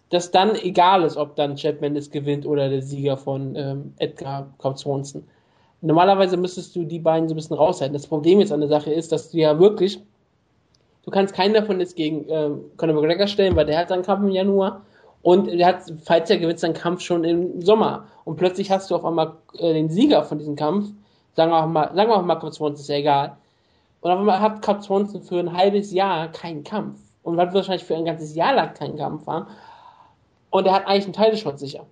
Dass 0.09 0.31
dann 0.31 0.57
egal 0.57 1.03
ist, 1.05 1.17
ob 1.17 1.37
dann 1.37 1.57
Chad 1.57 1.81
Mendes 1.81 2.11
gewinnt 2.11 2.47
oder 2.47 2.69
der 2.69 2.83
Sieger 2.83 3.17
von 3.17 3.55
ähm, 3.55 3.95
Edgar 3.99 4.53
Cobb 4.59 4.79
Swanson. 4.79 5.25
Normalerweise 5.83 6.37
müsstest 6.37 6.75
du 6.77 6.85
die 6.85 6.99
beiden 6.99 7.29
so 7.29 7.35
ein 7.35 7.37
bisschen 7.37 7.57
raushalten. 7.57 7.95
Das 7.95 8.07
Problem 8.07 8.41
jetzt 8.41 8.53
an 8.53 8.61
der 8.61 8.69
Sache 8.69 8.93
ist, 8.93 9.13
dass 9.13 9.31
du 9.31 9.39
ja 9.39 9.59
wirklich 9.59 10.01
Du 11.05 11.11
kannst 11.11 11.35
keinen 11.35 11.55
davon 11.55 11.81
jetzt 11.81 11.97
gegen 11.97 12.29
äh, 12.29 12.51
Conor 12.77 12.95
McGregor 12.95 13.27
stellen, 13.27 13.57
weil 13.57 13.67
der 13.67 13.79
hat 13.79 13.89
seinen 13.89 14.03
Kampf 14.03 14.23
im 14.23 14.31
Januar. 14.31 14.83
Und 15.23 15.49
er 15.49 15.67
hat, 15.67 15.83
falls 16.05 16.31
er 16.31 16.39
gewinnt, 16.39 16.61
seinen 16.61 16.75
Kampf 16.75 17.03
schon 17.03 17.25
im 17.25 17.61
Sommer. 17.63 18.07
Und 18.25 18.37
plötzlich 18.37 18.71
hast 18.71 18.91
du 18.91 18.97
auf 18.97 19.05
einmal 19.05 19.35
äh, 19.59 19.73
den 19.73 19.91
Sieger 19.91 20.23
von 20.25 20.39
diesem 20.39 20.57
Kampf. 20.57 20.89
Sagen 21.35 21.51
wir 21.51 21.63
auch 21.63 21.67
mal, 21.67 21.95
sagen 21.95 22.11
wir 22.11 22.17
auch 22.17 22.23
mal, 22.23 22.37
Cup 22.37 22.55
Swanson 22.55 22.81
ist 22.81 22.89
ja 22.89 22.97
egal. 22.97 23.37
Und 24.01 24.11
auf 24.11 24.19
einmal 24.19 24.41
hat 24.41 24.63
Cup 24.63 24.83
Swanson 24.83 25.23
für 25.23 25.39
ein 25.39 25.57
halbes 25.57 25.93
Jahr 25.93 26.29
keinen 26.29 26.65
Kampf. 26.65 26.99
Und 27.23 27.39
hat 27.39 27.53
wahrscheinlich 27.53 27.85
für 27.85 27.97
ein 27.97 28.05
ganzes 28.05 28.35
Jahr 28.35 28.55
lang 28.55 28.75
keinen 28.75 28.97
Kampf 28.97 29.27
haben. 29.27 29.47
Und 30.51 30.67
er 30.67 30.73
hat 30.73 30.87
eigentlich 30.87 31.05
einen 31.05 31.13
Teilschott 31.13 31.59
sicher. 31.59 31.87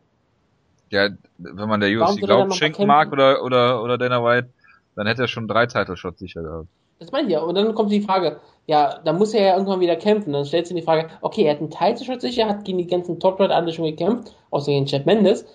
Ja, 0.90 1.10
wenn 1.36 1.68
man 1.68 1.80
der 1.80 1.90
UFC 1.90 2.20
glaubt, 2.20 2.54
schenken 2.54 2.86
mag 2.86 3.12
oder, 3.12 3.44
oder, 3.44 3.82
oder 3.82 3.98
Dana 3.98 4.24
White, 4.24 4.48
dann 4.96 5.06
hätte 5.06 5.22
er 5.22 5.28
schon 5.28 5.46
drei 5.46 5.66
Title 5.66 5.96
Shots 5.96 6.18
sicher 6.18 6.42
gehabt. 6.42 6.66
Das 6.98 7.12
meine 7.12 7.28
ich 7.28 7.34
ja. 7.34 7.40
Und 7.40 7.54
dann 7.54 7.74
kommt 7.74 7.92
die 7.92 8.00
Frage, 8.00 8.40
ja, 8.68 9.00
da 9.02 9.14
muss 9.14 9.32
er 9.32 9.46
ja 9.46 9.52
irgendwann 9.54 9.80
wieder 9.80 9.96
kämpfen. 9.96 10.34
Dann 10.34 10.44
stellt 10.44 10.66
sich 10.66 10.76
die 10.76 10.82
Frage, 10.82 11.08
okay, 11.22 11.44
er 11.44 11.52
hat 11.52 11.60
einen 11.60 11.70
Teilzuschutz 11.70 12.20
sicher, 12.20 12.46
hat 12.46 12.66
gegen 12.66 12.76
die 12.76 12.86
ganzen 12.86 13.18
Top-Leute 13.18 13.54
alle 13.54 13.72
schon 13.72 13.86
gekämpft, 13.86 14.36
außer 14.50 14.70
gegen 14.70 14.84
Chad 14.84 15.06
Mendes. 15.06 15.46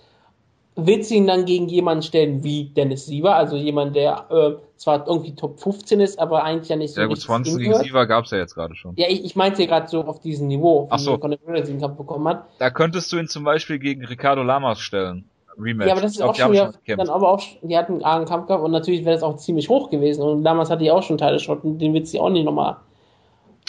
Willst 0.75 1.11
du 1.11 1.15
ihn 1.15 1.27
dann 1.27 1.45
gegen 1.45 1.67
jemanden 1.67 2.01
stellen 2.01 2.43
wie 2.43 2.65
Dennis 2.65 3.05
Siever, 3.05 3.35
also 3.35 3.55
jemand, 3.55 3.95
der 3.95 4.25
äh, 4.31 4.53
zwar 4.77 5.07
irgendwie 5.07 5.35
Top 5.35 5.59
15 5.59 5.99
ist, 5.99 6.17
aber 6.17 6.43
eigentlich 6.43 6.69
ja 6.69 6.75
nicht 6.75 6.95
so 6.95 7.01
Ja 7.01 7.05
gut, 7.05 7.21
20 7.21 7.59
gegen 7.59 7.75
Siever 7.75 8.07
gab's 8.07 8.31
ja 8.31 8.39
jetzt 8.39 8.55
gerade 8.55 8.75
schon. 8.75 8.95
Ja, 8.95 9.05
ich, 9.07 9.23
ich 9.23 9.35
meinte 9.35 9.67
gerade 9.67 9.87
so 9.87 10.03
auf 10.05 10.19
diesem 10.19 10.47
Niveau, 10.47 10.87
Ach 10.89 10.97
so. 10.97 11.17
Den 11.17 11.79
Kampf 11.79 11.97
bekommen 11.97 12.27
hat. 12.27 12.45
Da 12.57 12.71
könntest 12.71 13.13
du 13.13 13.19
ihn 13.19 13.27
zum 13.27 13.43
Beispiel 13.43 13.77
gegen 13.77 14.03
Ricardo 14.03 14.41
Lamas 14.41 14.79
stellen. 14.79 15.25
Rematch. 15.55 15.85
Ja, 15.85 15.93
aber 15.93 16.01
das 16.01 16.13
ist 16.13 16.21
auch 16.23 16.33
schon, 16.33 16.55
ja, 16.55 16.71
dann 16.87 17.09
aber 17.09 17.29
auch, 17.29 17.43
die 17.61 17.77
hatten 17.77 18.03
einen 18.03 18.25
Kampf 18.25 18.47
gehabt 18.47 18.63
und 18.63 18.71
natürlich 18.71 19.05
wäre 19.05 19.13
das 19.13 19.21
auch 19.21 19.37
ziemlich 19.37 19.69
hoch 19.69 19.91
gewesen 19.91 20.23
und 20.23 20.43
damals 20.43 20.71
hatte 20.71 20.83
die 20.83 20.89
auch 20.89 21.03
schon 21.03 21.19
Teile 21.19 21.37
Schotten, 21.37 21.77
den 21.77 21.93
wird 21.93 22.07
sie 22.07 22.19
auch 22.19 22.31
nicht 22.31 22.45
nochmal 22.45 22.77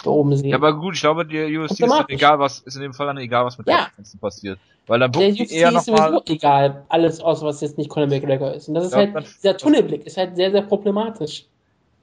da 0.05 0.11
oben 0.11 0.35
sehen. 0.35 0.49
Ja, 0.49 0.57
aber 0.57 0.73
gut, 0.73 0.95
ich 0.95 1.01
glaube, 1.01 1.25
die 1.25 1.57
UFC 1.57 1.71
ist 1.71 1.81
dann 1.81 2.05
egal, 2.09 2.39
was, 2.39 2.59
ist 2.59 2.75
in 2.75 2.81
dem 2.81 2.93
Fall 2.93 3.07
dann 3.07 3.17
egal, 3.17 3.45
was 3.45 3.57
mit 3.57 3.67
ja. 3.67 3.87
der 3.97 4.19
passiert. 4.19 4.59
Weil 4.87 4.99
dann 4.99 5.11
bucht 5.11 5.23
die 5.23 5.51
eher 5.51 5.71
nochmal. 5.71 6.21
egal, 6.27 6.85
alles 6.89 7.19
aus, 7.19 7.41
was 7.41 7.61
jetzt 7.61 7.77
nicht 7.77 7.89
Conor 7.89 8.07
McGregor 8.07 8.53
ist. 8.53 8.67
Und 8.67 8.75
das 8.75 8.85
ist 8.85 8.91
ja, 8.93 8.99
halt, 8.99 9.25
dieser 9.43 9.57
Tunnelblick 9.57 10.05
ist 10.05 10.17
halt 10.17 10.35
sehr, 10.35 10.51
sehr 10.51 10.61
problematisch. 10.61 11.45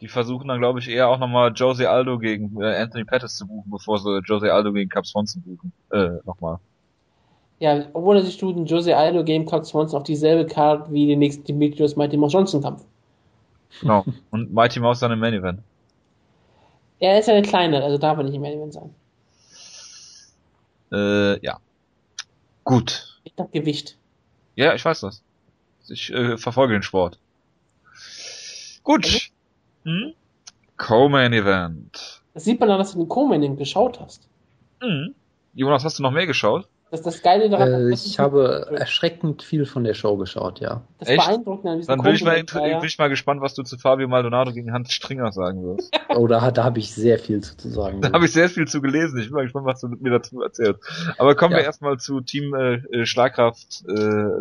Die 0.00 0.08
versuchen 0.08 0.48
dann, 0.48 0.58
glaube 0.58 0.80
ich, 0.80 0.88
eher 0.88 1.08
auch 1.08 1.18
nochmal 1.18 1.52
Jose 1.54 1.88
Aldo 1.88 2.18
gegen 2.18 2.60
äh, 2.60 2.74
Anthony 2.74 3.04
Pettis 3.04 3.36
zu 3.36 3.46
buchen, 3.46 3.70
bevor 3.70 4.00
sie 4.00 4.20
Jose 4.24 4.52
Aldo 4.52 4.72
gegen 4.72 4.90
Cap 4.90 5.06
Swanson 5.06 5.42
buchen. 5.42 5.72
Äh, 5.92 6.18
nochmal. 6.26 6.58
Ja, 7.60 7.84
obwohl 7.92 8.20
sich 8.22 8.36
tut, 8.36 8.68
Jose 8.68 8.96
Aldo 8.96 9.22
gegen 9.22 9.46
Cap 9.46 9.64
Swanson 9.64 9.98
auf 9.98 10.02
dieselbe 10.02 10.52
Card 10.52 10.92
wie 10.92 11.06
den 11.06 11.20
nächsten 11.20 11.44
Demetrius 11.44 11.94
Mighty 11.94 12.16
Mouse 12.16 12.32
Johnson 12.32 12.60
Kampf. 12.60 12.84
Genau. 13.80 14.04
Und 14.32 14.52
Mighty 14.52 14.80
Mouse 14.80 14.98
dann 14.98 15.12
im 15.12 15.20
Main 15.20 15.34
Event. 15.34 15.60
Er 17.02 17.18
ist 17.18 17.26
ja 17.26 17.34
eine 17.34 17.42
kleine, 17.42 17.82
also 17.82 17.98
darf 17.98 18.16
er 18.16 18.22
nicht 18.22 18.36
im 18.36 18.44
Event 18.44 18.74
sein. 18.74 18.94
Äh, 20.92 21.44
ja. 21.44 21.58
Gut. 22.62 23.18
Ich 23.24 23.34
dachte 23.34 23.50
Gewicht. 23.50 23.98
Ja, 24.54 24.72
ich 24.72 24.84
weiß 24.84 25.00
das. 25.00 25.20
Ich 25.88 26.12
äh, 26.12 26.38
verfolge 26.38 26.74
den 26.74 26.84
Sport. 26.84 27.18
Gut. 28.84 29.04
Okay. 29.04 29.20
Hm? 29.82 30.14
Co-Main 30.76 31.32
Event. 31.32 32.22
Das 32.34 32.44
sieht 32.44 32.60
man 32.60 32.68
dann, 32.68 32.78
dass 32.78 32.92
du 32.92 32.98
den 32.98 33.08
Co-Main 33.08 33.42
Event 33.42 33.58
geschaut 33.58 33.98
hast. 33.98 34.28
Mhm. 34.80 35.16
Jonas, 35.54 35.84
hast 35.84 35.98
du 35.98 36.04
noch 36.04 36.12
mehr 36.12 36.28
geschaut? 36.28 36.68
Das 36.92 37.00
ist 37.00 37.06
das 37.06 37.22
Geile 37.22 37.48
daran. 37.48 37.88
Äh, 37.88 37.94
ich 37.94 38.18
habe 38.18 38.66
erschreckend 38.70 39.42
viel 39.42 39.64
von 39.64 39.82
der 39.82 39.94
Show 39.94 40.18
geschaut, 40.18 40.60
ja. 40.60 40.82
Das 40.98 41.08
Echt? 41.08 41.26
beeindruckt 41.26 41.64
an 41.64 41.80
Dann 41.80 42.02
bin 42.02 42.14
ich, 42.14 42.22
mal, 42.22 42.44
bin 42.44 42.84
ich 42.84 42.98
mal 42.98 43.08
gespannt, 43.08 43.40
was 43.40 43.54
du 43.54 43.62
zu 43.62 43.78
Fabio 43.78 44.08
Maldonado 44.08 44.52
gegen 44.52 44.74
Hans 44.74 44.92
Stringer 44.92 45.32
sagen 45.32 45.64
wirst. 45.64 45.90
oh, 46.14 46.26
da, 46.26 46.50
da 46.50 46.64
habe 46.64 46.80
ich 46.80 46.92
sehr 46.92 47.18
viel 47.18 47.40
zu, 47.40 47.56
zu 47.56 47.70
sagen. 47.70 48.02
Da 48.02 48.12
habe 48.12 48.26
ich 48.26 48.32
sehr 48.32 48.50
viel 48.50 48.68
zu 48.68 48.82
gelesen. 48.82 49.18
Ich 49.18 49.28
bin 49.28 49.36
mal 49.36 49.44
gespannt, 49.44 49.64
was 49.64 49.80
du 49.80 49.88
mir 49.88 50.10
dazu 50.10 50.42
erzählst. 50.42 50.82
Aber 51.16 51.34
kommen 51.34 51.52
ja. 51.52 51.60
wir 51.60 51.64
erstmal 51.64 51.96
zu 51.96 52.20
Team 52.20 52.52
äh, 52.54 52.74
äh, 52.74 53.06
Schlagkraft 53.06 53.84
äh, 53.88 53.92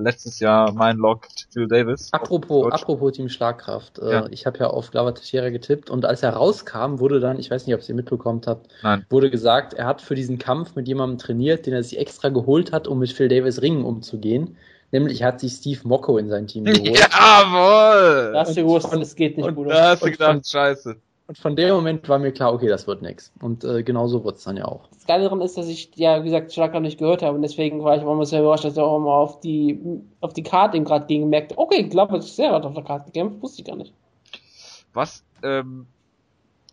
letztes 0.02 0.42
Jahr, 0.42 0.74
mein 0.74 0.98
Lock, 0.98 1.28
Phil 1.54 1.70
Davis. 1.70 2.10
Apropos, 2.12 2.70
apropos 2.70 3.14
Team 3.14 3.30
Schlagkraft. 3.30 4.00
Äh, 4.00 4.12
ja. 4.12 4.28
Ich 4.30 4.46
habe 4.46 4.58
ja 4.60 4.68
auf 4.68 4.92
Glava 4.92 5.14
Teixeira 5.14 5.52
getippt 5.52 5.90
und 5.90 6.04
als 6.04 6.22
er 6.22 6.32
rauskam, 6.32 7.00
wurde 7.00 7.22
dann, 7.22 7.40
ich 7.40 7.50
weiß 7.50 7.66
nicht, 7.66 7.76
ob 7.78 7.88
ihr 7.88 7.96
mitbekommen 7.96 8.42
habt, 8.46 8.68
Nein. 8.84 9.06
wurde 9.10 9.30
gesagt, 9.30 9.74
er 9.74 9.86
hat 9.86 10.02
für 10.02 10.16
diesen 10.16 10.38
Kampf 10.38 10.76
mit 10.76 10.90
jemandem 10.90 11.18
trainiert, 11.18 11.66
den 11.66 11.74
er 11.74 11.84
sich 11.84 11.98
extra 11.98 12.28
geholt 12.28 12.41
hat, 12.72 12.88
um 12.88 13.00
mit 13.00 13.12
Phil 13.12 13.30
Davis 13.30 13.62
Ringen 13.62 13.84
umzugehen. 13.84 14.58
Nämlich 14.92 15.24
hat 15.24 15.40
sich 15.40 15.54
Steve 15.54 15.80
Mocco 15.88 16.18
in 16.18 16.30
sein 16.30 16.48
Team 16.48 16.64
geholt. 16.66 16.98
Jawohl! 16.98 18.34
Da 18.34 18.42
hast 18.42 18.58
du 18.58 18.62
gewusst, 18.62 18.94
es 18.94 19.16
geht 19.16 19.38
nicht 19.38 19.56
gut. 19.56 19.70
Da 19.70 19.92
hast 19.92 20.04
du 20.04 20.12
gedacht, 20.12 20.32
von, 20.32 20.44
scheiße. 20.44 20.98
Und 21.28 21.38
von 21.38 21.56
dem 21.56 21.74
Moment 21.74 22.10
war 22.10 22.20
mir 22.20 22.34
klar, 22.34 22.54
okay, 22.54 22.68
das 22.68 22.88
wird 22.88 23.02
nix. 23.02 23.32
Und 23.42 23.64
äh, 23.64 23.84
genau 23.84 24.08
so 24.08 24.26
wird 24.26 24.38
es 24.38 24.44
dann 24.44 24.58
ja 24.58 24.66
auch. 24.66 24.90
Das 24.90 25.06
Geile 25.06 25.24
daran 25.24 25.40
ist, 25.40 25.58
dass 25.58 25.68
ich, 25.68 25.92
ja, 25.96 26.20
wie 26.22 26.26
gesagt, 26.26 26.54
Schlag 26.54 26.74
noch 26.74 26.82
nicht 26.82 27.00
gehört 27.00 27.22
habe 27.22 27.36
und 27.36 27.42
deswegen 27.42 27.84
war 27.86 27.96
ich 27.96 28.04
auch 28.04 28.16
mal 28.16 28.26
sehr 28.26 28.42
überrascht, 28.42 28.66
dass 28.66 28.76
er 28.76 28.84
auch 28.84 29.00
mal 29.00 29.16
auf 29.16 29.40
die, 29.40 29.80
auf 30.20 30.34
die 30.34 30.44
Karte 30.44 30.76
eben 30.76 30.86
gerade 30.86 31.06
gegen 31.06 31.30
merkte, 31.30 31.58
okay, 31.58 31.84
ich 31.84 31.90
glaube, 31.90 32.18
es 32.18 32.26
ist 32.26 32.36
sehr 32.36 32.52
weit 32.52 32.66
auf 32.66 32.74
der 32.74 32.84
Karte 32.84 33.06
gekämpft, 33.06 33.42
wusste 33.42 33.62
ich 33.62 33.68
gar 33.68 33.78
nicht. 33.78 33.94
Was, 34.94 35.24
ähm, 35.42 35.88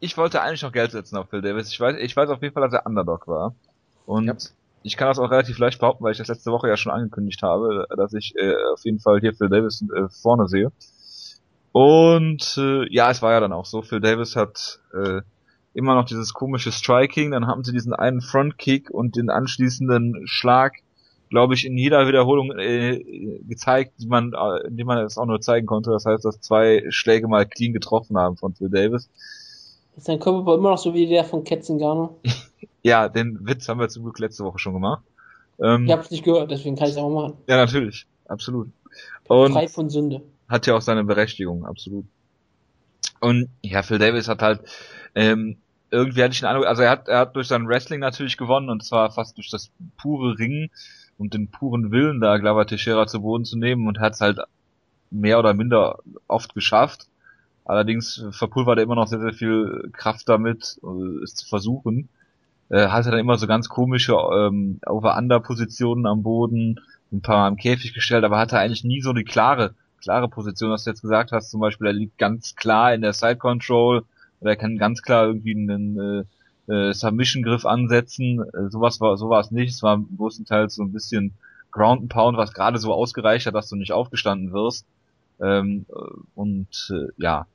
ich 0.00 0.16
wollte 0.16 0.42
eigentlich 0.42 0.62
noch 0.62 0.72
Geld 0.72 0.90
setzen 0.90 1.16
auf 1.16 1.28
Phil 1.28 1.40
Davis. 1.40 1.70
Ich 1.70 1.78
weiß, 1.78 1.96
ich 2.00 2.16
weiß 2.16 2.28
auf 2.30 2.42
jeden 2.42 2.52
Fall, 2.52 2.64
dass 2.64 2.72
er 2.72 2.84
Underdog 2.84 3.28
war. 3.28 3.54
Und 4.06 4.26
ja 4.26 4.34
ich 4.88 4.96
kann 4.96 5.08
das 5.08 5.18
auch 5.18 5.30
relativ 5.30 5.58
leicht 5.58 5.78
behaupten, 5.78 6.02
weil 6.02 6.12
ich 6.12 6.18
das 6.18 6.28
letzte 6.28 6.50
Woche 6.50 6.68
ja 6.68 6.76
schon 6.76 6.92
angekündigt 6.92 7.42
habe, 7.42 7.86
dass 7.96 8.14
ich 8.14 8.34
äh, 8.36 8.54
auf 8.72 8.84
jeden 8.84 8.98
Fall 8.98 9.20
hier 9.20 9.34
Phil 9.34 9.48
Davis 9.48 9.84
äh, 9.94 10.08
vorne 10.08 10.48
sehe. 10.48 10.72
Und 11.72 12.56
äh, 12.58 12.92
ja, 12.92 13.10
es 13.10 13.22
war 13.22 13.32
ja 13.32 13.40
dann 13.40 13.52
auch 13.52 13.66
so. 13.66 13.82
Phil 13.82 14.00
Davis 14.00 14.34
hat 14.34 14.80
äh, 14.94 15.20
immer 15.74 15.94
noch 15.94 16.06
dieses 16.06 16.32
komische 16.32 16.72
Striking, 16.72 17.30
dann 17.30 17.46
haben 17.46 17.62
sie 17.62 17.72
diesen 17.72 17.92
einen 17.92 18.22
Frontkick 18.22 18.90
und 18.90 19.16
den 19.16 19.30
anschließenden 19.30 20.26
Schlag 20.26 20.74
glaube 21.28 21.54
ich, 21.54 21.66
in 21.66 21.76
jeder 21.76 22.06
Wiederholung 22.08 22.52
äh, 22.58 23.02
gezeigt, 23.46 23.92
die 23.98 24.06
man, 24.06 24.32
äh, 24.32 24.70
die 24.70 24.84
man 24.84 24.98
es 24.98 25.18
auch 25.18 25.26
nur 25.26 25.40
zeigen 25.40 25.66
konnte. 25.66 25.90
Das 25.90 26.06
heißt, 26.06 26.24
dass 26.24 26.40
zwei 26.40 26.84
Schläge 26.88 27.28
mal 27.28 27.46
clean 27.46 27.72
getroffen 27.72 28.16
haben 28.16 28.36
von 28.36 28.54
Phil 28.54 28.70
Davis. 28.70 29.10
Ist 29.98 30.06
sein 30.06 30.20
Körper 30.20 30.54
immer 30.54 30.70
noch 30.70 30.78
so 30.78 30.94
wie 30.94 31.08
der 31.08 31.24
von 31.24 31.42
Ketzingano? 31.42 32.20
ja, 32.82 33.08
den 33.08 33.44
Witz 33.44 33.68
haben 33.68 33.80
wir 33.80 33.88
zum 33.88 34.04
Glück 34.04 34.20
letzte 34.20 34.44
Woche 34.44 34.60
schon 34.60 34.74
gemacht. 34.74 35.02
Ähm, 35.60 35.86
ich 35.86 35.92
hab's 35.92 36.12
nicht 36.12 36.22
gehört, 36.22 36.52
deswegen 36.52 36.76
kann 36.76 36.86
ich 36.86 36.92
es 36.92 36.98
auch 36.98 37.10
machen. 37.10 37.34
Ja, 37.48 37.56
natürlich. 37.56 38.06
Absolut. 38.28 38.68
Und 39.26 39.52
Frei 39.52 39.66
von 39.66 39.90
Sünde. 39.90 40.22
Hat 40.48 40.68
ja 40.68 40.76
auch 40.76 40.82
seine 40.82 41.02
Berechtigung, 41.02 41.66
absolut. 41.66 42.04
Und 43.20 43.48
ja, 43.62 43.82
Phil 43.82 43.98
Davis 43.98 44.28
hat 44.28 44.40
halt 44.40 44.60
ähm, 45.16 45.56
irgendwie 45.90 46.22
hatte 46.22 46.32
ich 46.32 46.40
den 46.40 46.48
Eindruck, 46.48 46.66
also 46.66 46.82
er 46.82 46.90
hat, 46.90 47.08
er 47.08 47.18
hat 47.18 47.34
durch 47.34 47.48
sein 47.48 47.66
Wrestling 47.66 47.98
natürlich 47.98 48.36
gewonnen 48.36 48.70
und 48.70 48.84
zwar 48.84 49.10
fast 49.10 49.36
durch 49.36 49.50
das 49.50 49.72
pure 49.96 50.38
Ringen 50.38 50.70
und 51.16 51.34
den 51.34 51.50
puren 51.50 51.90
Willen 51.90 52.20
da 52.20 52.38
Glover 52.38 52.66
Teixeira 52.66 53.08
zu 53.08 53.22
Boden 53.22 53.44
zu 53.44 53.58
nehmen 53.58 53.88
und 53.88 53.98
hat 53.98 54.14
es 54.14 54.20
halt 54.20 54.38
mehr 55.10 55.40
oder 55.40 55.54
minder 55.54 55.98
oft 56.28 56.54
geschafft. 56.54 57.08
Allerdings 57.68 58.24
verpulvert 58.30 58.78
er 58.78 58.84
immer 58.84 58.94
noch 58.94 59.08
sehr, 59.08 59.20
sehr 59.20 59.34
viel 59.34 59.90
Kraft 59.92 60.26
damit, 60.26 60.78
äh, 60.82 61.22
es 61.22 61.34
zu 61.34 61.46
versuchen. 61.46 62.08
Äh, 62.70 62.88
hatte 62.88 63.10
dann 63.10 63.20
immer 63.20 63.36
so 63.36 63.46
ganz 63.46 63.68
komische 63.68 64.14
ähm, 64.14 64.80
Over-Under-Positionen 64.86 66.06
am 66.06 66.22
Boden, 66.22 66.80
ein 67.12 67.20
paar 67.20 67.40
Mal 67.40 67.48
im 67.48 67.56
Käfig 67.56 67.92
gestellt, 67.92 68.24
aber 68.24 68.38
hatte 68.38 68.58
eigentlich 68.58 68.84
nie 68.84 69.02
so 69.02 69.10
eine 69.10 69.22
klare, 69.22 69.74
klare 70.00 70.30
Position, 70.30 70.70
was 70.70 70.84
du 70.84 70.90
jetzt 70.90 71.02
gesagt 71.02 71.30
hast. 71.30 71.50
Zum 71.50 71.60
Beispiel, 71.60 71.88
er 71.88 71.92
liegt 71.92 72.16
ganz 72.16 72.54
klar 72.56 72.94
in 72.94 73.02
der 73.02 73.12
Side 73.12 73.36
Control, 73.36 74.02
oder 74.40 74.50
er 74.52 74.56
kann 74.56 74.78
ganz 74.78 75.02
klar 75.02 75.26
irgendwie 75.26 75.54
einen 75.54 76.26
äh, 76.68 76.72
äh, 76.72 76.94
Submission-Griff 76.94 77.66
ansetzen. 77.66 78.40
Äh, 78.40 78.70
sowas 78.70 78.98
war, 78.98 79.18
so 79.18 79.28
war 79.28 79.40
es 79.40 79.50
nicht. 79.50 79.74
Es 79.74 79.82
war 79.82 80.02
größtenteils 80.16 80.74
so 80.74 80.84
ein 80.84 80.92
bisschen 80.92 81.34
Ground 81.70 82.00
and 82.00 82.10
Pound, 82.10 82.38
was 82.38 82.54
gerade 82.54 82.78
so 82.78 82.94
ausgereicht 82.94 83.46
hat, 83.46 83.54
dass 83.54 83.68
du 83.68 83.76
nicht 83.76 83.92
aufgestanden 83.92 84.54
wirst. 84.54 84.86
Ähm, 85.38 85.84
und 86.34 86.90
äh, 86.94 87.12
ja, 87.18 87.46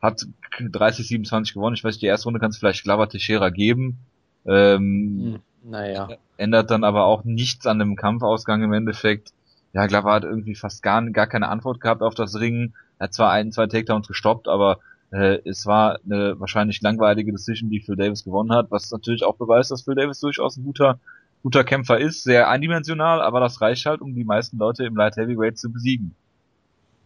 hat 0.00 0.26
30-27 0.58 1.54
gewonnen. 1.54 1.74
Ich 1.74 1.84
weiß, 1.84 1.98
die 1.98 2.06
erste 2.06 2.24
Runde 2.24 2.40
kannst 2.40 2.58
du 2.58 2.60
vielleicht 2.60 2.84
Glover 2.84 3.08
Teixeira 3.08 3.50
geben. 3.50 3.98
Ähm, 4.46 5.40
hm, 5.64 5.70
naja. 5.70 6.08
Ändert 6.36 6.70
dann 6.70 6.84
aber 6.84 7.04
auch 7.04 7.24
nichts 7.24 7.66
an 7.66 7.78
dem 7.78 7.96
Kampfausgang 7.96 8.62
im 8.62 8.72
Endeffekt. 8.72 9.32
Ja, 9.72 9.86
Glover 9.86 10.12
hat 10.12 10.24
irgendwie 10.24 10.54
fast 10.54 10.82
gar, 10.82 11.04
gar 11.10 11.26
keine 11.26 11.48
Antwort 11.48 11.80
gehabt 11.80 12.02
auf 12.02 12.14
das 12.14 12.38
Ringen. 12.38 12.74
Er 12.98 13.04
hat 13.04 13.14
zwar 13.14 13.30
ein, 13.32 13.52
zwei 13.52 13.66
Takedowns 13.66 14.08
gestoppt, 14.08 14.48
aber 14.48 14.78
äh, 15.10 15.38
es 15.44 15.66
war 15.66 15.98
eine 16.04 16.38
wahrscheinlich 16.40 16.80
langweilige 16.82 17.32
Decision, 17.32 17.70
die 17.70 17.80
Phil 17.80 17.96
Davis 17.96 18.24
gewonnen 18.24 18.52
hat, 18.52 18.70
was 18.70 18.90
natürlich 18.90 19.24
auch 19.24 19.36
beweist, 19.36 19.70
dass 19.70 19.82
Phil 19.82 19.94
Davis 19.94 20.20
durchaus 20.20 20.56
ein 20.56 20.64
guter, 20.64 20.98
guter 21.42 21.64
Kämpfer 21.64 21.98
ist, 21.98 22.24
sehr 22.24 22.48
eindimensional, 22.48 23.20
aber 23.20 23.40
das 23.40 23.60
reicht 23.60 23.86
halt, 23.86 24.00
um 24.00 24.14
die 24.14 24.24
meisten 24.24 24.58
Leute 24.58 24.84
im 24.84 24.96
Light 24.96 25.16
Heavyweight 25.16 25.58
zu 25.58 25.70
besiegen. 25.70 26.14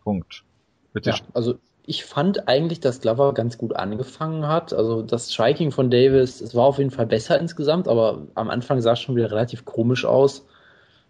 Punkt. 0.03 0.45
Bitte. 0.93 1.11
Ja, 1.11 1.17
also 1.35 1.59
ich 1.87 2.05
fand 2.05 2.49
eigentlich, 2.49 2.81
dass 2.81 3.01
Glover 3.01 3.35
ganz 3.35 3.59
gut 3.59 3.75
angefangen 3.77 4.47
hat. 4.47 4.73
Also 4.73 5.03
das 5.03 5.33
Striking 5.33 5.73
von 5.73 5.91
Davis, 5.91 6.41
es 6.41 6.55
war 6.55 6.65
auf 6.65 6.79
jeden 6.79 6.91
Fall 6.91 7.07
besser 7.07 7.39
insgesamt, 7.41 7.89
aber 7.89 8.27
am 8.35 8.51
Anfang 8.51 8.81
sah 8.81 8.93
es 8.93 9.01
schon 9.01 9.17
wieder 9.17 9.31
relativ 9.31 9.65
komisch 9.65 10.05
aus. 10.05 10.47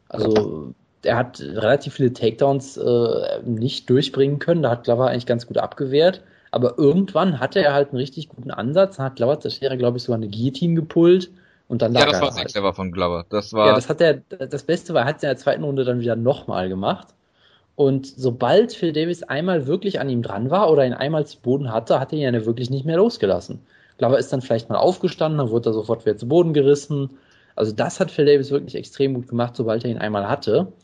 Also 0.08 0.74
er 1.02 1.16
hat 1.16 1.40
relativ 1.40 1.94
viele 1.94 2.12
Takedowns 2.12 2.76
äh, 2.76 3.42
nicht 3.44 3.88
durchbringen 3.90 4.38
können. 4.38 4.62
Da 4.62 4.70
hat 4.70 4.84
Glover 4.84 5.08
eigentlich 5.08 5.26
ganz 5.26 5.46
gut 5.46 5.58
abgewehrt. 5.58 6.22
Aber 6.50 6.78
irgendwann 6.78 7.40
hatte 7.40 7.60
er 7.62 7.74
halt 7.74 7.90
einen 7.90 7.98
richtig 7.98 8.28
guten 8.28 8.50
Ansatz, 8.50 8.98
hat 8.98 9.16
Glover 9.16 9.38
Teixeira, 9.38 9.76
glaube 9.76 9.98
ich, 9.98 10.04
sogar 10.04 10.16
eine 10.16 10.28
Guillotine 10.28 10.74
gepult 10.74 11.30
und 11.68 11.82
dann 11.82 11.94
Ja, 11.94 12.06
das 12.06 12.20
war 12.20 12.32
sehr 12.32 12.42
halt. 12.42 12.52
clever 12.52 12.74
von 12.74 12.90
Glover. 12.90 13.24
Das 13.28 13.52
war. 13.52 13.68
Ja, 13.68 13.74
das 13.74 13.88
hat 13.88 14.00
er, 14.00 14.14
das 14.14 14.64
Beste 14.64 14.92
war, 14.92 15.02
er 15.02 15.06
hat 15.06 15.18
es 15.18 15.22
in 15.22 15.28
der 15.28 15.36
zweiten 15.36 15.62
Runde 15.62 15.84
dann 15.84 16.00
wieder 16.00 16.16
nochmal 16.16 16.68
gemacht. 16.68 17.08
Und 17.80 18.06
sobald 18.06 18.74
Phil 18.74 18.92
Davis 18.92 19.22
einmal 19.22 19.66
wirklich 19.66 20.00
an 20.00 20.10
ihm 20.10 20.20
dran 20.20 20.50
war 20.50 20.70
oder 20.70 20.84
ihn 20.84 20.92
einmal 20.92 21.24
zu 21.24 21.40
Boden 21.40 21.72
hatte, 21.72 21.98
hat 21.98 22.12
er 22.12 22.18
ihn 22.18 22.34
ja 22.34 22.44
wirklich 22.44 22.68
nicht 22.68 22.84
mehr 22.84 22.98
losgelassen. 22.98 23.60
Glover 23.96 24.18
ist 24.18 24.30
dann 24.34 24.42
vielleicht 24.42 24.68
mal 24.68 24.76
aufgestanden, 24.76 25.38
dann 25.38 25.48
wurde 25.48 25.70
er 25.70 25.72
sofort 25.72 26.04
wieder 26.04 26.18
zu 26.18 26.28
Boden 26.28 26.52
gerissen. 26.52 27.08
Also 27.56 27.72
das 27.72 27.98
hat 27.98 28.10
Phil 28.10 28.26
Davis 28.26 28.50
wirklich 28.50 28.74
extrem 28.74 29.14
gut 29.14 29.28
gemacht, 29.28 29.56
sobald 29.56 29.82
er 29.82 29.90
ihn 29.90 29.96
einmal 29.96 30.28
hatte. 30.28 30.74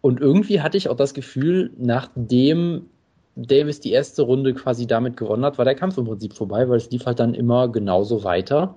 Und 0.00 0.20
irgendwie 0.20 0.60
hatte 0.60 0.76
ich 0.76 0.88
auch 0.88 0.96
das 0.96 1.14
Gefühl, 1.14 1.72
nachdem 1.78 2.90
Davis 3.34 3.80
die 3.80 3.90
erste 3.90 4.22
Runde 4.22 4.54
quasi 4.54 4.86
damit 4.86 5.16
gewonnen 5.16 5.44
hat, 5.44 5.58
war 5.58 5.64
der 5.64 5.74
Kampf 5.74 5.98
im 5.98 6.04
Prinzip 6.04 6.32
vorbei, 6.32 6.68
weil 6.68 6.76
es 6.76 6.92
lief 6.92 7.06
halt 7.06 7.18
dann 7.18 7.34
immer 7.34 7.66
genauso 7.72 8.22
weiter. 8.22 8.76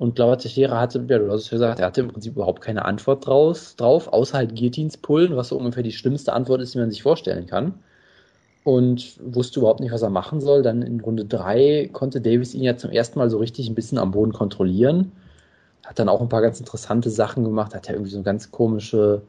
Und 0.00 0.14
Glauber 0.14 0.38
Teixeira 0.38 0.80
hatte, 0.80 1.04
ja, 1.08 1.18
du 1.18 1.30
hast 1.30 1.42
es 1.42 1.50
gesagt, 1.50 1.78
er 1.78 1.84
hatte 1.84 2.00
im 2.00 2.08
Prinzip 2.08 2.32
überhaupt 2.32 2.62
keine 2.62 2.86
Antwort 2.86 3.26
draus, 3.26 3.76
drauf, 3.76 4.08
außer 4.10 4.38
halt 4.38 4.56
Guillotines 4.56 4.96
pullen, 4.96 5.36
was 5.36 5.48
so 5.48 5.58
ungefähr 5.58 5.82
die 5.82 5.92
schlimmste 5.92 6.32
Antwort 6.32 6.62
ist, 6.62 6.72
die 6.72 6.78
man 6.78 6.90
sich 6.90 7.02
vorstellen 7.02 7.44
kann. 7.44 7.74
Und 8.64 9.18
wusste 9.22 9.60
überhaupt 9.60 9.80
nicht, 9.80 9.92
was 9.92 10.00
er 10.00 10.08
machen 10.08 10.40
soll. 10.40 10.62
Dann 10.62 10.80
in 10.80 11.00
Runde 11.00 11.26
drei 11.26 11.90
konnte 11.92 12.22
Davis 12.22 12.54
ihn 12.54 12.62
ja 12.62 12.78
zum 12.78 12.90
ersten 12.90 13.18
Mal 13.18 13.28
so 13.28 13.36
richtig 13.36 13.68
ein 13.68 13.74
bisschen 13.74 13.98
am 13.98 14.12
Boden 14.12 14.32
kontrollieren. 14.32 15.12
Hat 15.84 15.98
dann 15.98 16.08
auch 16.08 16.22
ein 16.22 16.30
paar 16.30 16.40
ganz 16.40 16.60
interessante 16.60 17.10
Sachen 17.10 17.44
gemacht, 17.44 17.74
hat 17.74 17.88
ja 17.88 17.92
irgendwie 17.92 18.12
so 18.12 18.22
ganz 18.22 18.50
komische 18.50 19.20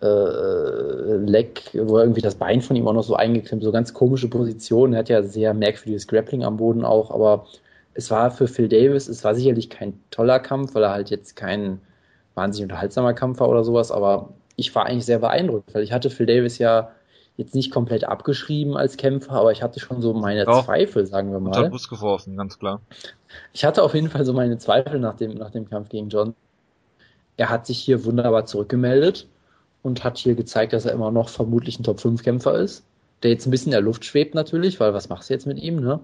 äh, 0.00 1.16
Leck, 1.16 1.70
wo 1.72 1.98
irgendwie 1.98 2.20
das 2.20 2.36
Bein 2.36 2.62
von 2.62 2.76
ihm 2.76 2.86
auch 2.86 2.92
noch 2.92 3.02
so 3.02 3.16
eingeklemmt, 3.16 3.64
so 3.64 3.72
ganz 3.72 3.92
komische 3.92 4.28
Position. 4.28 4.92
Er 4.92 5.00
hat 5.00 5.08
ja 5.08 5.24
sehr 5.24 5.54
merkwürdiges 5.54 6.06
Grappling 6.06 6.44
am 6.44 6.58
Boden 6.58 6.84
auch, 6.84 7.10
aber 7.10 7.46
es 7.94 8.10
war 8.10 8.30
für 8.30 8.48
Phil 8.48 8.68
Davis, 8.68 9.08
es 9.08 9.24
war 9.24 9.34
sicherlich 9.34 9.70
kein 9.70 9.98
toller 10.10 10.40
Kampf, 10.40 10.74
weil 10.74 10.82
er 10.82 10.90
halt 10.90 11.10
jetzt 11.10 11.36
kein 11.36 11.80
wahnsinnig 12.34 12.64
unterhaltsamer 12.64 13.14
Kampf 13.14 13.40
war 13.40 13.48
oder 13.48 13.64
sowas, 13.64 13.90
aber 13.90 14.34
ich 14.56 14.74
war 14.74 14.86
eigentlich 14.86 15.06
sehr 15.06 15.20
beeindruckt, 15.20 15.74
weil 15.74 15.82
ich 15.82 15.92
hatte 15.92 16.10
Phil 16.10 16.26
Davis 16.26 16.58
ja 16.58 16.90
jetzt 17.36 17.54
nicht 17.54 17.72
komplett 17.72 18.04
abgeschrieben 18.04 18.76
als 18.76 18.96
Kämpfer, 18.96 19.32
aber 19.32 19.52
ich 19.52 19.62
hatte 19.62 19.80
schon 19.80 20.00
so 20.00 20.12
meine 20.12 20.46
Auch 20.46 20.64
Zweifel, 20.64 21.06
sagen 21.06 21.32
wir 21.32 21.40
mal. 21.40 21.56
Unter 21.56 21.70
Bus 21.70 21.88
geworfen, 21.88 22.36
ganz 22.36 22.58
klar. 22.58 22.80
Ich 23.52 23.64
hatte 23.64 23.82
auf 23.82 23.94
jeden 23.94 24.08
Fall 24.08 24.24
so 24.24 24.32
meine 24.32 24.58
Zweifel 24.58 25.00
nach 25.00 25.14
dem, 25.14 25.34
nach 25.34 25.50
dem 25.50 25.68
Kampf 25.68 25.88
gegen 25.88 26.08
John. 26.08 26.34
Er 27.36 27.50
hat 27.50 27.66
sich 27.66 27.78
hier 27.78 28.04
wunderbar 28.04 28.46
zurückgemeldet 28.46 29.26
und 29.82 30.04
hat 30.04 30.18
hier 30.18 30.36
gezeigt, 30.36 30.72
dass 30.72 30.84
er 30.84 30.92
immer 30.92 31.10
noch 31.10 31.28
vermutlich 31.28 31.78
ein 31.78 31.82
Top-5-Kämpfer 31.82 32.54
ist. 32.58 32.84
Der 33.22 33.32
jetzt 33.32 33.46
ein 33.46 33.50
bisschen 33.50 33.68
in 33.68 33.72
der 33.72 33.80
Luft 33.80 34.04
schwebt 34.04 34.34
natürlich, 34.34 34.78
weil 34.78 34.94
was 34.94 35.08
machst 35.08 35.28
du 35.28 35.34
jetzt 35.34 35.46
mit 35.46 35.58
ihm, 35.58 35.80
ne? 35.80 35.98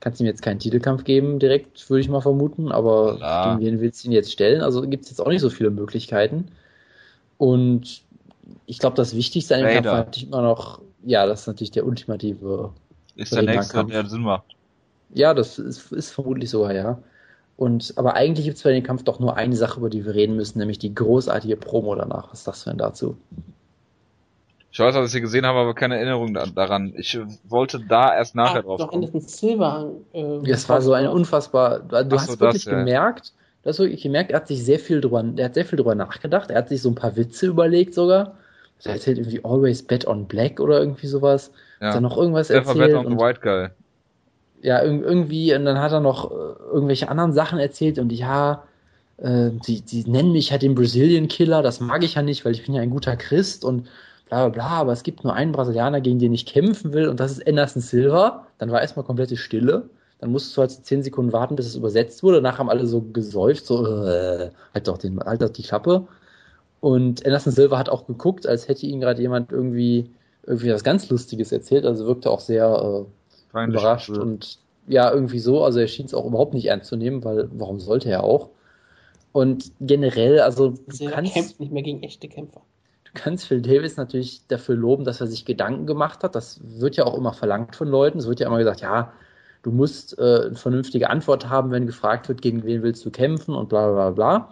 Kannst 0.00 0.20
ihm 0.20 0.26
jetzt 0.26 0.42
keinen 0.42 0.60
Titelkampf 0.60 1.04
geben, 1.04 1.38
direkt, 1.38 1.90
würde 1.90 2.00
ich 2.00 2.08
mal 2.08 2.20
vermuten, 2.20 2.70
aber 2.70 3.18
ja. 3.20 3.56
gegen 3.56 3.66
wen 3.66 3.80
willst 3.80 4.04
du 4.04 4.08
ihn 4.08 4.12
jetzt 4.12 4.32
stellen? 4.32 4.60
Also 4.60 4.82
gibt 4.82 5.04
es 5.04 5.10
jetzt 5.10 5.20
auch 5.20 5.28
nicht 5.28 5.40
so 5.40 5.50
viele 5.50 5.70
Möglichkeiten. 5.70 6.52
Und 7.36 8.02
ich 8.66 8.78
glaube, 8.78 8.96
das 8.96 9.16
Wichtigste 9.16 9.56
an 9.56 9.62
dem 9.62 9.74
Kampf 9.74 9.86
war 9.86 9.96
natürlich 9.98 10.28
immer 10.28 10.42
noch, 10.42 10.80
ja, 11.04 11.26
das 11.26 11.42
ist 11.42 11.46
natürlich 11.48 11.70
der 11.70 11.86
ultimative. 11.86 12.72
Ist 13.16 13.34
der 13.34 13.42
nächste, 13.42 13.84
der 13.84 14.06
Sinn 14.06 14.22
macht. 14.22 14.54
Ja, 15.14 15.34
das 15.34 15.58
ist, 15.58 15.90
ist 15.90 16.10
vermutlich 16.10 16.50
sogar, 16.50 16.74
ja. 16.74 16.98
Und, 17.56 17.94
aber 17.96 18.14
eigentlich 18.14 18.44
gibt 18.44 18.56
es 18.56 18.62
bei 18.62 18.72
dem 18.72 18.84
Kampf 18.84 19.02
doch 19.02 19.18
nur 19.18 19.36
eine 19.36 19.56
Sache, 19.56 19.80
über 19.80 19.90
die 19.90 20.04
wir 20.04 20.14
reden 20.14 20.36
müssen, 20.36 20.58
nämlich 20.58 20.78
die 20.78 20.94
großartige 20.94 21.56
Promo 21.56 21.94
danach. 21.96 22.30
Was 22.30 22.44
sagst 22.44 22.66
du 22.66 22.70
denn 22.70 22.78
dazu? 22.78 23.16
Ich 24.78 24.84
weiß, 24.84 24.94
dass 24.94 25.06
ich 25.06 25.10
sie 25.10 25.20
gesehen 25.20 25.44
habe, 25.44 25.58
aber 25.58 25.74
keine 25.74 25.96
Erinnerung 25.96 26.34
daran. 26.54 26.94
Ich 26.96 27.18
wollte 27.48 27.80
da 27.80 28.14
erst 28.14 28.36
nachher 28.36 28.62
drauf 28.62 28.86
kommen. 28.86 29.10
Doch 29.12 29.20
Silber. 29.22 29.90
Äh, 30.12 30.38
das 30.44 30.68
war 30.68 30.80
so 30.82 30.92
eine 30.92 31.10
unfassbar. 31.10 31.80
Du 31.80 31.96
Ach 31.96 32.12
hast 32.12 32.30
so, 32.30 32.38
wirklich 32.38 32.64
das, 32.64 32.72
gemerkt, 32.72 33.32
du 33.64 33.70
hast 33.70 33.80
wirklich 33.80 34.04
gemerkt, 34.04 34.30
er 34.30 34.36
hat 34.36 34.46
sich 34.46 34.64
sehr 34.64 34.78
viel 34.78 35.00
drüber, 35.00 35.24
er 35.36 35.46
hat 35.46 35.54
sehr 35.54 35.64
viel 35.64 35.78
drüber 35.78 35.96
nachgedacht. 35.96 36.52
Er 36.52 36.58
hat 36.58 36.68
sich 36.68 36.80
so 36.80 36.90
ein 36.90 36.94
paar 36.94 37.16
Witze 37.16 37.48
überlegt 37.48 37.92
sogar. 37.92 38.36
Er 38.84 38.92
erzählt 38.92 39.18
irgendwie 39.18 39.44
Always 39.44 39.82
Bet 39.82 40.06
on 40.06 40.28
Black 40.28 40.60
oder 40.60 40.78
irgendwie 40.78 41.08
sowas. 41.08 41.50
Ja. 41.80 41.88
Hat 41.88 41.94
er 41.96 42.00
noch 42.00 42.16
irgendwas 42.16 42.48
Never 42.48 42.68
erzählt? 42.68 42.92
Bet 42.92 42.94
on 42.94 43.10
the 43.10 43.18
White 43.18 43.40
Guy 43.40 43.70
ja, 44.62 44.80
irgendwie, 44.82 45.54
und 45.54 45.64
dann 45.64 45.78
hat 45.78 45.92
er 45.92 46.00
noch 46.00 46.30
äh, 46.30 46.34
irgendwelche 46.72 47.08
anderen 47.08 47.32
Sachen 47.32 47.58
erzählt 47.58 47.98
und 47.98 48.12
ja, 48.12 48.64
äh, 49.18 49.50
die, 49.50 49.82
die 49.82 50.08
nennen 50.10 50.32
mich 50.32 50.50
halt 50.50 50.62
den 50.62 50.74
Brazilian 50.74 51.28
Killer, 51.28 51.62
das 51.62 51.78
mag 51.78 52.02
ich 52.02 52.14
ja 52.14 52.22
nicht, 52.22 52.44
weil 52.44 52.52
ich 52.52 52.64
bin 52.64 52.74
ja 52.74 52.82
ein 52.82 52.90
guter 52.90 53.16
Christ 53.16 53.64
und 53.64 53.88
bla 54.28 54.48
bla 54.48 54.48
bla, 54.48 54.68
aber 54.80 54.92
es 54.92 55.02
gibt 55.02 55.24
nur 55.24 55.34
einen 55.34 55.52
Brasilianer, 55.52 56.00
gegen 56.00 56.18
den 56.18 56.34
ich 56.34 56.46
kämpfen 56.46 56.92
will 56.92 57.08
und 57.08 57.20
das 57.20 57.32
ist 57.32 57.46
Anderson 57.46 57.82
Silva. 57.82 58.46
Dann 58.58 58.70
war 58.70 58.80
erstmal 58.80 59.04
komplette 59.04 59.36
Stille. 59.36 59.88
Dann 60.20 60.32
musstest 60.32 60.56
du 60.56 60.60
halt 60.62 60.70
so 60.72 60.82
10 60.82 61.04
Sekunden 61.04 61.32
warten, 61.32 61.54
bis 61.54 61.66
es 61.66 61.76
übersetzt 61.76 62.22
wurde. 62.22 62.42
Danach 62.42 62.58
haben 62.58 62.70
alle 62.70 62.86
so 62.86 63.00
gesäuft, 63.00 63.66
so, 63.66 63.86
äh, 63.86 64.50
halt 64.74 64.88
doch, 64.88 64.98
den, 64.98 65.20
halt 65.20 65.42
doch 65.42 65.50
die 65.50 65.62
Klappe. 65.62 66.08
Und 66.80 67.24
Anderson 67.24 67.52
Silva 67.52 67.78
hat 67.78 67.88
auch 67.88 68.06
geguckt, 68.06 68.46
als 68.46 68.68
hätte 68.68 68.86
ihn 68.86 69.00
gerade 69.00 69.22
jemand 69.22 69.52
irgendwie, 69.52 70.10
irgendwie 70.44 70.72
was 70.72 70.82
ganz 70.82 71.08
Lustiges 71.08 71.52
erzählt. 71.52 71.86
Also 71.86 72.06
wirkte 72.06 72.30
auch 72.30 72.40
sehr, 72.40 73.06
äh, 73.54 73.64
überrascht 73.64 74.10
und 74.10 74.58
ja, 74.88 75.12
irgendwie 75.12 75.38
so. 75.38 75.62
Also 75.64 75.80
er 75.80 75.88
schien 75.88 76.06
es 76.06 76.14
auch 76.14 76.26
überhaupt 76.26 76.54
nicht 76.54 76.66
ernst 76.66 76.88
zu 76.88 76.96
nehmen, 76.96 77.24
weil 77.24 77.48
warum 77.52 77.78
sollte 77.78 78.10
er 78.10 78.24
auch? 78.24 78.48
Und 79.32 79.72
generell, 79.80 80.40
also 80.40 80.70
du 80.70 81.04
er 81.04 81.10
kannst, 81.10 81.34
kämpft 81.34 81.60
nicht 81.60 81.72
mehr 81.72 81.82
gegen 81.82 82.02
echte 82.02 82.28
Kämpfer. 82.28 82.62
Kannst 83.18 83.46
Phil 83.46 83.60
Davis 83.60 83.96
natürlich 83.96 84.46
dafür 84.46 84.76
loben, 84.76 85.04
dass 85.04 85.20
er 85.20 85.26
sich 85.26 85.44
Gedanken 85.44 85.86
gemacht 85.86 86.24
hat. 86.24 86.34
Das 86.34 86.60
wird 86.62 86.96
ja 86.96 87.04
auch 87.04 87.16
immer 87.16 87.32
verlangt 87.32 87.76
von 87.76 87.88
Leuten. 87.88 88.18
Es 88.18 88.28
wird 88.28 88.40
ja 88.40 88.46
immer 88.46 88.58
gesagt, 88.58 88.80
ja, 88.80 89.12
du 89.62 89.70
musst 89.72 90.18
äh, 90.18 90.46
eine 90.46 90.54
vernünftige 90.54 91.10
Antwort 91.10 91.48
haben, 91.48 91.70
wenn 91.70 91.86
gefragt 91.86 92.28
wird, 92.28 92.40
gegen 92.42 92.64
wen 92.64 92.82
willst 92.82 93.04
du 93.04 93.10
kämpfen 93.10 93.54
und 93.54 93.68
bla 93.68 93.90
bla 93.90 94.10
bla. 94.10 94.50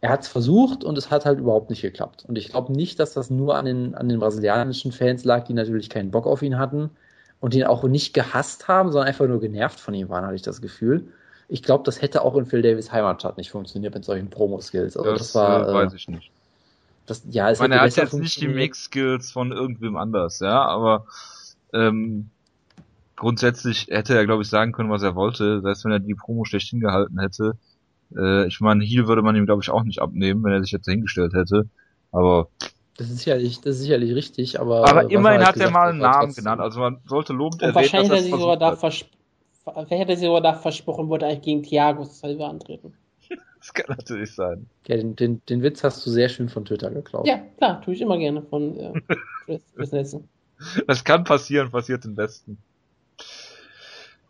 er 0.00 0.10
hat 0.10 0.22
es 0.22 0.28
versucht 0.28 0.82
und 0.82 0.98
es 0.98 1.10
hat 1.10 1.24
halt 1.24 1.38
überhaupt 1.38 1.70
nicht 1.70 1.82
geklappt. 1.82 2.24
Und 2.26 2.36
ich 2.36 2.48
glaube 2.48 2.72
nicht, 2.72 2.98
dass 2.98 3.14
das 3.14 3.30
nur 3.30 3.56
an 3.56 3.66
den, 3.66 3.94
an 3.94 4.08
den 4.08 4.18
brasilianischen 4.18 4.90
Fans 4.90 5.24
lag, 5.24 5.44
die 5.44 5.54
natürlich 5.54 5.90
keinen 5.90 6.10
Bock 6.10 6.26
auf 6.26 6.42
ihn 6.42 6.58
hatten 6.58 6.90
und 7.38 7.54
ihn 7.54 7.64
auch 7.64 7.84
nicht 7.84 8.12
gehasst 8.12 8.66
haben, 8.66 8.90
sondern 8.90 9.08
einfach 9.08 9.28
nur 9.28 9.40
genervt 9.40 9.78
von 9.78 9.94
ihm 9.94 10.08
waren, 10.08 10.24
hatte 10.24 10.34
ich 10.34 10.42
das 10.42 10.60
Gefühl. 10.60 11.12
Ich 11.46 11.62
glaube, 11.62 11.84
das 11.84 12.02
hätte 12.02 12.22
auch 12.22 12.34
in 12.36 12.46
Phil 12.46 12.62
Davis 12.62 12.90
Heimatstadt 12.90 13.36
nicht 13.36 13.50
funktioniert 13.50 13.94
mit 13.94 14.04
solchen 14.04 14.28
Promo-Skills. 14.28 14.96
Also 14.96 15.10
das, 15.10 15.18
das 15.20 15.34
war, 15.36 15.68
äh, 15.68 15.72
weiß 15.72 15.92
ich 15.94 16.08
nicht. 16.08 16.31
Das, 17.06 17.24
ja, 17.28 17.50
es 17.50 17.58
ich 17.58 17.62
meine, 17.62 17.76
er 17.76 17.82
hat 17.82 17.96
jetzt 17.96 18.14
nicht 18.14 18.40
die 18.40 18.48
Mix-Skills 18.48 19.32
von 19.32 19.52
irgendwem 19.52 19.96
anders, 19.96 20.38
ja, 20.40 20.64
aber 20.64 21.06
ähm, 21.72 22.30
grundsätzlich 23.16 23.88
hätte 23.88 24.14
er, 24.14 24.24
glaube 24.24 24.42
ich, 24.42 24.48
sagen 24.48 24.72
können, 24.72 24.90
was 24.90 25.02
er 25.02 25.14
wollte, 25.14 25.60
selbst 25.62 25.84
wenn 25.84 25.92
er 25.92 25.98
die 25.98 26.14
Promo 26.14 26.44
schlecht 26.44 26.68
hingehalten 26.68 27.18
hätte. 27.18 27.54
Äh, 28.16 28.46
ich 28.46 28.60
meine, 28.60 28.84
Heal 28.84 29.08
würde 29.08 29.22
man 29.22 29.36
ihm, 29.36 29.46
glaube 29.46 29.62
ich, 29.62 29.70
auch 29.70 29.82
nicht 29.82 30.00
abnehmen, 30.00 30.44
wenn 30.44 30.52
er 30.52 30.62
sich 30.62 30.72
jetzt 30.72 30.88
hingestellt 30.88 31.34
hätte. 31.34 31.68
Aber 32.12 32.48
das 32.96 33.10
ist 33.10 33.18
sicherlich, 33.18 33.60
das 33.60 33.76
ist 33.76 33.82
sicherlich 33.82 34.14
richtig, 34.14 34.60
aber. 34.60 34.86
Aber 34.88 35.10
immerhin 35.10 35.44
halt 35.44 35.56
hat 35.56 35.56
er 35.56 35.70
mal 35.70 35.90
einen 35.90 35.98
Namen 35.98 36.34
genannt. 36.34 36.60
Also 36.60 36.80
man 36.80 37.00
sollte 37.06 37.32
lobend 37.32 37.62
erwähnen, 37.62 37.74
wahrscheinlich 37.74 38.10
dass 38.10 38.18
er 38.18 38.22
sich 38.24 38.32
sogar 38.32 38.56
da 38.56 38.76
Vielleicht 38.76 39.90
hätte 39.90 40.12
er 40.12 40.16
sich 40.16 40.26
sogar 40.26 40.40
da 40.40 40.54
versprochen, 40.54 41.08
wollte 41.08 41.26
eigentlich 41.26 41.42
gegen 41.42 41.62
Thiago 41.62 42.04
Silva 42.04 42.48
antreten. 42.48 42.94
Das 43.62 43.72
kann 43.74 43.96
natürlich 43.96 44.34
sein. 44.34 44.66
Ja, 44.88 44.96
den, 44.96 45.14
den, 45.14 45.40
den 45.46 45.62
Witz 45.62 45.84
hast 45.84 46.04
du 46.04 46.10
sehr 46.10 46.28
schön 46.28 46.48
von 46.48 46.64
Twitter 46.64 46.90
geklaut. 46.90 47.28
Ja, 47.28 47.38
klar, 47.58 47.80
tue 47.80 47.94
ich 47.94 48.00
immer 48.00 48.18
gerne 48.18 48.42
von 48.42 48.76
äh, 48.76 49.00
Chris, 49.44 49.92
Nelson. 49.92 50.28
Das 50.86 51.02
kann 51.02 51.24
passieren, 51.24 51.70
passiert 51.70 52.04
im 52.04 52.16
Besten. 52.16 52.58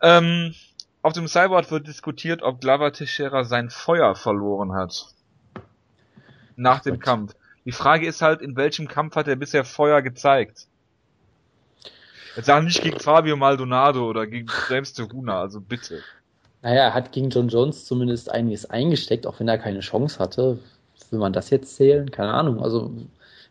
Ähm, 0.02 0.54
auf 1.00 1.14
dem 1.14 1.28
Cyborg 1.28 1.70
wird 1.70 1.86
diskutiert, 1.86 2.42
ob 2.42 2.60
Glover 2.60 2.92
Teixeira 2.92 3.44
sein 3.44 3.70
Feuer 3.70 4.14
verloren 4.14 4.74
hat. 4.74 5.06
Nach 6.56 6.80
dem 6.80 6.98
Kampf. 6.98 7.34
Die 7.64 7.72
Frage 7.72 8.06
ist 8.06 8.20
halt, 8.20 8.42
in 8.42 8.56
welchem 8.56 8.86
Kampf 8.86 9.16
hat 9.16 9.28
er 9.28 9.36
bisher 9.36 9.64
Feuer 9.64 10.02
gezeigt? 10.02 10.66
Jetzt 12.36 12.46
sagen 12.46 12.66
nicht 12.66 12.82
gegen 12.82 13.00
Fabio 13.00 13.36
Maldonado 13.36 14.08
oder 14.08 14.26
gegen 14.26 14.48
James 14.68 14.92
Teruna, 14.92 15.40
also 15.40 15.60
bitte. 15.60 16.02
Naja, 16.62 16.84
er 16.84 16.94
hat 16.94 17.12
gegen 17.12 17.30
John 17.30 17.48
Jones 17.48 17.84
zumindest 17.84 18.30
einiges 18.30 18.70
eingesteckt, 18.70 19.26
auch 19.26 19.40
wenn 19.40 19.48
er 19.48 19.58
keine 19.58 19.80
Chance 19.80 20.18
hatte. 20.18 20.58
Will 21.10 21.18
man 21.18 21.32
das 21.32 21.50
jetzt 21.50 21.76
zählen? 21.76 22.10
Keine 22.10 22.32
Ahnung. 22.32 22.62
Also 22.62 22.90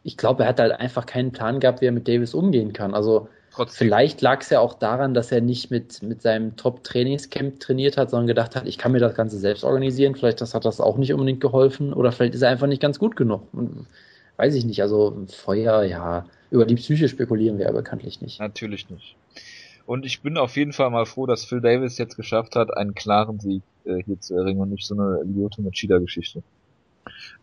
ich 0.04 0.18
glaube, 0.18 0.44
er 0.44 0.50
hat 0.50 0.60
halt 0.60 0.72
einfach 0.72 1.06
keinen 1.06 1.32
Plan 1.32 1.60
gehabt, 1.60 1.82
wie 1.82 1.86
er 1.86 1.92
mit 1.92 2.08
Davis 2.08 2.34
umgehen 2.34 2.74
kann. 2.74 2.94
Also 2.94 3.28
Trotzdem. 3.54 3.76
vielleicht 3.76 4.22
lag 4.22 4.42
es 4.42 4.50
ja 4.50 4.62
auch 4.62 4.74
daran, 4.74 5.14
dass 5.14 5.32
er 5.32 5.42
nicht 5.42 5.70
mit, 5.70 6.02
mit 6.02 6.22
seinem 6.22 6.56
Top-Trainingscamp 6.56 7.60
trainiert 7.60 7.98
hat, 7.98 8.10
sondern 8.10 8.28
gedacht 8.28 8.56
hat, 8.56 8.66
ich 8.66 8.78
kann 8.78 8.94
mir 8.94 9.00
das 9.00 9.14
Ganze 9.14 9.38
selbst 9.38 9.64
organisieren. 9.64 10.16
Vielleicht 10.16 10.42
das 10.42 10.54
hat 10.54 10.66
das 10.66 10.80
auch 10.80 10.98
nicht 10.98 11.14
unbedingt 11.14 11.42
geholfen. 11.42 11.94
Oder 11.94 12.12
vielleicht 12.12 12.34
ist 12.34 12.42
er 12.42 12.50
einfach 12.50 12.68
nicht 12.68 12.82
ganz 12.82 12.98
gut 12.98 13.16
genug. 13.16 13.44
Weiß 14.38 14.56
ich 14.56 14.66
nicht. 14.66 14.82
Also 14.82 15.16
Feuer, 15.28 15.84
ja, 15.84 16.26
über 16.50 16.66
die 16.66 16.76
Psyche 16.76 17.10
spekulieren 17.10 17.58
wir 17.58 17.66
ja 17.66 17.72
bekanntlich 17.72 18.22
nicht. 18.22 18.40
Natürlich 18.40 18.90
nicht. 18.90 19.16
Und 19.86 20.06
ich 20.06 20.22
bin 20.22 20.38
auf 20.38 20.56
jeden 20.56 20.74
Fall 20.74 20.90
mal 20.90 21.06
froh, 21.06 21.26
dass 21.26 21.46
Phil 21.46 21.62
Davis 21.62 21.98
jetzt 21.98 22.16
geschafft 22.16 22.56
hat, 22.56 22.76
einen 22.76 22.94
klaren 22.94 23.40
Sieg 23.40 23.64
äh, 23.86 24.04
hier 24.04 24.20
zu 24.20 24.36
erringen 24.36 24.62
und 24.62 24.70
nicht 24.70 24.86
so 24.86 24.96
eine 24.96 25.22
Lyoto 25.24 25.62
Machida-Geschichte. 25.62 26.44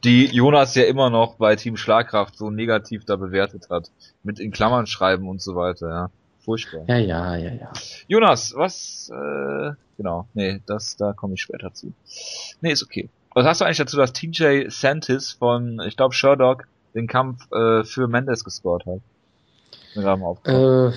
Die 0.05 0.27
Jonas 0.27 0.74
ja 0.74 0.85
immer 0.85 1.10
noch 1.10 1.36
bei 1.36 1.56
Team 1.56 1.77
Schlagkraft 1.77 2.36
so 2.36 2.51
negativ 2.51 3.05
da 3.05 3.16
bewertet 3.16 3.69
hat. 3.70 3.90
Mit 4.23 4.39
in 4.39 4.52
Klammern 4.52 4.86
schreiben 4.86 5.28
und 5.28 5.43
so 5.43 5.56
weiter, 5.56 5.89
ja. 5.89 6.10
Furchtbar. 6.40 6.85
Ja, 6.86 6.97
ja, 6.97 7.36
ja, 7.36 7.52
ja. 7.52 7.73
Jonas, 8.06 8.55
was, 8.56 9.10
äh, 9.12 9.73
genau, 9.97 10.28
nee, 10.32 10.62
das, 10.66 10.97
da 10.97 11.12
komme 11.12 11.35
ich 11.35 11.43
später 11.43 11.74
zu. 11.74 11.93
Nee, 12.60 12.73
ist 12.73 12.82
okay. 12.82 13.10
Was 13.35 13.44
hast 13.44 13.60
du 13.60 13.65
eigentlich 13.65 13.78
dazu, 13.78 13.97
dass 13.97 14.12
TJ 14.12 14.69
Santis 14.69 15.32
von, 15.32 15.81
ich 15.86 15.97
glaube, 15.97 16.15
Sherdock 16.15 16.66
den 16.94 17.06
Kampf 17.06 17.51
äh, 17.52 17.85
für 17.85 18.09
Mendes 18.09 18.44
gescored 18.44 18.86
hat. 18.86 19.01
Äh, 20.47 20.93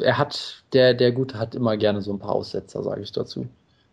er 0.00 0.18
hat, 0.18 0.62
der, 0.72 0.94
der 0.94 1.12
Gute 1.12 1.38
hat 1.38 1.54
immer 1.54 1.76
gerne 1.76 2.02
so 2.02 2.12
ein 2.12 2.18
paar 2.18 2.32
Aussetzer, 2.32 2.82
sage 2.82 3.02
ich 3.02 3.12
dazu. 3.12 3.46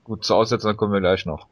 Gut, 0.03 0.25
zu 0.25 0.35
Aussetzern 0.35 0.75
kommen 0.75 0.91
wir 0.91 0.99
gleich 0.99 1.25
noch. 1.25 1.47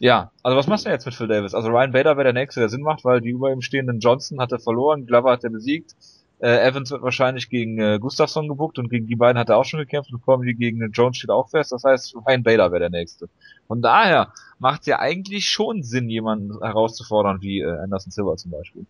Ja, 0.00 0.32
also 0.42 0.56
was 0.56 0.66
machst 0.66 0.86
du 0.86 0.90
jetzt 0.90 1.06
mit 1.06 1.14
Phil 1.14 1.28
Davis? 1.28 1.54
Also 1.54 1.68
Ryan 1.68 1.92
Bader 1.92 2.16
wäre 2.16 2.24
der 2.24 2.32
Nächste, 2.32 2.60
der 2.60 2.68
Sinn 2.68 2.82
macht, 2.82 3.04
weil 3.04 3.20
die 3.20 3.30
über 3.30 3.52
ihm 3.52 3.62
stehenden 3.62 4.00
Johnson 4.00 4.40
hat 4.40 4.50
er 4.50 4.58
verloren, 4.58 5.06
Glover 5.06 5.30
hat 5.30 5.44
er 5.44 5.50
besiegt, 5.50 5.94
äh, 6.40 6.66
Evans 6.66 6.90
wird 6.90 7.02
wahrscheinlich 7.02 7.48
gegen 7.48 7.78
äh, 7.78 8.00
Gustafsson 8.00 8.48
gebuckt 8.48 8.80
und 8.80 8.90
gegen 8.90 9.06
die 9.06 9.14
beiden 9.14 9.38
hat 9.38 9.50
er 9.50 9.58
auch 9.58 9.64
schon 9.64 9.78
gekämpft 9.78 10.12
und 10.12 10.24
Comedy 10.24 10.54
gegen 10.54 10.90
Jones 10.90 11.16
steht 11.16 11.30
auch 11.30 11.48
fest. 11.48 11.70
Das 11.70 11.84
heißt, 11.84 12.16
Ryan 12.26 12.42
Bader 12.42 12.72
wäre 12.72 12.80
der 12.80 12.90
Nächste. 12.90 13.28
Von 13.68 13.80
daher 13.80 14.32
macht 14.58 14.86
ja 14.86 14.98
eigentlich 14.98 15.48
schon 15.48 15.84
Sinn, 15.84 16.08
jemanden 16.08 16.60
herauszufordern 16.60 17.40
wie 17.40 17.60
äh, 17.60 17.78
Anderson 17.78 18.10
Silver 18.10 18.36
zum 18.36 18.50
Beispiel 18.50 18.86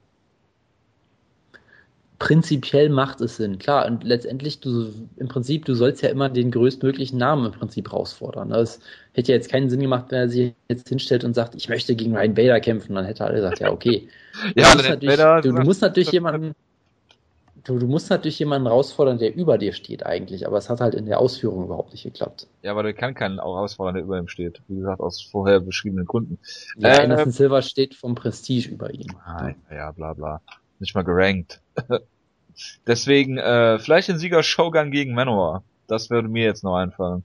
prinzipiell 2.22 2.88
macht 2.88 3.20
es 3.20 3.36
Sinn, 3.36 3.58
klar. 3.58 3.84
Und 3.84 4.04
letztendlich, 4.04 4.60
du, 4.60 4.92
im 5.16 5.26
Prinzip, 5.26 5.64
du 5.64 5.74
sollst 5.74 6.02
ja 6.02 6.08
immer 6.08 6.28
den 6.28 6.52
größtmöglichen 6.52 7.18
Namen 7.18 7.46
im 7.46 7.52
Prinzip 7.52 7.90
herausfordern. 7.90 8.50
Das 8.50 8.78
hätte 9.12 9.32
ja 9.32 9.36
jetzt 9.36 9.50
keinen 9.50 9.68
Sinn 9.68 9.80
gemacht, 9.80 10.04
wenn 10.10 10.18
er 10.20 10.28
sich 10.28 10.54
jetzt 10.68 10.88
hinstellt 10.88 11.24
und 11.24 11.34
sagt, 11.34 11.56
ich 11.56 11.68
möchte 11.68 11.96
gegen 11.96 12.16
Ryan 12.16 12.34
Bader 12.34 12.60
kämpfen. 12.60 12.94
Dann 12.94 13.06
hätte 13.06 13.24
er 13.24 13.32
gesagt, 13.32 13.58
ja, 13.58 13.72
okay. 13.72 14.08
ja, 14.54 14.70
du, 14.70 14.76
musst 14.76 15.00
Bader, 15.00 15.40
du, 15.40 15.52
du 15.52 15.62
musst 15.62 15.82
natürlich 15.82 16.12
jemanden, 16.12 16.54
du, 17.64 17.80
du 17.80 17.88
musst 17.88 18.08
natürlich 18.08 18.38
jemanden 18.38 18.68
herausfordern, 18.68 19.18
der 19.18 19.34
über 19.34 19.58
dir 19.58 19.72
steht 19.72 20.06
eigentlich. 20.06 20.46
Aber 20.46 20.58
es 20.58 20.70
hat 20.70 20.80
halt 20.80 20.94
in 20.94 21.06
der 21.06 21.18
Ausführung 21.18 21.64
überhaupt 21.64 21.90
nicht 21.90 22.04
geklappt. 22.04 22.46
Ja, 22.62 22.70
aber 22.70 22.84
der 22.84 22.94
kann 22.94 23.14
keinen 23.14 23.38
herausfordern, 23.38 23.96
der 23.96 24.04
über 24.04 24.16
ihm 24.16 24.28
steht. 24.28 24.62
Wie 24.68 24.76
gesagt, 24.76 25.00
aus 25.00 25.20
vorher 25.20 25.58
beschriebenen 25.58 26.06
Kunden. 26.06 26.38
Ja, 26.76 26.90
äh, 26.90 27.02
Anderson 27.02 27.32
Silver 27.32 27.62
steht 27.62 27.96
vom 27.96 28.14
Prestige 28.14 28.68
über 28.68 28.94
ihm. 28.94 29.08
Ah, 29.24 29.50
ja, 29.72 29.90
bla, 29.90 30.12
bla. 30.12 30.40
Nicht 30.78 30.94
mal 30.94 31.02
gerankt. 31.02 31.60
Deswegen, 32.86 33.38
äh, 33.38 33.78
vielleicht 33.78 34.10
ein 34.10 34.18
Sieger 34.18 34.42
Shogun 34.42 34.90
gegen 34.90 35.14
Manowar. 35.14 35.62
Das 35.86 36.10
würde 36.10 36.28
mir 36.28 36.44
jetzt 36.44 36.64
noch 36.64 36.76
einfallen. 36.76 37.24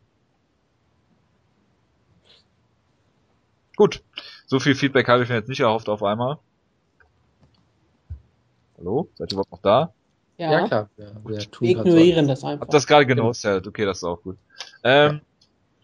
Gut. 3.75 4.03
So 4.47 4.59
viel 4.59 4.75
Feedback 4.75 5.07
habe 5.07 5.23
ich 5.23 5.29
mir 5.29 5.35
jetzt 5.35 5.49
nicht 5.49 5.59
erhofft 5.59 5.89
auf 5.89 6.03
einmal. 6.03 6.39
Hallo? 8.77 9.09
Seid 9.15 9.31
ihr 9.31 9.35
überhaupt 9.35 9.51
noch 9.51 9.61
da? 9.61 9.93
Ja, 10.37 10.51
ja 10.51 10.67
klar. 10.67 10.89
Wir, 10.97 11.15
wir, 11.25 11.37
wir 11.59 11.69
ignorieren 11.69 12.27
das 12.27 12.43
einfach. 12.43 12.65
Hab 12.65 12.71
das 12.71 12.87
gerade 12.87 13.05
genotet. 13.05 13.67
Okay, 13.67 13.85
das 13.85 13.97
ist 13.97 14.03
auch 14.03 14.21
gut. 14.21 14.37
Ähm, 14.83 15.21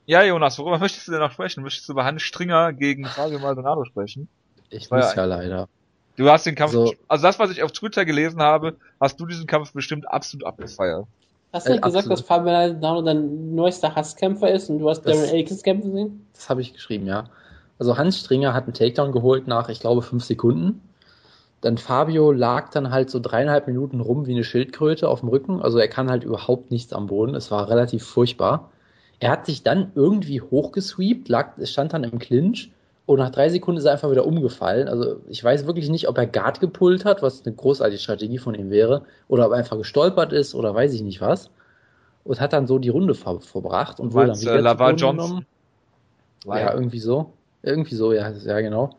ja. 0.05 0.21
ja, 0.21 0.27
Jonas, 0.27 0.57
worüber 0.59 0.77
möchtest 0.79 1.07
du 1.07 1.11
denn 1.11 1.21
noch 1.21 1.31
sprechen? 1.31 1.63
Möchtest 1.63 1.87
du 1.87 1.93
über 1.93 2.05
Hans 2.05 2.21
Stringer 2.21 2.73
gegen 2.73 3.05
Fabio 3.05 3.39
Maldonado 3.39 3.83
sprechen? 3.85 4.27
Ich 4.69 4.89
muss 4.89 5.13
ja 5.15 5.25
leider. 5.25 5.67
Du 6.15 6.30
hast 6.30 6.45
den 6.45 6.56
Kampf, 6.56 6.73
so. 6.73 6.94
also 7.07 7.23
das, 7.23 7.40
was 7.40 7.52
ich 7.52 7.64
auf 7.64 7.72
Twitter 7.72 8.06
gelesen 8.06 8.41
habe, 8.41 8.76
hast 8.99 9.19
du 9.19 9.26
diesen 9.26 9.48
Kampf 9.48 9.73
bestimmt 9.73 10.07
absolut 10.10 10.45
abgefeiert. 10.45 11.06
Hast 11.52 11.68
du 11.68 11.72
nicht 11.72 11.80
äh, 11.80 11.88
gesagt, 11.88 12.07
absolut. 12.07 12.19
dass 12.19 12.26
Fabian 12.26 12.80
Nano 12.80 13.02
dein 13.02 13.56
neuester 13.56 13.95
Hasskämpfer 13.95 14.52
ist 14.52 14.69
und 14.69 14.80
du 14.80 14.90
hast 14.90 15.02
Darren 15.03 15.23
Elkins 15.23 15.64
kämpfen 15.64 15.91
sehen? 15.91 16.27
Das 16.34 16.49
habe 16.49 16.61
ich 16.61 16.73
geschrieben, 16.73 17.06
ja. 17.07 17.26
Also 17.80 17.98
Hans 17.98 18.19
Stringer 18.19 18.53
hat 18.53 18.65
einen 18.65 18.73
Takedown 18.73 19.11
geholt 19.11 19.48
nach, 19.48 19.69
ich 19.69 19.80
glaube, 19.80 20.02
fünf 20.02 20.23
Sekunden. 20.23 20.81
Dann 21.61 21.77
Fabio 21.77 22.31
lag 22.31 22.69
dann 22.72 22.91
halt 22.91 23.10
so 23.10 23.19
dreieinhalb 23.19 23.68
Minuten 23.68 24.02
rum 24.02 24.27
wie 24.27 24.34
eine 24.34 24.44
Schildkröte 24.44 25.07
auf 25.07 25.22
dem 25.22 25.30
Rücken. 25.30 25.61
Also 25.61 25.77
er 25.77 25.88
kann 25.88 26.10
halt 26.10 26.23
überhaupt 26.23 26.72
nichts 26.72 26.91
am 26.91 27.07
Boden. 27.07 27.35
Es 27.35 27.52
war 27.52 27.69
relativ 27.69 28.03
furchtbar. 28.03 28.72
Er 29.19 29.31
hat 29.31 29.45
sich 29.45 29.64
dann 29.64 29.91
irgendwie 29.95 30.41
hochgesweept, 30.41 31.30
lag, 31.30 31.53
stand 31.64 31.94
dann 31.94 32.03
im 32.03 32.19
Clinch 32.19 32.72
und 33.05 33.19
nach 33.19 33.31
drei 33.31 33.49
Sekunden 33.49 33.80
ist 33.80 33.85
er 33.85 33.91
einfach 33.91 34.11
wieder 34.11 34.25
umgefallen. 34.25 34.88
Also 34.88 35.17
ich 35.27 35.43
weiß 35.43 35.65
wirklich 35.67 35.89
nicht, 35.89 36.07
ob 36.07 36.17
er 36.17 36.25
Guard 36.25 36.61
gepullt 36.61 37.03
hat, 37.03 37.21
was 37.21 37.45
eine 37.45 37.53
großartige 37.53 37.99
Strategie 37.99 38.38
von 38.38 38.55
ihm 38.55 38.69
wäre, 38.69 39.03
oder 39.27 39.45
ob 39.45 39.51
er 39.51 39.57
einfach 39.57 39.77
gestolpert 39.77 40.31
ist 40.31 40.55
oder 40.55 40.73
weiß 40.73 40.93
ich 40.93 41.01
nicht 41.01 41.19
was. 41.19 41.49
Und 42.23 42.39
hat 42.39 42.53
dann 42.53 42.67
so 42.67 42.80
die 42.80 42.89
Runde 42.89 43.15
ver 43.15 43.41
verbracht 43.41 43.99
und 43.99 44.13
wurde 44.13 44.27
dann 44.27 44.41
wieder 44.41 44.55
äh, 44.55 44.61
Laval 44.61 44.95
Johnson. 44.95 45.45
Ja, 46.45 46.73
irgendwie 46.73 46.99
so. 46.99 47.34
Irgendwie 47.61 47.95
so, 47.95 48.13
ja, 48.13 48.30
ja, 48.30 48.61
genau. 48.61 48.95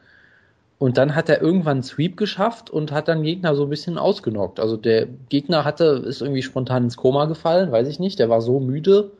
Und 0.79 0.99
dann 0.99 1.15
hat 1.15 1.31
er 1.31 1.41
irgendwann 1.41 1.79
einen 1.79 1.83
Sweep 1.83 2.19
geschafft 2.19 2.69
und 2.69 2.93
hat 2.93 3.09
dann 3.09 3.23
Gegner 3.23 3.55
so 3.55 3.65
ein 3.65 3.71
bisschen 3.71 3.97
ausgenockt. 3.97 4.61
Also 4.61 4.77
der 4.77 5.07
Gegner 5.31 5.65
hatte, 5.65 6.03
ist 6.07 6.21
irgendwie 6.21 6.43
spontan 6.43 6.85
ins 6.85 6.99
Koma 6.99 7.25
gefallen, 7.25 7.73
weiß 7.73 7.89
ich 7.89 8.01
nicht. 8.01 8.19
Der 8.19 8.29
war 8.29 8.43
so 8.43 8.61
müde, 8.61 9.13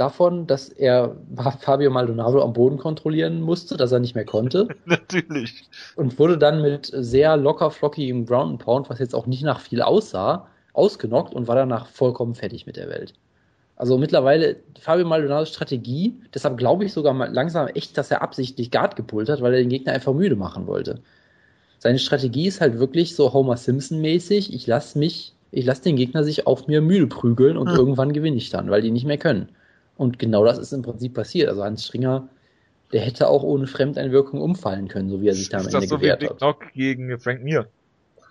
davon, 0.00 0.46
dass 0.46 0.68
er 0.68 1.16
Fabio 1.60 1.90
Maldonado 1.90 2.42
am 2.42 2.52
Boden 2.52 2.78
kontrollieren 2.78 3.40
musste, 3.42 3.76
dass 3.76 3.92
er 3.92 4.00
nicht 4.00 4.14
mehr 4.14 4.24
konnte. 4.24 4.68
Natürlich. 4.86 5.64
Und 5.96 6.18
wurde 6.18 6.38
dann 6.38 6.62
mit 6.62 6.90
sehr 6.92 7.36
locker 7.36 7.70
flockigem 7.70 8.26
Ground 8.26 8.52
and 8.52 8.64
Pound, 8.64 8.90
was 8.90 8.98
jetzt 8.98 9.14
auch 9.14 9.26
nicht 9.26 9.42
nach 9.42 9.60
viel 9.60 9.82
aussah, 9.82 10.46
ausgenockt 10.72 11.34
und 11.34 11.48
war 11.48 11.56
danach 11.56 11.86
vollkommen 11.86 12.34
fertig 12.34 12.66
mit 12.66 12.76
der 12.76 12.88
Welt. 12.88 13.14
Also 13.76 13.96
mittlerweile 13.98 14.56
Fabio 14.78 15.06
Maldonados 15.06 15.48
Strategie, 15.48 16.20
deshalb 16.34 16.58
glaube 16.58 16.84
ich 16.84 16.92
sogar 16.92 17.14
mal 17.14 17.32
langsam 17.32 17.66
echt, 17.68 17.96
dass 17.96 18.10
er 18.10 18.22
absichtlich 18.22 18.70
Guard 18.70 18.96
gepult 18.96 19.28
hat, 19.28 19.40
weil 19.40 19.54
er 19.54 19.60
den 19.60 19.70
Gegner 19.70 19.92
einfach 19.92 20.12
müde 20.12 20.36
machen 20.36 20.66
wollte. 20.66 21.00
Seine 21.78 21.98
Strategie 21.98 22.46
ist 22.46 22.60
halt 22.60 22.78
wirklich 22.78 23.16
so 23.16 23.32
Homer 23.32 23.56
Simpson 23.56 24.00
mäßig, 24.00 24.52
ich 24.52 24.66
lasse 24.66 24.98
mich, 24.98 25.32
ich 25.50 25.64
lasse 25.64 25.82
den 25.82 25.96
Gegner 25.96 26.24
sich 26.24 26.46
auf 26.46 26.66
mir 26.66 26.82
müde 26.82 27.06
prügeln 27.06 27.56
und 27.56 27.70
hm. 27.70 27.76
irgendwann 27.76 28.12
gewinne 28.12 28.36
ich 28.36 28.50
dann, 28.50 28.70
weil 28.70 28.82
die 28.82 28.90
nicht 28.90 29.06
mehr 29.06 29.18
können. 29.18 29.48
Und 30.00 30.18
genau 30.18 30.44
das 30.44 30.56
ist 30.56 30.72
im 30.72 30.82
Prinzip 30.82 31.12
passiert. 31.12 31.48
Also 31.48 31.62
Hans 31.62 31.84
Stringer 31.84 32.28
der 32.92 33.02
hätte 33.02 33.28
auch 33.28 33.42
ohne 33.42 33.66
Fremdeinwirkung 33.66 34.40
umfallen 34.40 34.88
können, 34.88 35.10
so 35.10 35.20
wie 35.20 35.28
er 35.28 35.34
sich 35.34 35.48
da 35.48 35.58
am 35.58 35.66
Ende 35.66 35.86
so 35.86 35.96
gewehrt 35.96 36.20
wie 36.20 36.24
Big 36.24 36.30
hat. 36.30 36.38
Knock 36.38 36.72
gegen 36.72 37.18
Frank 37.20 37.42
Mir. 37.42 37.68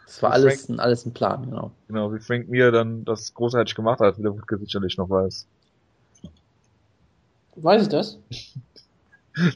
Das 0.05 0.21
war 0.23 0.31
alles, 0.31 0.67
ein, 0.67 0.79
alles 0.79 1.05
ein 1.05 1.13
Plan, 1.13 1.43
genau. 1.49 1.71
Genau, 1.87 2.13
wie 2.13 2.19
Frank 2.19 2.49
Mir 2.49 2.71
dann 2.71 3.05
das 3.05 3.33
großartig 3.33 3.75
gemacht 3.75 3.99
hat, 3.99 4.17
wie 4.17 4.23
der 4.23 4.33
Wutke 4.33 4.57
sicherlich 4.57 4.97
noch 4.97 5.09
weiß. 5.09 5.47
Weiß 7.55 7.83
ich 7.83 7.89
das? 7.89 8.19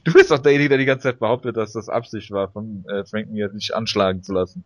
Du 0.05 0.13
bist 0.13 0.31
doch 0.31 0.39
derjenige, 0.39 0.69
der 0.69 0.77
die 0.77 0.85
ganze 0.85 1.09
Zeit 1.09 1.19
behauptet, 1.19 1.57
dass 1.57 1.73
das 1.73 1.89
Absicht 1.89 2.31
war, 2.31 2.47
von 2.47 2.85
äh, 2.87 3.03
Frank 3.03 3.31
Mir 3.31 3.49
sich 3.49 3.75
anschlagen 3.75 4.23
zu 4.23 4.31
lassen. 4.31 4.63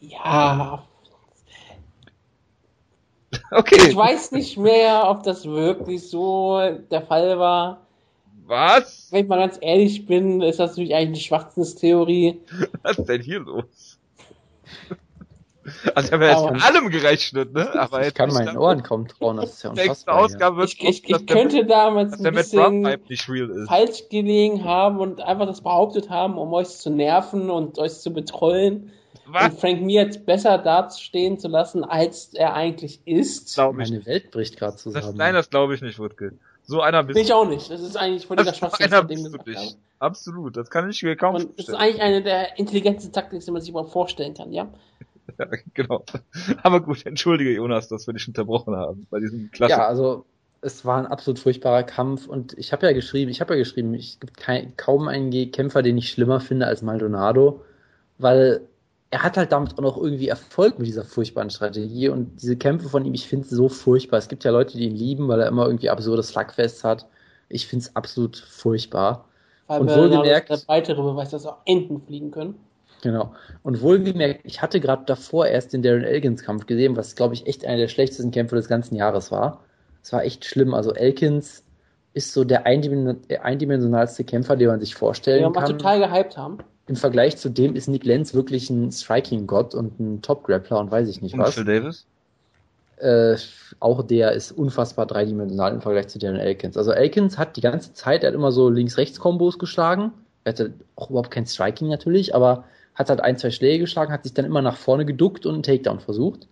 Ja, 0.00 0.82
Okay. 3.52 3.88
ich 3.90 3.96
weiß 3.96 4.32
nicht 4.32 4.56
mehr, 4.58 5.04
ob 5.08 5.22
das 5.22 5.44
wirklich 5.46 6.08
so 6.08 6.58
der 6.90 7.02
Fall 7.02 7.38
war. 7.38 7.86
Was? 8.46 9.08
Wenn 9.12 9.22
ich 9.24 9.28
mal 9.28 9.38
ganz 9.38 9.58
ehrlich 9.60 10.06
bin, 10.06 10.40
ist 10.42 10.58
das 10.58 10.70
natürlich 10.70 10.94
eigentlich 10.94 11.08
eine 11.08 11.40
Schwachsinnstheorie. 11.40 12.40
Was 12.82 12.98
ist 12.98 13.08
denn 13.08 13.22
hier 13.22 13.38
los? 13.40 13.98
Also 15.94 16.08
ich 16.08 16.12
habe 16.12 16.24
ja 16.24 16.30
jetzt 16.30 16.40
Aber- 16.40 16.52
mit 16.52 16.64
allem 16.64 16.90
gerechnet, 16.90 17.52
ne? 17.52 17.72
Aber 17.78 18.00
ich 18.00 18.06
jetzt 18.06 18.14
kann 18.16 18.32
meinen 18.32 18.56
Ohren 18.56 18.82
kaum 18.82 19.06
trauen, 19.06 19.36
das 19.36 19.52
ist 19.54 19.62
ja 19.62 19.70
unfassbar. 19.70 20.16
Ausgabe 20.24 20.56
wird 20.56 20.72
Ich, 20.72 20.82
ich, 20.82 21.02
dass 21.02 21.20
ich 21.20 21.26
der- 21.26 21.36
könnte 21.36 21.64
damals 21.66 22.10
dass 22.12 22.20
ein 22.20 22.24
der 22.24 22.32
Matt 22.32 22.50
Brown 22.50 22.82
bisschen 22.82 22.86
Hype 22.86 23.10
nicht 23.10 23.28
real 23.28 23.50
ist. 23.50 23.68
falsch 23.68 24.08
gelegen 24.08 24.64
haben 24.64 24.98
und 24.98 25.20
einfach 25.20 25.46
das 25.46 25.60
behauptet 25.60 26.10
haben, 26.10 26.36
um 26.38 26.52
euch 26.52 26.68
zu 26.68 26.90
nerven 26.90 27.50
und 27.50 27.78
euch 27.78 27.92
zu 28.00 28.10
betrollen. 28.12 28.90
Was? 29.32 29.52
Und 29.52 29.60
Frank 29.60 29.82
Mir 29.82 30.02
jetzt 30.04 30.26
besser 30.26 30.58
dastehen 30.58 31.38
zu 31.38 31.48
lassen, 31.48 31.84
als 31.84 32.34
er 32.34 32.54
eigentlich 32.54 33.00
ist. 33.06 33.54
Glaub 33.54 33.78
ich. 33.78 33.90
Meine 33.90 34.06
Welt 34.06 34.30
bricht 34.30 34.56
gerade 34.56 34.72
Das, 34.72 34.82
zusammen. 34.82 35.16
nein, 35.16 35.34
das 35.34 35.50
glaube 35.50 35.74
ich 35.74 35.82
nicht, 35.82 35.98
Wutke. 35.98 36.32
So 36.62 36.80
einer 36.80 37.02
bist 37.02 37.16
Bin 37.16 37.24
ich 37.24 37.32
auch 37.32 37.48
nicht. 37.48 37.70
Das 37.70 37.80
ist 37.80 37.96
eigentlich 37.96 38.26
völliger 38.26 38.44
Das 38.50 38.58
Schwachsinn, 38.58 38.90
von 38.90 39.08
dem 39.08 39.24
du 39.24 39.30
gesagt 39.30 39.46
nicht. 39.48 39.58
habe. 39.58 39.74
Absolut, 39.98 40.56
das 40.56 40.70
kann 40.70 40.88
ich 40.88 41.02
mir 41.02 41.16
kaum 41.16 41.34
Und 41.34 41.58
das 41.58 41.68
ist 41.68 41.74
eigentlich 41.74 42.00
eine 42.00 42.22
der 42.22 42.58
intelligentesten 42.58 43.12
Taktiken, 43.12 43.44
die 43.44 43.50
man 43.50 43.60
sich 43.60 43.70
überhaupt 43.70 43.92
vorstellen 43.92 44.34
kann, 44.34 44.52
ja? 44.52 44.68
Ja, 45.38 45.46
genau. 45.74 46.04
Aber 46.64 46.80
gut, 46.80 47.06
entschuldige 47.06 47.52
Jonas, 47.52 47.86
dass 47.88 48.06
wir 48.06 48.14
dich 48.14 48.26
unterbrochen 48.26 48.74
haben 48.74 49.06
bei 49.10 49.20
diesem 49.20 49.50
Klasse. 49.52 49.70
Ja, 49.70 49.86
also 49.86 50.24
es 50.60 50.84
war 50.84 50.98
ein 50.98 51.06
absolut 51.06 51.38
furchtbarer 51.38 51.84
Kampf 51.84 52.26
und 52.26 52.58
ich 52.58 52.72
habe 52.72 52.84
ja 52.86 52.92
geschrieben, 52.92 53.30
ich 53.30 53.40
habe 53.40 53.54
ja 53.54 53.60
geschrieben, 53.60 53.94
es 53.94 54.18
gibt 54.18 54.36
kein, 54.36 54.76
kaum 54.76 55.06
einen 55.08 55.30
Kämpfer, 55.52 55.82
den 55.82 55.96
ich 55.98 56.10
schlimmer 56.10 56.40
finde 56.40 56.66
als 56.66 56.82
Maldonado, 56.82 57.62
weil 58.18 58.62
er 59.10 59.22
hat 59.22 59.36
halt 59.36 59.50
damit 59.52 59.76
auch 59.76 59.82
noch 59.82 59.96
irgendwie 59.96 60.28
Erfolg 60.28 60.78
mit 60.78 60.86
dieser 60.86 61.04
furchtbaren 61.04 61.50
Strategie 61.50 62.08
und 62.08 62.40
diese 62.40 62.56
Kämpfe 62.56 62.88
von 62.88 63.04
ihm, 63.04 63.14
ich 63.14 63.26
finde 63.26 63.44
es 63.44 63.50
so 63.50 63.68
furchtbar. 63.68 64.18
Es 64.18 64.28
gibt 64.28 64.44
ja 64.44 64.52
Leute, 64.52 64.78
die 64.78 64.84
ihn 64.84 64.94
lieben, 64.94 65.26
weil 65.28 65.40
er 65.40 65.48
immer 65.48 65.66
irgendwie 65.66 65.90
absurdes 65.90 66.28
Slugfest 66.28 66.84
hat. 66.84 67.06
Ich 67.48 67.66
finde 67.66 67.84
es 67.84 67.96
absolut 67.96 68.36
furchtbar. 68.36 69.24
Weil 69.66 69.80
Und 69.80 69.90
wohlgemerkt- 69.90 70.50
der 70.50 70.58
weitere 70.68 71.02
Beweis, 71.02 71.30
dass 71.30 71.46
auch 71.46 71.58
Enten 71.64 72.00
fliegen 72.02 72.30
können. 72.30 72.54
Genau. 73.02 73.32
Und 73.62 73.80
wohlgemerkt, 73.82 74.42
ich 74.44 74.62
hatte 74.62 74.78
gerade 74.78 75.04
davor 75.06 75.46
erst 75.46 75.72
den 75.72 75.82
Darren 75.82 76.04
Elkins 76.04 76.42
Kampf 76.42 76.66
gesehen, 76.66 76.96
was 76.96 77.16
glaube 77.16 77.34
ich 77.34 77.46
echt 77.46 77.64
einer 77.64 77.78
der 77.78 77.88
schlechtesten 77.88 78.30
Kämpfe 78.30 78.56
des 78.56 78.68
ganzen 78.68 78.94
Jahres 78.94 79.32
war. 79.32 79.64
Es 80.02 80.12
war 80.12 80.22
echt 80.22 80.44
schlimm. 80.44 80.74
Also 80.74 80.92
Elkins 80.92 81.64
ist 82.12 82.32
so 82.32 82.44
der 82.44 82.66
eindimen 82.66 83.22
der 83.28 83.44
eindimensionalste 83.44 84.24
Kämpfer, 84.24 84.56
den 84.56 84.68
man 84.68 84.80
sich 84.80 84.94
vorstellen 84.94 85.40
wir 85.42 85.50
mal 85.50 85.60
kann. 85.66 85.78
total 85.78 85.98
gehypt 86.00 86.36
haben. 86.36 86.58
Im 86.90 86.96
Vergleich 86.96 87.36
zu 87.36 87.50
dem 87.50 87.76
ist 87.76 87.86
Nick 87.86 88.04
Lenz 88.04 88.34
wirklich 88.34 88.68
ein 88.68 88.90
Striking-Gott 88.90 89.76
und 89.76 90.00
ein 90.00 90.22
Top-Grappler 90.22 90.80
und 90.80 90.90
weiß 90.90 91.08
ich 91.08 91.22
nicht 91.22 91.34
Und 91.34 91.38
was. 91.38 91.54
Phil 91.54 91.64
Davis? 91.64 92.04
Äh, 92.96 93.36
auch 93.78 94.02
der 94.02 94.32
ist 94.32 94.50
unfassbar 94.50 95.06
dreidimensional 95.06 95.72
im 95.72 95.82
Vergleich 95.82 96.08
zu 96.08 96.18
Darren 96.18 96.34
Elkins. 96.34 96.76
Also 96.76 96.90
Elkins 96.90 97.38
hat 97.38 97.56
die 97.56 97.60
ganze 97.60 97.94
Zeit, 97.94 98.24
er 98.24 98.30
hat 98.30 98.34
immer 98.34 98.50
so 98.50 98.68
Links-Rechts-Kombos 98.68 99.60
geschlagen. 99.60 100.10
Er 100.42 100.52
hatte 100.52 100.72
auch 100.96 101.10
überhaupt 101.10 101.30
kein 101.30 101.46
Striking 101.46 101.86
natürlich, 101.86 102.34
aber 102.34 102.64
hat 102.96 103.08
halt 103.08 103.20
ein, 103.20 103.38
zwei 103.38 103.52
Schläge 103.52 103.84
geschlagen, 103.84 104.12
hat 104.12 104.24
sich 104.24 104.34
dann 104.34 104.44
immer 104.44 104.60
nach 104.60 104.76
vorne 104.76 105.06
geduckt 105.06 105.46
und 105.46 105.54
einen 105.54 105.62
Takedown 105.62 106.00
versucht. 106.00 106.48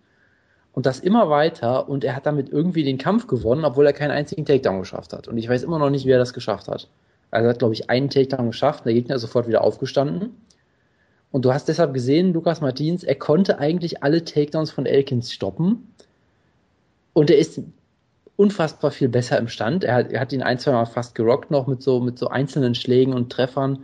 Und 0.71 0.85
das 0.85 1.01
immer 1.01 1.29
weiter 1.29 1.89
und 1.89 2.05
er 2.05 2.15
hat 2.15 2.25
damit 2.25 2.47
irgendwie 2.47 2.85
den 2.85 2.97
Kampf 2.97 3.27
gewonnen, 3.27 3.65
obwohl 3.65 3.85
er 3.85 3.91
keinen 3.91 4.11
einzigen 4.11 4.45
Takedown 4.45 4.79
geschafft 4.79 5.11
hat. 5.11 5.27
Und 5.27 5.37
ich 5.37 5.49
weiß 5.49 5.63
immer 5.63 5.79
noch 5.79 5.89
nicht, 5.89 6.05
wie 6.05 6.11
er 6.11 6.17
das 6.17 6.33
geschafft 6.33 6.69
hat. 6.69 6.87
Also 7.31 7.45
er 7.45 7.49
hat, 7.51 7.59
glaube 7.59 7.73
ich, 7.73 7.89
einen 7.89 8.09
Takedown 8.09 8.47
geschafft, 8.47 8.85
der 8.85 8.93
Gegner 8.93 9.15
ist 9.15 9.21
sofort 9.21 9.47
wieder 9.47 9.63
aufgestanden. 9.63 10.31
Und 11.31 11.45
du 11.45 11.53
hast 11.53 11.67
deshalb 11.67 11.93
gesehen, 11.93 12.33
Lukas 12.33 12.61
Martins, 12.61 13.03
er 13.03 13.15
konnte 13.15 13.59
eigentlich 13.59 14.01
alle 14.01 14.23
Takedowns 14.23 14.71
von 14.71 14.85
Elkins 14.85 15.31
stoppen. 15.31 15.93
Und 17.13 17.29
er 17.29 17.37
ist 17.37 17.61
unfassbar 18.35 18.91
viel 18.91 19.09
besser 19.09 19.37
im 19.37 19.47
Stand. 19.47 19.83
Er 19.83 19.95
hat, 19.95 20.11
er 20.11 20.21
hat 20.21 20.33
ihn 20.33 20.41
ein, 20.41 20.57
zwei 20.57 20.71
Mal 20.71 20.85
fast 20.85 21.13
gerockt 21.13 21.51
noch 21.51 21.67
mit 21.67 21.83
so, 21.83 21.99
mit 21.99 22.17
so 22.17 22.29
einzelnen 22.29 22.73
Schlägen 22.73 23.13
und 23.13 23.31
Treffern. 23.31 23.83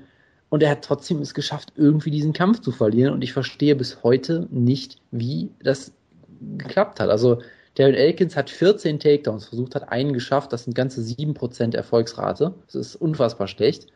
Und 0.50 0.64
er 0.64 0.70
hat 0.70 0.84
trotzdem 0.84 1.20
es 1.20 1.34
geschafft, 1.34 1.74
irgendwie 1.76 2.12
diesen 2.12 2.34
Kampf 2.34 2.62
zu 2.62 2.72
verlieren. 2.72 3.14
Und 3.14 3.24
ich 3.24 3.34
verstehe 3.34 3.76
bis 3.76 4.02
heute 4.04 4.48
nicht, 4.50 4.98
wie 5.12 5.50
das 5.62 5.92
geklappt 6.58 7.00
hat. 7.00 7.10
Also 7.10 7.42
Darren 7.76 7.93
Elkins 7.93 8.35
hat 8.35 8.49
14 8.49 8.99
Takedowns 8.99 9.47
versucht, 9.47 9.76
hat 9.76 9.89
einen 9.89 10.14
geschafft. 10.14 10.53
Das 10.53 10.64
sind 10.64 10.73
ganze 10.76 11.02
7% 11.02 11.76
Erfolgsrate. 11.76 12.53
Das 12.68 12.76
ist 12.76 12.95
unfassbar 12.95 13.47
schlecht. 13.47 13.88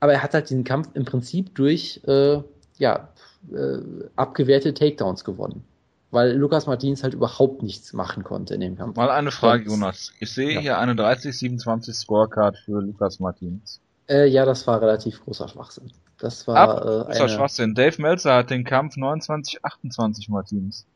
Aber 0.00 0.12
er 0.12 0.22
hat 0.22 0.34
halt 0.34 0.48
diesen 0.50 0.64
Kampf 0.64 0.88
im 0.94 1.04
Prinzip 1.04 1.54
durch 1.54 2.00
äh, 2.06 2.38
ja, 2.78 3.08
äh, 3.52 3.78
abgewehrte 4.16 4.74
Takedowns 4.74 5.24
gewonnen. 5.24 5.64
Weil 6.10 6.32
Lukas 6.36 6.66
Martins 6.66 7.02
halt 7.02 7.12
überhaupt 7.14 7.62
nichts 7.62 7.92
machen 7.92 8.22
konnte 8.22 8.54
in 8.54 8.60
dem 8.60 8.76
Kampf. 8.76 8.96
Mal 8.96 9.10
eine 9.10 9.32
Frage, 9.32 9.64
Jonas. 9.64 10.12
Ich 10.20 10.32
sehe 10.32 10.54
Ja. 10.54 10.60
hier 10.60 10.78
eine 10.78 10.94
30-27 10.94 11.92
Scorecard 11.92 12.56
für 12.64 12.80
Lukas 12.80 13.18
Martins. 13.20 13.80
Äh, 14.08 14.28
ja, 14.28 14.44
das 14.44 14.66
war 14.66 14.80
relativ 14.80 15.24
großer 15.24 15.48
Schwachsinn. 15.48 15.90
Das 16.18 16.46
war 16.46 16.56
Ab, 16.56 16.80
äh, 16.80 16.84
doch 16.84 17.20
eine, 17.20 17.28
Schwachsinn. 17.28 17.74
Dave 17.74 18.00
Meltzer 18.00 18.34
hat 18.36 18.50
den 18.50 18.64
Kampf 18.64 18.96
29-28 18.96 20.30
Martins. 20.30 20.86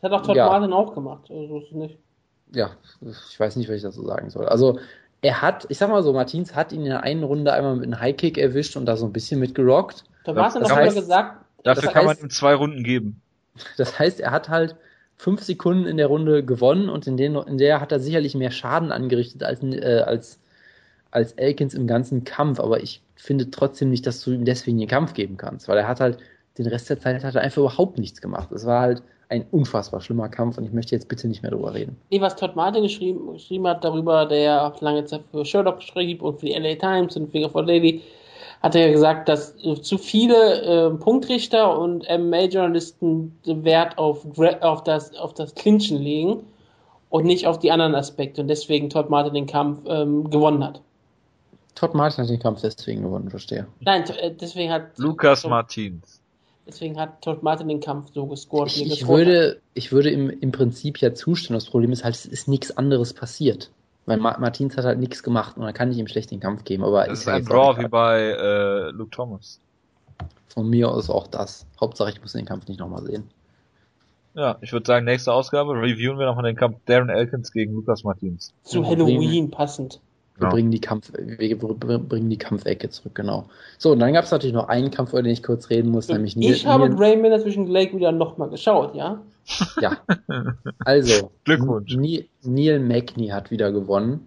Das 0.00 0.10
hat 0.10 0.20
auch 0.20 0.26
Todd 0.26 0.36
Ja. 0.36 0.46
Martin 0.46 0.72
auch 0.72 0.94
gemacht. 0.94 1.30
Also 1.30 1.58
ist 1.60 1.72
nicht. 1.72 1.98
ja, 2.54 2.70
ich 3.30 3.38
weiß 3.38 3.56
nicht, 3.56 3.68
was 3.68 3.76
ich 3.76 3.82
dazu 3.82 4.04
sagen 4.04 4.30
soll. 4.30 4.46
Also 4.46 4.78
er 5.22 5.42
hat, 5.42 5.66
ich 5.68 5.78
sag 5.78 5.90
mal 5.90 6.02
so, 6.02 6.12
Martins 6.12 6.54
hat 6.54 6.72
ihn 6.72 6.80
in 6.80 6.86
der 6.86 7.02
einen 7.02 7.22
Runde 7.24 7.52
einmal 7.52 7.76
mit 7.76 7.84
einem 7.84 8.00
Highkick 8.00 8.38
erwischt 8.38 8.76
und 8.76 8.86
da 8.86 8.96
so 8.96 9.04
ein 9.06 9.12
bisschen 9.12 9.38
mitgerockt. 9.40 10.04
Todd 10.24 10.36
Martin 10.36 10.62
das 10.62 10.70
hat 10.72 10.78
heißt- 10.78 10.94
gesagt, 10.94 11.36
Dafür 11.62 11.82
Das 11.82 11.92
kann 11.92 12.06
man 12.06 12.16
heißt- 12.16 12.22
ihm 12.22 12.30
zwei 12.30 12.54
Runden 12.54 12.82
geben. 12.82 13.20
Das 13.76 13.98
heißt, 13.98 14.20
er 14.20 14.30
hat 14.30 14.48
halt 14.48 14.76
fünf 15.18 15.42
Sekunden 15.42 15.84
in 15.86 15.98
der 15.98 16.06
Runde 16.06 16.42
gewonnen 16.42 16.88
und 16.88 17.06
in, 17.06 17.18
den, 17.18 17.34
in 17.34 17.58
der 17.58 17.82
hat 17.82 17.92
er 17.92 18.00
sicherlich 18.00 18.34
mehr 18.34 18.50
Schaden 18.50 18.90
angerichtet 18.92 19.42
als, 19.42 19.62
äh, 19.62 20.02
als, 20.06 20.40
als 21.10 21.32
Elkins 21.32 21.74
im 21.74 21.86
ganzen 21.86 22.24
Kampf. 22.24 22.58
Aber 22.60 22.82
ich 22.82 23.02
finde 23.16 23.50
trotzdem 23.50 23.90
nicht, 23.90 24.06
dass 24.06 24.22
du 24.24 24.30
ihm 24.30 24.46
deswegen 24.46 24.78
den 24.78 24.88
Kampf 24.88 25.12
geben 25.12 25.36
kannst, 25.36 25.68
weil 25.68 25.76
er 25.76 25.86
hat 25.86 26.00
halt 26.00 26.16
den 26.56 26.66
Rest 26.66 26.88
der 26.88 26.98
Zeit 26.98 27.22
hat 27.22 27.34
er 27.34 27.42
einfach 27.42 27.58
überhaupt 27.58 27.98
nichts 27.98 28.22
gemacht. 28.22 28.50
Es 28.52 28.64
war 28.64 28.80
halt 28.80 29.02
ein 29.30 29.46
unfassbar 29.52 30.00
schlimmer 30.00 30.28
Kampf 30.28 30.58
und 30.58 30.64
ich 30.64 30.72
möchte 30.72 30.94
jetzt 30.94 31.08
bitte 31.08 31.28
nicht 31.28 31.42
mehr 31.42 31.52
drüber 31.52 31.72
reden. 31.72 31.96
nee, 32.10 32.20
was 32.20 32.34
Todd 32.34 32.56
Martin 32.56 32.82
geschrieben, 32.82 33.32
geschrieben 33.32 33.66
hat 33.68 33.84
darüber, 33.84 34.26
der 34.26 34.66
auch 34.66 34.80
lange 34.80 35.04
Zeit 35.04 35.22
für 35.30 35.44
Sherlock 35.44 35.82
schrieb 35.82 36.20
und 36.20 36.40
für 36.40 36.46
die 36.46 36.54
LA 36.54 36.74
Times 36.74 37.16
und 37.16 37.30
Finger 37.30 37.48
for 37.48 37.64
Lady, 37.64 38.02
hat 38.60 38.74
er 38.74 38.90
gesagt, 38.90 39.28
dass 39.28 39.56
zu 39.56 39.98
viele 39.98 40.62
äh, 40.62 40.90
Punktrichter 40.90 41.78
und 41.78 42.04
MMA-Journalisten 42.10 43.38
den 43.46 43.64
Wert 43.64 43.96
auf, 43.96 44.26
auf, 44.60 44.84
das, 44.84 45.14
auf 45.16 45.32
das 45.32 45.54
Clinchen 45.54 46.02
legen 46.02 46.44
und 47.08 47.24
nicht 47.24 47.46
auf 47.46 47.58
die 47.58 47.70
anderen 47.70 47.94
Aspekte 47.94 48.42
und 48.42 48.48
deswegen 48.48 48.90
Todd 48.90 49.10
Martin 49.10 49.32
den 49.32 49.46
Kampf 49.46 49.78
ähm, 49.86 50.28
gewonnen 50.28 50.64
hat. 50.64 50.82
Todd 51.76 51.94
Martin 51.94 52.24
hat 52.24 52.30
den 52.30 52.40
Kampf 52.40 52.60
deswegen 52.62 53.02
gewonnen, 53.02 53.30
verstehe. 53.30 53.66
Nein, 53.80 54.04
äh, 54.10 54.34
deswegen 54.34 54.72
hat 54.72 54.98
Lukas 54.98 55.44
Martins. 55.44 56.20
Deswegen 56.66 56.98
hat 56.98 57.22
Todd 57.22 57.42
Martin 57.42 57.68
den 57.68 57.80
Kampf 57.80 58.12
so 58.12 58.26
gescored. 58.26 58.74
wie 58.76 58.80
Ich, 58.82 58.82
er 58.82 58.86
ich 58.86 59.00
gescored 59.00 59.26
hat. 59.26 59.26
würde, 59.26 59.60
ich 59.74 59.92
würde 59.92 60.10
im, 60.10 60.30
im 60.30 60.52
Prinzip 60.52 60.98
ja 60.98 61.14
zustimmen. 61.14 61.56
Das 61.58 61.66
Problem 61.68 61.92
ist 61.92 62.04
halt, 62.04 62.14
es 62.14 62.26
ist 62.26 62.48
nichts 62.48 62.76
anderes 62.76 63.12
passiert. 63.14 63.70
Weil 64.06 64.18
Ma 64.18 64.38
Martins 64.38 64.76
hat 64.76 64.84
halt 64.84 64.98
nichts 64.98 65.22
gemacht 65.22 65.56
und 65.56 65.64
dann 65.64 65.74
kann 65.74 65.92
ich 65.92 65.98
ihm 65.98 66.06
schlecht 66.08 66.30
den 66.30 66.40
Kampf 66.40 66.64
geben. 66.64 66.84
Aber 66.84 67.06
Das 67.06 67.20
ist 67.20 67.26
ja 67.26 67.34
ein 67.34 67.44
Draw 67.44 67.78
wie 67.78 67.88
bei 67.88 68.20
äh, 68.20 68.90
Luke 68.90 69.10
Thomas. 69.10 69.60
Von 70.48 70.68
mir 70.68 70.90
aus 70.90 71.10
auch 71.10 71.26
das. 71.28 71.66
Hauptsache, 71.80 72.10
ich 72.10 72.20
muss 72.20 72.32
den 72.32 72.44
Kampf 72.46 72.66
nicht 72.66 72.80
nochmal 72.80 73.04
sehen. 73.04 73.30
Ja, 74.34 74.58
ich 74.60 74.72
würde 74.72 74.86
sagen, 74.86 75.04
nächste 75.04 75.32
Ausgabe 75.32 75.72
reviewen 75.74 76.18
wir 76.18 76.26
nochmal 76.26 76.44
den 76.44 76.56
Kampf 76.56 76.78
Darren 76.86 77.08
Elkins 77.08 77.52
gegen 77.52 77.74
Lukas 77.74 78.04
Martins. 78.04 78.52
Zu 78.64 78.82
Ja, 78.82 78.88
Halloween 78.88 79.50
passend. 79.50 80.00
Wir 80.40 80.46
Ja. 80.46 80.52
bringen 80.52 80.70
die 80.70 80.80
Kampf, 80.80 81.12
wir 81.14 81.58
br- 81.58 81.98
bringen 81.98 82.30
die 82.30 82.38
Kampfecke 82.38 82.88
zurück, 82.88 83.14
genau. 83.14 83.50
So, 83.76 83.92
und 83.92 83.98
dann 84.00 84.14
gab 84.14 84.24
es 84.24 84.30
natürlich 84.30 84.54
noch 84.54 84.68
einen 84.68 84.90
Kampf, 84.90 85.10
über 85.10 85.22
den 85.22 85.32
ich 85.32 85.42
kurz 85.42 85.68
reden 85.68 85.90
muss, 85.90 86.08
nämlich 86.08 86.34
ich 86.34 86.66
habe 86.66 86.88
Grayman 86.88 87.38
zwischen 87.40 87.66
Blake 87.66 87.94
wieder 87.94 88.10
nochmal 88.10 88.48
geschaut, 88.48 88.94
ja? 88.94 89.20
ja. 89.80 89.98
Also, 90.84 91.30
Glückwunsch. 91.44 91.94
Neil, 91.94 92.24
Neil 92.42 92.80
Magny 92.80 93.28
hat 93.28 93.50
wieder 93.50 93.70
gewonnen. 93.70 94.26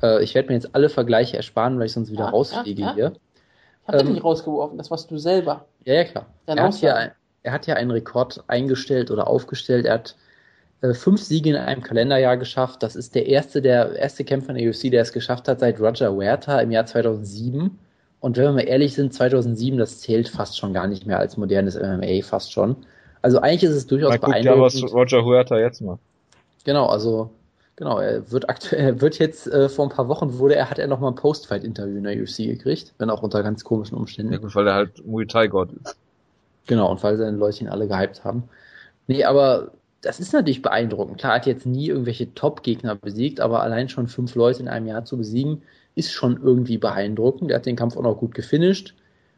Äh, 0.00 0.22
ich 0.22 0.34
werde 0.36 0.48
mir 0.48 0.54
jetzt 0.54 0.74
alle 0.76 0.88
Vergleiche 0.88 1.36
ersparen, 1.36 1.78
weil 1.78 1.86
ich 1.86 1.92
sonst 1.92 2.12
wieder 2.12 2.26
Ja, 2.26 2.30
rausfliege 2.30 2.82
ja, 2.82 2.88
ja. 2.88 2.94
hier. 2.94 3.12
Ich 3.82 3.88
habe 3.88 3.98
Ähm, 3.98 4.06
den 4.06 4.14
nicht 4.14 4.24
rausgeworfen, 4.24 4.78
das 4.78 4.92
warst 4.92 5.10
du 5.10 5.18
selber. 5.18 5.66
Ja, 5.84 5.94
ja, 5.94 6.04
klar. 6.04 6.26
Er 6.46 6.62
hat, 6.62 6.80
ja, 6.82 7.10
er 7.42 7.52
hat 7.52 7.66
ja 7.66 7.74
einen 7.74 7.90
Rekord 7.90 8.44
eingestellt 8.46 9.10
oder 9.10 9.26
aufgestellt. 9.26 9.86
Er 9.86 9.94
hat 9.94 10.14
äh, 10.82 10.94
fünf 10.94 11.22
Siege 11.22 11.50
in 11.50 11.56
einem 11.56 11.82
Kalenderjahr 11.82 12.36
geschafft. 12.36 12.82
Das 12.82 12.96
ist 12.96 13.14
der 13.14 13.26
erste, 13.26 13.62
der 13.62 13.96
erste 13.96 14.24
Kämpfer 14.24 14.50
in 14.50 14.58
der 14.58 14.68
UFC, 14.68 14.90
der 14.90 15.02
es 15.02 15.12
geschafft 15.12 15.48
hat 15.48 15.60
seit 15.60 15.80
Roger 15.80 16.12
Huerta 16.12 16.60
im 16.60 16.70
Jahr 16.70 16.86
2007. 16.86 17.78
Und 18.20 18.36
wenn 18.36 18.44
wir 18.44 18.52
mal 18.52 18.60
ehrlich 18.60 18.94
sind, 18.94 19.14
2007, 19.14 19.78
das 19.78 20.00
zählt 20.00 20.28
fast 20.28 20.58
schon 20.58 20.72
gar 20.72 20.86
nicht 20.86 21.06
mehr 21.06 21.18
als 21.18 21.36
modernes 21.36 21.76
MMA, 21.76 22.22
fast 22.22 22.52
schon. 22.52 22.76
Also 23.20 23.40
eigentlich 23.40 23.62
ist 23.64 23.76
es 23.76 23.86
durchaus 23.86 24.10
mal 24.10 24.18
beeindruckend. 24.18 24.74
Ja, 24.74 24.82
was 24.82 24.92
Roger 24.92 25.24
Huerta 25.24 25.58
jetzt 25.58 25.80
macht. 25.80 26.00
Genau, 26.64 26.86
also 26.86 27.30
genau, 27.76 27.98
er 27.98 28.30
wird 28.30 28.48
aktuell, 28.48 29.00
wird 29.00 29.18
jetzt 29.18 29.46
äh, 29.46 29.68
vor 29.68 29.86
ein 29.86 29.90
paar 29.90 30.08
Wochen 30.08 30.38
wurde 30.38 30.56
er, 30.56 30.70
hat 30.70 30.78
er 30.78 30.86
noch 30.88 31.00
mal 31.00 31.08
ein 31.08 31.14
Post-Fight-Interview 31.14 31.96
in 31.96 32.04
der 32.04 32.20
UFC 32.20 32.38
gekriegt, 32.38 32.94
wenn 32.98 33.10
auch 33.10 33.22
unter 33.22 33.42
ganz 33.42 33.64
komischen 33.64 33.96
Umständen. 33.96 34.32
Ja 34.32 34.38
gut, 34.38 34.54
weil 34.54 34.66
er 34.66 34.74
halt 34.74 35.06
Muay 35.06 35.26
Thai 35.26 35.46
Gott 35.48 35.70
ist. 35.72 35.96
Genau, 36.66 36.90
und 36.90 37.02
weil 37.02 37.16
seine 37.16 37.36
Leute 37.36 37.60
ihn 37.60 37.68
alle 37.68 37.88
gehypt 37.88 38.24
haben. 38.24 38.44
Nee, 39.08 39.24
aber 39.24 39.72
das 40.02 40.18
ist 40.20 40.32
natürlich 40.32 40.62
beeindruckend. 40.62 41.18
Klar, 41.18 41.32
er 41.32 41.36
hat 41.36 41.46
jetzt 41.46 41.64
nie 41.64 41.88
irgendwelche 41.88 42.34
Top-Gegner 42.34 42.96
besiegt, 42.96 43.40
aber 43.40 43.62
allein 43.62 43.88
schon 43.88 44.08
fünf 44.08 44.34
Leute 44.34 44.60
in 44.60 44.68
einem 44.68 44.86
Jahr 44.86 45.04
zu 45.04 45.16
besiegen, 45.16 45.62
ist 45.94 46.12
schon 46.12 46.40
irgendwie 46.42 46.76
beeindruckend. 46.76 47.50
Er 47.50 47.58
hat 47.58 47.66
den 47.66 47.76
Kampf 47.76 47.96
auch 47.96 48.02
noch 48.02 48.18
gut 48.18 48.34
gefinisht. 48.34 48.94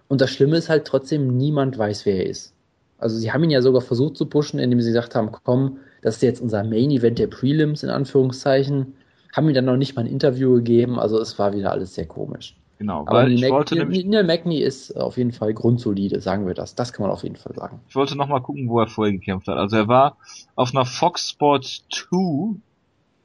Und 0.09 0.21
das 0.21 0.31
Schlimme 0.31 0.57
ist 0.57 0.71
halt 0.71 0.87
trotzdem, 0.87 1.37
niemand 1.37 1.77
weiß, 1.77 2.07
wer 2.07 2.17
er 2.17 2.27
ist. 2.27 2.55
Also 2.99 3.17
sie 3.19 3.31
haben 3.31 3.45
ihn 3.45 3.51
ja 3.51 3.61
sogar 3.61 3.83
versucht 3.83 4.17
zu 4.17 4.27
pushen, 4.27 4.59
indem 4.59 4.81
sie 4.81 4.91
gesagt 4.91 5.15
haben, 5.15 5.31
komm, 5.45 5.79
das 6.01 6.17
ist 6.17 6.23
jetzt 6.23 6.41
unser 6.41 6.65
Main 6.65 6.91
Event 6.91 7.19
der 7.19 7.27
Prelims 7.27 7.83
in 7.83 7.91
Anführungszeichen. 7.91 8.95
Haben 9.33 9.49
ihm 9.49 9.55
dann 9.55 9.65
noch 9.67 9.77
nicht 9.77 9.97
mal 9.97 10.03
ein 10.03 10.11
Interview 10.11 10.55
gegeben, 10.55 10.99
also 10.99 11.21
es 11.21 11.39
war 11.39 11.55
wieder 11.55 11.73
alles 11.73 11.95
sehr 11.95 12.07
komisch. 12.07 12.57
Genau, 12.79 13.01
Aber 13.01 13.13
weil 13.13 13.33
ich 13.33 13.51
wollte 13.51 13.77
nämlich... 13.77 14.05
Neil 14.05 14.25
Magny 14.25 14.59
ist 14.59 14.93
auf 14.97 15.17
jeden 15.17 15.33
Fall 15.33 15.55
grundsolide, 15.55 16.21
sagen 16.21 16.47
wir 16.47 16.55
das. 16.55 16.75
Das 16.75 16.93
kann 16.93 17.05
man 17.05 17.13
auf 17.13 17.23
jeden 17.23 17.37
Fall 17.37 17.55
sagen. 17.55 17.81
Ich 17.89 17.95
wollte 17.95 18.17
noch 18.17 18.29
mal 18.29 18.41
gucken, 18.41 18.69
wo 18.69 18.81
er 18.81 18.89
vorher 18.89 19.13
gekämpft 19.13 19.49
hat. 19.49 19.57
Also 19.57 19.77
er 19.77 19.89
war 19.89 20.17
auf 20.57 20.75
einer 20.75 20.85
Fox 20.85 21.31
Sports 21.31 21.85
2 21.91 22.57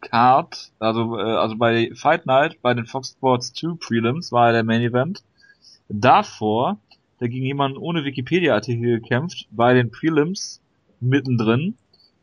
Card, 0.01 0.71
also, 0.79 1.17
äh, 1.17 1.21
also 1.21 1.57
bei 1.57 1.91
Fight 1.93 2.25
Night, 2.25 2.61
bei 2.61 2.73
den 2.73 2.85
Fox 2.85 3.09
Sports 3.11 3.53
2 3.53 3.75
Prelims 3.79 4.31
war 4.31 4.47
er 4.47 4.53
der 4.53 4.63
Main 4.63 4.81
Event. 4.81 5.23
Davor, 5.89 6.77
da 7.19 7.27
gegen 7.27 7.45
jemanden 7.45 7.77
ohne 7.77 8.05
Wikipedia-Artikel 8.05 8.99
gekämpft, 8.99 9.47
bei 9.51 9.73
den 9.73 9.91
Prelims 9.91 10.61
mittendrin. 10.99 11.75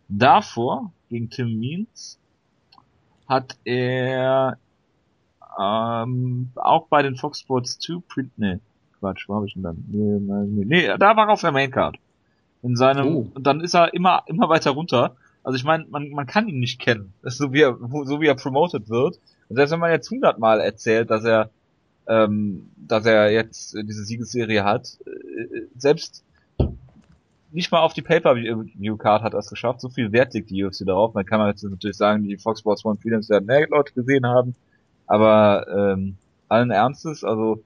Davor, 0.08 0.92
gegen 1.10 1.28
Tim 1.28 1.58
Means, 1.58 2.18
hat 3.28 3.58
er 3.64 4.58
ähm, 5.58 6.50
auch 6.56 6.86
bei 6.88 7.02
den 7.02 7.16
Fox 7.16 7.40
Sports 7.40 7.78
2 7.78 8.02
Print, 8.08 8.32
nee, 8.36 8.58
Quatsch, 9.00 9.28
wo 9.28 9.34
habe 9.34 9.46
ich 9.46 9.54
denn 9.54 9.62
dann? 9.62 9.84
Nee, 9.88 10.18
nee, 10.20 10.64
nee, 10.64 10.98
da 10.98 11.16
war 11.16 11.28
er 11.28 11.32
auf 11.32 11.40
der 11.40 11.52
Maincard. 11.52 11.96
In 12.62 12.76
seinem, 12.76 13.06
oh. 13.06 13.30
und 13.34 13.46
dann 13.46 13.60
ist 13.60 13.74
er 13.74 13.94
immer, 13.94 14.22
immer 14.26 14.48
weiter 14.48 14.72
runter. 14.72 15.16
Also 15.44 15.56
ich 15.56 15.64
meine, 15.64 15.86
man, 15.88 16.10
man 16.10 16.26
kann 16.26 16.48
ihn 16.48 16.58
nicht 16.58 16.80
kennen. 16.80 17.12
So 17.22 17.52
wie 17.52 17.60
er, 17.60 17.76
so 18.04 18.20
wie 18.20 18.26
er 18.26 18.34
promoted 18.34 18.88
wird. 18.88 19.20
Und 19.48 19.56
selbst 19.56 19.70
wenn 19.70 19.78
man 19.78 19.92
jetzt 19.92 20.10
hundertmal 20.10 20.60
erzählt, 20.60 21.10
dass 21.10 21.24
er, 21.24 21.50
ähm, 22.08 22.70
dass 22.76 23.06
er 23.06 23.30
jetzt 23.30 23.74
diese 23.74 24.04
Siegesserie 24.04 24.64
hat, 24.64 24.98
äh, 25.06 25.66
selbst 25.76 26.24
nicht 27.52 27.70
mal 27.70 27.80
auf 27.80 27.94
die 27.94 28.02
Pay-Per-View-Card 28.02 29.22
hat 29.22 29.34
er 29.34 29.38
es 29.38 29.48
geschafft. 29.48 29.80
So 29.80 29.88
viel 29.88 30.12
Wert 30.12 30.34
liegt 30.34 30.50
die 30.50 30.64
UFC 30.64 30.84
darauf. 30.84 31.14
Man 31.14 31.24
kann 31.24 31.38
man 31.38 31.50
jetzt 31.50 31.62
natürlich 31.62 31.96
sagen, 31.96 32.24
die 32.24 32.36
Fox 32.36 32.60
Sports 32.60 32.84
One 32.84 32.98
Freedoms 33.00 33.30
werden 33.30 33.46
mehr 33.46 33.66
Leute 33.68 33.92
gesehen 33.92 34.26
haben. 34.26 34.54
Aber 35.06 35.66
ähm, 35.68 36.16
allen 36.48 36.70
Ernstes, 36.70 37.24
also 37.24 37.62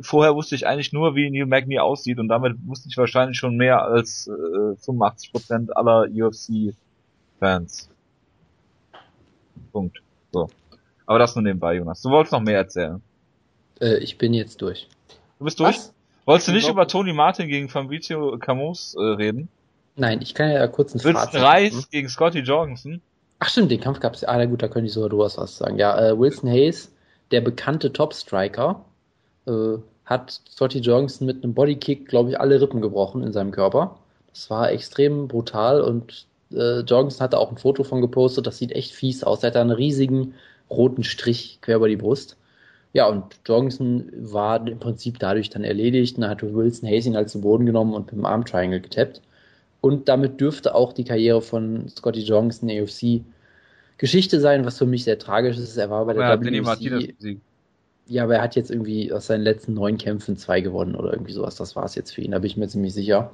vorher 0.00 0.34
wusste 0.34 0.54
ich 0.54 0.66
eigentlich 0.66 0.92
nur, 0.92 1.14
wie 1.14 1.30
Neil 1.30 1.46
Magny 1.46 1.78
aussieht 1.78 2.18
und 2.18 2.28
damit 2.28 2.56
wusste 2.66 2.88
ich 2.88 2.96
wahrscheinlich 2.96 3.36
schon 3.36 3.56
mehr 3.56 3.82
als 3.82 4.28
äh, 4.28 4.30
85% 4.30 5.72
aller 5.72 6.08
UFC-Fans. 6.10 7.88
Punkt. 9.72 10.02
So. 10.32 10.48
Aber 11.06 11.18
das 11.18 11.34
nur 11.34 11.42
nebenbei, 11.42 11.74
Jonas. 11.74 12.02
Du 12.02 12.10
wolltest 12.10 12.32
noch 12.32 12.40
mehr 12.40 12.58
erzählen. 12.58 13.00
Äh, 13.80 13.98
ich 13.98 14.18
bin 14.18 14.34
jetzt 14.34 14.60
durch. 14.60 14.88
Du 15.38 15.44
bist 15.44 15.60
durch? 15.60 15.76
Was? 15.76 15.94
Wolltest 16.24 16.48
du 16.48 16.52
nicht 16.52 16.68
über 16.68 16.86
Tony 16.86 17.12
Martin 17.12 17.48
gegen 17.48 17.68
Fabrizio 17.68 18.36
Camus 18.38 18.94
äh, 18.94 19.00
reden? 19.00 19.48
Nein, 19.96 20.20
ich 20.20 20.34
kann 20.34 20.50
ja 20.50 20.66
kurz 20.68 20.94
ein 20.94 21.00
Fazit 21.00 21.40
Reis 21.40 21.88
gegen 21.90 22.08
Scotty 22.08 22.40
Jorgensen? 22.40 23.00
Ach 23.40 23.48
stimmt, 23.48 23.70
den 23.70 23.80
Kampf 23.80 24.00
gab's. 24.00 24.24
Ah, 24.24 24.44
gut, 24.46 24.62
da 24.62 24.68
könnte 24.68 24.86
ich 24.86 24.92
sogar 24.92 25.10
du 25.10 25.18
was 25.18 25.34
sagen. 25.34 25.78
Ja, 25.78 25.98
äh, 25.98 26.18
Wilson 26.18 26.50
Hayes, 26.50 26.92
der 27.30 27.40
bekannte 27.40 27.92
Top-Striker, 27.92 28.84
äh, 29.46 29.78
hat 30.04 30.40
Scotty 30.50 30.78
Jorgensen 30.78 31.26
mit 31.26 31.44
einem 31.44 31.54
Bodykick, 31.54 32.08
glaube 32.08 32.30
ich, 32.30 32.40
alle 32.40 32.60
Rippen 32.60 32.80
gebrochen 32.80 33.22
in 33.22 33.32
seinem 33.32 33.52
Körper. 33.52 33.98
Das 34.32 34.50
war 34.50 34.70
extrem 34.72 35.28
brutal 35.28 35.80
und 35.82 36.26
äh, 36.52 36.80
Jorgensen 36.80 37.20
hatte 37.20 37.38
auch 37.38 37.50
ein 37.50 37.58
Foto 37.58 37.84
von 37.84 38.00
gepostet, 38.00 38.46
das 38.46 38.58
sieht 38.58 38.72
echt 38.72 38.92
fies 38.92 39.22
aus. 39.22 39.42
Er 39.42 39.48
hat 39.48 39.56
da 39.56 39.60
einen 39.60 39.70
riesigen 39.70 40.34
roten 40.70 41.04
Strich 41.04 41.58
quer 41.60 41.76
über 41.76 41.88
die 41.88 41.96
Brust. 41.96 42.36
Ja, 42.94 43.06
und 43.08 43.24
Jorgensen 43.46 44.10
war 44.32 44.66
im 44.66 44.78
Prinzip 44.78 45.18
dadurch 45.18 45.50
dann 45.50 45.64
erledigt. 45.64 46.16
Und 46.16 46.22
dann 46.22 46.30
hat 46.30 46.42
Wilson 46.42 46.88
Hayes 46.88 47.06
ihn 47.06 47.16
halt 47.16 47.28
zu 47.30 47.40
Boden 47.40 47.66
genommen 47.66 47.94
und 47.94 48.06
mit 48.06 48.14
dem 48.14 48.26
Arm 48.26 48.44
Triangle 48.46 48.80
getappt. 48.80 49.20
Und 49.80 50.08
damit 50.08 50.40
dürfte 50.40 50.74
auch 50.74 50.92
die 50.92 51.04
Karriere 51.04 51.40
von 51.40 51.88
Scotty 51.88 52.20
Johnson 52.20 52.68
in 52.68 52.76
der 52.76 52.84
UFC 52.84 53.24
Geschichte 53.96 54.40
sein, 54.40 54.64
was 54.64 54.78
für 54.78 54.86
mich 54.86 55.04
sehr 55.04 55.18
tragisch 55.18 55.58
ist. 55.58 55.76
Er 55.76 55.90
war 55.90 56.04
bei 56.06 56.14
der 56.14 56.22
ja, 56.22 56.40
WC. 56.40 57.38
Ja, 58.06 58.24
aber 58.24 58.36
er 58.36 58.42
hat 58.42 58.56
jetzt 58.56 58.70
irgendwie 58.70 59.12
aus 59.12 59.26
seinen 59.26 59.42
letzten 59.42 59.74
neun 59.74 59.98
Kämpfen 59.98 60.36
zwei 60.36 60.60
gewonnen 60.60 60.94
oder 60.94 61.12
irgendwie 61.12 61.32
sowas. 61.32 61.56
Das 61.56 61.76
war 61.76 61.84
es 61.84 61.94
jetzt 61.94 62.12
für 62.12 62.22
ihn, 62.22 62.30
da 62.30 62.38
bin 62.38 62.46
ich 62.46 62.56
mir 62.56 62.68
ziemlich 62.68 62.94
sicher. 62.94 63.32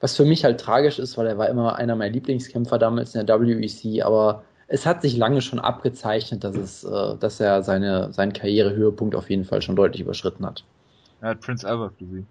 Was 0.00 0.16
für 0.16 0.24
mich 0.24 0.44
halt 0.44 0.60
tragisch 0.60 0.98
ist, 0.98 1.16
weil 1.16 1.26
er 1.26 1.38
war 1.38 1.48
immer 1.48 1.76
einer 1.76 1.96
meiner 1.96 2.12
Lieblingskämpfer 2.12 2.78
damals 2.78 3.14
in 3.14 3.26
der 3.26 3.40
WEC, 3.40 4.04
aber 4.04 4.42
es 4.66 4.86
hat 4.86 5.02
sich 5.02 5.16
lange 5.16 5.42
schon 5.42 5.58
abgezeichnet, 5.58 6.44
dass 6.44 6.56
es, 6.56 6.84
äh, 6.84 7.16
dass 7.18 7.40
er 7.40 7.62
seine, 7.62 8.12
seinen 8.12 8.32
Karrierehöhepunkt 8.32 9.14
auf 9.14 9.30
jeden 9.30 9.44
Fall 9.44 9.62
schon 9.62 9.76
deutlich 9.76 10.02
überschritten 10.02 10.46
hat. 10.46 10.64
Er 11.20 11.30
hat 11.30 11.40
Prince 11.40 11.66
Albert 11.68 11.98
besiegt. 11.98 12.26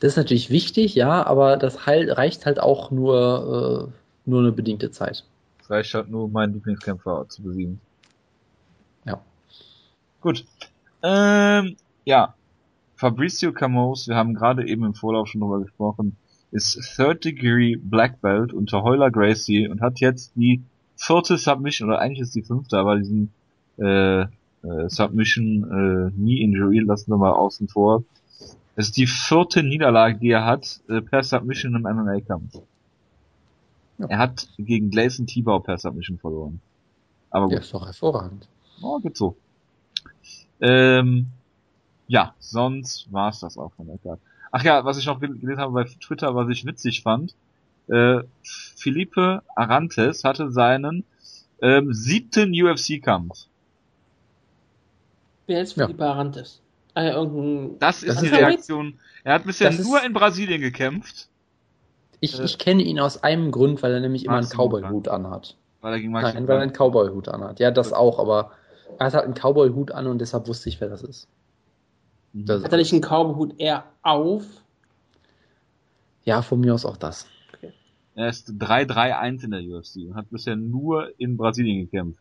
Das 0.00 0.12
ist 0.12 0.16
natürlich 0.16 0.50
wichtig, 0.50 0.94
ja, 0.94 1.24
aber 1.26 1.56
das 1.56 1.86
halt, 1.86 2.16
reicht 2.16 2.44
halt 2.46 2.60
auch 2.60 2.90
nur, 2.90 3.88
äh, 3.88 4.28
nur 4.28 4.40
eine 4.40 4.52
bedingte 4.52 4.90
Zeit. 4.90 5.24
Es 5.60 5.70
reicht 5.70 5.94
halt 5.94 6.10
nur, 6.10 6.28
meinen 6.28 6.54
Lieblingskämpfer 6.54 7.26
zu 7.28 7.42
besiegen. 7.42 7.80
Ja. 9.04 9.20
Gut. 10.20 10.44
Ähm, 11.02 11.76
ja. 12.04 12.34
Fabricio 12.96 13.52
Camos, 13.52 14.08
wir 14.08 14.16
haben 14.16 14.34
gerade 14.34 14.66
eben 14.66 14.84
im 14.84 14.94
Vorlauf 14.94 15.28
schon 15.28 15.42
drüber 15.42 15.60
gesprochen, 15.60 16.16
ist 16.50 16.78
Third 16.96 17.24
Degree 17.24 17.76
Black 17.76 18.22
Belt 18.22 18.52
unter 18.54 18.82
Heuler 18.82 19.10
Gracie 19.10 19.68
und 19.68 19.82
hat 19.82 20.00
jetzt 20.00 20.32
die 20.34 20.62
vierte 20.96 21.36
Submission, 21.36 21.90
oder 21.90 21.98
eigentlich 21.98 22.20
ist 22.20 22.34
die 22.34 22.42
fünfte, 22.42 22.78
aber 22.78 22.96
diesen 22.96 23.32
äh, 23.78 24.22
äh, 24.22 24.28
Submission 24.88 25.64
äh, 25.64 26.10
Knee 26.12 26.40
Injury 26.40 26.78
lassen 26.78 27.10
wir 27.10 27.18
mal 27.18 27.32
außen 27.32 27.68
vor, 27.68 28.04
es 28.76 28.88
ist 28.88 28.96
die 28.98 29.06
vierte 29.06 29.62
Niederlage, 29.62 30.18
die 30.18 30.30
er 30.30 30.44
hat, 30.44 30.80
äh, 30.88 31.00
per 31.00 31.22
Submission 31.22 31.74
im 31.74 31.82
MMA-Kampf. 31.82 32.60
Ja. 33.98 34.06
Er 34.06 34.18
hat 34.18 34.48
gegen 34.58 34.90
Gleison 34.90 35.26
Tibau 35.26 35.58
per 35.60 35.78
Submission 35.78 36.18
verloren. 36.18 36.60
Aber 37.30 37.46
gut. 37.46 37.54
Ja, 37.54 37.60
ist 37.60 37.72
doch 37.72 37.86
hervorragend. 37.86 38.48
Oh, 38.82 38.98
geht 38.98 39.16
so. 39.16 39.36
Ähm, 40.60 41.28
ja, 42.06 42.34
sonst 42.38 43.10
war's 43.10 43.40
das 43.40 43.56
auch 43.56 43.72
von 43.72 43.86
der 43.86 43.98
Karte. 43.98 44.20
Ach 44.52 44.62
ja, 44.62 44.84
was 44.84 44.98
ich 44.98 45.06
noch 45.06 45.20
gelesen 45.20 45.58
habe 45.58 45.72
bei 45.72 45.84
Twitter, 45.84 46.34
was 46.34 46.48
ich 46.50 46.64
witzig 46.66 47.02
fand, 47.02 47.34
äh, 47.88 48.22
Felipe 48.42 49.42
Arantes 49.54 50.24
hatte 50.24 50.50
seinen 50.50 51.04
ähm, 51.62 51.92
siebten 51.94 52.52
UFC-Kampf. 52.52 53.46
Wer 55.46 55.62
ist 55.62 55.74
Felipe 55.74 56.04
ja. 56.04 56.10
Arantes? 56.10 56.60
Irgendein 56.96 57.78
das 57.78 58.02
ist 58.02 58.22
die 58.22 58.28
Reaktion. 58.28 58.98
Er 59.22 59.34
hat 59.34 59.44
bisher 59.44 59.70
nur 59.70 60.02
in 60.02 60.12
Brasilien 60.12 60.60
gekämpft. 60.60 61.28
Ich, 62.20 62.40
ich 62.40 62.58
kenne 62.58 62.82
ihn 62.82 62.98
aus 62.98 63.22
einem 63.22 63.50
Grund, 63.50 63.82
weil 63.82 63.92
er 63.92 64.00
nämlich 64.00 64.24
immer 64.24 64.38
einen 64.38 64.48
Cowboy-Hut 64.48 65.08
anhat. 65.08 65.56
Weil 65.82 65.92
er 65.92 66.00
gegen 66.00 66.12
Nein, 66.12 66.48
weil 66.48 66.56
er 66.56 66.62
einen 66.62 66.72
Cowboy-Hut 66.72 67.28
anhat. 67.28 67.60
Ja, 67.60 67.70
das 67.70 67.92
auch, 67.92 68.18
aber 68.18 68.52
er 68.98 69.06
hat 69.06 69.14
halt 69.14 69.24
einen 69.24 69.34
Cowboy-Hut 69.34 69.92
an 69.92 70.06
und 70.06 70.20
deshalb 70.20 70.48
wusste 70.48 70.70
ich, 70.70 70.80
wer 70.80 70.88
das 70.88 71.02
ist. 71.02 71.28
Mhm. 72.32 72.46
Das 72.46 72.64
hat 72.64 72.72
er 72.72 72.78
nicht 72.78 72.92
einen 72.92 73.02
Cowboy-Hut 73.02 73.60
eher 73.60 73.84
auf? 74.02 74.44
Ja, 76.24 76.40
von 76.40 76.60
mir 76.60 76.74
aus 76.74 76.86
auch 76.86 76.96
das. 76.96 77.26
Okay. 77.54 77.72
Er 78.14 78.28
ist 78.28 78.48
3-3-1 78.48 79.44
in 79.44 79.50
der 79.50 79.60
UFC 79.60 80.08
und 80.08 80.16
hat 80.16 80.30
bisher 80.30 80.56
nur 80.56 81.12
in 81.20 81.36
Brasilien 81.36 81.84
gekämpft. 81.84 82.20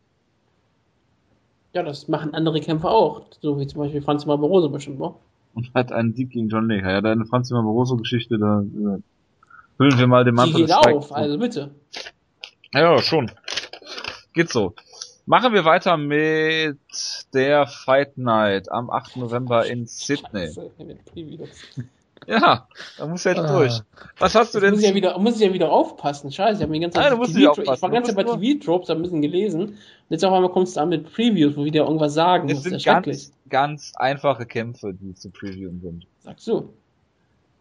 Ja, 1.76 1.84
das 1.84 2.08
machen 2.08 2.34
andere 2.34 2.62
Kämpfer 2.62 2.90
auch. 2.90 3.24
So 3.42 3.60
wie 3.60 3.68
zum 3.68 3.82
Beispiel 3.82 4.02
Franz 4.02 4.24
Barroso 4.24 4.70
bestimmt 4.70 5.02
auch. 5.02 5.20
Und 5.54 5.74
hat 5.74 5.92
einen 5.92 6.14
Sieg 6.14 6.30
gegen 6.30 6.48
John 6.48 6.70
Leger. 6.70 6.90
Ja, 6.90 7.02
deine 7.02 7.26
Franz 7.26 7.50
Barroso-Geschichte, 7.50 8.38
da 8.38 8.62
äh, 8.62 9.02
füllen 9.76 10.00
wir 10.00 10.08
mal 10.08 10.24
den 10.24 10.36
Mantel. 10.36 10.56
Die 10.56 10.62
geht 10.62 10.74
auf, 10.74 11.14
also 11.14 11.38
bitte. 11.38 11.72
Ja, 12.74 12.98
schon. 13.02 13.30
Geht 14.32 14.52
so. 14.52 14.74
Machen 15.26 15.54
wir 15.54 15.66
weiter 15.66 15.98
mit 15.98 16.80
der 17.34 17.68
Fight 17.68 18.18
Night 18.18 18.72
am 18.72 18.90
8. 18.90 19.18
November 19.18 19.66
in 19.66 19.86
Sydney. 19.86 20.52
Ja, 22.28 22.68
da 22.98 23.08
muss 23.08 23.26
er 23.26 23.36
jetzt 23.36 23.46
ah. 23.46 23.58
durch. 23.58 23.82
Was 24.18 24.36
hast 24.36 24.56
du 24.56 24.60
denn? 24.60 24.72
Muss 24.72 24.82
ich, 24.82 24.90
ja 24.90 24.96
wieder, 24.96 25.18
muss 25.20 25.36
ich 25.36 25.48
ja 25.48 25.54
wieder 25.54 25.72
aufpassen. 25.72 26.32
Scheiße, 26.32 26.58
ich 26.58 26.62
habe 26.62 26.72
mir 26.72 26.80
ganz 26.80 26.96
Nein, 26.96 27.12
du 27.12 27.26
TV 27.26 27.62
ich 27.62 27.82
war 27.82 27.90
ganz 27.90 28.14
bei 28.14 28.24
TV-Tropes, 28.24 28.90
ein 28.90 29.02
bisschen 29.02 29.22
gelesen. 29.22 29.62
Und 29.62 29.78
jetzt 30.10 30.26
auf 30.26 30.34
einmal 30.34 30.52
kommst 30.52 30.76
du 30.76 30.82
an 30.82 30.90
mit 30.90 31.12
Previews, 31.14 31.56
wo 31.56 31.66
wieder 31.66 31.84
irgendwas 31.84 32.14
sagen. 32.14 32.50
Es 32.50 32.64
sind 32.64 32.84
ganz, 32.84 33.32
ganz 33.50 33.94
einfache 33.96 34.46
Kämpfe, 34.46 34.94
die 34.94 35.14
zu 35.14 35.30
previewen 35.30 35.82
sind. 35.82 36.08
Sagst 36.24 36.48
du? 36.48 36.74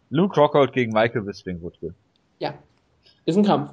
Luke 0.09 0.39
Rockhold 0.39 0.73
gegen 0.73 0.93
Michael 0.93 1.23
Bisping, 1.23 1.61
Wutke. 1.61 1.93
Ja. 2.39 2.53
Ist 3.25 3.37
ein 3.37 3.45
Kampf. 3.45 3.71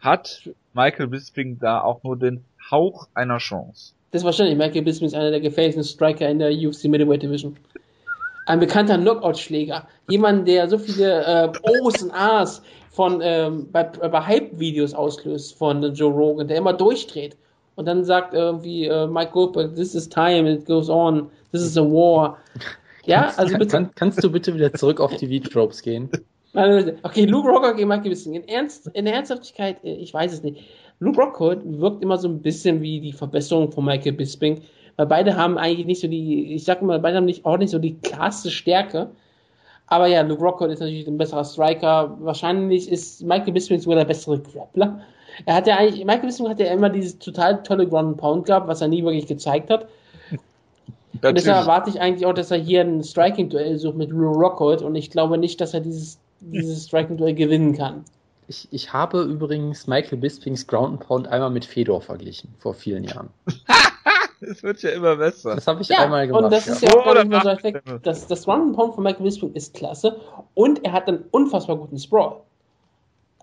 Hat 0.00 0.48
Michael 0.72 1.08
Bisping 1.08 1.58
da 1.58 1.80
auch 1.82 2.02
nur 2.02 2.18
den 2.18 2.44
Hauch 2.70 3.08
einer 3.14 3.38
Chance? 3.38 3.92
Das 4.10 4.22
ist 4.22 4.24
wahrscheinlich. 4.24 4.56
Michael 4.56 4.82
Bisping 4.82 5.06
ist 5.06 5.14
einer 5.14 5.30
der 5.30 5.40
gefährlichsten 5.40 5.84
Striker 5.84 6.28
in 6.28 6.38
der 6.38 6.50
UFC 6.50 6.84
Middleweight 6.84 7.22
Division 7.22 7.56
ein 8.46 8.60
bekannter 8.60 8.98
Knockout-Schläger. 8.98 9.86
Jemand, 10.08 10.48
der 10.48 10.68
so 10.68 10.78
viele 10.78 11.24
äh, 11.24 11.52
O's 11.62 12.02
und 12.02 12.12
A's 12.12 12.62
von 12.90 13.20
ähm, 13.22 13.68
bei, 13.70 13.84
bei 13.84 14.20
Hype-Videos 14.20 14.94
auslöst 14.94 15.56
von 15.56 15.82
Joe 15.94 16.12
Rogan, 16.12 16.48
der 16.48 16.56
immer 16.56 16.72
durchdreht 16.72 17.36
und 17.76 17.86
dann 17.86 18.04
sagt 18.04 18.34
irgendwie 18.34 18.86
äh, 18.86 19.06
Mike 19.06 19.32
Goldberg, 19.32 19.74
this 19.74 19.94
is 19.94 20.08
time, 20.08 20.50
it 20.50 20.66
goes 20.66 20.90
on, 20.90 21.30
this 21.52 21.62
is 21.62 21.78
a 21.78 21.82
war. 21.82 22.38
Ja, 23.06 23.32
also 23.36 23.56
bitte. 23.56 23.70
Kann, 23.70 23.90
kannst 23.94 24.22
du 24.22 24.30
bitte 24.30 24.54
wieder 24.54 24.72
zurück 24.74 25.00
auf 25.00 25.16
die 25.16 25.40
V-Tropes 25.40 25.80
gehen? 25.80 26.10
Okay, 26.52 27.24
Luke 27.24 27.48
Rocker 27.48 27.74
gegen 27.74 27.88
Mike 27.88 28.08
Bisping. 28.08 28.34
In, 28.34 28.48
Ernst, 28.48 28.88
in 28.92 29.06
der 29.06 29.14
Ernsthaftigkeit, 29.14 29.82
äh, 29.84 29.94
ich 29.94 30.12
weiß 30.12 30.32
es 30.32 30.42
nicht. 30.42 30.60
Luke 30.98 31.18
Rockhold 31.18 31.60
wirkt 31.64 32.02
immer 32.02 32.18
so 32.18 32.28
ein 32.28 32.42
bisschen 32.42 32.82
wie 32.82 33.00
die 33.00 33.12
Verbesserung 33.12 33.72
von 33.72 33.84
Michael 33.84 34.12
Bisping 34.12 34.60
weil 34.96 35.06
beide 35.06 35.36
haben 35.36 35.58
eigentlich 35.58 35.86
nicht 35.86 36.00
so 36.00 36.08
die, 36.08 36.54
ich 36.54 36.64
sag 36.64 36.82
mal, 36.82 36.98
beide 36.98 37.18
haben 37.18 37.24
nicht 37.24 37.44
auch 37.44 37.58
nicht 37.58 37.70
so 37.70 37.78
die 37.78 37.98
klarste 37.98 38.50
Stärke. 38.50 39.10
Aber 39.86 40.06
ja, 40.06 40.22
Luke 40.22 40.42
Rockhold 40.42 40.70
ist 40.70 40.80
natürlich 40.80 41.08
ein 41.08 41.18
besserer 41.18 41.44
Striker. 41.44 42.16
Wahrscheinlich 42.20 42.90
ist 42.90 43.22
Michael 43.24 43.52
Bisping 43.52 43.80
sogar 43.80 43.98
der 43.98 44.04
bessere 44.04 44.38
Grappler. 44.38 45.00
Er 45.46 45.54
hat 45.54 45.66
ja 45.66 45.76
eigentlich, 45.76 46.04
Michael 46.04 46.26
Bisping 46.26 46.48
hat 46.48 46.60
ja 46.60 46.72
immer 46.72 46.90
dieses 46.90 47.18
total 47.18 47.62
tolle 47.62 47.88
Ground 47.88 48.16
Pound 48.16 48.46
gehabt, 48.46 48.68
was 48.68 48.80
er 48.80 48.88
nie 48.88 49.02
wirklich 49.02 49.26
gezeigt 49.26 49.68
hat. 49.70 49.88
Und 51.22 51.36
deshalb 51.36 51.58
erwarte 51.58 51.90
ich 51.90 52.00
eigentlich 52.00 52.24
auch, 52.24 52.32
dass 52.32 52.50
er 52.50 52.58
hier 52.58 52.82
ein 52.82 53.02
Striking-Duell 53.02 53.78
sucht 53.78 53.96
mit 53.96 54.10
Luke 54.10 54.38
Rockhold 54.38 54.82
und 54.82 54.94
ich 54.94 55.10
glaube 55.10 55.38
nicht, 55.38 55.60
dass 55.60 55.74
er 55.74 55.80
dieses, 55.80 56.18
dieses 56.40 56.84
Striking-Duell 56.86 57.34
gewinnen 57.34 57.76
kann. 57.76 58.04
Ich, 58.48 58.68
ich 58.70 58.92
habe 58.92 59.22
übrigens 59.22 59.86
Michael 59.86 60.18
Bispings 60.18 60.66
Ground 60.66 61.00
Pound 61.00 61.28
einmal 61.28 61.50
mit 61.50 61.64
Fedor 61.64 62.00
verglichen, 62.00 62.54
vor 62.58 62.74
vielen 62.74 63.04
Jahren. 63.04 63.30
Es 64.40 64.62
wird 64.62 64.82
ja 64.82 64.90
immer 64.90 65.16
besser. 65.16 65.54
Das 65.54 65.66
habe 65.66 65.82
ich 65.82 65.88
ja, 65.88 65.98
einmal 65.98 66.26
gemacht. 66.26 66.44
Und 66.44 66.52
das 66.52 66.66
ist 66.66 66.82
ja, 66.82 66.90
ja 66.90 66.96
auch 66.96 67.24
mehr 67.24 67.40
so 67.42 67.48
effekt. 67.50 67.82
Das, 68.02 68.26
das 68.26 68.48
Run 68.48 68.72
Pound 68.72 68.94
von 68.94 69.04
Michael 69.04 69.24
Bisping 69.24 69.52
ist 69.52 69.74
klasse 69.74 70.18
und 70.54 70.84
er 70.84 70.92
hat 70.92 71.08
einen 71.08 71.24
unfassbar 71.30 71.76
guten 71.76 71.98
Sprawl. 71.98 72.40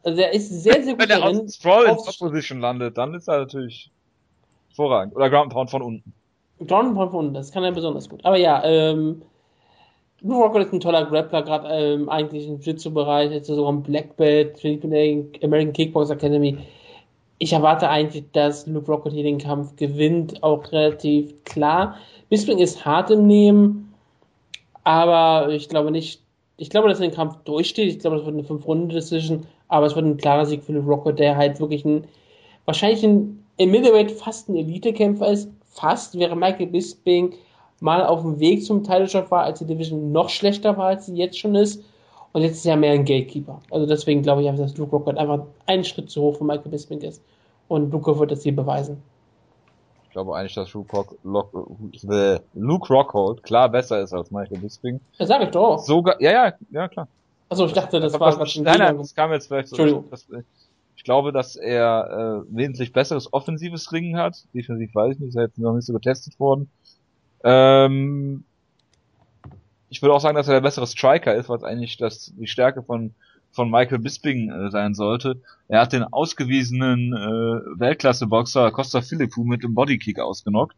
Also 0.03 0.21
er 0.21 0.33
ist 0.33 0.49
sehr, 0.49 0.83
sehr 0.83 0.93
gut 0.97 1.01
Wenn 1.01 1.09
er 1.09 1.23
aus 1.23 1.55
Sprawl 1.55 1.85
in 1.85 1.97
Top-Position 1.97 2.61
landet, 2.61 2.97
dann 2.97 3.13
ist 3.13 3.27
er 3.27 3.39
natürlich 3.39 3.91
hervorragend. 4.69 5.15
Oder 5.15 5.29
Ground 5.29 5.51
Pound 5.51 5.69
von 5.69 5.81
unten. 5.81 6.13
Ground 6.65 6.95
Pound 6.95 7.11
von 7.11 7.19
unten, 7.19 7.33
das 7.35 7.51
kann 7.51 7.63
er 7.63 7.71
besonders 7.71 8.09
gut. 8.09 8.25
Aber 8.25 8.37
ja, 8.37 8.63
ähm, 8.63 9.21
Blue 10.21 10.41
Rocket 10.41 10.65
ist 10.65 10.73
ein 10.73 10.79
toller 10.79 11.05
Grappler, 11.05 11.43
gerade 11.43 11.67
ähm, 11.69 12.09
eigentlich 12.09 12.47
im 12.47 12.59
Jiu-Jitsu-Bereich, 12.59 13.31
jetzt 13.31 13.47
sogar 13.47 13.71
ein 13.71 13.83
Black 13.83 14.17
Belt, 14.17 14.59
American 14.63 15.73
Kickbox 15.73 16.09
Academy 16.09 16.57
ich 17.39 17.53
erwarte 17.53 17.89
eigentlich, 17.89 18.25
dass 18.31 18.65
Luke 18.65 18.91
Rockhold 18.91 19.13
hier 19.13 19.23
den 19.23 19.37
Kampf 19.37 19.75
gewinnt, 19.75 20.43
auch 20.43 20.71
relativ 20.71 21.43
klar. 21.43 21.95
Bisping 22.29 22.57
ist 22.57 22.85
hart 22.85 23.11
im 23.11 23.27
Nehmen, 23.27 23.93
aber 24.83 25.49
ich 25.49 25.69
glaube 25.69 25.91
nicht, 25.91 26.21
ich 26.57 26.69
glaube, 26.69 26.89
dass 26.89 26.99
er 26.99 27.07
den 27.07 27.15
Kampf 27.15 27.37
durchsteht. 27.43 27.87
Ich 27.87 27.99
glaube, 27.99 28.17
das 28.17 28.25
wird 28.25 28.35
eine 28.35 28.47
5-Runden-Decision, 28.47 29.45
aber 29.67 29.85
es 29.85 29.95
wird 29.95 30.05
ein 30.05 30.17
klarer 30.17 30.45
Sieg 30.45 30.63
für 30.63 30.73
Luke 30.73 30.87
Rockhold, 30.87 31.19
der 31.19 31.37
halt 31.37 31.59
wirklich 31.59 31.85
ein, 31.85 32.05
wahrscheinlich 32.65 33.03
ein, 33.03 33.43
im 33.57 33.71
Middleweight 33.71 34.11
fast 34.11 34.49
ein 34.49 34.55
Elite-Kämpfer 34.55 35.31
ist. 35.31 35.51
Fast 35.65 36.17
wäre 36.17 36.35
Michael 36.35 36.67
Bisping 36.67 37.35
mal 37.79 38.03
auf 38.03 38.21
dem 38.21 38.39
Weg 38.39 38.65
zum 38.65 38.83
Title 38.83 39.07
Shot 39.07 39.29
war, 39.29 39.43
als 39.43 39.59
die 39.59 39.65
Division 39.65 40.11
noch 40.11 40.29
schlechter 40.29 40.77
war, 40.77 40.87
als 40.87 41.05
sie 41.05 41.15
jetzt 41.15 41.37
schon 41.37 41.53
ist. 41.53 41.83
Und 42.33 42.41
jetzt 42.43 42.57
ist 42.57 42.65
er 42.65 42.75
mehr 42.75 42.91
ein 42.91 43.05
Gatekeeper. 43.05 43.61
Also 43.71 43.85
deswegen 43.85 44.21
glaube 44.21 44.41
ich 44.41 44.49
einfach, 44.49 44.63
dass 44.63 44.77
Luke 44.77 44.91
Rockhold 44.91 45.17
einfach 45.17 45.45
einen 45.65 45.83
Schritt 45.83 46.09
zu 46.09 46.21
hoch 46.21 46.37
für 46.37 46.43
Michael 46.43 46.69
Bisping 46.69 47.01
ist. 47.01 47.23
Und 47.67 47.91
Luke 47.91 48.19
wird 48.19 48.31
das 48.31 48.43
hier 48.43 48.55
beweisen. 48.55 49.01
Ich 50.05 50.11
glaube 50.11 50.35
eigentlich, 50.35 50.53
dass 50.53 50.73
Luke, 50.73 50.95
Rock, 50.95 51.15
Lock, 51.23 51.51
äh, 52.09 52.39
Luke 52.53 52.93
Rockhold 52.93 53.43
klar 53.43 53.69
besser 53.69 54.01
ist 54.01 54.13
als 54.13 54.31
Michael 54.31 54.59
Bisping. 54.59 54.99
Das 55.17 55.27
sage 55.27 55.45
ich 55.45 55.51
doch. 55.51 55.79
Sogar, 55.79 56.21
ja, 56.21 56.31
ja, 56.31 56.53
ja, 56.71 56.87
klar. 56.87 57.07
Also 57.49 57.65
ich 57.65 57.73
dachte, 57.73 57.99
das 57.99 58.13
war 58.19 58.39
was, 58.39 58.55
Nein, 58.57 58.79
nein, 58.79 58.97
das 58.97 59.15
kam 59.15 59.31
jetzt 59.31 59.47
vielleicht 59.47 59.69
so. 59.69 60.03
Das, 60.09 60.27
ich 60.95 61.03
glaube, 61.03 61.31
dass 61.31 61.55
er 61.55 62.43
äh, 62.49 62.55
wesentlich 62.55 62.91
besseres 62.91 63.31
offensives 63.31 63.91
Ringen 63.93 64.17
hat. 64.17 64.43
Defensiv 64.53 64.93
weiß 64.93 65.13
ich 65.13 65.19
nicht, 65.19 65.29
ist 65.29 65.35
ja 65.35 65.43
jetzt 65.43 65.57
noch 65.57 65.73
nicht 65.73 65.85
so 65.85 65.93
getestet 65.93 66.39
worden. 66.39 66.69
Ähm, 67.43 68.43
ich 69.89 70.01
würde 70.01 70.13
auch 70.13 70.21
sagen, 70.21 70.35
dass 70.35 70.47
er 70.47 70.55
der 70.55 70.61
bessere 70.61 70.87
Striker 70.87 71.35
ist, 71.35 71.49
was 71.49 71.63
eigentlich 71.63 71.97
das 71.97 72.33
die 72.37 72.47
Stärke 72.47 72.83
von 72.83 73.13
von 73.51 73.71
Michael 73.71 73.99
Bisping 73.99 74.51
äh, 74.51 74.69
sein 74.69 74.93
sollte. 74.93 75.41
Er 75.67 75.81
hat 75.81 75.93
den 75.93 76.03
ausgewiesenen 76.03 77.13
äh, 77.13 77.79
Weltklasse-Boxer 77.79 78.71
Costa 78.71 79.01
Philippou 79.01 79.45
mit 79.45 79.63
dem 79.63 79.73
Bodykick 79.73 80.19
ausgenockt 80.19 80.77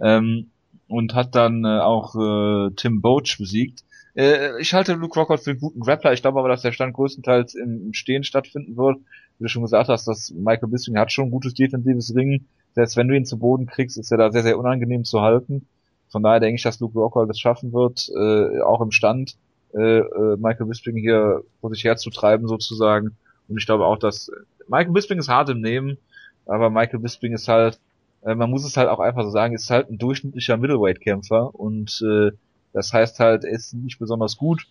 ähm, 0.00 0.50
und 0.86 1.14
hat 1.14 1.34
dann 1.34 1.64
äh, 1.64 1.80
auch 1.80 2.14
äh, 2.14 2.70
Tim 2.76 3.00
Boach 3.00 3.36
besiegt. 3.38 3.84
Äh, 4.14 4.60
ich 4.60 4.74
halte 4.74 4.94
Luke 4.94 5.18
Rockhold 5.18 5.40
für 5.40 5.50
einen 5.50 5.60
guten 5.60 5.80
Grappler. 5.80 6.12
Ich 6.12 6.22
glaube 6.22 6.38
aber, 6.38 6.48
dass 6.48 6.62
der 6.62 6.72
Stand 6.72 6.94
größtenteils 6.94 7.54
im, 7.54 7.86
im 7.86 7.94
Stehen 7.94 8.24
stattfinden 8.24 8.76
wird. 8.76 8.98
Wie 9.38 9.44
du 9.44 9.48
schon 9.48 9.62
gesagt 9.62 9.88
hast, 9.88 10.06
dass 10.06 10.30
Michael 10.30 10.68
Bisping 10.68 10.98
hat 10.98 11.12
schon 11.12 11.26
ein 11.26 11.30
gutes 11.30 11.54
defensives 11.54 12.14
Ringen. 12.14 12.48
Selbst 12.74 12.96
wenn 12.96 13.08
du 13.08 13.16
ihn 13.16 13.24
zu 13.24 13.38
Boden 13.38 13.66
kriegst, 13.66 13.98
ist 13.98 14.10
er 14.10 14.18
da 14.18 14.30
sehr, 14.30 14.42
sehr 14.42 14.58
unangenehm 14.58 15.04
zu 15.04 15.20
halten. 15.20 15.66
Von 16.10 16.22
daher 16.22 16.40
denke 16.40 16.56
ich, 16.56 16.62
dass 16.62 16.80
Luke 16.80 16.98
Rockhold 16.98 17.30
es 17.30 17.38
schaffen 17.38 17.72
wird, 17.72 18.08
äh, 18.16 18.60
auch 18.62 18.80
im 18.80 18.90
Stand 18.90 19.36
äh, 19.74 19.98
äh, 19.98 20.36
Michael 20.38 20.66
Bisping 20.66 20.96
hier 20.96 21.42
vor 21.60 21.70
sich 21.70 21.84
herzutreiben 21.84 22.48
sozusagen. 22.48 23.16
Und 23.48 23.58
ich 23.58 23.66
glaube 23.66 23.86
auch, 23.86 23.98
dass 23.98 24.30
Michael 24.68 24.92
Bisping 24.92 25.18
ist 25.18 25.28
hart 25.28 25.50
im 25.50 25.60
Nehmen, 25.60 25.98
aber 26.46 26.70
Michael 26.70 27.00
Bisping 27.00 27.32
ist 27.32 27.48
halt, 27.48 27.78
äh, 28.22 28.34
man 28.34 28.50
muss 28.50 28.64
es 28.64 28.76
halt 28.76 28.88
auch 28.88 29.00
einfach 29.00 29.24
so 29.24 29.30
sagen, 29.30 29.54
ist 29.54 29.70
halt 29.70 29.90
ein 29.90 29.98
durchschnittlicher 29.98 30.56
Middleweight-Kämpfer 30.56 31.54
und 31.54 32.02
äh, 32.02 32.30
das 32.72 32.92
heißt 32.92 33.18
halt, 33.20 33.44
er 33.44 33.52
ist 33.52 33.74
nicht 33.74 33.98
besonders 33.98 34.36
gut, 34.36 34.66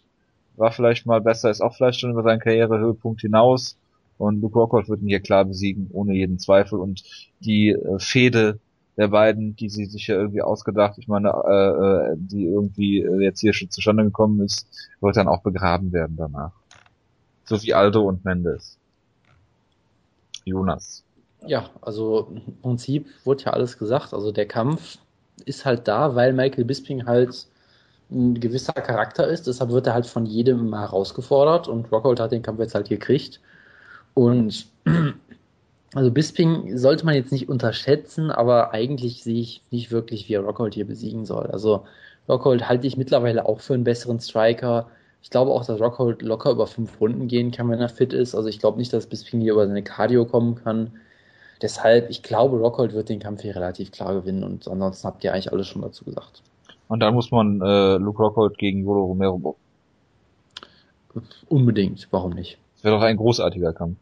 war 0.56 0.72
vielleicht 0.72 1.06
mal 1.06 1.22
besser, 1.22 1.50
ist 1.50 1.62
auch 1.62 1.76
vielleicht 1.76 2.00
schon 2.00 2.12
über 2.12 2.24
seinen 2.24 2.40
Karrierehöhepunkt 2.40 3.22
hinaus. 3.22 3.78
Und 4.18 4.42
Luke 4.42 4.58
Rockhold 4.58 4.90
wird 4.90 5.02
ihn 5.02 5.10
hier 5.10 5.20
klar 5.20 5.46
besiegen, 5.46 5.90
ohne 5.94 6.14
jeden 6.14 6.40
Zweifel. 6.40 6.80
Und 6.80 7.04
die 7.40 7.70
äh, 7.70 8.00
Fehde 8.00 8.60
der 8.98 9.10
beiden, 9.10 9.56
die 9.56 9.70
sie 9.70 9.86
sich 9.86 10.08
ja 10.08 10.16
irgendwie 10.16 10.42
ausgedacht, 10.42 10.98
ich 10.98 11.08
meine, 11.08 11.30
äh, 11.30 12.12
äh, 12.12 12.16
die 12.18 12.46
irgendwie 12.46 13.02
äh, 13.02 13.24
jetzt 13.24 13.40
hier 13.40 13.54
schon 13.54 13.70
zustande 13.70 14.04
gekommen 14.04 14.42
ist, 14.42 14.68
wird 15.00 15.16
dann 15.16 15.28
auch 15.28 15.44
begraben 15.44 15.94
werden 15.94 16.16
danach. 16.18 16.52
So 17.46 17.62
wie 17.62 17.74
Aldo 17.74 18.02
und 18.02 18.26
Mendes. 18.26 18.78
Jonas. 20.46 21.04
Ja, 21.46 21.70
also 21.82 22.32
im 22.32 22.58
Prinzip 22.62 23.08
wurde 23.24 23.44
ja 23.46 23.54
alles 23.54 23.78
gesagt. 23.78 24.14
Also 24.14 24.32
der 24.32 24.48
Kampf 24.48 24.98
ist 25.46 25.66
halt 25.66 25.88
da, 25.88 26.16
weil 26.16 26.34
Michael 26.34 26.66
Bisping 26.66 27.06
halt 27.06 27.48
ein 28.10 28.40
gewisser 28.40 28.74
Charakter 28.74 29.28
ist. 29.28 29.48
Deshalb 29.48 29.70
wird 29.70 29.88
er 29.88 29.94
halt 29.94 30.08
von 30.08 30.26
jedem 30.26 30.70
mal 30.70 30.82
herausgefordert 30.82 31.68
und 31.68 31.92
Rockhold 31.92 32.20
hat 32.20 32.32
den 32.32 32.42
Kampf 32.42 32.60
jetzt 32.60 32.76
halt 32.76 32.90
gekriegt. 32.90 33.40
Und 34.14 34.68
also 35.94 36.12
Bisping 36.12 36.78
sollte 36.78 37.06
man 37.06 37.16
jetzt 37.16 37.32
nicht 37.32 37.50
unterschätzen, 37.50 38.30
aber 38.30 38.74
eigentlich 38.74 39.24
sehe 39.24 39.40
ich 39.40 39.62
nicht 39.72 39.92
wirklich, 39.92 40.28
wie 40.28 40.34
er 40.34 40.42
Rockhold 40.42 40.74
hier 40.74 40.86
besiegen 40.86 41.26
soll. 41.26 41.48
Also 41.48 41.86
Rockhold 42.28 42.68
halte 42.68 42.88
ich 42.88 42.98
mittlerweile 42.98 43.46
auch 43.46 43.62
für 43.62 43.74
einen 43.74 43.86
besseren 43.86 44.20
Striker. 44.20 44.88
Ich 45.22 45.30
glaube 45.30 45.52
auch, 45.52 45.66
dass 45.66 45.80
Rockhold 45.80 46.22
locker 46.22 46.52
über 46.52 46.68
fünf 46.68 47.00
Runden 47.00 47.28
gehen 47.28 47.52
kann, 47.52 47.70
wenn 47.70 47.80
er 47.80 47.90
fit 47.90 48.14
ist. 48.14 48.36
Also 48.36 48.50
ich 48.50 48.60
glaube 48.60 48.78
nicht, 48.78 48.92
dass 48.92 49.08
Bisping 49.08 49.40
hier 49.40 49.54
über 49.54 49.68
seine 49.68 49.84
Cardio 49.84 50.26
kommen 50.26 50.56
kann. 50.56 50.92
Deshalb, 51.62 52.10
ich 52.10 52.22
glaube, 52.22 52.58
Rockhold 52.58 52.94
wird 52.94 53.10
den 53.10 53.20
Kampf 53.20 53.42
hier 53.42 53.56
relativ 53.56 53.92
klar 53.92 54.14
gewinnen 54.14 54.44
und 54.44 54.68
ansonsten 54.68 55.08
habt 55.08 55.24
ihr 55.24 55.34
eigentlich 55.34 55.52
alles 55.52 55.68
schon 55.68 55.82
dazu 55.82 56.06
gesagt. 56.06 56.44
Und 56.88 57.00
dann 57.00 57.14
muss 57.14 57.32
man 57.32 57.62
äh, 57.62 57.98
Luke 57.98 58.22
Rockhold 58.22 58.58
gegen 58.58 58.84
Jolo 58.84 59.06
Romero. 59.06 59.56
Unbedingt, 61.50 62.08
warum 62.12 62.34
nicht? 62.34 62.60
Das 62.76 62.84
wäre 62.84 62.96
doch 62.96 63.02
ein 63.02 63.18
großartiger 63.18 63.74
Kampf. 63.74 63.98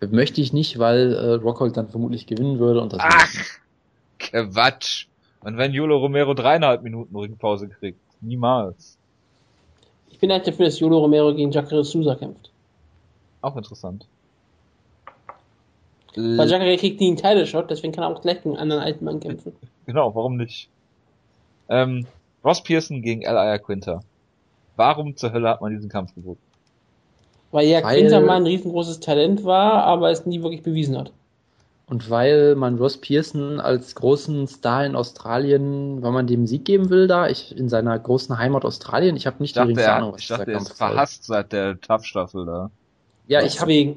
Möchte 0.00 0.40
ich 0.40 0.52
nicht, 0.52 0.78
weil 0.78 1.12
äh, 1.12 1.34
Rockhold 1.34 1.76
dann 1.76 1.88
vermutlich 1.88 2.26
gewinnen 2.26 2.58
würde. 2.58 2.80
Und 2.80 2.92
das 2.92 3.00
Ach, 3.02 3.28
Quatsch. 4.18 5.06
Und 5.40 5.56
wenn 5.56 5.72
Jolo 5.72 5.98
Romero 5.98 6.34
dreieinhalb 6.34 6.82
Minuten 6.82 7.16
Ringpause 7.16 7.68
kriegt? 7.68 8.00
Niemals. 8.20 8.98
Ich 10.10 10.18
bin 10.18 10.30
eigentlich 10.30 10.46
dafür, 10.46 10.66
dass 10.66 10.80
Jolo 10.80 10.98
Romero 10.98 11.34
gegen 11.34 11.50
Jacare 11.50 11.84
Sousa 11.84 12.14
kämpft. 12.14 12.50
Auch 13.40 13.56
interessant. 13.56 14.06
Weil 16.16 16.48
Jacare 16.48 16.76
kriegt 16.76 17.00
nie 17.00 17.08
einen 17.08 17.16
Title-Shot, 17.16 17.70
deswegen 17.70 17.92
kann 17.92 18.02
er 18.02 18.08
auch 18.08 18.20
gleich 18.20 18.42
gegen 18.42 18.50
einen 18.50 18.62
anderen 18.62 18.82
alten 18.82 19.04
Mann 19.04 19.20
kämpfen. 19.20 19.52
Genau, 19.86 20.14
warum 20.14 20.36
nicht? 20.36 20.68
Ähm, 21.70 22.06
Ross 22.44 22.62
Pearson 22.62 23.00
gegen 23.00 23.22
L.I.A. 23.22 23.56
Quinter. 23.56 24.02
Warum 24.76 25.16
zur 25.16 25.32
Hölle 25.32 25.48
hat 25.48 25.62
man 25.62 25.72
diesen 25.72 25.88
Kampf 25.88 26.14
geboten? 26.14 26.42
Weil 27.50 27.66
ja 27.66 27.82
weil, 27.82 28.00
Quinter 28.00 28.20
mal 28.20 28.36
ein 28.36 28.46
riesengroßes 28.46 29.00
Talent 29.00 29.44
war, 29.44 29.84
aber 29.84 30.10
es 30.10 30.26
nie 30.26 30.42
wirklich 30.42 30.62
bewiesen 30.62 30.98
hat. 30.98 31.12
Und 31.86 32.10
weil 32.10 32.54
man 32.54 32.76
Ross 32.76 32.98
Pearson 32.98 33.60
als 33.60 33.94
großen 33.94 34.46
Star 34.46 34.84
in 34.84 34.94
Australien, 34.94 36.02
weil 36.02 36.12
man 36.12 36.26
dem 36.26 36.46
Sieg 36.46 36.66
geben 36.66 36.90
will 36.90 37.08
da, 37.08 37.28
ich 37.28 37.56
in 37.56 37.70
seiner 37.70 37.98
großen 37.98 38.36
Heimat 38.36 38.66
Australien, 38.66 39.16
ich 39.16 39.26
habe 39.26 39.36
nicht 39.40 39.56
die 39.56 39.60
geringste 39.60 39.90
Ahnung, 39.90 40.12
was 40.12 40.20
ich 40.20 40.28
dachte, 40.28 40.52
er 40.52 40.58
ist 40.58 40.76
verhasst 40.76 41.24
seit 41.24 41.52
der 41.52 41.80
Tough-Staffel 41.80 42.44
da. 42.44 42.70
Ja, 43.26 43.42
ich 43.42 43.60
habe 43.60 43.96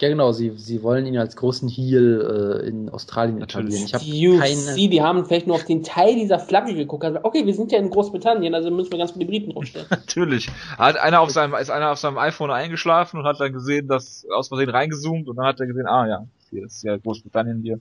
ja, 0.00 0.08
genau, 0.08 0.32
sie, 0.32 0.50
sie 0.56 0.82
wollen 0.82 1.06
ihn 1.06 1.16
als 1.16 1.36
großen 1.36 1.68
Heel 1.68 2.60
äh, 2.64 2.68
in 2.68 2.88
Australien 2.88 3.40
etablieren. 3.40 3.84
Ich 3.84 3.92
die 3.92 4.28
UFC, 4.28 4.40
keine... 4.40 4.88
die 4.88 5.02
haben 5.02 5.24
vielleicht 5.26 5.46
nur 5.46 5.54
auf 5.54 5.64
den 5.64 5.84
Teil 5.84 6.16
dieser 6.16 6.40
Flagge 6.40 6.74
geguckt. 6.74 7.04
Also, 7.04 7.20
okay, 7.22 7.46
wir 7.46 7.54
sind 7.54 7.70
ja 7.70 7.78
in 7.78 7.88
Großbritannien, 7.88 8.52
also 8.54 8.70
müssen 8.72 8.90
wir 8.90 8.98
ganz 8.98 9.12
viele 9.12 9.26
Briten 9.26 9.52
draufstellen. 9.52 9.86
Natürlich. 9.90 10.50
Hat 10.76 10.96
einer 10.96 11.20
auf 11.20 11.30
seinem, 11.30 11.54
ist 11.54 11.70
einer 11.70 11.92
auf 11.92 11.98
seinem 11.98 12.18
iPhone 12.18 12.50
eingeschlafen 12.50 13.20
und 13.20 13.26
hat 13.26 13.38
dann 13.38 13.52
gesehen, 13.52 13.86
dass 13.86 14.26
aus 14.34 14.48
Versehen 14.48 14.70
reingezoomt 14.70 15.28
und 15.28 15.36
dann 15.36 15.46
hat 15.46 15.60
er 15.60 15.66
gesehen, 15.66 15.86
ah 15.86 16.08
ja, 16.08 16.26
hier 16.50 16.64
ist 16.64 16.82
ja 16.82 16.96
Großbritannien 16.96 17.62
hier. 17.62 17.78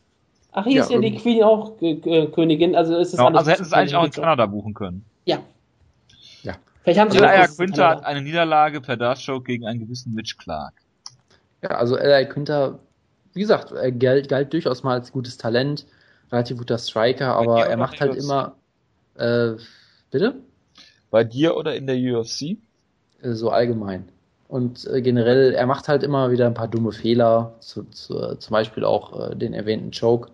Ach, 0.51 0.65
hier 0.65 0.75
ja, 0.75 0.83
ist 0.83 0.91
ja 0.91 0.99
die 0.99 1.15
Queen 1.15 1.43
auch 1.43 1.81
äh, 1.81 2.27
Königin, 2.27 2.75
also 2.75 2.97
ist 2.97 3.13
es 3.13 3.17
genau, 3.17 3.35
Also 3.35 3.49
hätten 3.49 3.63
sie 3.63 3.69
es 3.69 3.73
eigentlich 3.73 3.95
auch 3.95 4.03
in 4.03 4.11
Kanada 4.11 4.45
buchen 4.45 4.73
können. 4.73 5.05
Ja. 5.25 5.39
Ja. 6.43 6.53
Vielleicht 6.83 6.99
haben 6.99 7.09
sie 7.09 7.17
ja, 7.17 7.47
Quinter 7.47 7.87
hat 7.87 8.05
eine 8.05 8.21
Niederlage 8.21 8.81
per 8.81 8.97
Dark 8.97 9.17
Show 9.17 9.39
gegen 9.39 9.65
einen 9.65 9.79
gewissen 9.79 10.13
Mitch 10.13 10.35
Clark. 10.37 10.73
Ja, 11.61 11.69
also 11.69 11.95
L.A. 11.95 12.25
Quinter, 12.25 12.79
wie 13.33 13.41
gesagt, 13.41 13.71
er 13.71 13.91
galt, 13.91 14.29
galt 14.29 14.53
durchaus 14.53 14.83
mal 14.83 14.93
als 14.93 15.11
gutes 15.11 15.37
Talent, 15.37 15.85
relativ 16.31 16.57
guter 16.57 16.77
Striker, 16.77 17.35
aber 17.35 17.67
er 17.67 17.77
macht 17.77 18.01
halt 18.01 18.15
immer. 18.15 18.55
Äh, 19.15 19.53
bitte? 20.09 20.35
Bei 21.11 21.23
dir 21.23 21.55
oder 21.55 21.75
in 21.75 21.87
der 21.87 21.97
UFC? 21.97 22.57
Äh, 23.21 23.33
so 23.33 23.49
allgemein. 23.49 24.09
Und 24.47 24.85
äh, 24.87 25.01
generell, 25.01 25.53
er 25.53 25.65
macht 25.65 25.87
halt 25.87 26.03
immer 26.03 26.31
wieder 26.31 26.47
ein 26.47 26.53
paar 26.53 26.67
dumme 26.67 26.91
Fehler, 26.91 27.55
zu, 27.59 27.83
zu, 27.85 28.35
zum 28.35 28.51
Beispiel 28.51 28.83
auch 28.83 29.31
äh, 29.31 29.35
den 29.35 29.53
erwähnten 29.53 29.91
Choke. 29.91 30.31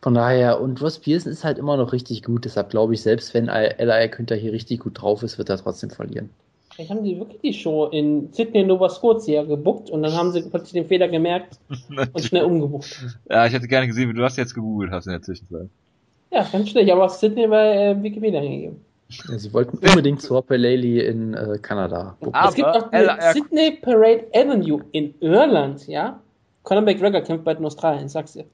Von 0.00 0.14
daher, 0.14 0.60
und 0.60 0.80
Ross 0.82 0.98
Pearson 0.98 1.32
ist 1.32 1.44
halt 1.44 1.58
immer 1.58 1.76
noch 1.76 1.92
richtig 1.92 2.22
gut, 2.22 2.44
deshalb 2.44 2.70
glaube 2.70 2.94
ich, 2.94 3.02
selbst 3.02 3.34
wenn 3.34 3.48
L.A. 3.48 4.08
Quinter 4.08 4.36
hier 4.36 4.52
richtig 4.52 4.80
gut 4.80 5.00
drauf 5.00 5.22
ist, 5.22 5.38
wird 5.38 5.48
er 5.48 5.58
trotzdem 5.58 5.90
verlieren. 5.90 6.30
Vielleicht 6.74 6.90
haben 6.90 7.04
die 7.04 7.18
wirklich 7.18 7.40
die 7.40 7.52
Show 7.52 7.86
in 7.86 8.32
Sydney 8.32 8.64
Nova 8.64 8.88
Scotia 8.88 9.44
gebuckt 9.44 9.90
und 9.90 10.02
dann 10.02 10.12
haben 10.12 10.32
sie 10.32 10.42
plötzlich 10.42 10.72
den 10.72 10.86
Fehler 10.86 11.06
gemerkt 11.06 11.58
und 11.88 12.24
schnell 12.24 12.44
umgebucht. 12.44 13.04
Ja, 13.28 13.46
ich 13.46 13.52
hätte 13.52 13.68
gerne 13.68 13.86
gesehen, 13.86 14.08
wie 14.08 14.14
du 14.14 14.22
das 14.22 14.36
jetzt 14.36 14.54
gegoogelt 14.54 14.90
hast 14.90 15.06
in 15.06 15.12
der 15.12 15.22
Zwischenzeit. 15.22 15.68
Ja, 16.32 16.42
ganz 16.50 16.70
schlecht, 16.70 16.90
aber 16.90 17.08
Sydney 17.08 17.46
bei 17.46 17.90
äh, 17.90 18.02
Wikipedia 18.02 18.40
angegeben. 18.40 18.84
Ja, 19.28 19.38
sie 19.38 19.52
wollten 19.52 19.78
unbedingt 19.78 20.20
zur 20.20 20.44
Peleli 20.44 21.00
in 21.00 21.34
äh, 21.34 21.58
Kanada. 21.62 22.16
Aber 22.20 22.48
es 22.48 22.54
gibt 22.56 22.66
auch 22.66 22.90
eine 22.90 23.18
Sydney 23.32 23.78
Parade 23.80 24.26
Avenue 24.34 24.84
in 24.90 25.14
Irland, 25.20 25.86
ja? 25.86 26.20
Conor 26.64 26.82
McGregor 26.82 27.20
kämpft 27.20 27.44
bald 27.44 27.60
in 27.60 27.66
Australien, 27.66 28.08
sag's 28.08 28.32
dir. 28.32 28.46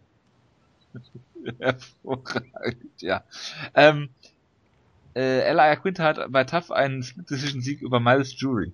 Hervorragend, 1.59 2.85
ja. 3.01 3.23
Ähm, 3.75 4.11
äh, 5.15 5.41
Ella 5.41 5.77
Quinter 5.77 6.05
hat 6.05 6.32
bei 6.32 6.45
TAF 6.45 6.70
einen 6.70 7.03
Split-Decision-Sieg 7.03 7.82
über 7.82 8.01
Miles 8.01 8.39
Jury. 8.39 8.73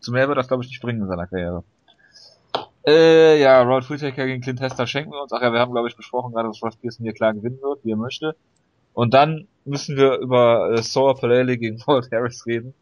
Zu 0.00 0.12
mehr 0.12 0.28
wird 0.28 0.38
das, 0.38 0.48
glaube 0.48 0.64
ich, 0.64 0.70
nicht 0.70 0.82
bringen 0.82 1.02
in 1.02 1.08
seiner 1.08 1.26
Karriere. 1.26 1.64
Äh, 2.84 3.40
ja, 3.40 3.62
Rod 3.62 3.88
Whittaker 3.88 4.26
gegen 4.26 4.42
Clint 4.42 4.60
Hester 4.60 4.86
schenken 4.86 5.12
wir 5.12 5.22
uns. 5.22 5.32
Ach 5.32 5.40
ja, 5.40 5.52
wir 5.52 5.60
haben, 5.60 5.72
glaube 5.72 5.88
ich, 5.88 5.96
besprochen 5.96 6.32
gerade, 6.32 6.48
dass 6.48 6.62
Ross 6.62 6.76
Pearson 6.76 7.04
hier 7.04 7.14
klar 7.14 7.32
gewinnen 7.32 7.60
wird, 7.62 7.84
wie 7.84 7.92
er 7.92 7.96
möchte. 7.96 8.34
Und 8.94 9.14
dann 9.14 9.46
müssen 9.64 9.96
wir 9.96 10.18
über 10.18 10.72
äh, 10.72 10.82
Saw 10.82 11.14
Palele 11.14 11.56
gegen 11.56 11.78
Paul 11.78 12.02
Harris 12.10 12.44
reden. 12.46 12.74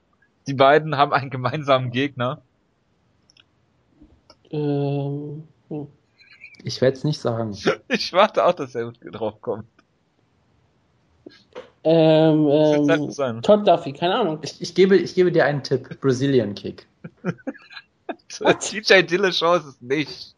Die 0.46 0.54
beiden 0.54 0.96
haben 0.96 1.12
einen 1.12 1.30
gemeinsamen 1.30 1.90
Gegner. 1.90 2.40
Ähm, 4.50 5.44
hm. 5.68 5.86
Ich 6.64 6.80
werde 6.80 6.96
es 6.96 7.04
nicht 7.04 7.20
sagen. 7.20 7.56
ich 7.88 8.12
warte 8.12 8.44
auch, 8.44 8.54
dass 8.54 8.74
er 8.74 8.92
drauf 8.92 9.40
kommt. 9.40 9.66
Ähm, 11.82 12.48
ähm, 12.50 13.42
Todd 13.42 13.66
Duffy, 13.66 13.92
keine 13.92 14.14
Ahnung. 14.14 14.38
Ich, 14.42 14.60
ich, 14.60 14.74
gebe, 14.74 14.96
ich 14.96 15.14
gebe 15.14 15.32
dir 15.32 15.46
einen 15.46 15.62
Tipp. 15.62 15.98
Brazilian 16.00 16.54
Kick. 16.54 16.86
TJ 18.28 19.02
Dillashaw 19.02 19.56
ist 19.56 19.64
es 19.64 19.80
nicht. 19.80 20.34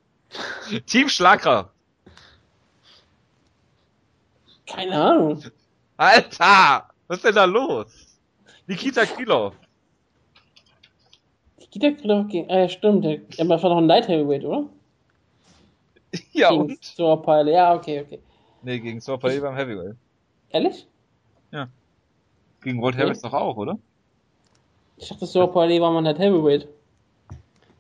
Team 0.87 1.09
Schlagkraft. 1.09 1.71
Keine 4.67 4.95
Ahnung. 4.95 5.43
Alter! 5.97 6.89
Was 7.09 7.19
ist 7.19 7.25
denn 7.25 7.35
da 7.35 7.45
los? 7.45 8.19
Nikita 8.67 9.05
Krylov. 9.05 9.55
Nikita 11.59 11.91
Krylov 11.91 12.29
gegen, 12.29 12.49
äh, 12.49 12.69
stimmt, 12.69 13.05
er 13.05 13.49
war 13.49 13.59
doch 13.59 13.77
ein 13.77 13.87
Light 13.87 14.09
Heavyweight, 14.09 14.45
oder? 14.45 14.69
Ja, 16.33 16.51
gegen 16.51 16.63
und? 16.63 16.85
Sorpile, 16.85 17.53
ja, 17.53 17.75
okay, 17.75 18.03
okay. 18.03 18.21
Nee, 18.63 18.79
gegen 18.79 19.01
Sorpile 19.01 19.41
beim 19.41 19.57
Heavyweight. 19.57 19.97
Ehrlich? 20.51 20.87
Ja. 21.53 21.69
Gegen 22.63 22.81
Walt 22.83 22.97
Harris 22.97 23.21
doch 23.21 23.33
auch, 23.33 23.57
oder? 23.57 23.79
Ich 24.97 25.09
dachte, 25.09 25.27
so 25.27 25.47
Palelli 25.47 25.81
war 25.81 25.93
man 25.93 26.07
halt 26.07 26.19
Heavyweight. 26.19 26.69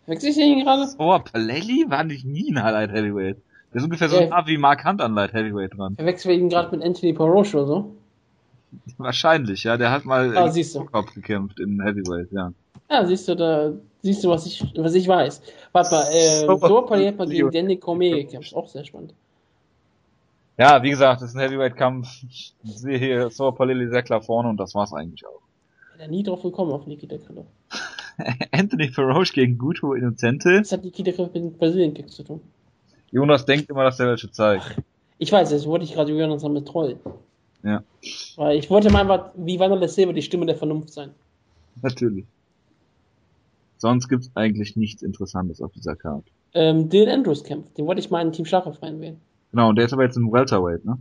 Wechsel 0.06 0.30
ich 0.30 0.36
den 0.36 0.64
gerade? 0.64 0.88
Oh, 0.98 1.18
Palelli 1.18 1.86
war 1.88 2.04
nicht 2.04 2.24
nie 2.24 2.50
ein 2.50 2.54
Light 2.54 2.90
Heavyweight. 2.90 3.36
Der 3.72 3.78
ist 3.78 3.84
ungefähr 3.84 4.08
so 4.08 4.16
äh, 4.16 4.28
nah 4.28 4.46
wie 4.46 4.58
Mark 4.58 4.84
Hunt 4.84 5.00
an 5.00 5.14
Light 5.14 5.32
Heavyweight 5.32 5.78
dran. 5.78 5.94
Verwechseln 5.94 6.30
wir 6.30 6.38
ihn 6.38 6.48
gerade 6.48 6.76
mit 6.76 6.84
Anthony 6.84 7.12
Paroche 7.12 7.56
oder 7.56 7.66
so? 7.66 7.94
Wahrscheinlich, 8.98 9.64
ja. 9.64 9.76
Der 9.76 9.90
hat 9.90 10.04
mal 10.04 10.36
ah. 10.36 10.52
Kopf 10.90 11.14
gekämpft 11.14 11.60
in 11.60 11.80
Heavyweight, 11.80 12.32
ja. 12.32 12.52
Ja, 12.90 13.06
siehst 13.06 13.28
du, 13.28 13.36
da 13.36 13.72
siehst 14.02 14.24
du, 14.24 14.28
was 14.28 14.44
ich, 14.46 14.64
was 14.76 14.94
ich 14.94 15.06
weiß. 15.06 15.42
Warte 15.72 15.94
mal, 15.94 16.04
äh, 16.12 16.40
so, 16.46 16.56
so 16.56 16.82
Palelli 16.82 17.06
hat 17.06 17.18
mal 17.18 17.28
gegen 17.28 17.50
Danny 17.50 17.76
Cormier 17.76 18.16
gekämpft. 18.16 18.54
Auch 18.54 18.68
sehr 18.68 18.84
spannend. 18.84 19.14
Ja, 20.62 20.80
wie 20.80 20.90
gesagt, 20.90 21.20
das 21.20 21.30
ist 21.30 21.34
ein 21.34 21.40
Heavyweight-Kampf. 21.40 22.06
Ich 22.22 22.54
sehe 22.62 22.96
hier 22.96 23.30
Saw 23.30 23.50
Palili 23.50 23.88
sehr 23.88 24.04
klar 24.04 24.22
vorne 24.22 24.48
und 24.48 24.58
das 24.58 24.76
war's 24.76 24.92
eigentlich 24.92 25.26
auch. 25.26 25.40
Wäre 25.96 26.08
nie 26.08 26.22
drauf 26.22 26.40
gekommen 26.40 26.70
auf 26.70 26.86
Nikita 26.86 27.16
Krylov. 27.18 27.46
Anthony 28.52 28.86
Ferroche 28.86 29.32
gegen 29.32 29.58
Guto 29.58 29.94
Innocente. 29.94 30.58
Das 30.58 30.70
hat 30.70 30.84
Nikita 30.84 31.10
Krylov 31.10 31.34
mit 31.34 31.58
Brasilien 31.58 32.08
zu 32.08 32.22
tun. 32.22 32.40
Jonas 33.10 33.44
denkt 33.44 33.70
immer, 33.70 33.82
dass 33.82 33.98
er 33.98 34.06
welche 34.06 34.30
zeigt. 34.30 34.76
Ich 35.18 35.32
weiß, 35.32 35.50
das 35.50 35.66
wollte 35.66 35.84
ich 35.84 35.94
gerade 35.94 36.16
Jonas 36.16 36.42
damit 36.42 36.68
trollen. 36.68 37.00
Ja. 37.64 37.82
Weil 38.36 38.56
ich 38.56 38.70
wollte 38.70 38.88
mal 38.92 39.00
einfach, 39.00 39.32
wie 39.34 39.58
Wanderlei 39.58 39.88
Silver, 39.88 40.12
die 40.12 40.22
Stimme 40.22 40.46
der 40.46 40.54
Vernunft 40.54 40.90
sein. 40.90 41.10
Natürlich. 41.82 42.26
Sonst 43.78 44.08
gibt's 44.08 44.30
eigentlich 44.36 44.76
nichts 44.76 45.02
Interessantes 45.02 45.60
auf 45.60 45.72
dieser 45.72 45.96
Karte. 45.96 46.30
Ähm, 46.54 46.88
Dylan 46.88 47.18
Andrews 47.18 47.42
kämpft. 47.42 47.76
Den 47.76 47.86
wollte 47.86 47.98
ich 48.00 48.10
mal 48.10 48.24
in 48.24 48.30
Team 48.30 48.44
Schlaghoff 48.46 48.80
reinwählen. 48.80 49.20
Genau, 49.52 49.68
und 49.68 49.76
der 49.76 49.84
ist 49.84 49.92
aber 49.92 50.02
jetzt 50.02 50.16
im 50.16 50.32
Welterweight, 50.32 50.84
ne? 50.84 50.98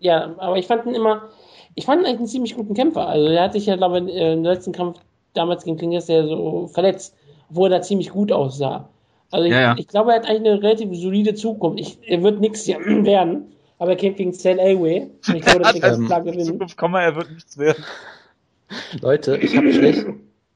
Ja, 0.00 0.34
aber 0.38 0.56
ich 0.56 0.66
fand 0.66 0.86
ihn 0.86 0.94
immer, 0.94 1.28
ich 1.74 1.86
fand 1.86 2.02
ihn 2.02 2.06
eigentlich 2.06 2.18
einen 2.18 2.26
ziemlich 2.26 2.56
guten 2.56 2.74
Kämpfer. 2.74 3.06
Also 3.06 3.26
er 3.28 3.44
hat 3.44 3.52
sich 3.52 3.66
ja, 3.66 3.76
glaube 3.76 4.00
ich, 4.00 4.14
im 4.14 4.42
letzten 4.42 4.72
Kampf 4.72 4.98
damals 5.34 5.64
gegen 5.64 5.76
Klingers 5.76 6.08
ja 6.08 6.26
so 6.26 6.68
verletzt, 6.72 7.14
obwohl 7.50 7.70
er 7.70 7.78
da 7.78 7.82
ziemlich 7.82 8.10
gut 8.10 8.32
aussah. 8.32 8.88
Also 9.30 9.46
ich, 9.46 9.52
ja, 9.52 9.60
ja. 9.60 9.74
ich 9.78 9.86
glaube, 9.86 10.10
er 10.10 10.16
hat 10.16 10.28
eigentlich 10.28 10.52
eine 10.52 10.62
relativ 10.62 10.88
solide 10.94 11.34
Zukunft. 11.34 11.80
Ich, 11.80 11.98
er 12.02 12.22
wird 12.22 12.40
nichts 12.40 12.66
werden, 12.68 13.52
aber 13.78 13.90
er 13.90 13.96
kämpft 13.96 14.18
gegen 14.18 14.32
Cell 14.32 14.58
Away. 14.58 15.10
Und 15.28 15.34
ich 15.34 15.42
glaube, 15.42 15.60
dass 15.60 15.74
er 15.74 15.80
ganz 15.80 16.06
klar 16.06 16.22
gewinnen. 16.22 16.44
Zukunft, 16.44 16.76
komm 16.76 16.92
mal, 16.92 17.02
er 17.02 17.14
wird 17.14 17.30
nichts 17.30 17.56
werden. 17.56 17.84
Leute, 19.00 19.36
ich 19.36 19.56
habe 19.56 19.72
schlecht. 19.72 20.06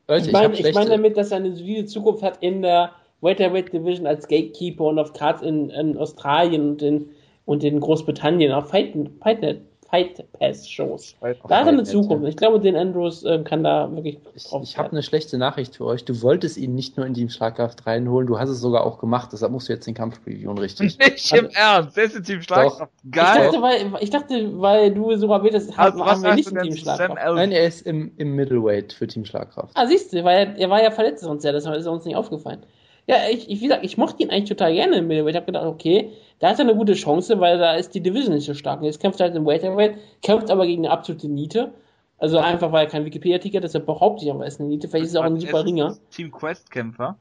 Leute, 0.08 0.26
ich 0.26 0.32
meine 0.32 0.54
ich 0.54 0.74
mein 0.74 0.88
damit, 0.88 1.16
dass 1.16 1.30
er 1.30 1.38
eine 1.38 1.54
solide 1.54 1.86
Zukunft 1.86 2.22
hat 2.22 2.38
in 2.42 2.62
der 2.62 2.92
Welterweight 3.24 3.72
Division 3.72 4.06
als 4.06 4.28
Gatekeeper 4.28 4.84
und 4.84 4.98
auf 4.98 5.12
gerade 5.12 5.44
in, 5.46 5.70
in, 5.70 5.96
Australien 5.96 6.70
und 6.70 6.82
in, 6.82 7.08
und 7.46 7.64
in 7.64 7.80
Großbritannien 7.80 8.52
auf 8.52 8.68
Fight, 8.68 8.94
Fight, 9.20 9.62
Fight 9.90 10.24
Pass 10.32 10.68
Shows. 10.68 11.14
Fight 11.20 11.38
da 11.48 11.58
hat 11.58 11.66
er 11.66 11.72
eine 11.72 11.84
Zukunft. 11.84 12.26
Ich 12.26 12.36
glaube, 12.36 12.58
den 12.58 12.74
Andrews 12.74 13.22
äh, 13.22 13.42
kann 13.44 13.62
da 13.62 13.90
wirklich 13.92 14.18
Ich, 14.34 14.46
ich 14.62 14.76
habe 14.76 14.90
eine 14.90 15.02
schlechte 15.02 15.38
Nachricht 15.38 15.76
für 15.76 15.84
euch. 15.84 16.04
Du 16.04 16.20
wolltest 16.20 16.56
ihn 16.56 16.74
nicht 16.74 16.96
nur 16.96 17.06
in 17.06 17.14
die 17.14 17.28
Schlagkraft 17.28 17.86
reinholen, 17.86 18.26
du 18.26 18.38
hast 18.38 18.50
es 18.50 18.60
sogar 18.60 18.84
auch 18.84 18.98
gemacht. 18.98 19.30
Deshalb 19.32 19.52
musst 19.52 19.68
du 19.68 19.72
jetzt 19.72 19.86
den 19.86 19.94
Kampf 19.94 20.22
previewen, 20.22 20.58
richtig? 20.58 20.98
Nicht 20.98 21.32
im 21.32 21.46
also, 21.46 21.56
Ernst. 21.56 21.96
Der 21.96 22.04
ist 22.04 22.16
in 22.16 22.24
Team 22.24 22.42
Schlagkraft. 22.42 22.92
Geil. 23.10 23.24
Ich 23.24 23.42
dachte, 23.44 23.62
weil, 23.62 24.02
ich 24.02 24.10
dachte, 24.10 24.60
weil 24.60 24.92
du 24.92 25.16
so 25.16 25.32
erwähnt 25.32 25.54
also, 25.54 25.76
haben 25.76 26.22
wir 26.22 26.34
nicht 26.34 26.50
in 26.50 26.58
Team 26.58 26.76
Schlagkraft. 26.76 27.34
Nein, 27.34 27.52
er 27.52 27.66
ist 27.66 27.86
im, 27.86 28.12
im 28.16 28.34
Middleweight 28.34 28.92
für 28.92 29.06
Team 29.06 29.24
Schlagkraft. 29.24 29.70
Ah, 29.74 29.86
siehst 29.86 30.12
du, 30.12 30.24
weil 30.24 30.48
er, 30.48 30.58
er 30.58 30.70
war 30.70 30.82
ja 30.82 30.90
verletzt 30.90 31.22
sonst 31.22 31.44
ja, 31.44 31.52
das 31.52 31.66
ist 31.66 31.86
uns 31.86 32.04
nicht 32.04 32.16
aufgefallen. 32.16 32.64
Ja, 33.06 33.16
ich, 33.30 33.50
ich, 33.50 33.60
wie 33.60 33.64
gesagt, 33.64 33.84
ich 33.84 33.98
mochte 33.98 34.22
ihn 34.22 34.30
eigentlich 34.30 34.48
total 34.48 34.72
gerne 34.72 34.96
im 34.96 35.08
Middleweight. 35.08 35.34
Ich 35.34 35.36
habe 35.36 35.46
gedacht, 35.46 35.66
okay, 35.66 36.10
da 36.38 36.48
hat 36.48 36.58
er 36.58 36.64
eine 36.64 36.74
gute 36.74 36.94
Chance, 36.94 37.38
weil 37.38 37.58
da 37.58 37.74
ist 37.74 37.94
die 37.94 38.00
Division 38.00 38.34
nicht 38.34 38.46
so 38.46 38.54
stark. 38.54 38.80
Und 38.80 38.86
jetzt 38.86 39.00
kämpft 39.00 39.20
er 39.20 39.26
halt 39.26 39.36
im 39.36 39.44
Welterweight, 39.44 39.98
kämpft 40.22 40.50
aber 40.50 40.66
gegen 40.66 40.84
eine 40.84 40.92
absolute 40.92 41.28
Niete. 41.28 41.74
Also 42.18 42.38
einfach, 42.38 42.72
weil 42.72 42.86
er 42.86 42.90
kein 42.90 43.04
Wikipedia-Ticket 43.04 43.64
ist, 43.64 43.74
deshalb 43.74 43.86
behaupte 43.86 44.24
ich 44.24 44.30
aber, 44.30 44.44
er 44.44 44.48
ist 44.48 44.60
eine 44.60 44.68
Niete. 44.68 44.88
Vielleicht 44.88 45.06
ist 45.06 45.14
er 45.14 45.20
auch 45.20 45.24
ein 45.26 45.38
super 45.38 45.64
Ringer. 45.64 45.96
Team 46.10 46.30
Quest-Kämpfer. 46.30 47.16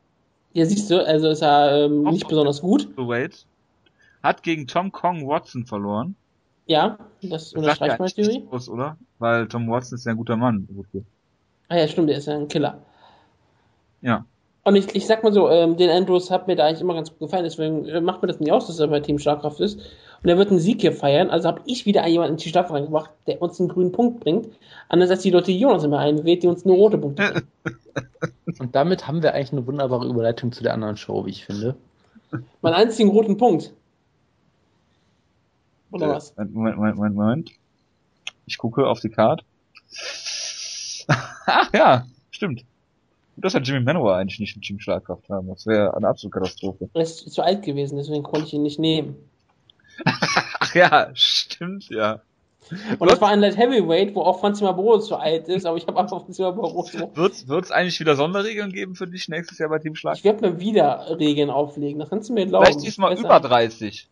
Ja, 0.54 0.66
siehst 0.66 0.90
du, 0.90 1.06
also 1.06 1.30
ist 1.30 1.42
er 1.42 1.86
ähm, 1.86 2.04
nicht 2.04 2.28
besonders 2.28 2.62
gut. 2.62 2.88
Wait. 2.96 3.46
Hat 4.22 4.44
gegen 4.44 4.68
Tom 4.68 4.92
Kong 4.92 5.28
Watson 5.28 5.66
verloren. 5.66 6.16
Ja, 6.66 6.98
das 7.22 7.54
unterstreicht 7.54 8.00
meine 8.00 8.12
Theorie. 8.12 8.44
Aus, 8.52 8.70
oder? 8.70 8.98
Weil 9.20 9.48
Tom 9.48 9.70
Watson 9.70 9.98
ist 9.98 10.06
ja 10.06 10.12
ein 10.12 10.18
guter 10.18 10.38
Mann. 10.38 10.68
Ah 11.68 11.76
ja, 11.76 11.88
stimmt, 11.88 12.10
der 12.10 12.18
ist 12.18 12.28
ja 12.28 12.36
ein 12.36 12.48
Killer. 12.48 12.80
Ja. 14.02 14.26
Und 14.66 14.76
ich, 14.78 14.96
ich 14.96 15.06
sag 15.06 15.24
mal 15.24 15.34
so, 15.34 15.50
ähm, 15.50 15.76
den 15.76 15.90
Andrews 15.90 16.32
hat 16.32 16.48
mir 16.48 16.56
da 16.56 16.66
eigentlich 16.66 16.82
immer 16.82 16.94
ganz 16.94 17.10
gut 17.10 17.20
gefallen, 17.20 17.44
deswegen 17.44 17.86
äh, 17.86 18.00
macht 18.00 18.22
mir 18.22 18.30
das 18.30 18.40
nicht 18.40 18.52
aus, 18.52 18.68
dass 18.68 18.80
er 18.80 18.88
bei 18.88 19.02
Team 19.02 19.20
Schlagkraft 19.20 19.60
ist. 19.60 19.78
Und 20.24 20.30
er 20.30 20.38
wird 20.38 20.52
einen 20.52 20.60
Sieg 20.60 20.80
hier 20.80 20.94
feiern, 20.94 21.30
also 21.30 21.50
habe 21.50 21.62
ich 21.66 21.86
wieder 21.86 22.08
jemanden 22.08 22.36
in 22.36 22.38
die 22.38 22.48
Staffel 22.48 22.78
reingebracht, 22.78 23.12
der 23.28 23.42
uns 23.42 23.60
einen 23.60 23.68
grünen 23.68 23.92
Punkt 23.92 24.22
bringt, 24.22 24.48
anders 24.88 25.10
als 25.10 25.22
die 25.22 25.32
Leute, 25.32 25.48
die 25.48 25.60
Jonas 25.60 25.84
immer 25.84 26.00
einwählt, 26.00 26.44
die 26.44 26.48
uns 26.48 26.64
nur 26.64 26.78
rote 26.78 26.98
Punkte 26.98 27.44
bringen. 27.64 27.80
Und 28.60 28.74
damit 28.76 29.06
haben 29.06 29.22
wir 29.22 29.34
eigentlich 29.34 29.52
eine 29.52 29.68
wunderbare 29.68 30.08
Überleitung 30.08 30.54
zu 30.54 30.64
der 30.64 30.74
anderen 30.74 30.96
Show, 30.96 31.26
wie 31.26 31.32
ich 31.32 31.46
finde. 31.46 31.76
Mein 32.62 32.74
einzigen 32.74 33.10
roten 33.10 33.36
Punkt. 33.36 33.74
Oder 35.92 36.08
äh, 36.08 36.10
was? 36.10 36.36
Moment, 36.38 36.78
Moment, 36.78 36.96
Moment, 36.96 37.16
Moment. 37.16 37.52
Ich 38.46 38.58
gucke 38.58 38.88
auf 38.88 39.02
die 39.02 39.10
Karte. 39.10 39.44
Ach 41.08 41.74
ja, 41.74 42.06
stimmt. 42.32 42.64
Das 43.36 43.56
hat 43.56 43.68
Jimmy 43.68 43.82
Manowar 43.82 44.18
eigentlich 44.18 44.40
nicht 44.40 44.56
mit 44.56 44.66
Team 44.66 44.80
Schlagkraft 44.80 45.28
haben. 45.30 45.48
Das 45.48 45.66
wäre 45.66 45.96
eine 45.96 46.08
absolute 46.08 46.40
Katastrophe. 46.40 46.90
Er 46.94 47.02
ist 47.02 47.32
zu 47.32 47.42
alt 47.42 47.64
gewesen, 47.64 47.98
deswegen 47.98 48.24
konnte 48.24 48.48
ich 48.48 48.54
ihn 48.54 48.64
nicht 48.64 48.80
nehmen. 48.80 49.16
Ach 50.06 50.76
ja, 50.76 51.10
stimmt, 51.14 51.90
ja. 51.90 52.22
Und 52.98 53.12
das 53.12 53.20
war 53.20 53.30
ein 53.30 53.42
Light 53.42 53.58
Heavyweight, 53.58 54.16
wo 54.16 54.22
auch 54.22 54.40
Franz 54.40 54.62
Mabro 54.62 55.00
zu 55.00 55.18
alt 55.18 55.48
ist, 55.50 55.66
aber 55.66 55.78
ich 55.78 55.86
habe 55.86 56.00
einfach 56.00 56.24
Franz 56.24 56.40
Mabro. 56.40 56.88
Wird's, 57.16 57.48
wird's 57.48 57.72
eigentlich 57.72 58.00
wieder 58.00 58.16
Sonderregeln 58.16 58.72
geben 58.72 58.96
für 58.96 59.08
dich 59.08 59.28
nächstes 59.28 59.58
Jahr 59.58 59.70
bei 59.70 59.80
Team 59.80 59.96
Schlag? 59.96 60.16
Ich 60.16 60.24
werde 60.24 60.50
mir 60.50 60.60
wieder 60.60 61.20
Regeln 61.20 61.50
auflegen, 61.50 62.00
das 62.00 62.10
kannst 62.10 62.30
du 62.30 62.34
mir 62.34 62.46
glauben. 62.46 62.66
Vielleicht 62.66 62.84
diesmal 62.84 63.18
über 63.18 63.40
30. 63.40 64.08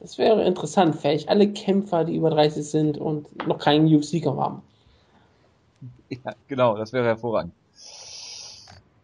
Das 0.00 0.16
wäre 0.16 0.44
interessant, 0.44 0.96
vielleicht 0.96 1.28
alle 1.28 1.52
Kämpfer, 1.52 2.04
die 2.04 2.16
über 2.16 2.30
30 2.30 2.64
sind 2.64 2.98
und 2.98 3.46
noch 3.46 3.58
keinen 3.58 3.92
UFC-Kampf 3.92 4.38
haben. 4.38 4.62
Ja, 6.24 6.34
genau, 6.48 6.76
das 6.76 6.92
wäre 6.92 7.04
hervorragend. 7.04 7.52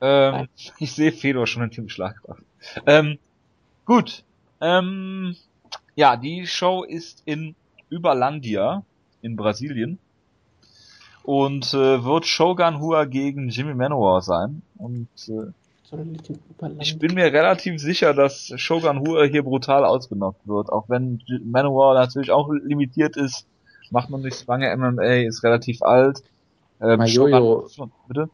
Ähm, 0.01 0.49
ich 0.79 0.93
sehe 0.93 1.13
Fedor 1.13 1.47
schon 1.47 1.63
in 1.63 1.71
Team 1.71 1.89
Schlagkraft. 1.89 2.43
Ähm, 2.87 3.19
gut. 3.85 4.25
Ähm, 4.61 5.37
ja, 5.95 6.17
die 6.17 6.47
Show 6.47 6.83
ist 6.83 7.23
in 7.25 7.55
Überlandia 7.89 8.83
in 9.23 9.37
Brasilien 9.37 9.99
und 11.23 11.75
äh, 11.75 12.05
wird 12.05 12.27
Shogun 12.27 12.81
Hua 12.81 13.05
gegen 13.05 13.49
Jimmy 13.49 13.75
Manowar 13.75 14.23
sein. 14.23 14.63
Und 14.79 15.09
äh, 15.29 15.53
ich 16.81 16.99
bin 16.99 17.15
mir 17.15 17.33
relativ 17.33 17.81
sicher, 17.81 18.13
dass 18.13 18.53
Shogun 18.57 19.01
Hua 19.01 19.25
hier 19.25 19.43
brutal 19.43 19.85
ausgenockt 19.85 20.47
wird, 20.47 20.71
auch 20.71 20.89
wenn 20.89 21.23
Manowar 21.45 21.95
natürlich 21.95 22.31
auch 22.31 22.51
limitiert 22.51 23.17
ist, 23.17 23.47
macht 23.91 24.11
man 24.11 24.23
nicht 24.23 24.47
lange 24.47 24.75
MMA, 24.77 25.27
ist 25.27 25.45
relativ 25.45 25.83
alt. 25.83 26.23
Ähm, 26.81 26.99
Majojo, 26.99 27.69
bitte? 28.09 28.29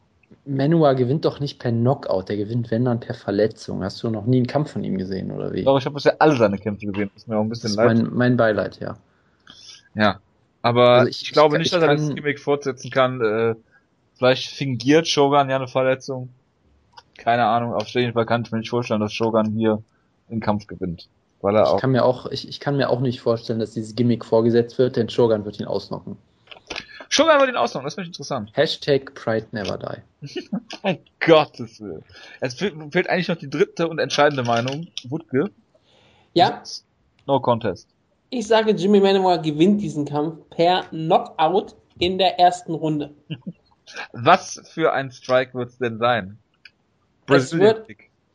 Manowar 0.45 0.95
gewinnt 0.95 1.25
doch 1.25 1.39
nicht 1.39 1.59
per 1.59 1.71
Knockout, 1.71 2.25
der 2.27 2.37
gewinnt 2.37 2.69
wenn 2.69 2.85
dann 2.85 2.99
per 2.99 3.15
Verletzung. 3.15 3.83
Hast 3.83 4.03
du 4.03 4.09
noch 4.09 4.25
nie 4.25 4.37
einen 4.37 4.47
Kampf 4.47 4.71
von 4.71 4.83
ihm 4.83 4.97
gesehen 4.97 5.31
oder 5.31 5.53
wie? 5.53 5.63
Doch, 5.63 5.77
ich 5.77 5.85
habe 5.85 5.95
bisher 5.95 6.21
alle 6.21 6.35
seine 6.35 6.57
Kämpfe 6.57 6.85
gesehen. 6.85 7.09
Das 7.13 7.23
ist 7.23 7.27
mir 7.27 7.37
auch 7.37 7.43
ein 7.43 7.49
bisschen 7.49 7.69
das 7.69 7.77
leid. 7.77 7.97
Mein, 7.97 8.13
mein 8.13 8.37
Beileid, 8.37 8.79
ja. 8.79 8.97
Ja, 9.95 10.19
aber 10.61 10.89
also 10.89 11.09
ich, 11.09 11.21
ich, 11.21 11.31
glaube 11.31 11.55
ich, 11.55 11.59
nicht, 11.59 11.73
dass 11.73 11.81
er 11.83 11.95
das 11.95 12.13
Gimmick 12.13 12.39
fortsetzen 12.39 12.91
kann. 12.91 13.21
Äh, 13.21 13.55
vielleicht 14.15 14.49
fingiert 14.49 15.07
Shogun 15.07 15.49
ja 15.49 15.55
eine 15.55 15.67
Verletzung. 15.67 16.29
Keine 17.17 17.45
Ahnung, 17.45 17.73
auf 17.73 17.87
jeden 17.89 18.13
Fall 18.13 18.25
kann 18.25 18.43
ich 18.43 18.51
mir 18.51 18.57
nicht 18.57 18.69
vorstellen, 18.69 18.99
dass 18.99 19.13
Shogun 19.13 19.51
hier 19.51 19.81
den 20.29 20.39
Kampf 20.39 20.67
gewinnt. 20.67 21.07
Weil 21.41 21.55
er 21.55 21.63
ich 21.63 21.69
auch 21.69 21.79
kann 21.79 21.91
mir 21.91 22.03
auch, 22.03 22.25
ich, 22.31 22.47
ich 22.47 22.59
kann 22.59 22.77
mir 22.77 22.89
auch 22.89 23.01
nicht 23.01 23.21
vorstellen, 23.21 23.59
dass 23.59 23.71
dieses 23.71 23.95
Gimmick 23.95 24.25
vorgesetzt 24.25 24.77
wird, 24.77 24.95
denn 24.95 25.09
Shogun 25.09 25.45
wird 25.45 25.59
ihn 25.59 25.67
ausnocken. 25.67 26.17
Shogun 27.13 27.39
wird 27.39 27.49
ihn 27.49 27.57
ausnocken, 27.57 27.85
das 27.85 27.93
finde 27.93 28.05
ich 28.05 28.09
interessant. 28.09 28.49
Hashtag 28.55 29.13
Pride 29.13 29.45
Never 29.51 29.77
Die. 29.77 30.49
oh 30.81 30.95
Gottes 31.19 31.79
Willen. 31.79 32.03
Es 32.39 32.55
fehlt, 32.55 32.73
fehlt, 32.91 33.07
eigentlich 33.07 33.27
noch 33.27 33.35
die 33.35 33.51
dritte 33.51 33.87
und 33.87 33.99
entscheidende 33.99 34.41
Meinung. 34.41 34.87
Wutke. 35.03 35.51
Ja. 36.33 36.63
No 37.27 37.39
contest. 37.39 37.87
Ich 38.31 38.47
sage, 38.47 38.71
Jimmy 38.71 38.99
Manuel 38.99 39.39
gewinnt 39.43 39.83
diesen 39.83 40.05
Kampf 40.05 40.49
per 40.49 40.85
Knockout 40.89 41.75
in 41.99 42.17
der 42.17 42.39
ersten 42.39 42.73
Runde. 42.73 43.13
Was 44.13 44.59
für 44.73 44.91
ein 44.91 45.11
Strike 45.11 45.53
wird 45.53 45.69
es 45.69 45.77
denn 45.77 45.99
sein? 45.99 46.39
Es 47.27 47.55
wird 47.55 47.85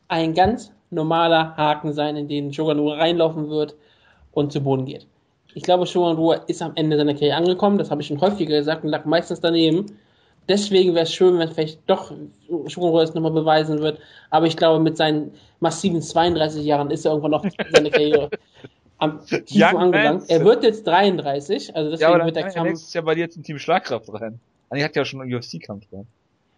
ein 0.07 0.33
ganz 0.33 0.71
normaler 0.89 1.57
Haken 1.57 1.91
sein, 1.91 2.15
in 2.15 2.29
den 2.29 2.53
Shogun 2.53 2.87
reinlaufen 2.87 3.49
wird 3.49 3.75
und 4.31 4.53
zu 4.53 4.61
Boden 4.61 4.85
geht. 4.85 5.05
Ich 5.53 5.63
glaube, 5.63 5.85
Shogun 5.87 6.39
ist 6.47 6.61
am 6.61 6.73
Ende 6.75 6.97
seiner 6.97 7.13
Karriere 7.13 7.35
angekommen, 7.35 7.77
das 7.77 7.89
habe 7.91 8.01
ich 8.01 8.07
schon 8.07 8.21
häufiger 8.21 8.57
gesagt 8.57 8.83
und 8.83 8.89
lag 8.89 9.05
meistens 9.05 9.41
daneben. 9.41 9.97
Deswegen 10.47 10.95
wäre 10.95 11.03
es 11.03 11.13
schön, 11.13 11.37
wenn 11.37 11.49
vielleicht 11.49 11.79
doch 11.87 12.11
Shogun 12.67 13.01
es 13.01 13.13
nochmal 13.13 13.31
beweisen 13.31 13.79
wird. 13.79 13.99
Aber 14.29 14.47
ich 14.47 14.57
glaube, 14.57 14.83
mit 14.83 14.97
seinen 14.97 15.31
massiven 15.59 16.01
32 16.01 16.63
Jahren 16.63 16.89
ist 16.91 17.05
er 17.05 17.11
irgendwann 17.11 17.31
noch 17.31 17.45
seine 17.71 17.91
Karriere 17.91 18.29
am 18.97 19.25
Tiefen 19.25 19.77
angelangt. 19.77 20.23
Er 20.27 20.43
wird 20.43 20.63
jetzt 20.63 20.85
33, 20.87 21.75
also 21.75 21.91
deswegen 21.91 22.11
ja, 22.11 22.25
wird 22.25 22.35
der 22.35 22.49
Kampf. 22.49 22.69
Nächstes 22.69 22.93
Jahr 22.93 23.03
bei 23.03 23.15
dir 23.15 23.21
jetzt 23.21 23.37
ein 23.37 23.43
Team 23.43 23.59
Schlagkraft 23.59 24.11
rein. 24.13 24.39
Er 24.71 24.83
hat 24.83 24.95
ja 24.95 25.05
schon 25.05 25.21
einen 25.21 25.33
UFC-Kampf 25.33 25.89
gehabt. 25.89 26.07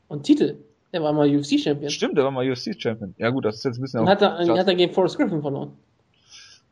Und 0.08 0.24
Titel. 0.24 0.58
Der 0.94 1.02
war 1.02 1.14
mal 1.14 1.30
UFC-Champion. 1.30 1.90
Stimmt, 1.90 2.18
der 2.18 2.26
war 2.26 2.32
mal 2.32 2.50
UFC-Champion. 2.50 3.16
Ja 3.18 3.30
gut, 3.30 3.46
das 3.46 3.58
ist 3.58 3.64
jetzt 3.64 3.78
ein 3.78 3.82
bisschen. 3.82 4.02
Und 4.02 4.10
hat 4.10 4.22
er, 4.22 4.38
hat 4.40 4.68
er 4.68 4.76
gegen 4.76 4.94
Forrest 4.94 5.18
Griffin 5.18 5.42
verloren. 5.42 5.72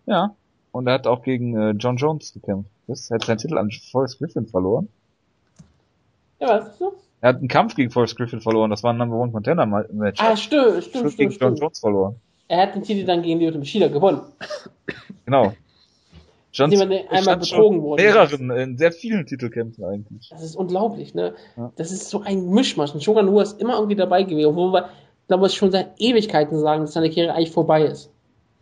Ja. 0.05 0.35
Und 0.71 0.87
er 0.87 0.93
hat 0.93 1.07
auch 1.07 1.23
gegen 1.23 1.57
äh, 1.57 1.71
John 1.71 1.97
Jones 1.97 2.33
gekämpft. 2.33 2.69
Das 2.87 3.09
hat 3.09 3.25
seinen 3.25 3.37
Titel 3.37 3.57
an 3.57 3.71
Forrest 3.91 4.19
Griffin 4.19 4.47
verloren. 4.47 4.87
Ja, 6.39 6.59
was 6.59 6.67
ist 6.69 6.81
das? 6.81 6.93
Er 7.21 7.29
hat 7.29 7.37
einen 7.37 7.47
Kampf 7.47 7.75
gegen 7.75 7.91
Forrest 7.91 8.15
Griffin 8.15 8.39
verloren. 8.39 8.69
Das 8.69 8.83
war 8.83 8.93
ein 8.93 8.97
Number 8.97 9.17
One 9.17 9.31
Contender 9.31 9.65
Match. 9.65 10.21
Ah, 10.21 10.37
stimmt, 10.37 10.83
stimmt, 10.83 11.11
stimmt. 11.11 11.17
gegen 11.17 11.31
John 11.31 11.55
Jones 11.55 11.79
verloren. 11.79 12.15
Er 12.47 12.63
hat 12.63 12.75
den 12.75 12.83
Titel 12.83 13.05
dann 13.05 13.21
gegen 13.21 13.39
Lyoto 13.39 13.57
Machida 13.57 13.87
gewonnen. 13.87 14.21
Genau. 15.25 15.53
John 16.51 16.71
der 16.71 17.11
einmal 17.11 17.37
betrogen 17.37 17.81
wurde. 17.81 18.01
Mehreren, 18.01 18.49
in 18.49 18.77
sehr 18.77 18.91
vielen 18.91 19.25
Titelkämpfen 19.25 19.83
eigentlich. 19.85 20.29
Das 20.29 20.41
ist 20.41 20.55
unglaublich, 20.55 21.13
ne? 21.13 21.35
Ja. 21.55 21.71
Das 21.75 21.91
ist 21.91 22.09
so 22.09 22.21
ein 22.21 22.49
Mischmasch. 22.49 22.93
Und 22.93 23.03
Shogun 23.03 23.27
Rua 23.27 23.43
ist 23.43 23.61
immer 23.61 23.75
irgendwie 23.75 23.95
dabei 23.95 24.23
gewesen, 24.23 24.47
obwohl 24.47 24.73
wir, 24.73 24.89
glaube 25.27 25.45
ich, 25.45 25.53
schon 25.53 25.71
seit 25.71 25.99
Ewigkeiten 25.99 26.59
sagen, 26.59 26.81
dass 26.81 26.93
seine 26.93 27.09
Karriere 27.09 27.33
eigentlich 27.33 27.51
vorbei 27.51 27.83
ist. 27.83 28.09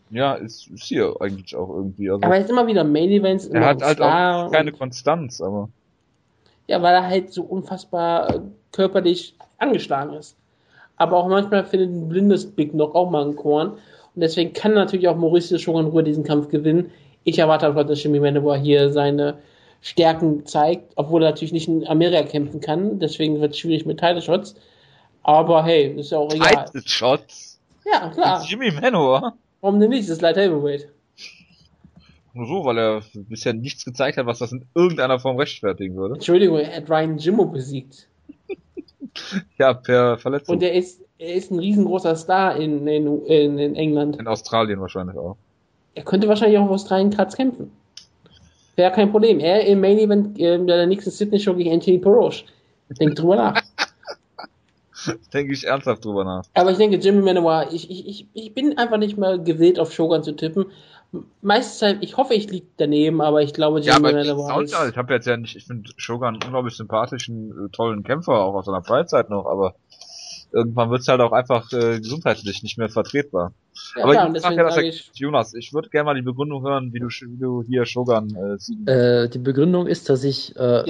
Ja, 0.09 0.35
ist, 0.35 0.67
ist 0.67 0.83
hier 0.83 1.15
eigentlich 1.19 1.55
auch 1.55 1.69
irgendwie. 1.69 2.09
Also 2.09 2.23
aber 2.23 2.35
er 2.35 2.41
ist 2.41 2.49
immer 2.49 2.67
wieder 2.67 2.83
Main 2.83 3.09
Events. 3.09 3.47
Er 3.47 3.65
hat 3.65 3.81
halt 3.81 4.01
auch 4.01 4.51
keine 4.51 4.71
Konstanz, 4.71 5.41
aber. 5.41 5.69
Ja, 6.67 6.81
weil 6.81 6.93
er 6.93 7.07
halt 7.07 7.33
so 7.33 7.43
unfassbar 7.43 8.35
äh, 8.35 8.39
körperlich 8.71 9.35
angeschlagen 9.57 10.13
ist 10.13 10.37
aber 10.97 11.17
auch 11.17 11.27
manchmal 11.27 11.63
findet 11.63 11.91
ein 11.91 12.09
blindes 12.09 12.51
Big 12.51 12.71
Knock 12.71 12.95
auch 12.95 13.09
mal 13.09 13.25
ein 13.25 13.35
Korn. 13.35 13.69
Und 13.69 14.21
deswegen 14.21 14.53
kann 14.53 14.73
natürlich 14.73 15.07
auch 15.07 15.15
Mauricio 15.15 15.57
schon 15.59 15.85
in 15.85 15.91
Ruhe 15.91 16.03
diesen 16.03 16.23
Kampf 16.23 16.49
gewinnen. 16.49 16.91
Ich 17.23 17.39
erwarte 17.39 17.67
einfach, 17.67 17.85
dass 17.85 18.03
Jimmy 18.03 18.19
Manowar 18.19 18.57
hier 18.57 18.91
seine 18.91 19.37
Stärken 19.81 20.45
zeigt, 20.45 20.93
obwohl 20.95 21.23
er 21.23 21.29
natürlich 21.29 21.53
nicht 21.53 21.67
in 21.67 21.87
Amerika 21.87 22.23
kämpfen 22.23 22.59
kann. 22.59 22.99
Deswegen 22.99 23.39
wird 23.39 23.53
es 23.53 23.59
schwierig 23.59 23.85
mit 23.85 23.99
Title 23.99 24.21
Shots. 24.21 24.55
Aber 25.21 25.63
hey, 25.63 25.93
ist 25.99 26.11
ja 26.11 26.17
auch 26.17 26.33
egal. 26.33 26.65
Title 26.65 26.81
Shots? 26.87 27.59
Ja, 27.85 28.09
klar. 28.09 28.43
Jimmy 28.47 28.71
Manowar? 28.71 29.37
Warum 29.61 29.79
denn 29.79 29.89
nicht? 29.89 30.03
Das 30.03 30.17
ist 30.17 30.21
Light 30.21 30.37
Heavyweight. 30.37 30.87
Nur 32.33 32.45
so, 32.45 32.65
weil 32.65 32.77
er 32.77 33.01
bisher 33.13 33.53
nichts 33.53 33.83
gezeigt 33.83 34.17
hat, 34.17 34.27
was 34.27 34.39
das 34.39 34.51
in 34.51 34.65
irgendeiner 34.75 35.19
Form 35.19 35.37
rechtfertigen 35.37 35.95
würde. 35.95 36.15
Entschuldigung, 36.15 36.59
er 36.59 36.77
hat 36.77 36.89
Ryan 36.89 37.17
Jimmo 37.17 37.45
besiegt. 37.45 38.07
ja, 39.57 39.73
per 39.73 40.19
Verletzung. 40.19 40.55
Und 40.55 40.63
er 40.63 40.73
ist, 40.73 41.01
er 41.17 41.33
ist 41.33 41.49
ein 41.49 41.57
riesengroßer 41.57 42.15
Star 42.15 42.55
in, 42.55 42.87
in, 42.87 43.25
in, 43.25 43.57
in 43.57 43.75
England. 43.75 44.17
In 44.17 44.27
Australien 44.27 44.79
wahrscheinlich 44.79 45.17
auch. 45.17 45.35
Er 45.95 46.03
könnte 46.03 46.27
wahrscheinlich 46.27 46.59
auch 46.59 46.65
auf 46.65 46.71
Australien 46.71 47.09
Katz 47.09 47.35
kämpfen. 47.35 47.71
Wäre 48.75 48.91
kein 48.91 49.09
Problem. 49.09 49.39
Er 49.39 49.65
im 49.65 49.81
Main 49.81 49.97
Event 49.97 50.39
äh, 50.39 50.63
der 50.63 50.85
nächsten 50.85 51.09
Sydney 51.09 51.39
Show 51.39 51.55
gegen 51.55 51.73
Anthony 51.73 51.97
Porosh. 51.97 52.45
Denk 52.99 53.15
drüber 53.15 53.35
nach. 53.35 53.63
denke 55.33 55.53
ich 55.53 55.65
ernsthaft 55.65 56.05
drüber 56.05 56.23
nach. 56.23 56.43
Aber 56.53 56.71
ich 56.71 56.77
denke, 56.77 56.97
Jimmy 56.97 57.21
Manoir, 57.21 57.67
ich, 57.71 57.89
ich, 57.89 58.07
ich, 58.07 58.27
ich 58.33 58.53
bin 58.53 58.77
einfach 58.77 58.97
nicht 58.97 59.17
mehr 59.17 59.37
gewillt, 59.37 59.79
auf 59.79 59.93
Shogun 59.93 60.23
zu 60.23 60.35
tippen 60.35 60.65
meiste 61.41 61.79
Zeit, 61.79 61.97
ich 62.01 62.17
hoffe, 62.17 62.33
ich 62.33 62.49
liege 62.49 62.67
daneben, 62.77 63.21
aber 63.21 63.41
ich 63.41 63.53
glaube, 63.53 63.79
Jimmy 63.79 63.89
ja, 63.89 63.95
aber 63.95 64.11
Manowar 64.11 64.61
ist... 64.61 64.73
Ich 64.89 64.97
habe 64.97 65.13
jetzt 65.13 65.25
ja 65.25 65.37
nicht, 65.37 65.55
ich 65.55 65.65
finde 65.65 65.89
Shogun 65.95 66.35
unglaublich 66.35 66.75
sympathischen, 66.75 67.69
tollen 67.71 68.03
Kämpfer, 68.03 68.33
auch 68.33 68.55
aus 68.55 68.65
seiner 68.65 68.83
Freizeit 68.83 69.29
noch, 69.29 69.45
aber 69.45 69.75
irgendwann 70.51 70.89
wird 70.89 71.01
es 71.01 71.07
halt 71.07 71.21
auch 71.21 71.31
einfach 71.31 71.71
äh, 71.71 71.99
gesundheitlich 71.99 72.63
nicht 72.63 72.77
mehr 72.77 72.89
vertretbar. 72.89 73.53
Ja, 73.95 74.03
aber 74.03 74.13
klar, 74.13 74.35
ich 74.35 74.41
sag 74.41 74.55
ja, 74.55 74.63
dass 74.63 74.77
ich, 74.77 75.11
Jonas, 75.13 75.53
ich 75.53 75.73
würde 75.73 75.89
gerne 75.89 76.05
mal 76.05 76.15
die 76.15 76.21
Begründung 76.21 76.63
hören, 76.63 76.93
wie 76.93 76.99
du, 76.99 77.07
wie 77.07 77.37
du 77.37 77.63
hier 77.63 77.85
Shogun 77.85 78.35
äh, 78.35 78.57
siehst. 78.57 78.87
Äh, 78.87 79.29
die 79.29 79.39
Begründung 79.39 79.87
ist, 79.87 80.09
dass 80.09 80.23
ich 80.23 80.55
äh, 80.55 80.83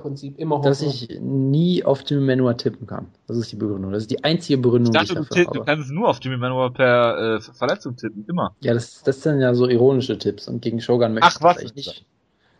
Prinzip 0.00 0.38
immer 0.38 0.60
dass 0.60 0.82
ich 0.82 1.20
nie 1.20 1.84
auf 1.84 2.02
Jimmy 2.06 2.24
Manuel 2.24 2.56
tippen 2.56 2.86
kann. 2.86 3.08
Das 3.26 3.36
ist 3.36 3.52
die 3.52 3.56
Begründung. 3.56 3.92
Das 3.92 4.02
ist 4.02 4.10
die 4.10 4.24
einzige 4.24 4.58
Begründung, 4.58 4.94
ich 4.94 5.00
dachte, 5.00 5.14
die 5.14 5.20
ich 5.20 5.28
dafür 5.28 5.44
du, 5.44 5.48
habe. 5.48 5.58
du 5.58 5.64
kannst 5.64 5.90
nur 5.90 6.08
auf 6.08 6.18
Jimmy 6.22 6.36
Manuel 6.36 6.70
per 6.70 7.36
äh, 7.36 7.40
Verletzung 7.40 7.96
tippen, 7.96 8.24
immer. 8.28 8.54
Ja, 8.60 8.74
das, 8.74 9.02
das 9.02 9.22
sind 9.22 9.40
ja 9.40 9.54
so 9.54 9.68
ironische 9.68 10.16
Tipps 10.18 10.48
und 10.48 10.62
gegen 10.62 10.80
Shogun 10.80 11.14
möchte 11.14 11.40
Ach, 11.42 11.56
ich 11.60 11.74
nicht. 11.74 12.06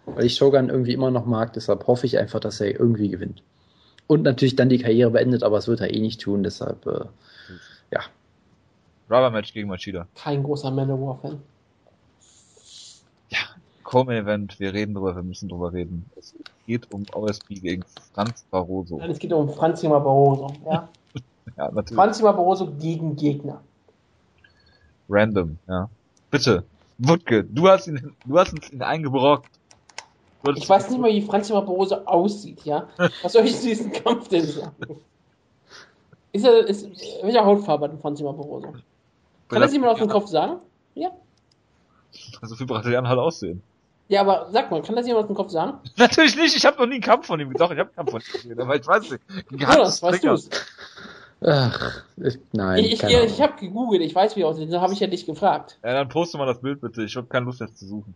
Weil 0.07 0.27
ich 0.27 0.35
Shogun 0.35 0.69
irgendwie 0.69 0.93
immer 0.93 1.11
noch 1.11 1.27
mag, 1.27 1.53
deshalb 1.53 1.87
hoffe 1.87 2.07
ich 2.07 2.19
einfach, 2.19 2.41
dass 2.41 2.61
er 2.61 2.79
irgendwie 2.79 3.09
gewinnt. 3.09 3.43
Und 4.11 4.25
natürlich 4.25 4.57
dann 4.57 4.69
die 4.69 4.79
Karriere 4.79 5.13
beendet, 5.13 5.45
aber 5.45 5.59
es 5.59 5.69
wird 5.69 5.81
er 5.81 5.95
eh 5.95 6.01
nicht 6.01 6.21
tun, 6.21 6.43
deshalb, 6.43 6.85
äh, 6.85 7.05
ja. 7.93 8.01
Rubber 9.09 9.31
Match 9.31 9.53
gegen 9.55 9.69
Machida. 9.69 10.09
Kein 10.17 10.43
großer 10.43 10.73
Manowar-Fan. 10.73 11.41
Ja, 13.29 13.39
Co-Event, 13.85 14.59
wir 14.59 14.75
reden 14.75 14.95
drüber, 14.95 15.15
wir 15.15 15.23
müssen 15.23 15.49
drüber 15.49 15.73
reden. 15.73 16.11
Es 16.17 16.35
geht 16.67 16.93
um 16.93 17.07
OSP 17.15 17.61
gegen 17.61 17.85
Franz 18.13 18.45
Barroso. 18.51 18.99
Nein, 18.99 19.13
es 19.13 19.21
geht 19.21 19.33
um 19.33 19.49
Franz 19.49 19.83
Barroso, 19.83 20.55
ja. 20.67 20.89
ja, 21.57 21.71
natürlich. 21.71 21.95
Franz 21.95 22.21
Barroso 22.21 22.73
gegen 22.81 23.15
Gegner. 23.15 23.61
Random, 25.09 25.57
ja. 25.69 25.89
Bitte, 26.33 26.65
Wutke, 26.99 27.45
du 27.45 27.69
hast 27.69 27.87
ihn, 27.87 28.17
du 28.27 28.39
hast 28.41 28.53
uns 28.55 28.73
ihn 28.73 28.83
eingebrockt. 28.83 29.60
Ich 30.57 30.69
weiß 30.69 30.91
nicht 30.91 31.01
mal, 31.01 31.11
wie 31.11 31.23
Franz 31.23 31.51
Barroso 31.51 31.97
aussieht, 32.07 32.65
ja. 32.65 32.89
Was 33.23 33.33
soll 33.33 33.45
ich 33.45 33.59
zu 33.59 33.69
diesem 33.69 33.93
Kampf 33.93 34.29
denn 34.29 34.47
sagen? 34.47 34.75
Ist 36.33 36.45
er, 36.45 36.67
ist, 36.67 36.89
welcher 37.23 37.45
Hautfarbe 37.45 37.87
hat 37.87 38.01
Franz 38.01 38.23
Barroso? 38.23 38.75
Kann 39.49 39.61
das 39.61 39.73
jemand 39.73 39.93
aus 39.93 39.99
dem 39.99 40.09
Kopf 40.09 40.29
sagen? 40.29 40.61
Ja. 40.95 41.11
So 42.43 42.55
viel 42.55 42.67
Brasilianer 42.67 43.09
halt 43.09 43.19
aussehen. 43.19 43.63
Ja, 44.09 44.23
aber 44.23 44.49
sag 44.51 44.71
mal, 44.71 44.83
kann 44.83 44.97
das 44.97 45.07
jemand 45.07 45.25
aus 45.25 45.29
dem 45.29 45.37
Kopf 45.37 45.51
sagen? 45.51 45.79
Natürlich 45.97 46.37
nicht, 46.37 46.57
ich 46.57 46.65
habe 46.65 46.79
noch 46.79 46.87
nie 46.87 46.95
einen 46.95 47.03
Kampf 47.03 47.27
von 47.27 47.39
ihm 47.39 47.53
Doch, 47.53 47.71
ich 47.71 47.79
habe 47.79 47.91
einen 47.91 47.97
Kampf 47.97 48.11
von 48.11 48.21
ihm 48.21 48.33
gesehen, 48.33 48.61
aber 48.61 48.77
ich 48.77 48.87
weiß 48.87 49.11
nicht. 49.11 49.23
Ja, 49.61 49.77
das 49.77 50.03
weißt 50.03 50.25
du 50.25 50.37
Ach, 51.43 52.03
ich, 52.19 52.39
nein. 52.53 52.85
Ich, 52.85 53.03
ich, 53.03 53.03
ich 53.03 53.41
habe 53.41 53.55
gegoogelt, 53.59 54.03
ich 54.03 54.15
weiß, 54.15 54.37
wie 54.37 54.43
er 54.43 54.49
aussieht, 54.49 54.71
da 54.71 54.81
habe 54.81 54.93
ich 54.93 55.01
ja 55.01 55.07
dich 55.07 55.25
gefragt. 55.25 55.79
Ja, 55.83 55.95
dann 55.95 56.09
poste 56.09 56.37
mal 56.37 56.47
das 56.47 56.61
Bild 56.61 56.83
bitte, 56.83 57.03
ich 57.03 57.17
habe 57.17 57.29
keine 57.29 57.47
Lust 57.47 57.61
jetzt 57.61 57.79
zu 57.79 57.87
suchen. 57.87 58.15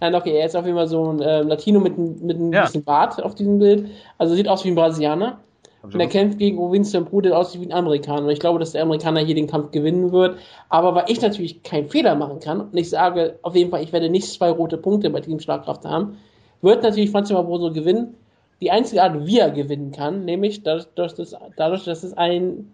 Nein, 0.00 0.14
okay, 0.14 0.36
er 0.36 0.46
ist 0.46 0.56
auf 0.56 0.64
jeden 0.64 0.76
Fall 0.76 0.88
so 0.88 1.12
ein 1.12 1.20
äh, 1.20 1.42
Latino 1.42 1.80
mit, 1.80 1.96
mit 1.96 2.38
ein 2.38 2.52
ja. 2.52 2.62
bisschen 2.62 2.84
Bart 2.84 3.22
auf 3.22 3.34
diesem 3.34 3.58
Bild. 3.58 3.88
Also 4.18 4.34
sieht 4.34 4.48
aus 4.48 4.64
wie 4.64 4.68
ein 4.68 4.74
Brasilianer. 4.74 5.38
Und 5.82 6.00
er 6.00 6.08
kämpft 6.08 6.38
gegen 6.38 6.58
Winston 6.72 7.04
Bruder, 7.04 7.30
der 7.30 7.38
aussieht 7.38 7.60
wie 7.60 7.66
ein 7.66 7.72
Amerikaner. 7.72 8.24
Und 8.24 8.30
ich 8.30 8.40
glaube, 8.40 8.58
dass 8.58 8.72
der 8.72 8.82
Amerikaner 8.82 9.20
hier 9.20 9.34
den 9.34 9.46
Kampf 9.46 9.70
gewinnen 9.70 10.10
wird. 10.12 10.38
Aber 10.68 10.94
weil 10.94 11.04
ich 11.08 11.20
natürlich 11.20 11.62
keinen 11.62 11.88
Fehler 11.88 12.14
machen 12.16 12.40
kann 12.40 12.60
und 12.60 12.76
ich 12.76 12.90
sage 12.90 13.38
auf 13.42 13.54
jeden 13.54 13.70
Fall, 13.70 13.82
ich 13.82 13.92
werde 13.92 14.08
nicht 14.08 14.26
zwei 14.26 14.50
rote 14.50 14.78
Punkte 14.78 15.10
bei 15.10 15.20
Team 15.20 15.38
Schlagkraft 15.38 15.84
haben, 15.84 16.18
wird 16.60 16.82
natürlich 16.82 17.10
Franz 17.10 17.28
Barroso 17.28 17.72
gewinnen. 17.72 18.14
Die 18.60 18.70
einzige 18.70 19.02
Art, 19.02 19.26
wie 19.26 19.38
er 19.38 19.50
gewinnen 19.50 19.92
kann, 19.92 20.24
nämlich 20.24 20.62
dadurch, 20.62 21.14
dass, 21.14 21.36
dadurch, 21.56 21.84
dass 21.84 22.02
es 22.02 22.16
ein 22.16 22.72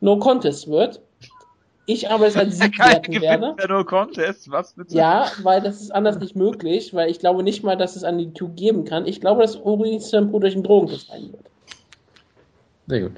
No-Contest 0.00 0.68
wird. 0.68 1.00
Ich 1.90 2.08
aber 2.08 2.28
es 2.28 2.36
als 2.36 2.58
Sieg 2.60 2.78
werten 2.78 3.20
werde. 3.20 3.56
No 3.68 3.84
Contest, 3.84 4.48
was 4.48 4.74
bitte? 4.74 4.94
Ja, 4.94 5.28
weil 5.42 5.60
das 5.60 5.80
ist 5.80 5.90
anders 5.90 6.20
nicht 6.20 6.36
möglich, 6.36 6.94
weil 6.94 7.10
ich 7.10 7.18
glaube 7.18 7.42
nicht 7.42 7.64
mal, 7.64 7.76
dass 7.76 7.96
es 7.96 8.04
an 8.04 8.16
die 8.16 8.32
Two 8.32 8.50
geben 8.50 8.84
kann. 8.84 9.06
Ich 9.06 9.20
glaube, 9.20 9.42
dass 9.42 9.56
Uri 9.56 9.98
Sampo 9.98 10.38
durch 10.38 10.54
einen 10.54 10.62
Drogentest 10.62 11.08
sein 11.08 11.32
wird. 11.32 11.44
Sehr 12.86 13.00
gut. 13.00 13.12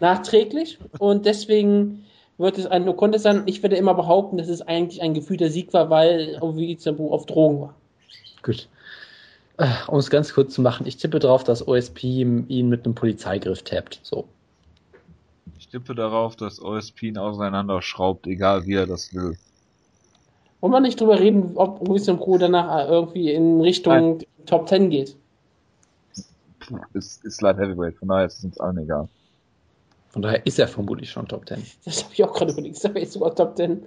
Nachträglich 0.00 0.78
und 0.98 1.24
deswegen 1.24 2.04
wird 2.36 2.58
es 2.58 2.66
ein 2.66 2.84
No-Contest 2.84 3.22
sein. 3.22 3.44
Ich 3.46 3.62
werde 3.62 3.76
immer 3.76 3.94
behaupten, 3.94 4.36
dass 4.36 4.48
es 4.48 4.60
eigentlich 4.60 5.00
ein 5.00 5.14
gefühlter 5.14 5.48
Sieg 5.48 5.72
war, 5.72 5.88
weil 5.88 6.38
Uri 6.42 6.76
Sampo 6.78 7.10
auf 7.10 7.24
Drogen 7.24 7.62
war. 7.62 7.74
Gut. 8.42 8.68
Äh, 9.56 9.68
um 9.86 9.98
es 9.98 10.10
ganz 10.10 10.34
kurz 10.34 10.52
zu 10.52 10.60
machen, 10.60 10.86
ich 10.86 10.98
tippe 10.98 11.20
darauf, 11.20 11.42
dass 11.42 11.66
OSP 11.66 12.04
ihn 12.04 12.68
mit 12.68 12.84
einem 12.84 12.94
Polizeigriff 12.94 13.62
tappt. 13.62 14.00
So. 14.02 14.26
Ich 15.72 15.78
tippe 15.78 15.94
darauf, 15.94 16.36
dass 16.36 16.60
OSP 16.60 17.04
ihn 17.04 17.16
auseinanderschraubt, 17.16 18.26
egal 18.26 18.66
wie 18.66 18.74
er 18.74 18.86
das 18.86 19.14
will. 19.14 19.38
Wollen 20.60 20.72
wir 20.74 20.80
nicht 20.80 21.00
drüber 21.00 21.18
reden, 21.18 21.52
ob 21.54 21.88
Wisdom 21.88 22.18
Pro 22.18 22.36
danach 22.36 22.90
irgendwie 22.90 23.32
in 23.32 23.58
Richtung 23.62 24.18
Nein. 24.18 24.26
Top 24.44 24.68
10 24.68 24.90
geht? 24.90 25.16
Ist, 26.92 27.24
ist 27.24 27.40
Light 27.40 27.56
Heavyweight, 27.56 27.96
von 27.96 28.08
daher 28.08 28.26
ist 28.26 28.36
es 28.36 28.44
uns 28.44 28.60
allen 28.60 28.76
egal. 28.76 29.08
Von 30.10 30.20
daher 30.20 30.44
ist 30.44 30.58
er 30.58 30.68
vermutlich 30.68 31.10
schon 31.10 31.26
Top 31.26 31.48
10. 31.48 31.64
Das 31.86 32.04
habe 32.04 32.12
ich 32.12 32.22
auch 32.22 32.34
gerade 32.34 32.52
überlegt. 32.52 32.76
Ist 32.76 32.84
er 32.84 32.94
jetzt 32.98 33.14
sogar 33.14 33.34
Top 33.34 33.56
10? 33.56 33.82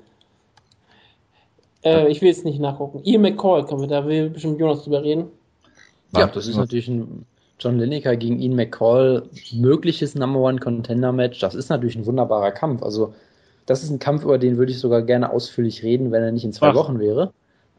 Äh, 1.84 2.08
ich 2.08 2.20
will 2.20 2.30
jetzt 2.30 2.46
nicht 2.46 2.60
nachgucken. 2.60 3.02
Ian 3.04 3.22
McCall, 3.22 3.64
können 3.64 3.82
wir 3.82 3.88
da 3.88 4.08
will 4.08 4.32
bestimmt 4.32 4.60
Jonas 4.60 4.86
drüber 4.86 5.04
reden. 5.04 5.28
Ja, 6.18 6.26
das 6.26 6.48
ist 6.48 6.58
natürlich 6.58 6.88
ein 6.88 7.28
John 7.60 7.80
Lineker 7.80 8.16
gegen 8.18 8.40
Ian 8.40 8.56
McCall, 8.56 9.24
mögliches 9.54 10.16
Number 10.16 10.40
One 10.40 10.60
Contender 10.60 11.12
Match. 11.12 11.40
Das 11.40 11.56
ist 11.56 11.70
natürlich 11.70 11.96
ein 11.96 12.06
wunderbarer 12.06 12.52
Kampf. 12.52 12.84
Also, 12.84 13.14
das 13.66 13.84
ist 13.84 13.90
ein 13.90 14.00
Kampf, 14.00 14.24
über 14.24 14.38
den 14.38 14.58
würde 14.58 14.72
ich 14.72 14.80
sogar 14.80 15.02
gerne 15.02 15.32
ausführlich 15.32 15.82
reden, 15.82 16.12
wenn 16.12 16.24
er 16.24 16.32
nicht 16.32 16.46
in 16.46 16.54
zwei 16.54 16.70
Ach. 16.70 16.76
Wochen 16.76 17.00
wäre. 17.00 17.34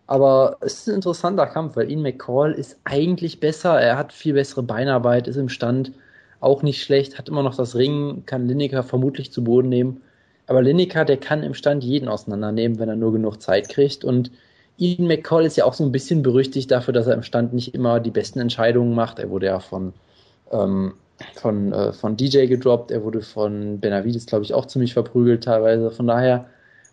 Aber 0.07 0.57
es 0.61 0.74
ist 0.74 0.89
ein 0.89 0.94
interessanter 0.94 1.47
Kampf, 1.47 1.77
weil 1.77 1.90
Ian 1.90 2.03
McCall 2.03 2.53
ist 2.53 2.78
eigentlich 2.85 3.40
besser. 3.40 3.81
Er 3.81 3.98
hat 3.98 4.12
viel 4.12 4.35
bessere 4.35 4.62
Beinarbeit, 4.62 5.28
ist 5.28 5.36
im 5.36 5.48
Stand 5.48 5.93
auch 6.40 6.62
nicht 6.62 6.82
schlecht, 6.82 7.19
hat 7.19 7.28
immer 7.28 7.43
noch 7.43 7.57
das 7.57 7.74
Ring, 7.74 8.23
kann 8.24 8.47
Lineker 8.47 8.82
vermutlich 8.82 9.32
zu 9.32 9.43
Boden 9.43 9.69
nehmen. 9.69 10.03
Aber 10.47 10.62
Lineker, 10.62 11.05
der 11.05 11.16
kann 11.16 11.43
im 11.43 11.55
Stand 11.55 11.82
jeden 11.82 12.09
auseinandernehmen, 12.09 12.78
wenn 12.78 12.89
er 12.89 12.97
nur 12.97 13.12
genug 13.12 13.43
Zeit 13.43 13.69
kriegt. 13.69 14.05
Und 14.05 14.31
Ian 14.78 15.07
McCall 15.07 15.47
ist 15.47 15.57
ja 15.57 15.65
auch 15.65 15.74
so 15.74 15.85
ein 15.85 15.93
bisschen 15.93 16.23
berüchtigt 16.23 16.70
dafür, 16.70 16.93
dass 16.93 17.07
er 17.07 17.15
im 17.15 17.23
Stand 17.23 17.55
nicht 17.55 17.74
immer 17.74 18.01
die 18.01 18.11
besten 18.11 18.40
Entscheidungen 18.40 18.94
macht. 18.94 19.19
Er 19.19 19.31
wurde 19.31 19.47
ja 19.47 19.61
von, 19.61 19.94
ähm, 20.51 20.94
von, 21.35 21.73
äh, 21.73 21.93
von 21.93 22.16
DJ 22.16 22.47
gedroppt, 22.47 22.90
er 22.90 23.03
wurde 23.03 23.23
von 23.23 23.81
Benavides, 23.81 24.27
glaube 24.27 24.44
ich, 24.44 24.53
auch 24.55 24.66
ziemlich 24.66 24.93
verprügelt 24.93 25.44
teilweise. 25.44 25.90
Von 25.90 26.07
daher, 26.07 26.47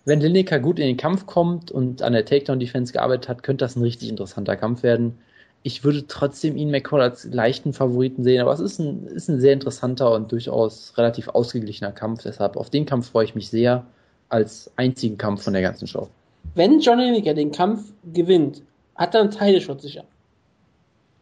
wenn 0.06 0.22
Lineker 0.22 0.60
gut 0.60 0.80
in 0.80 0.88
den 0.88 0.98
Kampf 0.98 1.26
kommt 1.26 1.72
und 1.72 2.02
an 2.02 2.14
der 2.14 2.26
Takedown-Defense 2.26 2.94
gearbeitet 2.94 3.30
hat, 3.30 3.44
könnte 3.44 3.66
das 3.66 3.76
ein 3.76 3.84
richtig 3.84 4.10
interessanter 4.10 4.56
Kampf 4.56 4.84
werden. 4.84 5.18
Ich 5.64 5.84
würde 5.84 6.08
trotzdem 6.08 6.58
Ian 6.58 6.72
McCall 6.72 7.02
als 7.02 7.26
leichten 7.26 7.74
Favoriten 7.74 8.24
sehen, 8.24 8.42
aber 8.42 8.54
es 8.54 8.60
ist 8.60 8.80
ein, 8.80 9.08
ist 9.08 9.30
ein 9.30 9.40
sehr 9.40 9.54
interessanter 9.54 10.14
und 10.14 10.32
durchaus 10.32 10.98
relativ 10.98 11.30
ausgeglichener 11.30 11.92
Kampf. 11.92 12.24
Deshalb 12.24 12.58
auf 12.58 12.70
den 12.70 12.86
Kampf 12.86 13.12
freue 13.12 13.26
ich 13.26 13.36
mich 13.36 13.50
sehr 13.50 13.86
als 14.30 14.72
einzigen 14.78 15.18
Kampf 15.18 15.44
von 15.44 15.54
der 15.54 15.62
ganzen 15.62 15.88
Show. 15.88 16.10
Wenn 16.56 16.80
John 16.80 17.00
Lineker 17.00 17.34
den 17.34 17.52
Kampf 17.52 17.92
gewinnt, 18.14 18.62
hat 18.96 19.16
er 19.16 19.22
einen 19.22 19.32
Teileschutz 19.32 19.82
sicher. 19.82 20.06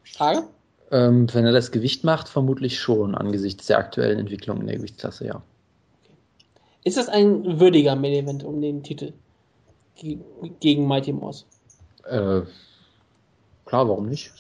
Frage? 0.03 0.44
Ähm, 0.91 1.34
wenn 1.34 1.45
er 1.45 1.53
das 1.53 1.72
Gewicht 1.72 2.03
macht, 2.03 2.28
vermutlich 2.28 2.80
schon, 2.80 3.16
angesichts 3.16 3.68
der 3.68 3.78
aktuellen 3.78 4.20
Entwicklung 4.20 4.60
in 4.60 4.68
der 4.68 4.76
Gewichtsklasse, 4.76 5.26
ja. 5.26 5.36
Okay. 5.36 6.14
Ist 6.84 6.98
das 6.98 7.08
ein 7.08 7.60
würdiger 7.60 7.95
Main 7.95 8.14
Event 8.14 8.44
um 8.44 8.62
den 8.62 8.84
Titel 8.84 9.14
gegen 9.95 10.88
Mighty 10.88 11.14
Moss? 11.14 11.45
Äh, 12.03 12.41
klar, 13.66 13.88
warum 13.88 14.08
nicht? 14.08 14.34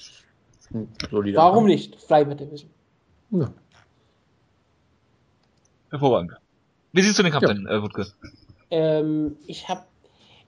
Warum 0.71 1.65
Kampf. 1.65 1.67
nicht? 1.67 2.01
Flyweight 2.01 2.39
Division. 2.39 2.69
Ja. 3.31 3.53
Hervorragend. 5.89 6.33
Wie 6.93 7.01
siehst 7.01 7.19
du 7.19 7.23
den 7.23 7.31
Kampf 7.31 7.47
ja. 7.47 7.53
denn, 7.53 7.67
äh, 7.67 7.81
Wutke? 7.81 8.07
Ähm, 8.69 9.37
ich 9.47 9.67
habe 9.67 9.83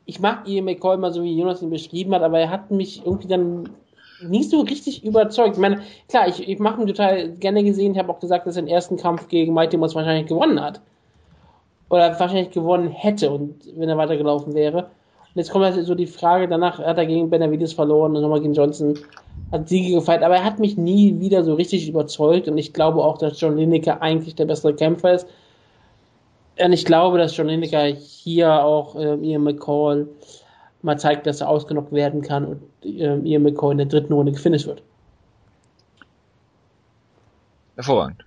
ich 0.06 0.20
mag 0.20 0.48
Ian 0.48 0.66
McCoy 0.66 0.98
mal 0.98 1.14
so, 1.14 1.24
wie 1.24 1.38
Jonas 1.38 1.62
ihn 1.62 1.70
beschrieben 1.70 2.14
hat, 2.14 2.24
aber 2.24 2.40
er 2.40 2.50
hat 2.50 2.72
mich 2.72 3.06
irgendwie 3.06 3.28
dann 3.28 3.70
nicht 4.22 4.50
so 4.50 4.62
richtig 4.62 5.04
überzeugt. 5.04 5.56
Ich 5.56 5.62
meine, 5.62 5.82
klar, 6.08 6.28
ich, 6.28 6.48
ich 6.48 6.60
mache 6.60 6.82
ihn 6.82 6.88
total 6.88 7.30
gerne 7.30 7.64
gesehen. 7.64 7.94
Ich 7.94 8.00
habe 8.00 8.12
auch 8.12 8.20
gesagt, 8.20 8.48
dass 8.48 8.56
er 8.56 8.64
den 8.64 8.70
ersten 8.70 8.98
Kampf 8.98 9.28
gegen 9.28 9.54
Mighty 9.54 9.78
Moss 9.78 9.96
wahrscheinlich 9.96 10.28
gewonnen 10.28 10.62
hat. 10.62 10.82
Oder 11.90 12.18
wahrscheinlich 12.20 12.52
gewonnen 12.52 12.90
hätte, 12.90 13.32
und 13.32 13.56
wenn 13.76 13.90
er 13.90 13.98
weitergelaufen 13.98 14.54
wäre. 14.54 14.78
Und 14.78 15.36
jetzt 15.36 15.52
kommt 15.52 15.66
halt 15.66 15.86
so 15.86 15.96
die 15.96 16.08
Frage, 16.08 16.48
danach 16.48 16.80
hat 16.80 16.98
er 16.98 17.06
gegen 17.06 17.30
Benavides 17.30 17.74
verloren 17.74 18.16
und 18.16 18.22
nochmal 18.22 18.42
gegen 18.42 18.54
Johnson 18.54 18.98
hat 19.52 19.70
Siege 19.70 19.94
gefeiert, 19.94 20.24
aber 20.24 20.38
er 20.38 20.44
hat 20.44 20.60
mich 20.60 20.78
nie 20.78 21.20
wieder 21.20 21.44
so 21.44 21.54
richtig 21.54 21.88
überzeugt 21.88 22.48
und 22.48 22.58
ich 22.58 22.74
glaube 22.74 23.04
auch, 23.04 23.20
dass 23.20 23.40
John 23.40 23.58
Lineker 23.58 24.02
eigentlich 24.02 24.36
der 24.36 24.46
bessere 24.46 24.74
Kämpfer 24.74 25.14
ist. 25.14 25.28
Und 26.60 26.74
ich 26.74 26.86
glaube, 26.86 27.18
dass 27.18 27.36
John 27.36 27.48
Lineker 27.48 27.86
hier 27.86 28.64
auch 28.64 28.96
äh, 28.96 29.16
Ian 29.16 29.44
McCall 29.44 30.08
mal 30.84 31.00
zeigt, 31.00 31.26
dass 31.26 31.42
er 31.42 31.50
ausgenockt 31.50 31.92
werden 31.92 32.22
kann 32.22 32.46
und 32.46 32.62
äh, 32.84 33.18
Ian 33.20 33.44
McCall 33.44 33.72
in 33.72 33.78
der 33.80 33.88
dritten 33.88 34.14
Runde 34.14 34.34
gefinisht 34.34 34.68
wird. 34.68 34.84
Hervorragend. 37.76 38.24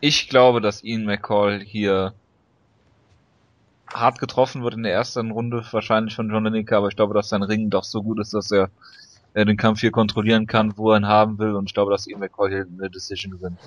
Ich 0.00 0.28
glaube, 0.28 0.60
dass 0.60 0.84
Ian 0.84 1.04
McCall 1.04 1.60
hier 1.60 2.14
hart 3.92 4.20
getroffen 4.20 4.62
wird 4.62 4.74
in 4.74 4.84
der 4.84 4.92
ersten 4.92 5.32
Runde, 5.32 5.64
wahrscheinlich 5.72 6.14
von 6.14 6.30
John 6.30 6.44
Lineker, 6.44 6.76
aber 6.76 6.88
ich 6.88 6.96
glaube, 6.96 7.14
dass 7.14 7.30
sein 7.30 7.42
Ring 7.42 7.70
doch 7.70 7.82
so 7.82 8.02
gut 8.02 8.20
ist, 8.20 8.32
dass 8.32 8.52
er, 8.52 8.70
er 9.34 9.44
den 9.44 9.56
Kampf 9.56 9.80
hier 9.80 9.90
kontrollieren 9.90 10.46
kann, 10.46 10.76
wo 10.76 10.92
er 10.92 10.98
ihn 10.98 11.08
haben 11.08 11.38
will 11.38 11.56
und 11.56 11.66
ich 11.66 11.74
glaube, 11.74 11.90
dass 11.90 12.06
Ian 12.06 12.20
McCall 12.20 12.50
hier 12.50 12.66
eine 12.78 12.88
Decision 12.88 13.32
gewinnt. 13.32 13.58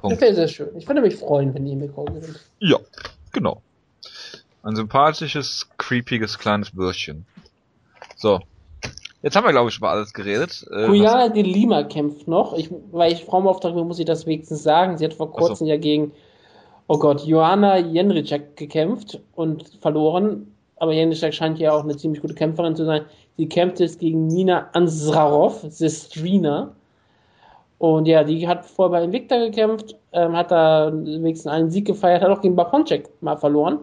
Punkt. 0.00 0.16
Das 0.16 0.20
wäre 0.22 0.34
sehr 0.34 0.48
schön. 0.48 0.68
Ich 0.76 0.86
würde 0.86 1.00
mich 1.00 1.16
freuen, 1.16 1.54
wenn 1.54 1.64
die 1.64 1.76
Mikro 1.76 2.04
gewinnt. 2.04 2.40
Ja, 2.58 2.78
genau. 3.32 3.62
Ein 4.62 4.76
sympathisches, 4.76 5.68
creepiges 5.78 6.38
kleines 6.38 6.70
Bürschchen. 6.70 7.26
So. 8.16 8.40
Jetzt 9.22 9.36
haben 9.36 9.44
wir, 9.44 9.52
glaube 9.52 9.68
ich, 9.68 9.76
über 9.76 9.90
alles 9.90 10.12
geredet. 10.14 10.66
Äh, 10.70 10.86
Kuyana 10.86 11.28
de 11.28 11.42
Lima 11.42 11.82
kämpft 11.82 12.26
noch. 12.26 12.56
Ich, 12.56 12.70
weil 12.90 13.12
ich 13.12 13.24
Frau 13.24 13.40
bin, 13.40 13.86
muss 13.86 13.98
ich 13.98 14.06
das 14.06 14.26
wenigstens 14.26 14.62
sagen. 14.62 14.96
Sie 14.96 15.04
hat 15.04 15.14
vor 15.14 15.30
kurzem 15.30 15.66
so. 15.66 15.66
ja 15.66 15.76
gegen, 15.76 16.12
oh 16.86 16.98
Gott, 16.98 17.26
Joanna 17.26 17.78
Jenricek 17.78 18.56
gekämpft 18.56 19.20
und 19.34 19.70
verloren. 19.80 20.54
Aber 20.76 20.92
Jenricek 20.92 21.34
scheint 21.34 21.58
ja 21.58 21.72
auch 21.72 21.84
eine 21.84 21.96
ziemlich 21.96 22.22
gute 22.22 22.34
Kämpferin 22.34 22.76
zu 22.76 22.86
sein. 22.86 23.04
Sie 23.36 23.46
kämpft 23.46 23.80
jetzt 23.80 24.00
gegen 24.00 24.26
Nina 24.26 24.70
Ansrarov, 24.72 25.66
Sestrina. 25.68 26.74
Und 27.80 28.04
ja, 28.04 28.24
die 28.24 28.46
hat 28.46 28.66
vorher 28.66 28.90
bei 28.90 29.04
Invicta 29.04 29.38
gekämpft, 29.38 29.96
ähm, 30.12 30.36
hat 30.36 30.50
da 30.50 30.92
wenigstens 30.92 31.50
einen 31.50 31.70
Sieg 31.70 31.86
gefeiert, 31.86 32.22
hat 32.22 32.28
auch 32.28 32.42
gegen 32.42 32.54
Bakonczek 32.54 33.08
mal 33.22 33.38
verloren. 33.38 33.78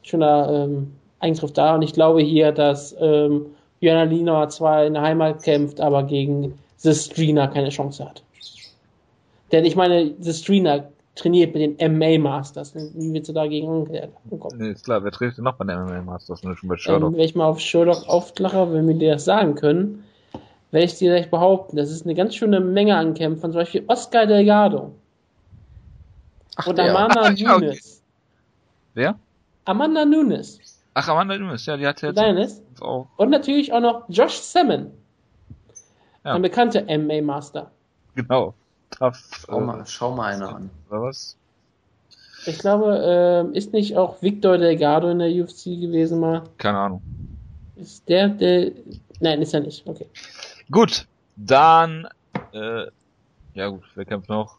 Schöner 0.00 0.48
ähm, 0.50 0.92
Eingriff 1.18 1.52
da. 1.52 1.74
Und 1.74 1.82
ich 1.82 1.92
glaube 1.92 2.22
hier, 2.22 2.50
dass 2.50 2.96
ähm, 2.98 3.44
Joanna 3.80 4.04
Lina 4.04 4.48
zwar 4.48 4.86
in 4.86 4.94
der 4.94 5.02
Heimat 5.02 5.42
kämpft, 5.42 5.82
aber 5.82 6.04
gegen 6.04 6.54
The 6.78 6.94
Streaner 6.94 7.48
keine 7.48 7.68
Chance 7.68 8.06
hat. 8.06 8.22
Denn 9.52 9.66
ich 9.66 9.76
meine, 9.76 10.14
The 10.18 10.32
Streaner 10.32 10.88
trainiert 11.14 11.54
mit 11.54 11.78
den 11.78 11.92
MMA 11.92 12.18
Masters. 12.18 12.74
Wie 12.74 13.12
willst 13.12 13.28
du 13.28 13.34
dagegen 13.34 13.86
ankommen? 14.30 14.56
Nee, 14.56 14.70
ist 14.70 14.86
klar. 14.86 15.04
Wer 15.04 15.12
trainiert 15.12 15.36
denn 15.36 15.44
noch 15.44 15.56
bei 15.56 15.66
den 15.66 15.78
MMA 15.78 16.00
Masters? 16.00 16.42
Nur 16.42 16.56
schon 16.56 16.70
bei 16.70 16.78
Sherlock. 16.78 17.10
Ähm, 17.10 17.18
wenn 17.18 17.24
ich 17.24 17.34
mal 17.34 17.44
auf 17.44 17.60
Sherlock 17.60 18.08
auflache, 18.08 18.72
wenn 18.72 18.88
wir 18.88 18.94
dir 18.94 19.12
das 19.12 19.26
sagen 19.26 19.56
können, 19.56 20.04
werde 20.70 20.86
ich 20.86 20.94
dir 20.94 21.10
gleich 21.10 21.30
behaupten, 21.30 21.76
das 21.76 21.90
ist 21.90 22.04
eine 22.04 22.14
ganz 22.14 22.34
schöne 22.34 22.60
Menge 22.60 22.96
an 22.96 23.14
Kämpfern, 23.14 23.52
zum 23.52 23.60
Beispiel 23.60 23.84
Oscar 23.88 24.26
Delgado. 24.26 24.94
Ach, 26.56 26.66
und 26.66 26.78
Amanda 26.78 27.22
Ach, 27.22 27.32
ja, 27.36 27.58
Nunes. 27.58 27.76
Okay. 27.76 27.80
Wer? 28.94 29.18
Amanda 29.64 30.04
Nunes. 30.04 30.58
Ach, 30.94 31.08
Amanda 31.08 31.38
Nunes, 31.38 31.66
ja, 31.66 31.76
die 31.76 31.86
hat 31.86 32.02
jetzt 32.02 32.18
Deines. 32.18 32.62
auch. 32.80 33.08
Und 33.16 33.30
natürlich 33.30 33.72
auch 33.72 33.80
noch 33.80 34.04
Josh 34.08 34.34
Salmon. 34.34 34.90
Ja. 36.24 36.34
Ein 36.34 36.42
bekannter 36.42 36.82
MMA-Master. 36.82 37.70
Genau. 38.14 38.54
Tough, 38.90 39.44
schau, 39.46 39.58
äh, 39.58 39.60
mal, 39.60 39.86
schau 39.86 40.10
mal 40.14 40.34
einer 40.34 40.54
an. 40.56 40.70
Was? 40.88 41.36
Ich 42.46 42.58
glaube, 42.58 43.50
äh, 43.52 43.56
ist 43.56 43.72
nicht 43.72 43.96
auch 43.96 44.20
Victor 44.20 44.58
Delgado 44.58 45.08
in 45.10 45.18
der 45.18 45.28
UFC 45.28 45.80
gewesen 45.80 46.20
mal? 46.20 46.42
Keine 46.58 46.78
Ahnung. 46.78 47.02
Ist 47.76 48.08
der, 48.08 48.28
der. 48.28 48.72
Nein, 49.20 49.42
ist 49.42 49.54
er 49.54 49.60
nicht. 49.60 49.86
Okay. 49.86 50.06
Gut, 50.70 51.06
dann, 51.36 52.06
äh, 52.52 52.86
ja 53.54 53.68
gut, 53.68 53.82
wer 53.94 54.04
kämpft 54.04 54.28
noch? 54.28 54.58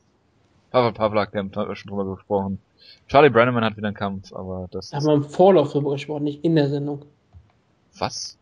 Pavel 0.71 0.91
Pavlak 0.93 1.31
kämpft, 1.31 1.55
hat 1.55 1.67
wir 1.67 1.75
schon 1.75 1.89
drüber 1.89 2.15
gesprochen. 2.15 2.59
Charlie 3.07 3.29
Brenneman 3.29 3.63
hat 3.63 3.77
wieder 3.77 3.87
einen 3.87 3.95
Kampf, 3.95 4.33
aber 4.33 4.67
das. 4.71 4.89
Da 4.89 4.97
haben 4.97 5.05
wir 5.05 5.13
im 5.13 5.23
Vorlauf 5.23 5.71
drüber 5.71 5.91
gesprochen, 5.91 6.23
nicht 6.23 6.43
in 6.43 6.55
der 6.55 6.69
Sendung. 6.69 7.05
Was? 7.97 8.37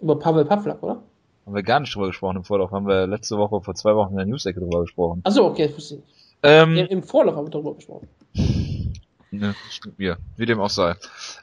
Über 0.00 0.18
Pavel 0.18 0.44
Pavlak, 0.44 0.82
oder? 0.82 1.02
Haben 1.46 1.54
wir 1.54 1.62
gar 1.62 1.80
nicht 1.80 1.94
drüber 1.94 2.08
gesprochen 2.08 2.36
im 2.38 2.44
Vorlauf, 2.44 2.70
haben 2.72 2.86
wir 2.86 3.06
letzte 3.06 3.38
Woche 3.38 3.60
vor 3.62 3.74
zwei 3.74 3.94
Wochen 3.94 4.10
in 4.12 4.16
der 4.16 4.26
News-Ecke 4.26 4.60
drüber 4.60 4.82
gesprochen. 4.82 5.20
Achso, 5.24 5.46
okay, 5.46 5.68
das 5.68 5.76
wusste 5.76 5.94
ich. 5.96 6.02
Ähm, 6.42 6.76
Im 6.76 7.02
Vorlauf 7.02 7.36
haben 7.36 7.46
wir 7.46 7.50
drüber 7.50 7.74
gesprochen. 7.74 8.08
Ne, 9.30 9.54
stimmt 9.70 9.98
mir, 9.98 10.18
wie 10.36 10.46
dem 10.46 10.60
auch 10.60 10.70
sei. 10.70 10.94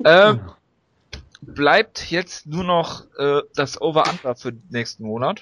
ähm, 0.05 0.39
bleibt 1.41 2.11
jetzt 2.11 2.47
nur 2.47 2.63
noch 2.63 3.05
äh, 3.17 3.41
das 3.55 3.81
Over-Under 3.81 4.35
für 4.35 4.53
nächsten 4.69 5.03
Monat. 5.03 5.41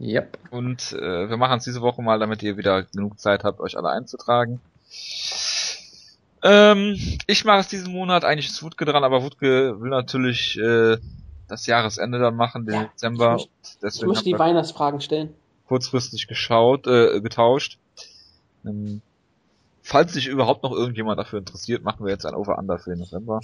Yep. 0.00 0.38
Und 0.50 0.92
äh, 0.92 1.28
wir 1.28 1.36
machen 1.36 1.58
es 1.58 1.64
diese 1.64 1.82
Woche 1.82 2.00
mal, 2.00 2.18
damit 2.18 2.42
ihr 2.42 2.56
wieder 2.56 2.84
genug 2.84 3.20
Zeit 3.20 3.44
habt, 3.44 3.60
euch 3.60 3.76
alle 3.76 3.90
einzutragen. 3.90 4.60
Ähm, 6.42 6.96
ich 7.26 7.44
mache 7.44 7.60
es 7.60 7.68
diesen 7.68 7.92
Monat, 7.92 8.24
eigentlich 8.24 8.48
ist 8.48 8.62
Wutke 8.62 8.86
dran, 8.86 9.04
aber 9.04 9.22
Wutke 9.22 9.78
will 9.80 9.90
natürlich 9.90 10.58
äh, 10.58 10.96
das 11.48 11.66
Jahresende 11.66 12.18
dann 12.18 12.34
machen, 12.34 12.64
den 12.64 12.74
ja, 12.74 12.84
Dezember. 12.84 13.36
Ich, 13.36 13.48
Deswegen 13.82 14.04
ich 14.04 14.08
muss 14.08 14.24
die 14.24 14.38
Weihnachtsfragen 14.38 15.02
stellen. 15.02 15.34
Kurzfristig 15.68 16.28
geschaut, 16.28 16.86
äh, 16.86 17.20
getauscht. 17.20 17.78
Ähm, 18.64 19.02
falls 19.82 20.14
sich 20.14 20.28
überhaupt 20.28 20.62
noch 20.62 20.72
irgendjemand 20.72 21.18
dafür 21.18 21.40
interessiert, 21.40 21.84
machen 21.84 22.06
wir 22.06 22.12
jetzt 22.12 22.24
ein 22.24 22.34
Over-Under 22.34 22.78
für 22.78 22.90
den 22.90 23.00
November. 23.00 23.40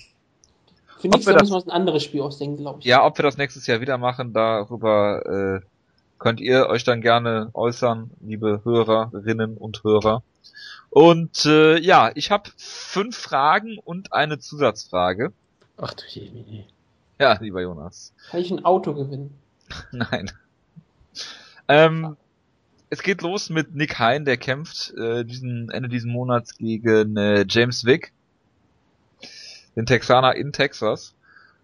Für 0.98 1.08
nächstes 1.08 1.26
Jahr 1.26 1.40
müssen 1.42 1.52
wir 1.52 1.56
uns 1.56 1.66
ein 1.66 1.72
anderes 1.72 2.02
Spiel 2.02 2.22
ausdenken, 2.22 2.56
glaube 2.56 2.78
ich. 2.78 2.86
Ja, 2.86 3.04
ob 3.04 3.18
wir 3.18 3.22
das 3.22 3.36
nächstes 3.36 3.66
Jahr 3.66 3.82
wieder 3.82 3.98
machen, 3.98 4.32
darüber 4.32 5.60
äh, 5.60 5.66
könnt 6.18 6.40
ihr 6.40 6.66
euch 6.68 6.84
dann 6.84 7.00
gerne 7.00 7.50
äußern, 7.54 8.10
liebe 8.20 8.60
Hörerinnen 8.64 9.56
und 9.56 9.84
Hörer. 9.84 10.22
Und 10.90 11.44
äh, 11.44 11.78
ja, 11.78 12.10
ich 12.14 12.30
habe 12.30 12.50
fünf 12.56 13.16
Fragen 13.16 13.78
und 13.78 14.12
eine 14.12 14.38
Zusatzfrage. 14.38 15.32
Ach 15.76 15.92
du 15.92 16.02
je, 16.08 16.22
je. 16.22 16.64
Ja, 17.18 17.38
lieber 17.40 17.60
Jonas. 17.60 18.14
Kann 18.30 18.40
ich 18.40 18.50
ein 18.50 18.64
Auto 18.64 18.94
gewinnen? 18.94 19.34
Nein. 19.92 20.30
Ähm, 21.68 22.16
es 22.88 23.02
geht 23.02 23.22
los 23.22 23.50
mit 23.50 23.74
Nick 23.74 23.98
Hein, 23.98 24.24
der 24.24 24.36
kämpft 24.36 24.94
äh, 24.96 25.24
diesen 25.24 25.70
Ende 25.70 25.88
diesen 25.88 26.12
Monats 26.12 26.56
gegen 26.56 27.16
äh, 27.16 27.44
James 27.48 27.84
Wick, 27.84 28.12
den 29.74 29.86
Texaner 29.86 30.34
in 30.34 30.52
Texas. 30.52 31.14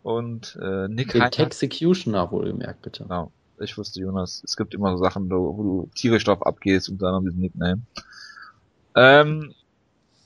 Und 0.02 0.58
äh, 0.60 0.88
Nick 0.88 1.12
den 1.12 1.22
Hein. 1.22 1.30
Texecutioner 1.30 2.30
wohlgemerkt, 2.32 2.82
bitte. 2.82 3.04
Genau. 3.04 3.30
Ich 3.62 3.78
wusste, 3.78 4.00
Jonas, 4.00 4.42
es 4.44 4.56
gibt 4.56 4.74
immer 4.74 4.96
so 4.96 5.02
Sachen, 5.02 5.30
wo, 5.30 5.62
du 5.62 5.90
tierisch 5.94 6.24
drauf 6.24 6.44
abgehst 6.44 6.88
und 6.88 7.00
dann 7.00 7.24
diesen 7.24 7.40
Nickname. 7.40 7.82
Ähm, 8.96 9.54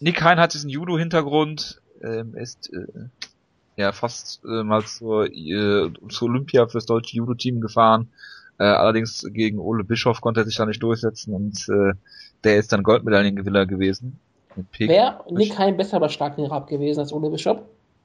Nick 0.00 0.22
Hein 0.22 0.40
hat 0.40 0.54
diesen 0.54 0.70
Judo-Hintergrund, 0.70 1.80
ähm, 2.02 2.34
ist 2.34 2.72
äh, 2.72 3.08
ja 3.76 3.92
fast 3.92 4.42
äh, 4.44 4.62
mal 4.62 4.84
zur, 4.84 5.26
äh, 5.26 5.90
zur 6.08 6.28
Olympia 6.28 6.66
fürs 6.66 6.86
deutsche 6.86 7.16
Judo-Team 7.16 7.60
gefahren. 7.60 8.08
Äh, 8.58 8.64
allerdings 8.64 9.26
gegen 9.32 9.58
Ole 9.58 9.84
Bischof 9.84 10.20
konnte 10.20 10.40
er 10.40 10.46
sich 10.46 10.56
da 10.56 10.64
nicht 10.64 10.82
durchsetzen 10.82 11.34
und 11.34 11.68
äh, 11.68 11.92
der 12.44 12.56
ist 12.56 12.72
dann 12.72 12.82
Goldmedaillengewinner 12.82 13.66
gewesen. 13.66 14.18
Wäre 14.78 15.22
Nick 15.30 15.58
Hein 15.58 15.76
besser 15.76 16.00
bei 16.00 16.08
starken 16.08 16.46
Rab 16.46 16.66
gewesen 16.66 17.00
als 17.00 17.12
Ole 17.12 17.28
Bischof? 17.28 17.60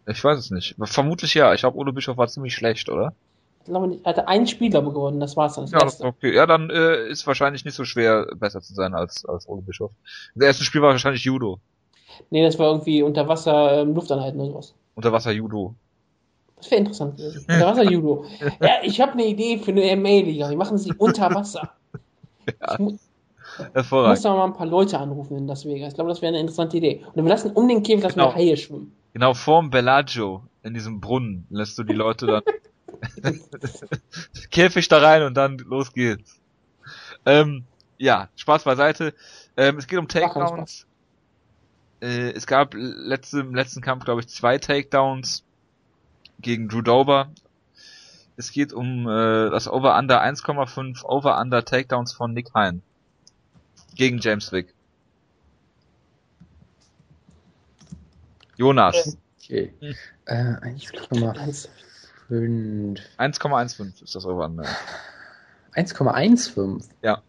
Ich 0.08 0.22
weiß 0.22 0.38
es 0.38 0.52
nicht. 0.52 0.76
Vermutlich 0.84 1.34
ja. 1.36 1.54
Ich 1.54 1.62
glaube, 1.62 1.78
Ole 1.78 1.94
Bischof 1.94 2.18
war 2.18 2.28
ziemlich 2.28 2.54
schlecht, 2.54 2.90
oder? 2.90 3.14
Ich 3.64 3.70
glaube 3.70 3.88
nicht. 3.88 4.06
Er 4.06 4.10
hatte 4.10 4.28
einen 4.28 4.48
Spieler 4.48 4.82
gewonnen, 4.82 5.20
das 5.20 5.38
war's 5.38 5.56
dann. 5.56 5.66
Das 5.66 5.72
ja, 5.72 5.80
das 5.80 6.02
okay. 6.02 6.34
Ja, 6.34 6.46
dann 6.46 6.70
äh, 6.70 7.08
ist 7.10 7.28
wahrscheinlich 7.28 7.64
nicht 7.64 7.76
so 7.76 7.86
schwer, 7.86 8.28
besser 8.36 8.62
zu 8.62 8.74
sein 8.74 8.94
als, 8.96 9.26
als 9.26 9.48
Ole 9.48 9.62
Bischof. 9.62 9.92
Das 10.36 10.46
erste 10.46 10.64
Spiel 10.64 10.82
war 10.82 10.90
wahrscheinlich 10.90 11.24
Judo. 11.24 11.60
Nee, 12.30 12.44
das 12.44 12.58
war 12.58 12.68
irgendwie 12.68 13.04
unter 13.04 13.28
Wasser 13.28 13.82
ähm, 13.82 13.94
Luftanhalten 13.94 14.40
oder 14.40 14.52
sowas. 14.52 14.76
Unterwasser-Judo. 14.96 15.76
Das 16.58 16.70
wäre 16.70 16.82
interessant. 16.82 17.20
Unterwasser-Judo. 17.20 18.26
ja, 18.62 18.72
ich 18.84 19.00
habe 19.00 19.14
eine 19.14 19.26
Idee 19.26 19.58
für 19.58 19.72
eine 19.72 19.96
MA-Liga. 19.96 20.50
Wir 20.50 20.58
machen 20.58 20.78
sie 20.78 20.94
unter 20.98 21.34
Wasser. 21.34 21.72
ja. 22.48 22.78
Ich, 22.80 23.00
Hervorragend. 23.74 24.12
muss 24.12 24.22
da 24.22 24.36
mal 24.36 24.46
ein 24.46 24.54
paar 24.54 24.66
Leute 24.66 24.98
anrufen 24.98 25.38
in 25.38 25.48
Las 25.48 25.66
Vegas. 25.66 25.90
Ich 25.90 25.96
glaube, 25.96 26.10
das 26.10 26.22
wäre 26.22 26.30
eine 26.30 26.40
interessante 26.40 26.78
Idee. 26.78 27.04
Und 27.14 27.24
wir 27.24 27.30
lassen 27.30 27.52
um 27.52 27.68
den 27.68 27.84
Käfig 27.84 28.14
genau. 28.14 28.34
Haie 28.34 28.58
schwimmen. 28.58 28.94
Genau, 29.14 29.34
vorm 29.34 29.70
Bellagio, 29.70 30.44
in 30.64 30.74
diesem 30.74 31.02
Brunnen, 31.02 31.46
lässt 31.50 31.78
du 31.78 31.84
die 31.84 31.94
Leute 31.94 32.28
dann 32.28 32.44
Käfig 34.52 34.88
da 34.88 35.00
rein 35.00 35.24
und 35.24 35.36
dann 35.36 35.58
los 35.58 35.94
geht's. 35.94 36.40
Ähm, 37.26 37.66
ja, 37.98 38.30
Spaß 38.36 38.64
beiseite. 38.64 39.14
Ähm, 39.58 39.78
es 39.78 39.88
geht 39.88 40.00
um 40.00 40.08
Takedowns 40.08 40.86
äh, 42.02 42.32
es 42.32 42.48
gab 42.48 42.74
letzte, 42.74 43.40
im 43.40 43.56
letzten 43.56 43.82
Kampf, 43.82 44.06
glaube 44.06 44.22
ich, 44.22 44.28
zwei 44.28 44.58
Takedowns 44.58 45.44
gegen 46.40 46.68
Drew 46.68 46.82
Dober. 46.82 47.30
Es 48.38 48.52
geht 48.52 48.74
um 48.74 49.08
äh, 49.08 49.50
das 49.50 49.68
Over-Under 49.68 50.22
1,5 50.22 51.04
Over-Under 51.04 51.64
Takedowns 51.64 52.14
von 52.14 52.34
Nick 52.34 52.54
Hein 52.54 52.82
gegen 53.96 54.20
James 54.20 54.52
Wick. 54.52 54.74
Jonas. 58.58 59.18
Okay. 59.44 59.74
Hm. 59.80 59.96
Äh, 60.26 60.34
1,15. 60.34 61.68
1,15 62.32 64.04
ist 64.04 64.16
das 64.16 64.26
Over-Under. 64.26 64.66
1,15? 65.74 66.84
Ja. 67.02 67.22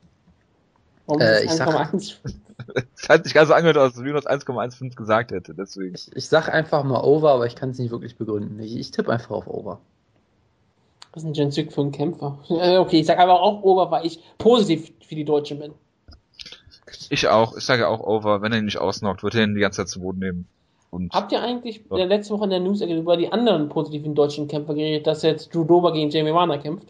Äh, 1.09 1.45
ich 1.45 1.51
sag, 1.51 1.93
das 1.93 3.09
hat 3.09 3.25
sich 3.25 3.35
ganz 3.35 3.49
so 3.49 3.55
angehört, 3.55 3.77
als 3.77 3.97
Jonas 3.97 4.27
1,15 4.27 4.95
gesagt 4.95 5.33
hätte, 5.33 5.55
deswegen. 5.55 5.95
Ich, 5.95 6.15
ich 6.15 6.29
sag 6.29 6.49
einfach 6.49 6.85
mal 6.85 7.03
Over, 7.03 7.33
aber 7.33 7.47
ich 7.47 7.57
kann 7.57 7.71
es 7.71 7.79
nicht 7.79 7.91
wirklich 7.91 8.17
begründen. 8.17 8.59
Ich, 8.61 8.77
ich 8.77 8.91
tippe 8.91 9.13
einfach 9.13 9.31
auf 9.31 9.47
Over. 9.47 9.81
Was 11.13 11.25
ist 11.25 11.29
ein 11.29 11.35
Jensuk 11.35 11.73
für 11.73 11.83
ein 11.83 11.93
Kämpfer? 11.93 12.39
Äh, 12.51 12.79
okay, 12.79 13.01
ich 13.01 13.07
sag 13.07 13.19
aber 13.19 13.41
auch 13.41 13.63
Over, 13.63 13.91
weil 13.91 14.07
ich 14.07 14.21
positiv 14.39 14.93
für 15.07 15.15
die 15.15 15.25
Deutschen 15.25 15.59
bin. 15.59 15.73
Ich 17.11 17.29
auch. 17.29 17.57
Ich 17.57 17.65
sage 17.65 17.89
auch 17.89 18.01
Over. 18.01 18.41
Wenn 18.43 18.53
er 18.53 18.59
ihn 18.59 18.65
nicht 18.65 18.79
ausnockt, 18.79 19.23
wird 19.23 19.35
er 19.35 19.45
ihn 19.45 19.55
die 19.55 19.61
ganze 19.61 19.79
Zeit 19.79 19.89
zu 19.89 20.01
Boden 20.01 20.21
nehmen. 20.21 20.49
Und 20.93 21.11
Habt 21.15 21.33
ihr 21.33 21.41
eigentlich 21.41 21.83
ja. 21.91 22.05
letzte 22.05 22.35
Woche 22.35 22.45
in 22.45 22.51
der 22.51 22.61
News 22.61 22.83
über 22.83 23.17
die 23.17 23.33
anderen 23.33 23.71
positiven 23.71 24.15
deutschen 24.15 24.47
Kämpfer 24.47 24.75
geredet, 24.75 25.07
dass 25.07 25.23
jetzt 25.23 25.55
Drew 25.55 25.65
Dober 25.65 25.91
gegen 25.91 26.11
Jamie 26.11 26.35
Warner 26.35 26.59
kämpft? 26.59 26.87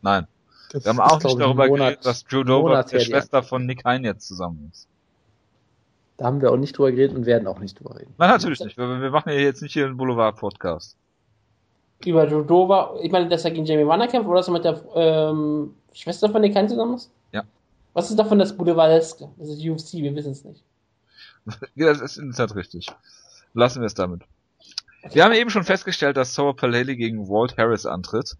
Nein. 0.00 0.26
Das 0.72 0.84
wir 0.84 0.92
haben 0.92 1.00
auch 1.00 1.22
nicht 1.22 1.38
darüber 1.38 1.66
Monat, 1.66 1.88
geredet, 1.88 2.06
dass 2.06 2.24
Drew 2.24 2.42
Dober 2.42 2.82
der 2.82 3.00
Schwester 3.00 3.42
von 3.42 3.66
Nick 3.66 3.84
Hein 3.84 4.02
jetzt 4.04 4.26
zusammen 4.26 4.70
ist. 4.72 4.88
Da 6.16 6.24
haben 6.24 6.40
wir 6.40 6.50
auch 6.50 6.56
nicht 6.56 6.76
drüber 6.76 6.90
geredet 6.90 7.14
und 7.14 7.26
werden 7.26 7.46
auch 7.46 7.58
nicht 7.58 7.78
drüber 7.78 7.96
reden. 7.96 8.14
Nein, 8.16 8.30
natürlich 8.30 8.60
nicht. 8.60 8.78
Wir, 8.78 8.88
wir 8.98 9.10
machen 9.10 9.30
ja 9.30 9.38
jetzt 9.38 9.60
nicht 9.60 9.74
hier 9.74 9.84
einen 9.84 9.98
Boulevard-Podcast. 9.98 10.96
Über 12.06 12.26
Drew 12.26 12.42
Dober, 12.42 12.94
ich 13.02 13.12
meine, 13.12 13.28
dass 13.28 13.44
er 13.44 13.50
gegen 13.50 13.66
Jamie 13.66 13.86
Warner 13.86 14.08
kämpft 14.08 14.26
oder 14.26 14.38
dass 14.38 14.48
er 14.48 14.52
mit 14.54 14.64
der 14.64 14.80
ähm, 14.94 15.74
Schwester 15.92 16.30
von 16.30 16.40
Nick 16.40 16.56
Hein 16.56 16.66
zusammen 16.66 16.94
ist? 16.94 17.10
Ja. 17.32 17.42
Was 17.92 18.08
ist 18.08 18.18
davon 18.18 18.38
das 18.38 18.56
Boulevardeske? 18.56 19.28
Das 19.36 19.50
ist 19.50 19.62
UFC, 19.62 20.02
wir 20.02 20.14
wissen 20.14 20.32
es 20.32 20.44
nicht. 20.46 20.64
ja, 21.74 21.86
das 21.86 22.00
ist 22.00 22.18
in 22.18 22.30
der 22.30 22.36
Tat 22.36 22.56
richtig. 22.56 22.88
Lassen 23.54 23.80
wir 23.80 23.86
es 23.86 23.94
damit. 23.94 24.22
Wir 25.10 25.24
haben 25.24 25.32
eben 25.32 25.50
schon 25.50 25.64
festgestellt, 25.64 26.16
dass 26.16 26.34
Sour 26.34 26.56
Paleli 26.56 26.96
gegen 26.96 27.28
Walt 27.28 27.56
Harris 27.56 27.86
antritt. 27.86 28.36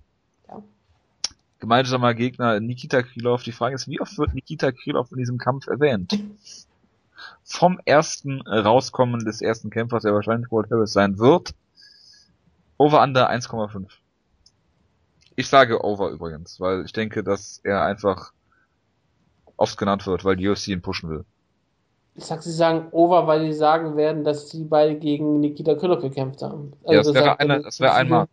gemeinsamer 1.61 2.15
Gegner 2.15 2.61
Nikita 2.61 3.03
Krylov. 3.03 3.43
Die 3.43 3.53
Frage 3.53 3.75
ist, 3.75 3.89
wie 3.89 4.01
oft 4.01 4.19
wird 4.19 4.35
Nikita 4.35 4.73
Krylov 4.73 5.11
in 5.13 5.19
diesem 5.19 5.39
Kampf 5.39 5.67
erwähnt? 5.67 6.19
Vom 7.43 7.81
ersten 7.85 8.43
Rauskommen 8.43 9.25
des 9.25 9.41
ersten 9.41 9.71
Kämpfers, 9.71 10.03
der 10.03 10.15
wahrscheinlich 10.15 10.51
Walt 10.51 10.71
Harris 10.71 10.93
sein 10.93 11.19
wird. 11.19 11.55
Over 12.77 13.03
under 13.03 13.31
1,5. 13.31 13.87
Ich 15.35 15.49
sage 15.49 15.85
Over 15.85 16.11
übrigens, 16.11 16.61
weil 16.61 16.85
ich 16.85 16.93
denke, 16.93 17.23
dass 17.23 17.61
er 17.63 17.83
einfach 17.83 18.33
oft 19.57 19.79
genannt 19.79 20.07
wird, 20.07 20.25
weil 20.25 20.37
die 20.37 20.49
UFC 20.49 20.69
ihn 20.69 20.83
pushen 20.83 21.11
will. 21.11 21.25
Ich 22.19 22.25
sag, 22.25 22.43
sie 22.43 22.53
sagen 22.53 22.89
Over, 22.91 23.29
weil 23.29 23.41
sie 23.47 23.53
sagen 23.53 23.97
werden, 23.97 24.25
dass 24.25 24.51
sie 24.51 24.65
beide 24.65 24.97
gegen 24.97 25.39
Nikita 25.39 25.77
Krylov 25.77 26.03
gekämpft 26.03 26.43
haben. 26.43 26.73
Also 26.85 26.93
ja, 26.93 27.03
das 27.03 27.15
wäre, 27.15 27.41
eine, 27.41 27.63
das 27.63 27.79
wäre 27.79 27.95
einmal. 27.95 28.27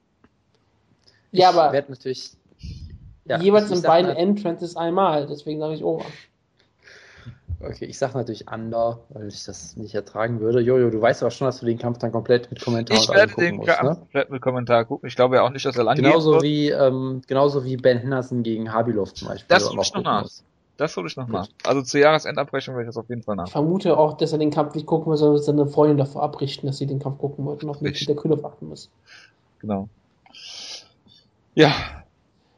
Ja, 1.31 1.49
aber 1.49 1.71
natürlich 1.87 2.31
ja, 3.25 3.39
jeweils 3.39 3.69
in 3.69 3.83
beiden 3.83 4.07
halt, 4.07 4.17
Entrances 4.17 4.75
einmal, 4.75 5.27
deswegen 5.27 5.59
sage 5.59 5.75
ich 5.75 5.83
Over. 5.83 6.05
Okay, 7.59 7.85
ich 7.85 7.97
sag 7.99 8.15
natürlich 8.15 8.51
Under, 8.51 8.99
weil 9.09 9.27
ich 9.27 9.45
das 9.45 9.77
nicht 9.77 9.93
ertragen 9.93 10.39
würde. 10.39 10.61
Jojo, 10.61 10.89
du 10.89 10.99
weißt 10.99 11.21
aber 11.21 11.31
schon, 11.31 11.45
dass 11.45 11.59
du 11.59 11.67
den 11.67 11.77
Kampf 11.77 11.99
dann 11.99 12.11
komplett 12.11 12.49
mit 12.49 12.61
Kommentar 12.61 12.97
Ich 12.97 13.07
werde 13.09 13.33
den 13.35 13.57
musst, 13.57 13.69
Kampf 13.69 13.83
ne? 13.83 13.95
komplett 13.97 14.29
mit 14.31 14.41
Kommentar 14.41 14.85
gucken. 14.85 15.07
Ich 15.07 15.15
glaube 15.15 15.35
ja 15.35 15.43
auch 15.43 15.51
nicht, 15.51 15.65
dass 15.65 15.77
er 15.77 15.83
lang 15.83 15.95
genauso 15.95 16.33
wird. 16.33 16.43
wie 16.43 16.69
ähm, 16.69 17.21
Genauso 17.27 17.63
wie 17.63 17.77
Ben 17.77 17.99
Henderson 17.99 18.41
gegen 18.41 18.73
Habilov 18.73 19.13
zum 19.13 19.27
Beispiel. 19.27 19.47
Das 19.47 19.69
hole 19.69 19.79
ich 19.81 19.93
noch 19.93 20.03
nach. 20.03 20.23
Muss. 20.23 20.43
Das 20.77 20.95
hole 20.97 21.07
ich 21.07 21.15
noch 21.15 21.27
nach. 21.27 21.47
Also 21.63 21.81
zur 21.81 22.01
Jahresendabrechnung 22.01 22.75
werde 22.75 22.89
ich 22.89 22.93
das 22.93 22.97
auf 23.01 23.09
jeden 23.09 23.23
Fall 23.23 23.37
nach. 23.37 23.45
Ich 23.45 23.51
vermute 23.51 23.97
auch, 23.97 24.17
dass 24.17 24.33
er 24.33 24.39
den 24.39 24.51
Kampf 24.51 24.75
nicht 24.75 24.85
gucken 24.85 25.11
muss, 25.11 25.19
sondern 25.19 25.41
seine 25.41 25.67
Freundin 25.67 25.97
davor 25.97 26.23
abrichten, 26.23 26.67
dass 26.67 26.77
sie 26.77 26.85
den 26.85 26.99
Kampf 26.99 27.19
gucken 27.19 27.45
wollten, 27.45 27.69
auf 27.69 27.79
mit 27.79 28.07
der 28.07 28.15
Kühle 28.15 28.41
warten 28.43 28.67
muss. 28.67 28.89
Genau. 29.59 29.87
Ja. 31.53 31.71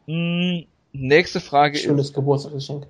Hm, 0.05 0.65
nächste 0.93 1.39
Frage 1.39 1.77
Schönes 1.77 1.83
ist. 1.83 1.87
Schönes 1.89 2.13
Geburtstagsgeschenk. 2.13 2.87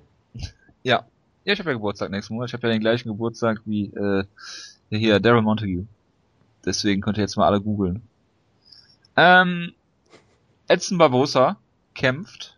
Ja. 0.82 1.04
Ja, 1.44 1.52
ich 1.52 1.58
habe 1.60 1.70
ja 1.70 1.76
Geburtstag 1.76 2.10
nächsten 2.10 2.34
Monat. 2.34 2.50
Ich 2.50 2.54
habe 2.54 2.66
ja 2.66 2.72
den 2.74 2.80
gleichen 2.80 3.08
Geburtstag 3.08 3.62
wie 3.64 3.86
äh, 3.86 4.24
hier 4.90 5.20
Daryl 5.20 5.42
Montague. 5.42 5.86
Deswegen 6.64 7.00
könnt 7.00 7.16
ihr 7.16 7.22
jetzt 7.22 7.36
mal 7.36 7.46
alle 7.46 7.60
googeln. 7.60 8.02
Ähm, 9.16 9.72
Edson 10.68 10.98
Barbosa 10.98 11.56
kämpft 11.94 12.57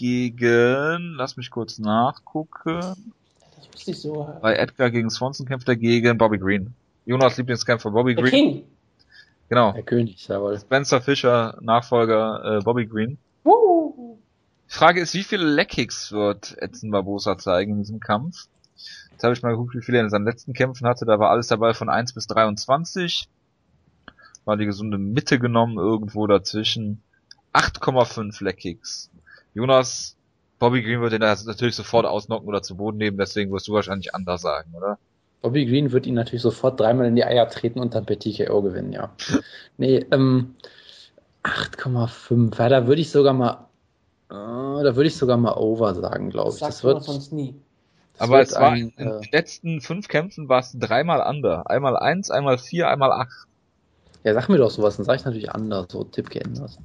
gegen, 0.00 1.12
lass 1.12 1.36
mich 1.36 1.50
kurz 1.50 1.78
nachgucken. 1.78 2.80
Das 2.80 3.68
wusste 3.70 3.90
ich 3.90 4.00
so. 4.00 4.34
Bei 4.40 4.56
Edgar 4.56 4.90
gegen 4.90 5.10
Swanson 5.10 5.44
kämpft 5.44 5.68
er 5.68 5.76
gegen 5.76 6.16
Bobby 6.16 6.38
Green. 6.38 6.72
Jonas 7.04 7.36
Lieblingskämpfer 7.36 7.90
Bobby 7.90 8.14
Green. 8.14 8.30
King. 8.30 8.64
Genau. 9.50 9.72
Der 9.72 9.82
König, 9.82 10.26
jawohl. 10.26 10.58
Spencer 10.58 11.02
Fischer, 11.02 11.58
Nachfolger 11.60 12.60
äh, 12.60 12.64
Bobby 12.64 12.86
Green. 12.86 13.18
Uh. 13.44 14.16
Die 14.70 14.74
Frage 14.74 15.02
ist, 15.02 15.12
wie 15.12 15.22
viele 15.22 15.44
Leckkicks 15.44 16.12
wird 16.12 16.56
Edson 16.62 16.90
Barbosa 16.90 17.36
zeigen 17.36 17.72
in 17.72 17.78
diesem 17.80 18.00
Kampf? 18.00 18.46
Jetzt 19.10 19.22
habe 19.22 19.34
ich 19.34 19.42
mal 19.42 19.50
geguckt, 19.50 19.74
wie 19.74 19.82
viele 19.82 19.98
er 19.98 20.04
in 20.04 20.10
seinen 20.10 20.24
letzten 20.24 20.54
Kämpfen 20.54 20.86
hatte. 20.86 21.04
Da 21.04 21.18
war 21.18 21.28
alles 21.28 21.48
dabei 21.48 21.74
von 21.74 21.90
1 21.90 22.14
bis 22.14 22.26
23. 22.26 23.28
War 24.46 24.56
die 24.56 24.64
gesunde 24.64 24.96
Mitte 24.96 25.38
genommen, 25.38 25.76
irgendwo 25.76 26.26
dazwischen. 26.26 27.02
8,5 27.52 28.42
Leckkicks. 28.42 29.10
Jonas, 29.54 30.16
Bobby 30.58 30.82
Green 30.82 31.00
wird 31.00 31.12
ihn 31.12 31.20
natürlich 31.20 31.74
sofort 31.74 32.06
ausnocken 32.06 32.46
oder 32.46 32.62
zu 32.62 32.76
Boden 32.76 32.98
nehmen, 32.98 33.16
deswegen 33.16 33.50
wirst 33.50 33.68
du 33.68 33.72
wahrscheinlich 33.72 34.14
anders 34.14 34.42
sagen, 34.42 34.72
oder? 34.74 34.98
Bobby 35.42 35.64
Green 35.66 35.90
wird 35.92 36.06
ihn 36.06 36.14
natürlich 36.14 36.42
sofort 36.42 36.78
dreimal 36.78 37.06
in 37.06 37.16
die 37.16 37.24
Eier 37.24 37.48
treten 37.48 37.80
und 37.80 37.94
dann 37.94 38.04
per 38.04 38.18
TKO 38.18 38.62
gewinnen, 38.62 38.92
ja. 38.92 39.10
nee, 39.78 40.04
ähm, 40.10 40.54
8,5. 41.42 42.58
Ja, 42.58 42.68
da 42.68 42.86
würde 42.86 43.00
ich 43.00 43.10
sogar 43.10 43.32
mal, 43.32 43.68
äh, 44.28 44.34
da 44.34 44.96
würde 44.96 45.06
ich 45.06 45.16
sogar 45.16 45.38
mal 45.38 45.54
over 45.54 45.94
sagen, 45.94 46.30
glaube 46.30 46.52
ich. 46.52 46.60
Das 46.60 46.84
wird 46.84 47.02
sonst 47.02 47.32
nie. 47.32 47.54
Das 48.14 48.28
aber 48.28 48.42
es 48.42 48.54
war 48.54 48.72
ein, 48.72 48.92
in 48.96 49.08
den 49.08 49.28
letzten 49.32 49.80
fünf 49.80 50.08
Kämpfen 50.08 50.48
war 50.50 50.60
es 50.60 50.76
dreimal 50.78 51.26
under. 51.26 51.70
Einmal 51.70 51.96
eins, 51.96 52.30
einmal 52.30 52.58
vier, 52.58 52.88
einmal 52.88 53.12
acht. 53.12 53.46
Ja, 54.22 54.34
sag 54.34 54.48
mir 54.48 54.58
doch 54.58 54.70
sowas, 54.70 54.96
dann 54.96 55.06
sag 55.06 55.16
ich 55.16 55.24
natürlich 55.24 55.50
anders, 55.50 55.86
so 55.90 56.04
Tipp 56.04 56.30
geändert. 56.30 56.78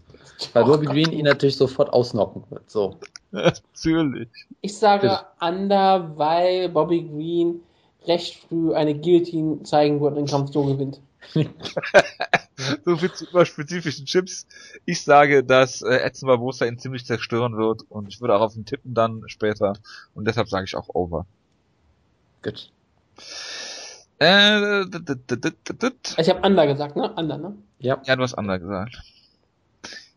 Weil 0.54 0.64
oh 0.64 0.68
Bobby 0.68 0.86
Green 0.86 1.12
ihn 1.12 1.26
natürlich 1.26 1.58
sofort 1.58 1.92
ausnocken 1.92 2.44
wird. 2.50 2.70
So. 2.70 2.98
Natürlich. 3.32 4.30
Ich 4.62 4.78
sage 4.78 5.20
Under, 5.42 6.18
weil 6.18 6.70
Bobby 6.70 7.04
Green 7.04 7.62
recht 8.08 8.38
früh 8.48 8.74
eine 8.74 8.98
Guillotine 8.98 9.64
zeigen 9.64 10.00
wird 10.00 10.12
und 10.12 10.18
den 10.18 10.28
Kampf 10.28 10.52
so 10.54 10.64
gewinnt. 10.64 11.02
so 12.86 12.98
viel 12.98 13.12
zu 13.12 13.26
überspezifischen 13.26 14.06
Chips. 14.06 14.46
Ich 14.86 15.04
sage, 15.04 15.44
dass 15.44 15.82
äh, 15.82 15.98
Edson 15.98 16.28
Barbosa 16.28 16.66
ihn 16.66 16.78
ziemlich 16.78 17.06
zerstören 17.06 17.58
wird 17.58 17.82
und 17.90 18.08
ich 18.08 18.22
würde 18.22 18.36
auch 18.36 18.42
auf 18.42 18.56
ihn 18.56 18.66
tippen 18.66 18.94
dann 18.94 19.24
später 19.28 19.74
und 20.14 20.26
deshalb 20.26 20.48
sage 20.48 20.66
ich 20.66 20.76
auch 20.76 20.88
Over. 20.94 21.26
Gut. 22.42 22.72
Äh, 24.20 24.82
ich 26.18 26.30
habe 26.30 26.48
Under 26.48 26.68
gesagt, 26.68 26.96
ne? 26.96 27.12
Under, 27.14 27.38
ne? 27.38 27.56
Ja. 27.80 28.02
Ja, 28.06 28.16
du 28.16 28.24
hast 28.24 28.34
Under 28.34 28.60
gesagt. 28.60 29.02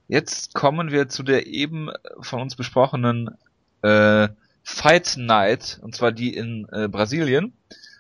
Jetzt 0.06 0.54
kommen 0.54 0.90
wir 0.90 1.08
zu 1.08 1.22
der 1.22 1.46
eben 1.46 1.90
von 2.20 2.40
uns 2.40 2.56
besprochenen 2.56 3.36
äh, 3.82 4.28
Fight 4.62 5.16
Night, 5.18 5.78
und 5.82 5.94
zwar 5.94 6.12
die 6.12 6.34
in 6.34 6.66
äh, 6.72 6.88
Brasilien. 6.88 7.52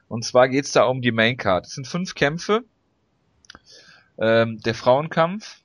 Und 0.08 0.24
zwar 0.24 0.48
geht's 0.48 0.72
da 0.72 0.84
um 0.84 1.02
die 1.02 1.12
Main 1.12 1.36
Card. 1.36 1.66
Es 1.66 1.74
sind 1.74 1.86
fünf 1.86 2.14
Kämpfe. 2.14 2.64
Ähm, 4.18 4.60
der 4.60 4.74
Frauenkampf. 4.74 5.60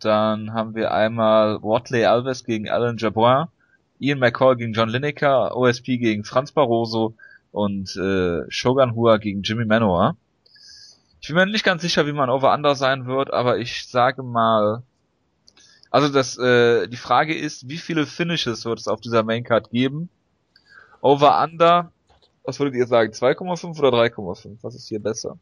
Dann 0.00 0.52
haben 0.52 0.74
wir 0.74 0.92
einmal 0.92 1.62
Watley 1.62 2.04
Alves 2.04 2.44
gegen 2.44 2.68
Alan 2.68 2.96
Jaboin, 2.96 3.46
Ian 4.00 4.18
McCall 4.18 4.56
gegen 4.56 4.72
John 4.72 4.88
Lineker, 4.88 5.56
OSP 5.56 5.98
gegen 5.98 6.24
Franz 6.24 6.50
Barroso 6.50 7.14
und 7.52 7.94
äh, 7.96 8.50
Shogun 8.50 8.94
Hua 8.94 9.18
gegen 9.18 9.42
Jimmy 9.42 9.64
Manoa. 9.64 10.16
Ich 11.20 11.28
bin 11.28 11.36
mir 11.36 11.46
nicht 11.46 11.64
ganz 11.64 11.82
sicher, 11.82 12.06
wie 12.06 12.12
man 12.12 12.30
Over-Under 12.30 12.74
sein 12.74 13.06
wird, 13.06 13.32
aber 13.32 13.58
ich 13.58 13.88
sage 13.88 14.24
mal 14.24 14.82
also 15.92 16.08
das, 16.08 16.38
äh, 16.38 16.88
die 16.88 16.96
Frage 16.96 17.36
ist, 17.36 17.68
wie 17.68 17.76
viele 17.76 18.06
Finishes 18.06 18.64
wird 18.64 18.80
es 18.80 18.88
auf 18.88 19.02
dieser 19.02 19.22
Maincard 19.22 19.70
geben? 19.70 20.08
Over 21.02 21.42
Under, 21.44 21.92
was 22.44 22.58
würdet 22.58 22.74
ihr 22.76 22.86
sagen? 22.86 23.12
2,5 23.12 23.78
oder 23.78 23.90
3,5? 23.90 24.56
Was 24.62 24.74
ist 24.74 24.88
hier 24.88 25.00
besser? 25.00 25.36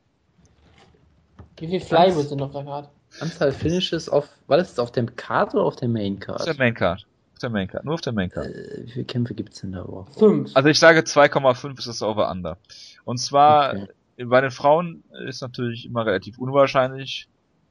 Wie 1.57 1.69
viel 1.69 1.81
Flyweight 1.81 2.29
sind 2.29 2.39
noch 2.39 2.53
da 2.53 2.63
gerade? 2.63 2.89
Anzahl 3.21 3.53
Finishes 3.53 4.09
auf, 4.09 4.29
war 4.49 4.57
das 4.57 4.77
auf 4.81 4.91
dem 4.91 5.15
Card 5.15 5.55
oder 5.55 5.63
auf 5.63 5.77
der 5.77 5.89
Maincard? 5.89 6.41
Auf 6.41 6.47
der 6.47 6.57
Maincard. 6.57 7.07
Auf 7.41 7.49
der 7.49 7.51
Maincard, 7.51 7.85
nur 7.87 7.95
auf 7.95 8.03
der 8.03 8.13
Maincard. 8.13 8.49
Äh, 8.49 8.83
wie 8.85 8.91
viele 8.91 9.05
Kämpfe 9.07 9.33
gibt's 9.33 9.63
denn 9.63 9.73
da 9.73 9.81
überhaupt? 9.81 10.15
Fünf. 10.19 10.55
Also 10.55 10.69
ich 10.69 10.79
sage 10.79 11.01
2,5 11.01 11.79
ist 11.79 11.89
das 11.89 12.03
Over 12.03 12.31
Under. 12.31 12.59
Und 13.07 13.17
zwar, 13.17 13.71
okay. 13.71 14.25
bei 14.27 14.43
den 14.43 14.51
Frauen 14.51 15.03
ist 15.27 15.41
natürlich 15.41 15.87
immer 15.87 16.05
relativ 16.05 16.37
unwahrscheinlich, 16.37 17.29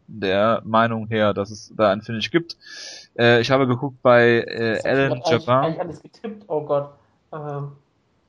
der 0.07 0.63
Meinung 0.65 1.05
her, 1.05 1.35
dass 1.35 1.51
es 1.51 1.71
da 1.77 1.91
ein 1.91 2.01
Finish 2.01 2.31
gibt. 2.31 2.57
Äh, 3.15 3.41
ich 3.41 3.51
habe 3.51 3.67
geguckt 3.67 4.01
bei 4.01 4.39
äh, 4.41 4.81
Alan 4.83 5.21
Jabin. 5.23 5.95
Oh 6.47 6.61
Gott. 6.61 6.89
Ähm. 7.31 7.73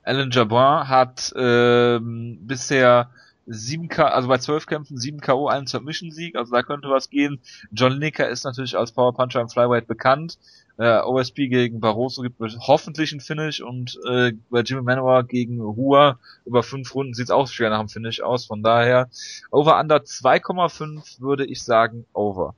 Alan 0.03 0.31
Jabin 0.31 0.89
hat 0.89 1.33
ähm, 1.37 2.39
bisher 2.43 3.09
sieben 3.47 3.89
K, 3.89 4.09
also 4.09 4.29
bei 4.29 4.37
zwölf 4.37 4.67
Kämpfen 4.67 4.99
sieben 4.99 5.21
K.O., 5.21 5.49
einen 5.49 5.67
Submission-Sieg, 5.67 6.37
also 6.37 6.53
da 6.53 6.63
könnte 6.63 6.91
was 6.91 7.09
gehen. 7.09 7.41
John 7.73 7.93
Lineker 7.93 8.29
ist 8.29 8.45
natürlich 8.45 8.77
als 8.77 8.93
Power 8.93 9.15
Puncher 9.15 9.41
im 9.41 9.49
Flyweight 9.49 9.87
bekannt. 9.87 10.39
Äh, 10.81 11.03
OSP 11.03 11.49
gegen 11.49 11.79
Barroso 11.79 12.23
gibt 12.23 12.41
hoffentlich 12.67 13.13
ein 13.13 13.21
Finish 13.21 13.61
und 13.61 14.01
äh, 14.09 14.33
bei 14.49 14.61
Jimmy 14.61 14.81
Manoa 14.81 15.21
gegen 15.21 15.61
Hua 15.61 16.19
über 16.47 16.63
fünf 16.63 16.95
Runden 16.95 17.13
sieht's 17.13 17.31
auch 17.31 17.47
schwer 17.49 17.69
nach 17.69 17.81
dem 17.81 17.91
Finish 17.91 18.23
aus. 18.23 18.47
Von 18.47 18.63
daher 18.63 19.11
Over 19.51 19.79
Under 19.79 19.97
2,5 19.97 21.21
würde 21.21 21.45
ich 21.45 21.63
sagen 21.63 22.07
Over. 22.15 22.55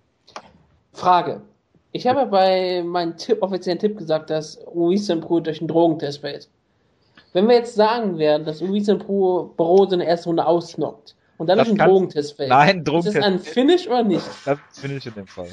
Frage. 0.93 1.41
Ich 1.91 2.07
habe 2.07 2.27
bei 2.27 2.85
meinem 2.85 3.17
Tipp, 3.17 3.43
offiziellen 3.43 3.81
Tipp 3.81 3.99
gesagt, 3.99 4.31
dass 4.31 4.57
Uisen 4.73 5.21
Pro 5.21 5.41
durch 5.41 5.61
einen 5.61 5.67
Drogentest 5.67 6.21
fällt. 6.21 6.49
Wenn 7.33 7.49
wir 7.49 7.57
jetzt 7.57 7.75
sagen 7.75 8.19
werden, 8.19 8.47
dass 8.47 8.63
Uisen 8.63 9.01
Pro 9.01 9.53
Barroso 9.57 9.95
in 9.95 9.99
der 9.99 10.07
ersten 10.07 10.29
Runde 10.29 10.47
ausnockt 10.47 11.17
und 11.39 11.49
dann 11.49 11.59
das 11.59 11.67
durch 11.67 11.81
einen 11.81 11.91
Drogentest 11.91 12.37
fällt, 12.37 12.51
nein, 12.51 12.85
Drogentest. 12.85 13.17
ist 13.17 13.21
das 13.21 13.25
ein 13.25 13.41
Finish 13.41 13.89
oder 13.89 14.05
nicht? 14.05 14.25
Das 14.45 14.61
ist 14.71 14.81
Finish 14.81 15.07
in 15.07 15.15
dem 15.15 15.27
Fall. 15.27 15.49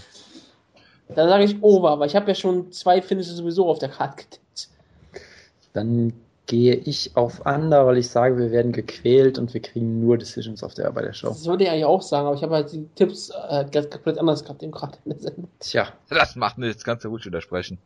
Da 1.15 1.27
sage 1.27 1.43
ich 1.43 1.61
Over, 1.63 1.89
aber 1.91 2.05
ich 2.05 2.15
habe 2.15 2.27
ja 2.27 2.35
schon 2.35 2.71
zwei 2.71 3.01
Finishes 3.01 3.35
sowieso 3.35 3.67
auf 3.67 3.79
der 3.79 3.89
Karte 3.89 4.23
getippt. 4.23 4.69
Dann 5.73 6.13
gehe 6.45 6.75
ich 6.75 7.15
auf 7.15 7.45
Under, 7.45 7.85
weil 7.85 7.97
ich 7.97 8.09
sage, 8.09 8.37
wir 8.37 8.51
werden 8.51 8.71
gequält 8.71 9.37
und 9.37 9.53
wir 9.53 9.61
kriegen 9.61 9.99
nur 9.99 10.17
Decisions 10.17 10.63
auf 10.63 10.73
der, 10.73 10.91
bei 10.91 11.01
der 11.01 11.13
Show. 11.13 11.27
Das 11.27 11.45
würde 11.45 11.63
ich 11.63 11.69
eigentlich 11.69 11.85
auch 11.85 12.01
sagen, 12.01 12.27
aber 12.27 12.35
ich 12.35 12.43
habe 12.43 12.55
halt 12.55 12.71
die 12.71 12.87
Tipps 12.95 13.29
äh, 13.29 13.65
komplett 13.65 14.17
anders 14.17 14.43
gehabt, 14.43 14.63
eben 14.63 14.71
gerade 14.71 14.97
in 15.05 15.11
der 15.11 15.19
Sendung. 15.19 15.47
Tja, 15.59 15.87
das 16.09 16.35
macht 16.35 16.57
nichts, 16.57 16.83
kannst 16.83 17.05
du 17.05 17.09
ruhig 17.09 17.25
widersprechen. 17.25 17.77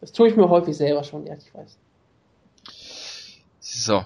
Das 0.00 0.12
tue 0.12 0.28
ich 0.28 0.36
mir 0.36 0.48
häufig 0.48 0.76
selber 0.76 1.02
schon, 1.02 1.26
ja, 1.26 1.34
ich 1.34 1.54
weiß. 1.54 1.78
So. 3.60 4.04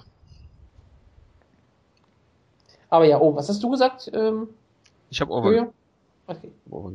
Aber 2.89 3.05
ja, 3.05 3.19
oh, 3.19 3.35
was 3.35 3.49
hast 3.49 3.61
du 3.63 3.69
gesagt? 3.69 4.09
Ähm, 4.13 4.49
ich 5.09 5.19
habe 5.19 5.31
Over. 5.31 5.71
Okay. 6.27 6.51
Over. 6.69 6.93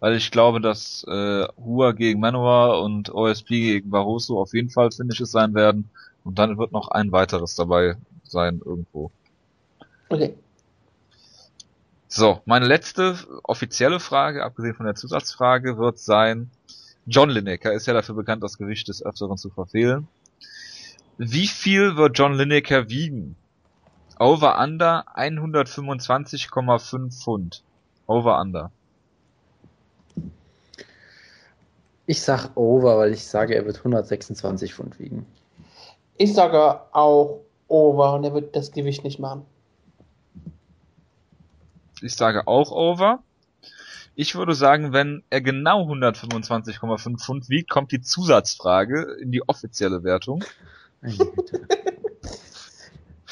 Weil 0.00 0.16
ich 0.16 0.30
glaube, 0.30 0.60
dass 0.60 1.04
äh, 1.04 1.46
Hua 1.56 1.92
gegen 1.92 2.20
Manowar 2.20 2.82
und 2.82 3.14
OSP 3.14 3.48
gegen 3.48 3.90
Barroso 3.90 4.40
auf 4.40 4.54
jeden 4.54 4.70
Fall 4.70 4.90
Finishes 4.90 5.30
sein 5.30 5.54
werden 5.54 5.90
und 6.24 6.38
dann 6.38 6.58
wird 6.58 6.72
noch 6.72 6.88
ein 6.88 7.12
weiteres 7.12 7.54
dabei 7.54 7.96
sein 8.24 8.60
irgendwo. 8.64 9.10
Okay. 10.08 10.34
So, 12.08 12.40
meine 12.44 12.66
letzte 12.66 13.16
offizielle 13.44 14.00
Frage, 14.00 14.42
abgesehen 14.42 14.74
von 14.74 14.86
der 14.86 14.96
Zusatzfrage, 14.96 15.78
wird 15.78 15.98
sein, 15.98 16.50
John 17.06 17.30
Lineker 17.30 17.72
ist 17.72 17.86
ja 17.86 17.94
dafür 17.94 18.16
bekannt, 18.16 18.42
das 18.42 18.58
Gewicht 18.58 18.88
des 18.88 19.04
Öfteren 19.04 19.36
zu 19.36 19.50
verfehlen. 19.50 20.08
Wie 21.18 21.46
viel 21.46 21.96
wird 21.96 22.18
John 22.18 22.34
Lineker 22.34 22.88
wiegen? 22.88 23.36
Over 24.18 24.58
Under 24.58 25.04
125,5 25.16 27.22
Pfund. 27.22 27.62
Over 28.06 28.40
Under. 28.40 28.72
Ich 32.10 32.22
sag 32.22 32.56
Over, 32.56 32.98
weil 32.98 33.12
ich 33.12 33.24
sage, 33.24 33.54
er 33.54 33.64
wird 33.66 33.78
126 33.78 34.74
Pfund 34.74 34.98
wiegen. 34.98 35.26
Ich 36.16 36.34
sage 36.34 36.80
auch 36.90 37.42
Over 37.68 38.14
und 38.14 38.24
er 38.24 38.34
wird 38.34 38.56
das 38.56 38.72
Gewicht 38.72 39.04
nicht 39.04 39.20
machen. 39.20 39.46
Ich 42.02 42.16
sage 42.16 42.48
auch 42.48 42.72
Over. 42.72 43.22
Ich 44.16 44.34
würde 44.34 44.56
sagen, 44.56 44.92
wenn 44.92 45.22
er 45.30 45.40
genau 45.40 45.84
125,5 45.84 47.20
Pfund 47.20 47.48
wiegt, 47.48 47.70
kommt 47.70 47.92
die 47.92 48.00
Zusatzfrage 48.00 49.16
in 49.22 49.30
die 49.30 49.48
offizielle 49.48 50.02
Wertung. 50.02 50.42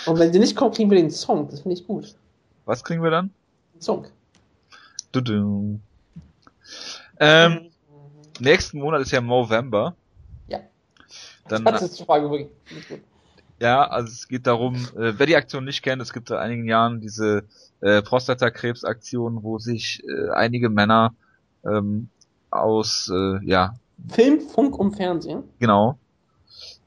Und 0.07 0.21
wenn 0.21 0.33
sie 0.33 0.39
nicht 0.39 0.55
kommt, 0.55 0.77
kriegen 0.77 0.89
wir 0.89 0.99
den 0.99 1.11
Song. 1.11 1.49
Das 1.51 1.63
finde 1.63 1.75
ich 1.77 1.85
gut. 1.85 2.15
Was 2.65 2.85
kriegen 2.85 3.03
wir 3.03 3.11
dann? 3.11 3.33
Den 3.75 3.81
Song. 3.81 4.07
Du 5.11 5.19
-du. 5.19 5.81
Ähm, 7.19 7.68
nächsten 8.41 8.79
Monat 8.79 9.03
ist 9.03 9.11
ja 9.11 9.21
November. 9.21 9.95
Ja. 10.47 10.61
Dann, 11.49 11.65
das 11.65 11.83
ist 11.83 12.01
die 12.01 12.05
Frage. 12.05 12.49
Ja, 13.61 13.85
also 13.85 14.13
es 14.13 14.29
geht 14.29 14.47
darum, 14.47 14.77
äh, 14.97 15.15
wer 15.17 15.27
die 15.27 15.37
Aktion 15.37 15.65
nicht 15.65 15.83
kennt, 15.83 16.01
es 16.01 16.13
gibt 16.13 16.29
seit 16.29 16.39
einigen 16.39 16.67
Jahren 16.67 17.01
diese 17.01 17.45
äh, 17.81 18.03
Prostatakrebsaktion, 18.03 19.43
wo 19.43 19.59
sich 19.59 20.03
äh, 20.05 20.31
einige 20.31 20.69
Männer 20.69 21.15
ähm, 21.65 22.09
aus, 22.51 23.11
äh, 23.13 23.45
ja. 23.45 23.75
Film, 24.11 24.41
Funk 24.41 24.79
und 24.79 24.97
Fernsehen. 24.97 25.43
Genau. 25.59 25.99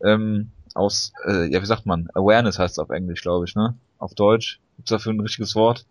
Ähm, 0.03 0.52
aus, 0.73 1.11
äh, 1.28 1.52
ja, 1.52 1.61
wie 1.61 1.65
sagt 1.65 1.86
man? 1.86 2.10
Awareness 2.14 2.57
heißt 2.57 2.76
es 2.76 2.80
auf 2.80 2.90
Englisch, 2.90 3.22
glaube 3.22 3.45
ich, 3.45 3.56
ne? 3.56 3.76
Auf 3.98 4.15
Deutsch. 4.15 4.60
Gibt's 4.78 4.91
dafür 4.91 5.11
ein 5.11 5.19
richtiges 5.19 5.56
Wort? 5.56 5.86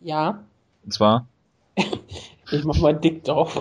Ja. 0.00 0.44
Und 0.84 0.92
zwar? 0.92 1.26
ich 1.76 2.64
mach 2.64 2.78
mal 2.78 2.94
dick 2.94 3.24
drauf. 3.24 3.60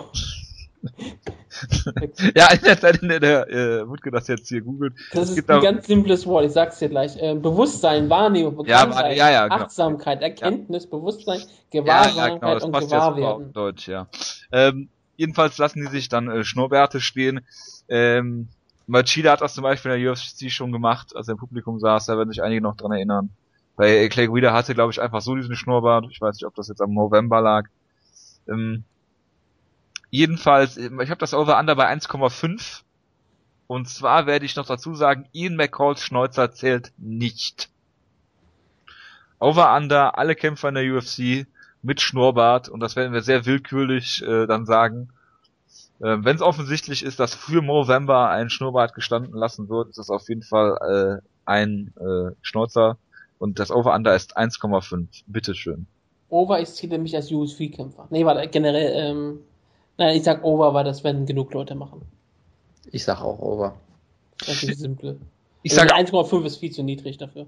ja, 2.36 2.52
in 2.52 2.62
der 2.64 2.80
Zeit, 2.80 2.98
in 3.02 3.10
der 3.10 3.20
der 3.20 3.50
äh, 3.50 3.88
Wutke 3.88 4.10
das 4.10 4.28
jetzt 4.28 4.50
hier 4.50 4.62
googelt. 4.62 4.94
Das 5.14 5.30
ist 5.30 5.50
ein 5.50 5.62
ganz 5.62 5.88
simples 5.88 6.26
Wort, 6.26 6.46
ich 6.46 6.52
sag's 6.52 6.80
dir 6.80 6.90
gleich. 6.90 7.16
Äh, 7.18 7.36
Bewusstsein, 7.36 8.10
Wahrnehmung, 8.10 8.58
Bekanntheit, 8.58 9.18
ja, 9.18 9.30
ja, 9.30 9.32
ja, 9.32 9.48
genau. 9.48 9.64
Achtsamkeit, 9.64 10.22
Erkenntnis, 10.22 10.88
Bewusstsein, 10.88 11.42
Gewahrsamkeit 11.70 12.62
genau, 12.62 12.78
und 12.78 12.80
Gewahrwerden. 12.80 13.46
Ja 13.48 13.52
Deutsch, 13.54 13.88
ja. 13.88 14.08
Ähm, 14.52 14.90
jedenfalls 15.18 15.58
lassen 15.58 15.82
die 15.86 15.92
sich 15.92 16.10
dann 16.10 16.30
äh, 16.30 16.44
Schnurrbärte 16.44 17.00
stehen. 17.00 17.42
Ähm, 17.88 18.48
Machida 18.88 19.32
hat 19.32 19.42
das 19.42 19.54
zum 19.54 19.64
Beispiel 19.64 19.92
in 19.92 20.02
der 20.02 20.12
UFC 20.12 20.50
schon 20.50 20.72
gemacht, 20.72 21.16
als 21.16 21.28
er 21.28 21.34
im 21.34 21.38
Publikum 21.38 21.80
saß, 21.80 22.08
da 22.08 22.18
werden 22.18 22.30
sich 22.30 22.42
einige 22.42 22.62
noch 22.62 22.76
dran 22.76 22.92
erinnern. 22.92 23.30
Bei 23.76 24.10
Clay 24.10 24.28
Guida 24.28 24.54
hatte, 24.54 24.74
glaube 24.74 24.92
ich, 24.92 25.02
einfach 25.02 25.22
so 25.22 25.36
diesen 25.36 25.56
Schnurrbart. 25.56 26.08
Ich 26.12 26.20
weiß 26.20 26.36
nicht, 26.36 26.46
ob 26.46 26.56
das 26.56 26.68
jetzt 26.68 26.82
am 26.82 26.94
November 26.94 27.42
lag. 27.42 27.68
Ähm, 28.50 28.84
jedenfalls, 30.12 30.78
ich 30.78 30.92
habe 30.92 31.18
das 31.18 31.34
Over-Under 31.34 31.76
bei 31.76 31.92
1,5. 31.92 32.82
Und 33.66 33.90
zwar 33.90 34.28
werde 34.28 34.46
ich 34.46 34.56
noch 34.56 34.68
dazu 34.68 34.94
sagen, 34.94 35.28
Ian 35.32 35.56
McCalls 35.56 36.04
Schnäuzer 36.04 36.52
zählt 36.52 36.92
nicht. 36.98 37.70
Over-Under, 39.40 40.18
alle 40.18 40.36
Kämpfer 40.36 40.70
in 40.70 40.76
der 40.76 40.94
UFC 40.94 41.48
mit 41.82 42.02
Schnurrbart. 42.02 42.70
Und 42.70 42.82
das 42.82 42.96
werden 42.96 43.14
wir 43.14 43.22
sehr 43.22 43.46
willkürlich 43.46 44.22
äh, 44.22 44.46
dann 44.46 44.66
sagen. 44.66 45.10
Äh, 46.00 46.18
Wenn 46.20 46.36
es 46.36 46.42
offensichtlich 46.42 47.04
ist, 47.04 47.20
dass 47.20 47.34
für 47.34 47.62
November 47.62 48.30
ein 48.30 48.50
Schnurrbart 48.50 48.94
gestanden 48.94 49.34
lassen 49.34 49.70
wird, 49.70 49.90
ist 49.90 49.98
das 49.98 50.10
auf 50.10 50.28
jeden 50.28 50.44
Fall 50.44 51.22
äh, 51.22 51.28
ein 51.46 51.94
äh, 51.98 52.36
Schnauzer. 52.42 52.98
Und 53.40 53.58
das 53.58 53.72
Over-Under 53.72 54.16
ist 54.16 54.38
1,5. 54.38 55.24
Bitteschön. 55.26 55.88
Over, 56.30 56.60
ich 56.60 56.70
ziehe 56.70 56.98
mich 57.00 57.16
als 57.16 57.32
UFC-Kämpfer. 57.32 58.08
Nee, 58.10 58.26
warte, 58.26 58.48
generell, 58.50 58.92
ähm, 58.94 59.40
nein, 60.02 60.18
ich 60.18 60.24
sag 60.24 60.44
Over, 60.44 60.74
weil 60.74 60.84
das 60.84 61.04
werden 61.04 61.26
genug 61.26 61.54
Leute 61.54 61.76
machen. 61.76 62.02
Ich 62.92 63.04
sag 63.04 63.22
auch 63.22 63.40
Over. 63.40 63.76
Das 64.40 64.64
ist 64.64 64.80
simpel. 64.80 65.20
Ich 65.64 65.74
sage 65.74 65.94
1,5 65.96 66.44
ist 66.46 66.58
viel 66.58 66.72
zu 66.72 66.84
niedrig 66.84 67.18
dafür. 67.18 67.46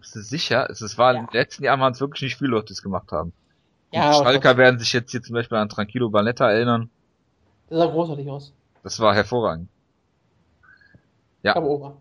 Bist 0.00 0.16
du 0.16 0.20
sicher? 0.20 0.68
Es 0.68 0.98
war 0.98 1.14
Ja. 1.14 1.20
in 1.20 1.26
den 1.26 1.32
letzten 1.32 1.62
Jahren 1.64 1.80
waren 1.80 1.92
es 1.92 2.00
wirklich 2.00 2.22
nicht 2.22 2.36
viele 2.36 2.50
Leute, 2.50 2.66
die 2.66 2.72
es 2.72 2.82
gemacht 2.82 3.12
haben. 3.12 3.32
Ja, 3.92 4.10
die 4.10 4.16
aber 4.16 4.24
Schalker 4.32 4.56
werden 4.56 4.80
sich 4.80 4.92
jetzt 4.92 5.12
hier 5.12 5.22
zum 5.22 5.34
Beispiel 5.34 5.58
an 5.58 5.68
Tranquilo 5.68 6.10
Balletta 6.10 6.50
erinnern. 6.50 6.90
das 7.68 7.78
sah 7.78 7.86
großartig 7.86 8.28
aus. 8.28 8.52
Das 8.82 8.98
war 8.98 9.14
hervorragend. 9.14 9.68
Ja. 11.42 11.54
Aber 11.56 11.66
Over. 11.68 11.96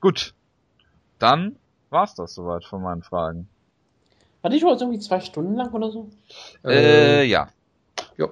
Gut. 0.00 0.34
Dann 1.18 1.56
war's 1.90 2.14
das 2.14 2.34
soweit 2.34 2.64
von 2.64 2.82
meinen 2.82 3.02
Fragen. 3.02 3.48
War 4.42 4.50
die 4.50 4.60
schon 4.60 4.68
jetzt 4.70 4.82
irgendwie 4.82 4.98
zwei 5.00 5.20
Stunden 5.20 5.54
lang 5.56 5.72
oder 5.72 5.90
so? 5.90 6.10
Äh, 6.64 7.24
ja. 7.24 7.48
jo. 8.18 8.28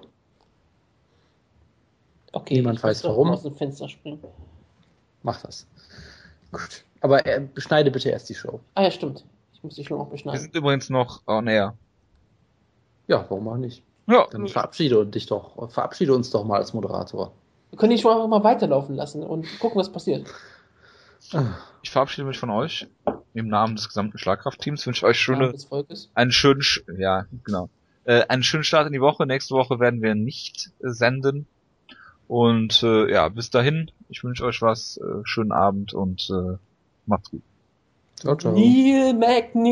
Okay. 2.35 2.55
Niemand 2.55 2.83
weiß 2.83 3.05
warum. 3.05 3.31
Aus 3.31 3.43
dem 3.43 3.55
Fenster 3.55 3.89
springen. 3.89 4.23
Mach 5.23 5.41
das. 5.43 5.67
Gut. 6.53 6.85
Aber 7.01 7.25
äh, 7.27 7.41
beschneide 7.55 7.91
bitte 7.91 8.11
erst 8.11 8.29
die 8.29 8.35
Show. 8.35 8.61
Ah 8.75 8.83
ja, 8.83 8.91
stimmt. 8.91 9.25
Ich 9.53 9.63
muss 9.63 9.75
die 9.77 9.85
schon 9.85 9.99
auch 10.01 10.07
Wir 10.07 10.13
beschneiden. 10.13 10.41
sind 10.41 10.55
übrigens 10.57 10.91
noch 10.91 11.23
on 11.27 11.47
air. 11.47 11.77
Ja, 13.07 13.25
warum 13.29 13.49
auch 13.49 13.57
nicht? 13.57 13.83
Ja, 14.07 14.27
Dann 14.31 14.49
verabschiede 14.49 15.07
dich 15.07 15.27
doch, 15.27 15.71
verabschiede 15.71 16.15
uns 16.15 16.31
doch 16.31 16.45
mal 16.45 16.59
als 16.59 16.75
Moderator. 16.75 17.33
Wir 17.71 17.79
können 17.79 17.93
die 17.97 17.99
schon 17.99 18.13
einfach 18.13 18.29
mal 18.29 18.45
weiterlaufen 18.45 18.95
lassen 18.97 19.23
und 19.23 19.47
gucken, 19.61 19.79
was 19.79 19.91
passiert. 19.91 20.27
ich 21.83 21.91
verabschiede 21.91 22.27
mich 22.27 22.39
von 22.39 22.51
euch. 22.51 22.87
Im 23.33 23.49
Namen 23.49 23.77
des 23.77 23.89
gesamten 23.89 24.19
Schlagkraftteams 24.19 24.87
wünsche 24.87 24.99
ich 25.01 25.05
euch 25.05 25.19
schöne, 25.19 25.55
einen 26.15 26.31
schönen, 26.33 26.61
Sch- 26.61 26.83
ja, 26.99 27.25
genau, 27.45 27.69
äh, 28.05 28.25
einen 28.29 28.43
schönen 28.43 28.63
Start 28.65 28.87
in 28.87 28.93
die 28.93 29.01
Woche. 29.01 29.27
Nächste 29.27 29.55
Woche 29.55 29.81
werden 29.81 30.03
wir 30.03 30.15
nicht 30.15 30.71
senden. 30.81 31.47
Und 32.35 32.83
äh, 32.83 33.13
ja, 33.13 33.29
bis 33.29 33.51
dahin, 33.51 33.93
ich 34.09 34.25
wünsche 34.25 34.45
euch 34.45 34.61
was, 34.61 34.97
äh, 34.97 35.21
schönen 35.23 35.53
Abend 35.53 35.95
und 35.95 36.29
äh, 36.31 36.57
macht's 37.07 37.31
gut. 37.31 37.43
Ciao, 38.17 38.35
ciao. 38.35 38.53
Neil 38.53 39.15
Magny! 39.15 39.63